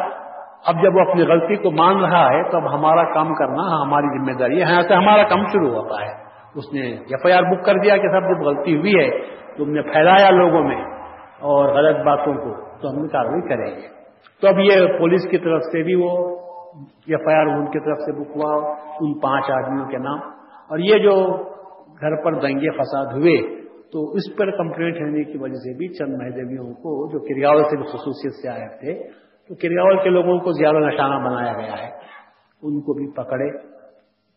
اب 0.66 0.82
جب 0.82 0.94
وہ 0.94 1.10
اپنی 1.10 1.22
غلطی 1.22 1.56
کو 1.56 1.70
مان 1.70 2.04
رہا 2.04 2.28
ہے، 2.28 2.50
تو 2.50 2.56
اب 2.56 2.74
ہمارا 2.74 3.14
کام 3.14 3.34
کرنا 3.34 3.82
ہماری 3.82 4.18
ذمہ 4.18 4.38
داری 4.38 4.62
ہے۔ 4.62 4.72
یہاں 4.72 4.82
سے 4.82 4.94
ہمارا 4.94 5.22
کام 5.22 5.46
شروع 5.46 5.68
ہوتا 5.68 6.04
ہے۔ 6.04 6.25
اس 6.56 6.72
نے 6.72 6.80
ایف 6.80 7.26
آئی 7.26 7.32
آر 7.32 7.42
بک 7.42 7.64
کر 7.64 7.74
دیا 7.78 7.96
کہ 7.96 8.08
سب 8.08 8.28
جب 8.28 8.46
غلطی 8.46 8.76
ہوئی 8.76 8.92
ہے، 8.92 9.20
تم 9.56 9.70
نے 9.70 9.82
پھیلایا 9.82 10.30
لوگوں 10.30 10.62
میں 10.62 10.84
اور 11.40 11.68
غلط 11.74 11.96
باتوں 11.96 12.34
کو، 12.34 12.80
تو 12.80 12.90
ہم 12.90 13.02
نے 13.02 13.08
کاروائی 13.08 13.48
کریں 13.48 13.82
گے۔ 13.82 13.88
تو 14.40 14.48
اب 14.48 14.58
یہ 14.58 14.98
پولیس 14.98 15.30
کی 15.30 15.38
طرف 15.38 15.62
سے 15.62 15.82
بھی 15.82 15.94
وہ 15.94 16.36
ایف 16.86 17.28
آئی 17.28 17.36
آر 17.36 17.46
ان 17.46 17.66
کی 17.66 17.80
طرف 17.80 17.98
سے 17.98 18.12
بک 18.12 18.36
ہوا، 18.36 18.74
ان 19.00 19.18
پانچ 19.18 19.44
آدمیوں 19.50 19.88
کے 19.88 19.98
نام۔ 19.98 20.18
اور 20.70 20.78
یہ 20.78 20.98
جو 20.98 21.44
گھر 22.00 22.24
پر 22.24 22.32
دنگے 22.32 22.70
فساد 22.70 23.06
ہوئے، 23.06 23.56
تو 23.92 24.10
اس 24.10 24.36
پر 24.36 24.50
کمپلینٹ 24.50 24.96
ہونے 24.96 25.32
کی 25.32 25.38
وجہ 25.38 25.54
سے 25.54 25.76
بھی 25.76 25.88
چند 25.88 26.22
مہدویوں 26.22 26.74
کو 26.74 27.12
جو 27.12 27.18
کریاول 27.18 27.64
سے 27.64 27.76
بھی 27.76 27.84
خصوصیت 27.84 28.32
سے 28.32 28.48
آئے 28.48 28.68
تھے، 28.68 29.02
تو 29.48 29.54
کریاول 29.54 30.02
کے 30.02 30.10
لوگوں 30.10 30.38
کو 30.38 30.52
زیادہ 30.52 30.76
نشانہ 30.76 31.28
بنایا 31.28 31.52
گیا 31.52 31.72
ہے۔ 31.72 31.90
ان 32.62 32.80
کو 32.80 32.92
بھی 32.92 33.12
پکڑے، 33.12 33.50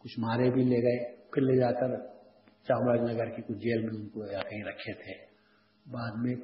کچھ 0.04 0.20
مارے 0.20 0.50
بھی 0.50 0.64
لے 0.64 0.82
گئے۔ 0.82 1.19
پھر 1.32 1.42
لے 1.42 1.60
جا 1.60 1.72
کر 1.72 1.98
چامراج 2.68 3.00
نگر 3.00 3.26
کی 3.26 3.42
کچھ 3.42 3.58
جیل 3.58 3.82
میں 3.82 4.02
ان 4.02 4.10
کو 4.10 4.32
یا 4.32 4.40
کہیں 4.40 4.64
رکھے 4.64 4.94
تھے۔ 4.94 5.30
بعد 5.92 6.12
میں 6.18 6.36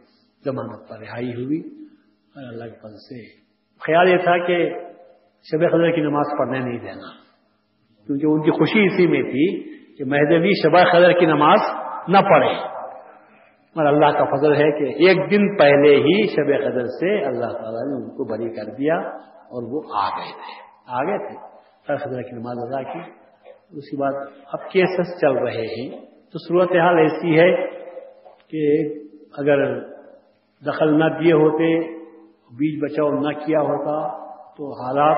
ضمانت 0.46 0.90
پر 0.90 1.00
رہائی 1.00 1.30
ہوئی۔ 1.30 1.60
اور 2.36 2.54
اللہ 2.54 2.64
کے 2.64 2.80
فضل 2.80 2.98
سے 2.98 3.46
خیال 3.80 4.10
یہ 4.10 4.18
تھا 4.18 4.48
کہ 4.48 4.70
شب 5.44 5.60
خضر 5.60 5.92
کی 5.92 6.02
نماز 6.02 6.26
پڑھنے 6.38 6.60
نہیں 6.60 6.80
دینا۔ 6.80 7.26
کیونکہ 8.08 8.26
ان 8.26 8.42
کی 8.42 8.52
خوشی 8.52 8.86
اسی 8.86 9.08
میں 9.08 9.24
تھی 9.24 9.64
کہ 9.96 10.04
مہدوی 10.04 10.52
شب 10.64 10.92
خضر 10.92 11.20
کی 11.20 11.26
نماز 11.26 11.60
نہ 12.08 12.18
پڑھے۔ 12.18 12.76
اور 13.76 13.86
اللہ 13.86 14.20
کا 14.20 14.38
فضل 14.38 14.56
ہے 14.56 14.72
کہ 14.72 14.84
ایک 14.84 15.32
دن 15.32 15.58
پہلے 15.58 15.96
ہی 15.96 16.28
شب 16.28 16.72
قدر 16.72 16.86
سے 16.86 17.26
اللہ 17.26 17.46
تعالیٰ 17.46 17.82
نے 17.82 18.04
ان 18.04 18.10
کو 18.10 18.24
بری 18.24 18.56
کر 18.56 18.76
دیا 18.76 18.96
اور 19.30 19.64
وہ 19.64 19.82
آ 19.96 20.10
گئے 20.10 20.32
تھے۔ 20.32 20.62
آ 20.88 21.04
گئے 21.04 21.28
تھے۔ 21.28 21.58
سر 21.88 21.98
خدر 21.98 22.22
کی 22.22 22.36
نماز 22.36 22.58
ادا 22.58 22.94
کی۔ 22.94 23.25
اس 23.72 23.90
کے 23.90 23.98
بعد 23.98 24.26
اب 24.54 24.70
کیسز 24.70 25.22
چل 25.22 25.38
رہے 25.38 25.62
ہیں۔ 25.62 26.02
تو 26.02 26.40
صورت 26.48 26.72
حال 26.72 26.98
ایسی 26.98 27.40
ہے 27.40 27.68
کہ 28.48 28.94
اگر 29.38 29.80
دخل 30.66 31.00
نہ 31.00 31.06
دیے 31.06 31.34
ہوتے 31.34 31.96
بیچ 32.58 32.84
بچاؤ 32.84 33.10
نہ 33.10 33.46
کیا 33.46 33.60
ہوتا، 33.60 34.26
تو 34.54 34.86
حالات 34.86 35.18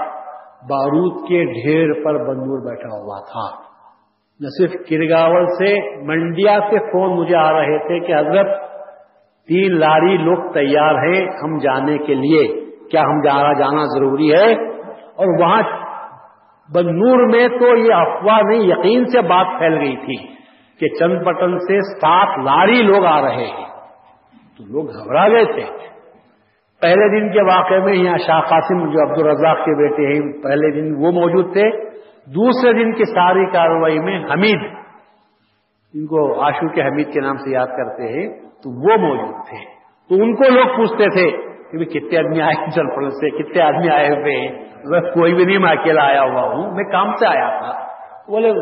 بارود 0.64 1.28
کے 1.28 1.46
ڈھیر 1.46 2.04
پر 2.04 2.14
بندور 2.14 2.66
بیٹھا 2.66 2.98
ہوا 2.98 3.20
تھا۔ 3.20 3.68
نہ 4.40 4.48
صرف 4.58 4.72
کرگاول 4.72 5.46
سے، 5.46 6.02
منڈیا 6.02 6.60
سے 6.60 6.80
فون 6.80 7.20
مجھے 7.20 7.36
آ 7.36 7.52
رہے 7.52 7.78
تھے 7.78 8.08
کہ 8.08 8.14
حضرت، 8.14 8.62
تین 9.48 9.80
لاری 9.80 10.18
لوگ 10.18 10.52
تیار 10.54 10.96
ہیں 10.96 11.28
ہم 11.44 11.58
جانے 11.58 11.98
کے 11.98 12.14
لیے۔ 12.14 12.66
کیا 12.92 13.02
ہم 13.02 13.22
جانا 13.22 13.54
جانا 13.54 13.84
ضروری 13.84 14.32
ہے؟ 14.32 14.54
اور 14.92 15.42
وہاں 15.42 15.62
بنور 16.74 17.28
میں 17.28 17.48
تو 17.48 17.78
یہ 17.78 17.94
افواہ 17.94 18.40
نہیں، 18.42 18.62
یقین 18.62 19.06
سے 19.06 19.22
بات 19.22 19.46
پھیل 19.60 19.78
گئی 19.78 19.96
تھی 19.96 20.28
کہ 20.80 20.88
چند 21.00 21.26
پٹن 21.26 21.60
سے 21.60 21.82
سات 21.82 22.40
لاری 22.40 22.82
لوگ 22.82 23.06
آ 23.06 23.22
رہے 23.22 23.46
ہیں۔ 23.46 23.66
تو 24.58 24.64
لوگ 24.68 24.86
گھبرا 24.86 25.30
گئے 25.30 25.46
تھے۔ 25.46 25.88
پہلے 26.82 27.20
دن 27.20 27.34
کے 27.34 27.42
واقعے 27.42 27.80
میں 27.80 27.94
یہاں 27.94 28.18
شاہ 28.18 28.42
قاسم 28.42 28.90
جو 28.90 29.10
عبد 29.10 29.22
الرزاق 29.22 29.58
کے 29.58 29.76
بیٹے 29.76 30.14
ہیں، 30.14 30.44
پہلے 30.44 30.72
دن 30.72 31.06
وہ 31.06 31.12
موجود 31.12 31.54
تھے۔ 31.54 31.70
دوسرے 32.26 32.74
دن 32.74 32.92
کی 32.92 33.04
ساری 33.04 33.46
کاروائی 33.46 34.00
میں 34.00 34.20
حمید، 34.20 34.74
ان 35.94 36.06
کو 36.06 36.42
آشو 36.42 36.70
کے 36.70 36.82
حمید 36.82 37.14
کے 37.14 37.22
نام 37.22 37.38
سے 37.38 37.52
یاد 37.52 37.68
کرتے 37.68 38.04
ہیں، 38.04 38.30
تو 38.40 38.82
وہ 38.82 38.98
موجود 38.98 39.36
تھے۔ 39.50 39.78
تو 40.10 40.24
ان 40.24 40.36
کو 40.36 40.44
لوگ 40.44 40.66
پوچھتے 40.66 41.06
تھے 41.06 41.47
کہ 41.72 41.86
کتنے 41.86 42.20
آدمی 42.20 42.42
آئے 42.42 42.72
چل 42.72 42.96
پڑ 42.96 43.10
سے، 43.10 43.44
کتنے 43.44 43.62
آدمی 43.62 43.90
آئے 43.90 44.10
ہوئے 44.10 44.36
ہیں۔ 44.36 44.66
میں 44.86 45.02
کوئی 45.02 45.34
بھی 45.34 45.46
نہیں 45.46 45.58
میں 45.58 45.72
اکیلا 45.72 46.06
آیا 46.06 46.24
ہوا 46.24 46.42
ہوں، 46.42 46.72
میں 46.72 46.84
کام 46.84 47.16
سے 47.16 47.28
آیا 47.28 47.60
تھا۔ 47.60 47.80
بولے، 48.32 48.54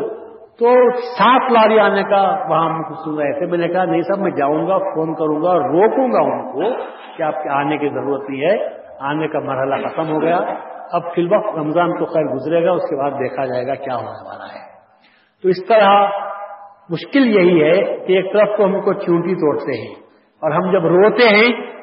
تو 0.58 0.90
سات 1.00 1.52
لاری 1.52 1.78
آنے 1.78 2.02
کا 2.02 2.36
وہاں 2.48 2.68
ہم 2.68 2.82
سن 2.82 3.18
رہے 3.18 3.38
تھے۔ 3.38 3.46
میں 3.46 3.58
نے 3.58 3.68
کہا، 3.68 3.84
نہیں 3.84 4.02
صاحب، 4.02 4.18
میں 4.18 4.30
جاؤں 4.30 4.68
گا، 4.68 4.78
فون 4.78 5.14
کروں 5.14 5.42
گا 5.42 5.48
اور 5.48 5.60
روکوں 5.60 6.12
گا 6.12 6.20
ان 6.20 6.52
کو 6.52 6.84
کہ 7.16 7.22
آپ 7.22 7.42
کے 7.42 7.48
آنے 7.48 7.78
کی 7.78 7.88
ضرورت 7.88 8.30
نہیں 8.30 8.42
ہے۔ 8.42 8.68
آنے 9.00 9.28
کا 9.28 9.38
مرحلہ 9.38 9.88
ختم 9.88 10.12
ہو 10.12 10.22
گیا۔ 10.22 10.38
اب 10.92 11.02
فی 11.14 11.22
الوقت 11.22 11.58
رمضان 11.58 11.98
تو 11.98 12.04
خیر 12.04 12.24
گزرے 12.24 12.64
گا، 12.64 12.70
اس 12.70 12.82
کے 12.82 12.96
بعد 12.96 13.10
دیکھا 13.10 13.44
جائے 13.44 13.66
گا 13.66 13.74
کیا 13.74 13.96
ہونے 13.96 14.28
والا 14.28 14.44
ہے۔ 14.44 14.66
تو 15.42 15.48
اس 15.48 15.66
طرح 15.68 16.08
مشکل 16.90 17.26
یہی 17.26 17.62
ہے 17.62 17.82
کہ 17.84 18.12
ایک 18.12 18.32
طرف 18.32 18.48
تو 18.56 18.64
ہم 18.64 18.80
کو 18.80 18.92
چونٹی 18.92 19.34
توڑتے 19.34 19.80
ہیں 19.80 19.94
اور 20.42 20.50
ہم 20.50 20.70
جب 20.70 20.86
روتے 20.86 21.28
ہیں 21.28 21.75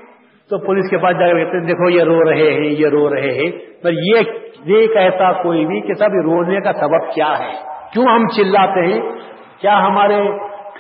تو 0.50 0.58
پولیس 0.58 0.90
کے 0.90 0.98
پاس 0.98 1.20
جا 1.20 1.28
کر 1.28 1.44
کہتے 1.44 1.58
ہیں، 1.58 1.66
دیکھو 1.66 1.90
یہ 1.90 2.04
رو 2.04 2.32
رہے 2.32 2.54
ہیں، 2.54 2.70
یہ 2.70 2.88
رو 2.88 3.16
رہے 3.16 3.34
ہیں۔ 3.34 3.52
پر 3.84 3.92
یہ 3.92 4.88
کہتا 4.88 5.44
کوئی 5.44 5.66
بھی 5.66 5.82
کہ 5.82 5.94
سب 5.94 6.10
رونے 6.24 6.62
کا 6.62 6.74
سبب 6.74 7.14
کیا 7.14 7.40
ہے۔ 7.40 7.52
کیوں 7.94 8.06
ہم 8.06 8.28
چلاتے 8.28 8.94
ہیں؟ 8.94 9.02
کیا 9.62 9.86
ہمارے 9.86 10.24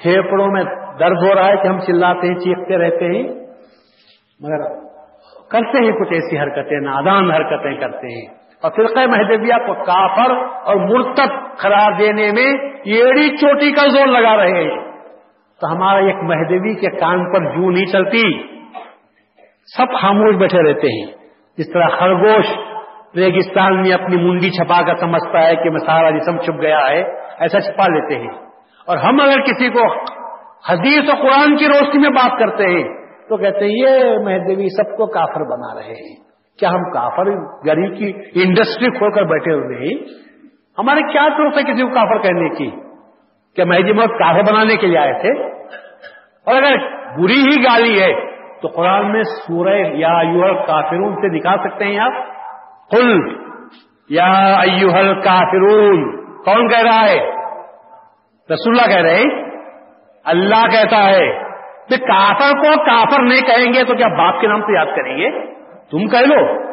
پھیپڑوں 0.03 0.47
میں 0.47 0.63
درد 0.99 1.17
ہو 1.17 1.35
رہا 1.35 1.47
ہے 1.47 1.57
کہ 1.57 1.67
ہم 1.67 1.79
چلاتے 1.79 2.27
ہیں، 2.27 2.35
چیختے 2.35 2.77
رہتے 2.77 3.05
ہیں؟ 3.05 3.23
مگر 4.39 4.63
کرتے 5.49 5.85
ہیں 5.85 5.91
کچھ 5.91 6.13
ایسی 6.13 6.39
حرکتیں، 6.39 6.79
نادان 6.79 7.31
حرکتیں 7.31 7.77
کرتے 7.77 8.07
ہیں۔ 8.07 8.33
اور 8.61 8.71
فرقہ 8.71 8.99
مہدویہ 8.99 9.67
کو 9.67 9.73
کافر 9.73 10.31
اور 10.63 10.75
مرتب 10.75 11.57
قرار 11.57 11.91
دینے 11.99 12.31
میں 12.31 12.69
ایڑی 12.85 13.37
چوٹی 13.37 13.71
کا 13.71 13.87
زور 13.87 14.07
لگا 14.07 14.37
رہے 14.37 14.63
ہیں۔ 14.63 14.91
تو 15.61 15.71
ہمارا 15.71 16.05
ایک 16.05 16.15
مہدوی 16.15 16.75
کے 16.75 16.89
کان 16.89 17.33
پر 17.33 17.45
جو 17.45 17.69
نہیں 17.69 17.85
چلتی۔ 17.85 18.52
سب 19.65 19.85
خاموش 20.01 20.35
بیٹھے 20.35 20.69
رہتے 20.69 20.87
ہیں۔ 20.87 21.11
جس 21.57 21.73
طرح 21.73 21.87
خرگوش 21.87 22.45
ریگستان 23.15 23.81
میں 23.81 23.93
اپنی 23.93 24.17
منڈی 24.17 24.49
چھپا 24.49 24.81
کر 24.85 24.95
سمجھتا 24.95 25.47
ہے 25.47 25.55
کہ 25.55 25.69
میں 25.69 25.79
سارا 25.79 26.09
جسم 26.09 26.37
چھپ 26.37 26.61
گیا 26.61 26.79
ہے، 26.89 27.03
ایسا 27.39 27.59
چھپا 27.59 27.87
لیتے 27.87 28.15
ہیں۔ 28.15 28.45
اور 28.87 28.97
ہم 28.97 29.21
اگر 29.21 29.41
کسی 29.41 29.69
کو 29.69 29.99
حدیث 30.69 31.09
و 31.13 31.15
قرآن 31.21 31.57
کی 31.57 31.67
روشنی 31.67 31.97
میں 31.97 32.09
بات 32.09 32.39
کرتے 32.39 32.63
ہیں، 32.63 32.83
تو 33.29 33.37
کہتے 33.37 33.65
ہیں، 33.65 33.71
یہ 33.71 34.17
مہدوی 34.17 34.67
سب 34.69 34.97
کو 34.97 35.05
کافر 35.05 35.43
بنا 35.43 35.79
رہے 35.79 35.93
ہیں۔ 35.93 36.15
کیا 36.59 36.69
ہم 36.69 36.83
کافر 36.91 37.25
گری 37.65 37.95
کی 37.95 38.41
انڈسٹری 38.43 38.97
کھول 38.97 39.11
کر 39.11 39.23
بیٹھے 39.23 39.53
ہوئے 39.53 39.77
ہیں؟ 39.77 40.03
ہمارے 40.77 41.01
کیا 41.01 41.27
ضرورت 41.37 41.57
ہے 41.57 41.63
کسی 41.63 41.81
کو 41.81 41.89
کافر 41.89 42.17
کہنے 42.17 42.49
کی؟ 42.49 42.71
کیا 43.55 43.65
مہدی 43.65 43.93
محمد 43.93 44.07
کافر 44.07 44.53
بنانے 44.53 44.77
کے 44.77 44.87
لیے 44.87 44.97
آئے 44.97 45.13
تھے؟ 45.13 45.43
اور 46.45 46.61
اگر 46.63 46.77
بری 47.17 47.41
ہی 47.41 47.63
گالی 47.63 48.01
ہے 48.01 48.32
تو 48.63 48.69
قرآن 48.69 49.11
میں 49.11 49.23
سورہ 49.23 49.75
یا 49.75 50.17
ایوہل 50.17 50.55
کافرون 50.55 51.15
سے 51.15 51.39
دکھا 51.39 51.55
سکتے 51.63 51.85
ہیں 51.85 51.99
آپ؟ 51.99 52.13
قل، 52.89 53.17
یا 54.09 54.55
ایوہل 54.59 55.21
کافرون 55.21 56.25
کون 56.43 56.69
کہہ 56.69 56.81
رہا 56.81 57.09
ہے؟ 57.09 57.17
رسول 58.53 58.79
اللہ 58.79 58.95
کہہ 58.95 59.01
رہے 59.01 59.15
ہیں۔ 59.15 59.59
اللہ 60.25 60.65
کہتا 60.71 61.03
ہے 61.03 61.43
کہ 61.89 61.97
کافر 61.97 62.57
کو 62.57 62.85
کافر 62.85 63.21
نہیں 63.21 63.41
کہیں 63.41 63.73
گے 63.73 63.83
تو 63.83 63.95
کیا 63.95 64.07
باپ 64.07 64.41
کے 64.41 64.47
نام 64.47 64.61
سے 64.61 64.73
یاد 64.73 64.85
کریں 64.85 65.17
گے؟ 65.17 65.53
تم 65.91 66.07
کہہ 66.07 66.33
لو۔ 66.33 66.63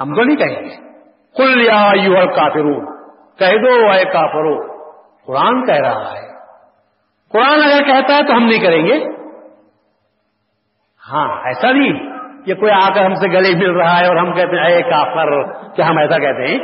ہم 0.00 0.14
تو 0.14 0.24
نہیں 0.24 0.36
کہیں 0.36 0.62
گے۔ 0.62 0.94
کل 1.36 1.64
یا 1.64 1.92
یو 1.94 2.14
کافر 2.14 2.94
کہہ 3.38 3.56
دو 3.56 3.90
اے 3.90 4.04
کافرو 4.04 4.74
قرآن 5.26 5.66
کہہ 5.66 5.80
رہا 5.80 6.12
ہے۔ 6.12 6.34
قرآن 7.32 7.62
اگر 7.64 7.84
کہتا 7.84 8.16
ہے 8.16 8.22
تو 8.22 8.32
ہم 8.32 8.44
نہیں 8.44 8.66
کریں 8.66 8.86
گے۔ 8.86 9.13
ہاں 11.12 11.44
ایسا 11.44 11.72
نہیں 11.72 11.92
کہ 12.44 12.54
کوئی 12.54 12.72
آ 12.72 12.88
کر 12.94 13.04
ہم 13.04 13.14
سے 13.14 13.28
گلے 13.28 13.58
مل 13.58 13.70
رہا 13.70 14.00
ہے 14.00 14.06
اور 14.06 14.16
ہم 14.16 14.32
کہتے 14.32 14.56
ہیں، 14.56 14.64
اے 14.64 14.82
کافر، 14.82 15.52
کیا 15.74 15.88
ہم 15.88 15.98
ایسا 15.98 16.18
کہتے 16.18 16.46
ہیں؟ 16.46 16.58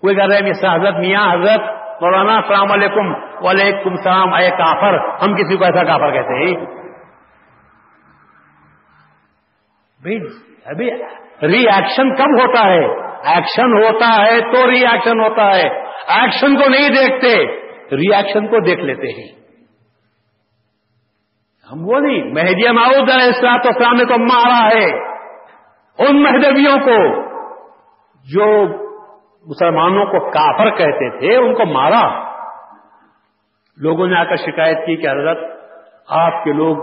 کوئی 0.00 0.16
کہہ 0.16 0.24
رہے 0.24 0.36
ہیں 0.36 0.50
حضرت، 0.74 0.94
میاں 0.94 1.34
حضرت، 1.34 1.60
مولانا، 2.02 2.34
السلام 2.34 2.72
علیکم، 2.72 3.14
وعلیکم 3.44 3.90
السلام، 3.90 4.34
اے 4.34 4.50
کافر، 4.50 4.98
ہم 4.98 5.34
کسی 5.34 5.56
کو 5.56 5.64
ایسا 5.64 5.84
کافر 5.84 6.12
کہتے 6.12 6.34
ہیں؟ 6.34 6.80
ابھی 10.66 10.90
ری 11.42 11.68
ایکشن 11.68 12.14
کب 12.14 12.42
ہوتا 12.42 12.64
ہے؟ 12.64 13.10
ایکشن 13.34 13.84
ہوتا 13.84 14.24
ہے 14.24 14.40
تو 14.40 14.70
ری 14.70 14.86
ایکشن 14.86 15.20
ہوتا 15.20 15.56
ہے۔ 15.56 15.68
ایکشن 16.08 16.56
کو 16.56 16.68
نہیں 16.68 16.88
دیکھتے 16.88 17.46
ری 17.96 18.14
ایکشن 18.14 18.46
کو 18.46 18.60
دیکھ 18.60 18.80
لیتے 18.80 19.08
ہیں۔ 19.08 19.39
ہم 21.72 21.88
وہ 21.88 22.00
نہیں، 22.00 22.24
مہدی 22.24 22.72
معود 22.72 23.10
علیہ 23.10 23.26
السلاط 23.26 23.66
اسلام 23.66 23.94
نے 23.94 24.04
تو 24.04 24.18
مارا 24.18 24.68
ہے۔ 24.68 25.10
ان 25.98 26.22
مہدویوں 26.22 26.78
کو 26.78 27.22
جو 28.24 28.64
مسلمانوں 29.46 30.06
کو 30.06 30.30
کافر 30.30 30.70
کہتے 30.70 31.18
تھے، 31.18 31.36
ان 31.36 31.54
کو 31.54 31.64
مارا۔ 31.64 32.30
لوگوں 33.76 34.06
نے 34.06 34.16
آ 34.16 34.24
کر 34.24 34.36
شکایت 34.36 34.86
کی 34.86 34.96
کہ 34.96 35.06
حضرت، 35.06 35.38
آپ 36.08 36.44
کے 36.44 36.52
لوگ 36.52 36.76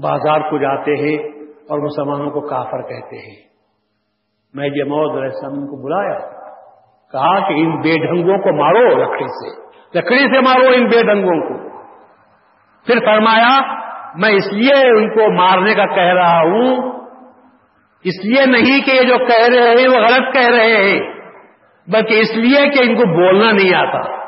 بازار 0.00 0.40
کو 0.40 0.58
جاتے 0.58 0.96
ہیں 0.96 1.18
اور 1.68 1.78
مسلمانوں 1.78 2.30
کو 2.30 2.40
کافر 2.40 2.82
کہتے 2.82 3.16
ہیں۔ 3.16 3.48
میں 4.54 4.68
یہ 4.74 4.84
موت 4.84 5.22
السلام 5.22 5.66
کو 5.66 5.84
بلایا۔ 5.84 6.18
کہا 7.12 7.48
کہ 7.48 7.54
ان 7.54 7.80
بے 7.80 8.06
ڈھنگوں 8.06 8.38
کو 8.38 8.56
مارو 8.56 8.96
لکڑی 8.96 9.26
سے۔ 9.26 9.62
لکڑی 9.98 10.18
سے 10.18 10.40
مارو 10.40 10.72
ان 10.74 10.84
بے 10.84 11.06
ڈھنگوں 11.06 11.40
کو۔ 11.40 11.68
پھر 12.86 12.98
فرمایا 13.04 13.82
میں 14.14 14.30
اس 14.30 14.52
لیے 14.52 14.88
ان 14.98 15.08
کو 15.08 15.32
مارنے 15.32 15.74
کا 15.74 15.86
کہہ 15.86 16.14
رہا 16.14 16.40
ہوں۔ 16.40 16.76
اس 18.04 18.24
لیے 18.24 18.46
نہیں 18.46 18.80
کہ 18.80 18.90
یہ 18.90 19.02
جو 19.02 19.18
کہہ 19.18 19.54
رہے 19.54 19.70
ہیں 19.70 19.88
وہ 19.88 19.96
غلط 19.96 20.34
کہہ 20.34 20.48
رہے 20.48 20.76
ہیں، 20.76 21.00
بلکہ 21.88 22.20
اس 22.20 22.36
لیے 22.36 22.68
کہ 22.68 22.78
ان 22.82 22.94
کو 22.94 23.14
بولنا 23.14 23.52
نہیں 23.52 23.74
آتا۔ 23.74 24.22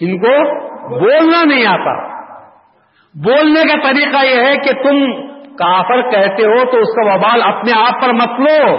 ان 0.00 0.18
کو 0.18 0.60
بولنا 1.00 1.44
نہیں 1.44 1.66
آتا۔ 1.66 2.14
بولنے 3.14 3.60
کا 3.60 3.92
طریقہ 3.92 4.24
یہ 4.24 4.42
ہے 4.42 4.56
کہ 4.56 4.82
تم 4.82 5.26
کافر 5.56 6.10
کہتے 6.10 6.44
ہو 6.44 6.70
تو 6.70 6.78
اس 6.78 6.94
کا 6.94 7.14
وبال 7.14 7.42
اپنے 7.42 7.72
آپ 7.72 8.02
پر 8.02 8.12
مت 8.12 8.40
لو۔ 8.40 8.76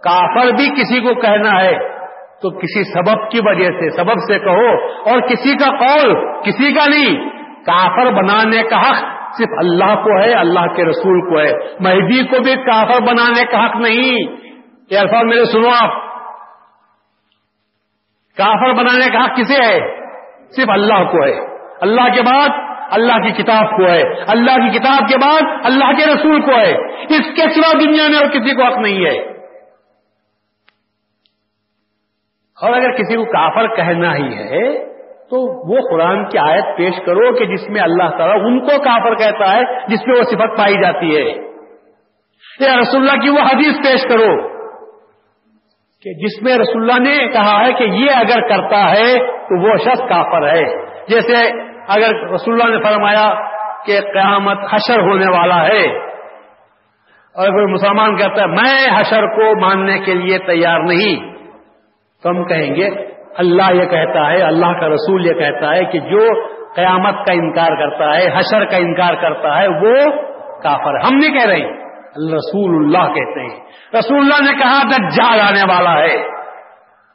کافر 0.00 0.46
بھی 0.46 0.70
کسی 0.70 1.00
کو 1.00 1.20
کہنا 1.20 1.62
ہے 1.62 1.96
تو 2.42 2.50
کسی 2.50 2.84
سبب 2.84 3.30
کی 3.30 3.40
وجہ 3.44 3.64
سے، 3.64 3.90
سبب 3.90 4.14
سے 4.28 4.38
کہو۔ 4.38 4.86
اور 5.10 5.20
کسی 5.20 5.56
کا 5.56 5.76
قول، 5.78 6.14
کسی 6.42 6.72
کا 6.72 6.84
نہیں۔ 6.86 7.35
کافر 7.66 8.12
بنانے 8.12 8.62
کا 8.62 8.80
حق 8.80 9.16
صرف 9.38 9.48
اللہ 9.58 9.94
کو 10.04 10.20
ہے، 10.20 10.32
اللہ 10.32 10.66
کے 10.74 10.84
رسول 10.84 11.30
کو 11.30 11.40
ہے۔ 11.40 11.52
مہدی 11.80 12.26
کو 12.26 12.42
بھی 12.42 12.54
کافر 12.54 13.02
بنانے 13.02 13.44
کا 13.44 13.66
حق 13.66 13.76
نہیں۔ 13.76 14.18
یہ 14.90 14.98
الفاظ 14.98 15.24
میرے 15.24 15.44
سنو 15.44 15.68
آپ۔ 15.80 15.90
کافر 18.36 18.72
بنانے 18.72 19.10
کا 19.10 19.24
حق 19.24 19.36
کسے 19.36 19.54
ہے؟ 19.54 20.00
صرف 20.56 20.70
اللہ 20.70 21.04
کو 21.04 21.24
ہے۔ 21.24 21.56
اللہ 21.80 22.14
کے 22.14 22.22
بعد 22.22 22.48
اللہ 22.90 23.12
کی 23.12 23.42
کتاب 23.42 23.76
کو 23.76 23.86
ہے۔ 23.88 24.02
اللہ 24.26 24.50
کی 24.50 24.78
کتاب 24.78 25.08
کے 25.08 25.18
بعد 25.18 25.40
اللہ 25.64 25.84
کے 25.84 26.06
رسول 26.06 26.40
کو 26.40 26.50
ہے۔ 26.50 27.02
اس 27.02 27.36
کے 27.36 27.42
سوا 27.42 27.72
دنیا 27.72 28.08
میں 28.08 28.18
اور 28.18 28.26
کسی 28.26 28.54
کو 28.54 28.62
حق 28.62 28.78
نہیں 28.78 29.04
ہے۔ 29.04 29.36
اور 32.60 32.72
اگر 32.72 32.92
کسی 32.92 33.16
کو 33.16 33.24
کافر 33.24 33.76
کہنا 33.76 34.16
ہی 34.16 34.36
ہے 34.36 34.95
تو 35.30 35.38
وہ 35.68 35.80
قرآن 35.90 36.24
کی 36.24 36.38
آیت 36.38 36.76
پیش 36.76 36.94
کرو 37.06 37.34
کہ 37.34 37.44
جس 37.44 37.68
میں 37.68 37.80
اللہ 37.80 38.10
تعالیٰ 38.18 38.36
ان 38.44 38.60
کو 38.60 38.82
کافر 38.82 39.14
کہتا 39.14 39.52
ہے، 39.56 39.62
جس 39.86 40.06
میں 40.06 40.18
وہ 40.18 40.22
صفت 40.22 40.58
پائی 40.58 40.74
جاتی 40.74 41.16
ہے۔ 41.16 41.46
یا 42.60 42.80
رسول 42.80 43.00
اللہ 43.00 43.22
کی 43.22 43.28
وہ 43.28 43.38
حدیث 43.38 43.76
پیش 43.76 44.08
کرو 44.08 44.48
کہ 46.02 46.12
جس 46.12 46.42
میں 46.42 46.58
رسول 46.58 46.82
اللہ 46.82 47.08
نے 47.08 47.28
کہا 47.32 47.66
ہے 47.66 47.72
کہ 47.72 47.84
یہ 47.84 48.10
اگر 48.10 48.48
کرتا 48.48 48.90
ہے 48.90 49.18
تو 49.18 49.68
وہ 49.68 49.76
شخص 49.76 50.00
کافر 50.08 50.46
ہے۔ 50.46 50.86
جیسے 51.08 51.50
اگر 51.88 52.30
رسول 52.30 52.62
اللہ 52.62 52.76
نے 52.76 52.82
فرمایا 52.82 53.34
کہ 53.86 54.00
قیامت 54.00 54.58
حشر 54.72 55.00
ہونے 55.00 55.38
والا 55.38 55.66
ہے، 55.66 55.84
اور 57.34 57.48
کوئی 57.48 57.72
مسلمان 57.72 58.16
کہتا 58.16 58.42
ہے، 58.42 58.46
میں 58.46 59.00
حشر 59.00 59.26
کو 59.26 59.60
ماننے 59.60 59.98
کے 59.98 60.14
لیے 60.14 60.38
تیار 60.38 60.80
نہیں۔ 60.80 61.34
تو 62.22 62.30
ہم 62.30 62.44
کہیں 62.44 62.74
گے 62.74 63.15
اللہ 63.38 63.74
یہ 63.74 63.84
کہتا 63.84 64.30
ہے، 64.30 64.42
اللہ 64.42 64.66
کا 64.66 64.88
رسول 64.88 65.26
یہ 65.26 65.32
کہتا 65.32 65.74
ہے 65.74 65.84
کہ 65.84 65.98
جو 65.98 66.46
قیامت 66.76 67.14
کا 67.14 67.32
انکار 67.32 67.76
کرتا 67.76 68.16
ہے، 68.16 68.28
حشر 68.28 68.64
کا 68.64 68.76
انکار 68.76 69.14
کرتا 69.14 69.62
ہے، 69.62 69.68
وہ 69.68 70.10
کافر 70.62 70.94
ہم 70.94 71.16
نہیں 71.16 71.38
کہہ 71.38 71.46
رہے 71.46 71.86
رسول 72.36 72.84
اللہ 72.84 73.12
کہتے 73.12 73.40
ہیں۔ 73.40 73.60
رسول 73.98 74.18
اللہ 74.18 74.50
نے 74.50 74.58
کہا، 74.58 74.82
دجال 74.82 75.40
آنے 75.40 75.74
والا 75.74 75.98
ہے۔ 75.98 76.36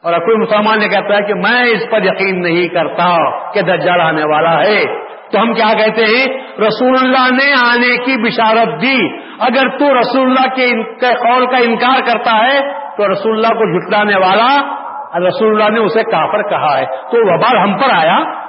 اور 0.03 0.13
کوئی 0.13 0.37
مسلمان 0.37 0.79
نے 0.79 0.87
کہتا 0.87 1.15
ہے 1.15 1.21
کہ 1.21 1.33
میں 1.33 1.63
اس 1.63 1.91
پر 1.91 2.03
یقین 2.03 2.41
نہیں 2.41 2.67
کرتا 2.67 3.15
کہ 3.51 3.61
دجال 3.61 4.01
آنے 4.01 4.23
والا 4.23 4.59
ہے۔ 4.61 4.83
تو 5.31 5.41
ہم 5.41 5.53
کیا 5.53 5.73
کہتے 5.73 6.01
ہیں؟ 6.01 6.27
رسول 6.61 6.93
اللہ 7.01 7.33
نے 7.33 7.53
آنے 7.69 7.97
کی 7.97 8.21
بشارت 8.21 8.81
دی۔ 8.81 8.97
اگر 9.39 9.77
تو 9.77 9.99
رسول 9.99 10.27
اللہ 10.27 10.55
کے 10.55 10.71
قول 10.99 11.45
کا 11.45 11.57
انکار 11.57 12.01
کرتا 12.05 12.45
ہے، 12.45 12.59
تو 12.97 13.11
رسول 13.11 13.33
اللہ 13.33 13.47
کو 13.47 13.79
جھٹلانے 13.79 14.15
والا 14.15 14.81
رسول 15.19 15.61
اللہ 15.61 15.73
نے 15.73 15.79
اسے 15.79 16.03
کافر 16.03 16.49
کہا 16.49 16.77
ہے۔ 16.77 16.85
تو 16.85 17.33
وبال 17.33 17.57
ہم 17.57 17.77
پر 17.77 17.89
آیا۔ 17.95 18.41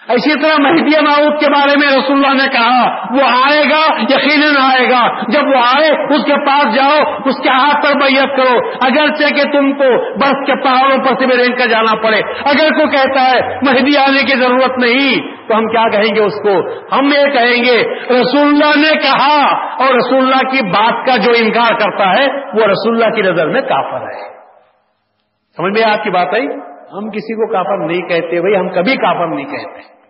اسی 0.00 0.40
طرح 0.40 0.54
مہدی 0.58 1.00
معود 1.00 1.40
کے 1.40 1.46
بارے 1.50 1.78
میں 1.78 1.88
رسول 1.88 2.24
اللہ 2.24 2.42
نے 2.42 2.48
کہا، 2.48 2.88
وہ 3.10 3.22
آئے 3.22 3.64
گا، 3.64 4.02
یقیناً 4.02 4.72
آئے 4.72 4.90
گا۔ 4.90 5.22
جب 5.28 5.40
وہ 5.48 5.56
آئے، 5.56 6.14
اس 6.14 6.24
کے 6.24 6.46
پاس 6.46 6.74
جاؤ، 6.74 7.14
اس 7.24 7.42
کے 7.42 7.48
ہاتھ 7.48 7.86
پر 7.86 7.92
بیعت 7.92 8.36
کرو۔ 8.36 8.58
اگرچہ 8.80 9.34
کہ 9.34 9.42
تم 9.42 9.72
کو 9.72 10.14
برف 10.14 10.46
کے 10.46 10.62
پہاڑوں 10.62 10.98
پر 10.98 11.14
سے 11.14 11.26
بھی 11.26 11.36
رینگ 11.36 11.56
کر 11.56 11.66
جانا 11.66 12.02
پڑے۔ 12.02 12.20
اگر 12.44 12.68
کوئی 12.68 12.88
کہتا 12.90 13.30
ہے، 13.30 13.54
مہدی 13.54 13.96
آنے 13.96 14.22
کی 14.22 14.36
ضرورت 14.36 14.78
نہیں، 14.78 15.16
تو 15.48 15.56
ہم 15.56 15.66
کیا 15.66 15.88
کہیں 15.90 16.14
گے 16.14 16.20
اس 16.20 16.42
کو؟ 16.42 16.82
ہم 16.98 17.04
یہ 17.04 17.30
کہیں 17.32 17.64
گے، 17.64 17.98
رسول 18.20 18.48
اللہ 18.48 18.76
نے 18.76 18.98
کہا۔ 18.98 19.56
اور 19.56 19.94
رسول 19.94 20.18
اللہ 20.18 20.50
کی 20.50 20.66
بات 20.66 21.06
کا 21.06 21.16
جو 21.16 21.32
انکار 21.36 21.74
کرتا 21.78 22.10
ہے، 22.10 22.26
وہ 22.36 22.66
رسول 22.66 22.94
اللہ 22.94 23.14
کی 23.14 23.22
نظر 23.22 23.48
میں 23.48 23.60
کافر 23.60 24.06
ہے۔ 24.06 24.39
سمجھ 25.60 25.72
میں 25.72 25.90
آپ 25.90 26.04
کی 26.04 26.10
بات 26.10 26.28
آئی؟ 26.34 26.46
ہم 26.92 27.10
کسی 27.10 27.34
کو 27.34 27.52
کافر 27.52 27.86
نہیں 27.86 28.08
کہتے 28.08 28.40
بھائی، 28.40 28.56
ہم 28.56 28.68
کبھی 28.68 28.96
کافر 28.96 29.26
نہیں 29.34 29.44
کہتے۔ 29.44 30.00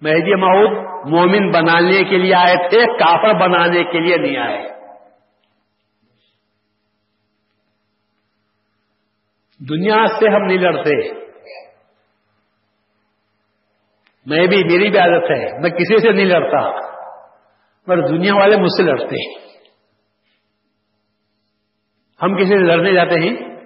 مہدی 0.00 0.34
مہود 0.34 0.70
مومن 1.10 1.50
بنانے 1.50 2.04
کے 2.04 2.18
لیے 2.18 2.34
آئے 2.34 2.68
تھے، 2.68 2.86
کافر 2.86 3.34
بنانے 3.34 3.84
کے 3.84 4.00
لیے 4.00 4.16
نہیں 4.16 4.36
آئے۔ 4.36 4.68
دنیا 9.68 10.06
سے 10.18 10.28
ہم 10.28 10.44
نہیں 10.44 10.58
لڑتے۔ 10.58 11.12
میں 14.26 14.46
بھی، 14.46 14.64
میری 14.64 14.90
بھی 14.90 14.98
عادت 14.98 15.30
ہے، 15.30 15.58
میں 15.60 15.70
کسی 15.70 16.00
سے 16.00 16.12
نہیں 16.12 16.26
لڑتا 16.26 16.80
پر 17.86 18.08
دنیا 18.08 18.34
والے 18.34 18.56
مجھ 18.56 18.72
سے 18.76 18.82
لڑتے۔ 18.82 19.28
ہیں 19.28 19.46
ہم 22.22 22.36
کسی 22.36 22.48
سے 22.48 22.56
لڑنے 22.56 22.92
جاتے 22.92 23.14
ہیں 23.14 23.56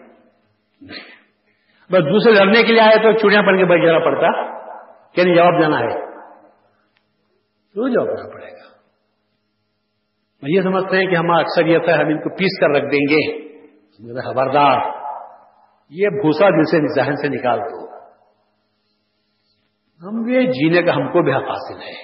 بس 1.92 1.98
دوسرے 1.98 2.32
لڑنے 2.32 2.62
کے 2.62 2.72
لیے 2.72 2.80
آئے 2.80 2.96
تو 2.96 3.18
چوڑیاں 3.18 3.42
پڑ 3.42 3.56
کے 3.56 3.64
بیٹھ 3.64 3.86
جانا 3.86 3.98
پڑتا 3.98 4.58
کہ 5.12 5.24
نہیں 5.24 5.34
جواب 5.34 5.62
دینا 5.62 5.78
ہے۔ 5.78 6.00
کیوں 7.72 7.88
جواب 7.88 8.06
دینا 8.06 8.28
پڑے 8.34 8.46
گا۔ 8.46 8.70
میں 10.42 10.56
یہ 10.56 10.62
سمجھتے 10.62 10.96
ہیں 10.96 11.06
کہ 11.06 11.16
ہمارا 11.16 11.40
اکثریت 11.40 11.88
ہے، 11.88 11.94
ہم 11.94 12.08
ان 12.08 12.18
کو 12.18 12.30
پیس 12.30 12.60
کر 12.60 12.70
رکھ 12.70 12.92
دیں 12.92 13.06
گے۔ 13.10 13.50
خبردار، 14.00 14.78
یہ 15.90 16.08
بھوسا 16.08 16.48
دل 16.48 16.64
سے، 16.64 17.04
ذہن 17.04 17.16
سے 17.16 17.28
نکال 17.28 17.58
دو۔ 17.58 17.90
ہم 20.02 20.28
یہ 20.28 20.40
جینے 20.40 20.82
کا 20.82 20.96
ہم 20.96 21.12
کو 21.12 21.22
بھی 21.22 21.32
حق 21.32 21.42
حاصل 21.42 21.82
ہے۔ 21.82 22.02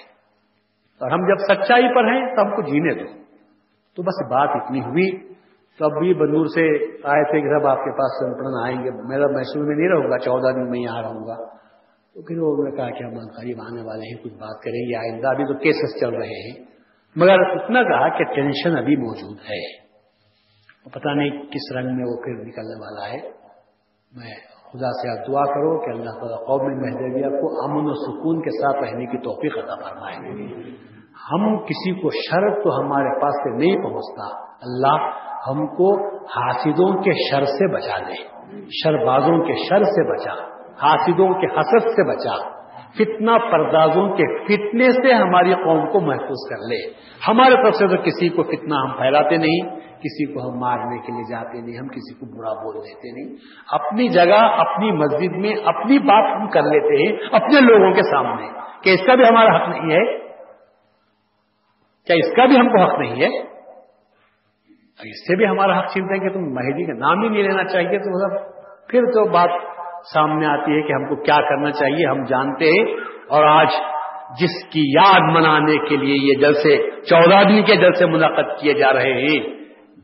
اور 1.00 1.10
ہم 1.10 1.18
جب 1.18 1.54
سچائی 1.54 1.94
پر 1.94 2.04
ہیں 2.04 2.36
تو 2.36 2.42
ہم 2.42 2.50
کو 2.50 2.62
جینے 2.62 2.94
دو۔ 2.94 3.22
تو 3.96 4.02
بس 4.02 4.30
بات 4.30 4.48
اتنی 4.52 4.80
ہوئی۔ 4.80 5.35
تو 5.78 5.84
اب 5.84 5.92
بھی 5.98 6.14
بندور 6.14 6.46
سے 6.46 6.84
آئے 7.08 7.24
تھے 7.24 7.40
کہ 7.40 7.58
سب 7.58 7.66
آپ 7.66 7.76
کے 7.76 7.90
پاس 7.90 8.20
سنپڑن 8.20 8.64
آئیں 8.64 8.84
گے۔ 8.84 8.90
میرا 9.08 9.26
محسوس 9.26 9.66
میں 9.66 9.76
نہیں 9.76 9.88
رہوں 9.88 10.10
گا، 10.10 10.18
چودہ 10.18 10.54
دن 10.54 10.70
میں 10.70 10.80
یہاں 10.80 11.02
رہوں 11.02 11.26
گا۔ 11.26 11.56
تو 12.14 12.22
پھر 12.22 12.38
وہ 12.38 12.64
نے 12.64 12.76
کہا 12.76 12.90
کہ 12.90 13.04
ہم 13.04 13.10
قریب 13.10 13.60
آنے 13.60 13.82
والے 13.82 14.14
ہیں، 14.14 14.24
کچھ 14.24 14.32
بات 14.32 14.62
کریں 14.62 14.88
گے۔ 14.88 14.96
آئندہ 14.96 15.28
ابھی 15.28 15.44
تو 15.44 15.54
کیسز 15.54 16.00
چل 16.00 16.14
رہے 16.14 16.50
ہیں۔ 16.50 16.64
مگر 17.16 17.40
اتنا 17.40 17.82
کہا 17.82 18.18
کہ 18.18 18.24
ٹینشن 18.24 18.78
ابھی 18.78 18.96
موجود 18.96 19.36
ہے۔ 19.38 19.86
پتہ 20.90 21.08
نہیں 21.08 21.30
کس 21.30 21.76
رنگ 21.76 21.86
میں 21.86 22.04
وہ 22.04 22.16
پھر 22.24 22.32
نکلنے 22.32 22.84
والا 22.84 23.08
ہے۔ 23.08 23.30
میں 24.16 24.34
خدا 24.72 24.92
سے 24.92 25.10
آپ 25.10 25.26
دعا 25.28 25.44
کرو 25.44 25.78
کہ 25.78 25.90
اللہ 25.90 26.10
تعالیٰ 26.10 26.38
قوم 26.38 26.66
مہدویہ 26.66 27.40
کو 27.40 27.64
امن 27.64 27.84
و 27.86 27.94
سکون 27.94 28.42
کے 28.42 28.50
ساتھ 28.50 28.76
رہنے 28.76 29.06
کی 29.06 29.18
توفیق 29.18 29.64
عطا 29.64 29.74
فرمائے۔ 29.74 30.16
ہم 31.32 31.56
کسی 31.56 32.00
کو 32.00 32.10
شر 32.10 32.62
تو 32.62 32.80
ہمارے 32.80 33.20
پاس 33.20 33.34
سے 33.34 33.56
نہیں 33.56 33.82
پہنچتا۔ 33.82 34.38
اللہ 34.62 35.10
ہم 35.50 35.66
کو 35.66 36.16
حاسدوں 36.16 37.02
کے 37.02 37.30
شر 37.30 37.44
سے 37.44 37.74
بچا 37.74 38.08
لے 38.08 38.36
شربازوں 38.84 39.44
کے 39.44 39.52
شر 39.68 39.82
سے 39.82 40.12
بچا۔ 40.12 40.32
حاسدوں 40.82 41.28
کے 41.28 41.46
حسد 41.46 41.88
سے 41.88 42.08
بچا۔ 42.08 42.56
فتنہ 42.94 43.30
پردازوں 43.52 44.08
کے 44.08 44.44
فتنے 44.44 44.92
سے 44.92 45.14
ہماری 45.14 45.54
قوم 45.54 45.92
کو 45.92 46.00
محفوظ 46.00 46.50
کر 46.50 46.56
لے۔ 46.56 46.92
ہمارے 47.28 47.54
طرف 47.54 47.74
سے 47.74 47.88
تو 47.88 48.02
کسی 48.02 48.28
کو 48.28 48.42
فتنہ 48.42 48.74
ہم 48.74 48.96
پھیلاتے 48.98 49.36
نہیں، 49.36 49.76
کسی 49.80 50.34
کو 50.34 50.50
ہم 50.50 50.58
مارنے 50.58 50.98
کے 50.98 51.12
لیے 51.12 51.30
جاتے 51.30 51.60
نہیں، 51.60 51.78
ہم 51.78 51.88
کسی 51.88 52.14
کو 52.14 52.38
برا 52.38 52.52
بول 52.52 52.76
دیتے 52.76 53.12
نہیں۔ 53.12 53.36
اپنی 53.72 54.08
جگہ، 54.08 54.60
اپنی 54.60 54.92
مسجد 54.92 55.36
میں 55.36 55.54
اپنی 55.64 55.98
بات 55.98 56.40
ہم 56.40 56.48
کر 56.48 56.62
لیتے 56.62 57.02
ہیں، 57.02 57.28
اپنے 57.32 57.60
لوگوں 57.60 57.92
کے 57.94 58.02
سامنے، 58.02 58.48
کہ 58.82 58.90
اس 58.90 59.06
کا 59.06 59.14
بھی 59.14 59.24
ہمارا 59.24 59.56
حق 59.56 59.68
نہیں 59.68 59.96
ہے۔ 59.96 60.25
کیا 62.06 62.16
اس 62.16 62.36
کا 62.36 62.44
بھی 62.46 62.56
ہم 62.56 62.68
کو 62.68 62.80
حق 62.82 62.98
نہیں 62.98 63.22
ہے؟ 63.22 63.56
اس 64.96 65.28
سے 65.28 65.36
بھی 65.36 65.46
ہمارا 65.46 65.78
حق 65.78 65.86
چنتے 65.86 66.14
ہیں 66.14 66.28
کہ 66.28 66.28
تم 66.28 66.40
مہدی 66.40 66.86
کا 66.86 66.92
نام 66.98 67.22
ہی 67.22 67.28
نہیں 67.28 67.42
لینا 67.42 67.64
چاہیے 67.64 67.98
تو 67.98 68.10
مطلب 68.16 68.52
پھر 68.88 69.00
تو 69.00 69.28
بات 69.28 69.50
سامنے 70.14 70.46
آتی 70.46 70.72
ہے 70.72 70.82
کہ 70.82 70.92
ہم 70.92 71.08
کو 71.08 71.16
کیا 71.16 71.36
کرنا 71.48 71.70
چاہیے، 71.70 72.06
ہم 72.06 72.24
جانتے 72.24 72.64
ہیں۔ 72.64 72.96
اور 73.28 73.44
آج 73.44 73.66
جس 74.40 74.72
کی 74.72 74.80
یاد 74.80 75.20
منانے 75.34 75.76
کے 75.88 75.96
لیے 75.96 76.14
یہ 76.14 76.40
جلسے 76.40 76.90
چودہ 77.00 77.48
دن 77.48 77.62
کے 77.62 77.76
جلسے 77.76 78.06
منعقد 78.06 78.60
کیے 78.60 78.72
جا 78.72 78.92
رہے 78.92 79.12
ہیں۔ 79.12 79.40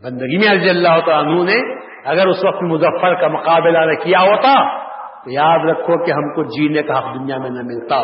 بندگی 0.02 0.38
میں 0.38 0.48
عزی 0.48 0.68
اللہ 0.68 1.10
عنہ 1.10 1.42
نے 1.42 1.82
اگر 2.04 2.26
اس 2.26 2.44
وقت 2.44 2.62
مظفر 2.62 3.14
کا 3.14 3.28
مقابلہ 3.28 3.78
نہ 3.78 4.04
کیا 4.04 4.20
ہوتا 4.20 4.78
تو 5.24 5.30
یاد 5.30 5.58
رکھو 5.58 6.04
کہ 6.04 6.10
ہم 6.12 6.34
کو 6.34 6.42
جینے 6.44 6.82
کا 6.82 6.98
حق 6.98 7.14
دنیا 7.14 7.38
میں 7.38 7.50
نہ 7.50 7.60
ملتا۔ 7.64 8.02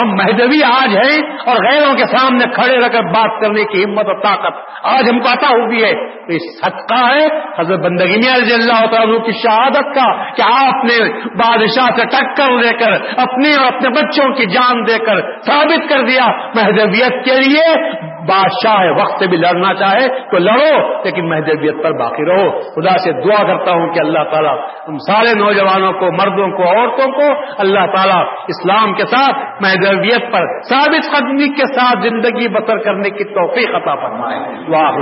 ہم 0.00 0.08
مہدوی 0.08 0.62
آج 0.62 0.96
ہیں 0.96 1.22
اور 1.46 1.56
غیروں 1.56 1.94
کے 1.94 2.04
سامنے 2.16 2.44
کھڑے 2.54 2.80
رہ 2.80 2.88
کر 2.88 3.02
بات 3.02 3.40
کرنے 3.40 3.64
کی 3.64 3.84
ہمت 3.84 4.06
اور 4.06 4.22
طاقت 4.22 4.54
آج 4.82 5.04
ہم 5.12 5.18
کو 5.18 5.28
عطا 5.28 5.48
ہوتی 5.48 5.84
ہے۔ 5.84 6.14
تو 6.26 6.32
یہ 6.32 6.38
صدقہ 6.38 7.12
ہے 7.12 7.26
حضرت 7.60 7.78
بندگی 7.78 8.16
میں 8.16 8.42
رضی 8.42 8.54
اللہ 8.54 8.86
تعالیٰ 8.86 9.24
کی 9.24 9.32
شہادت 9.32 9.94
کا 9.94 10.32
کہ 10.32 10.42
آپ 10.42 10.84
نے 10.84 11.12
بادشاہ 11.26 11.86
سے 11.96 12.06
ٹکر 12.06 12.62
دے 12.62 12.84
کر 12.84 12.92
اپنے 13.16 13.54
اور 13.54 13.66
اپنے 13.66 13.88
بچوں 13.88 14.34
کی 14.34 14.46
جان 14.46 14.86
دے 14.86 14.98
کر 14.98 15.20
ثابت 15.46 15.88
کر 15.88 16.00
دیا۔ 16.00 16.26
مہدویت 16.54 17.24
کے 17.24 17.40
لیے 17.40 17.90
بادشاہ 18.28 18.80
ہے 18.80 18.90
وقت 18.90 19.18
سے 19.18 19.26
بھی 19.26 19.36
لڑنا 19.36 19.74
چاہے 19.74 20.08
تو 20.30 20.38
لڑو، 20.38 21.02
لیکن 21.04 21.28
مہدویت 21.28 21.82
پر 21.82 21.92
باقی 21.92 22.24
رہو۔ 22.26 22.50
خدا 22.50 22.98
سے 22.98 23.12
دعا 23.12 23.42
کرتا 23.42 23.70
ہوں 23.70 23.94
کہ 23.94 24.00
اللہ 24.00 24.30
تعالیٰ 24.30 24.58
ہم 24.88 24.96
سارے 24.96 25.34
نوجوانوں 25.34 25.92
کو، 25.92 26.12
مردوں 26.12 26.56
کو، 26.56 26.62
عورتوں 26.62 27.12
کو 27.12 27.54
اللہ 27.58 27.86
تعالیٰ 27.96 28.22
اسلام 28.48 28.94
کے 28.94 29.06
ساتھ 29.06 29.62
مہدویت 29.62 29.83
رضویت 29.84 30.32
پر 30.32 30.62
ثابت 30.62 31.16
قدمی 31.16 31.48
کے 31.48 31.66
ساتھ 31.66 32.02
زندگی 32.02 32.48
بسر 32.48 32.78
کرنے 32.78 33.10
کی 33.10 33.24
توفیق 33.24 33.74
عطا 33.74 33.94
فرمائے۔ 33.94 34.38
واہ 34.68 34.94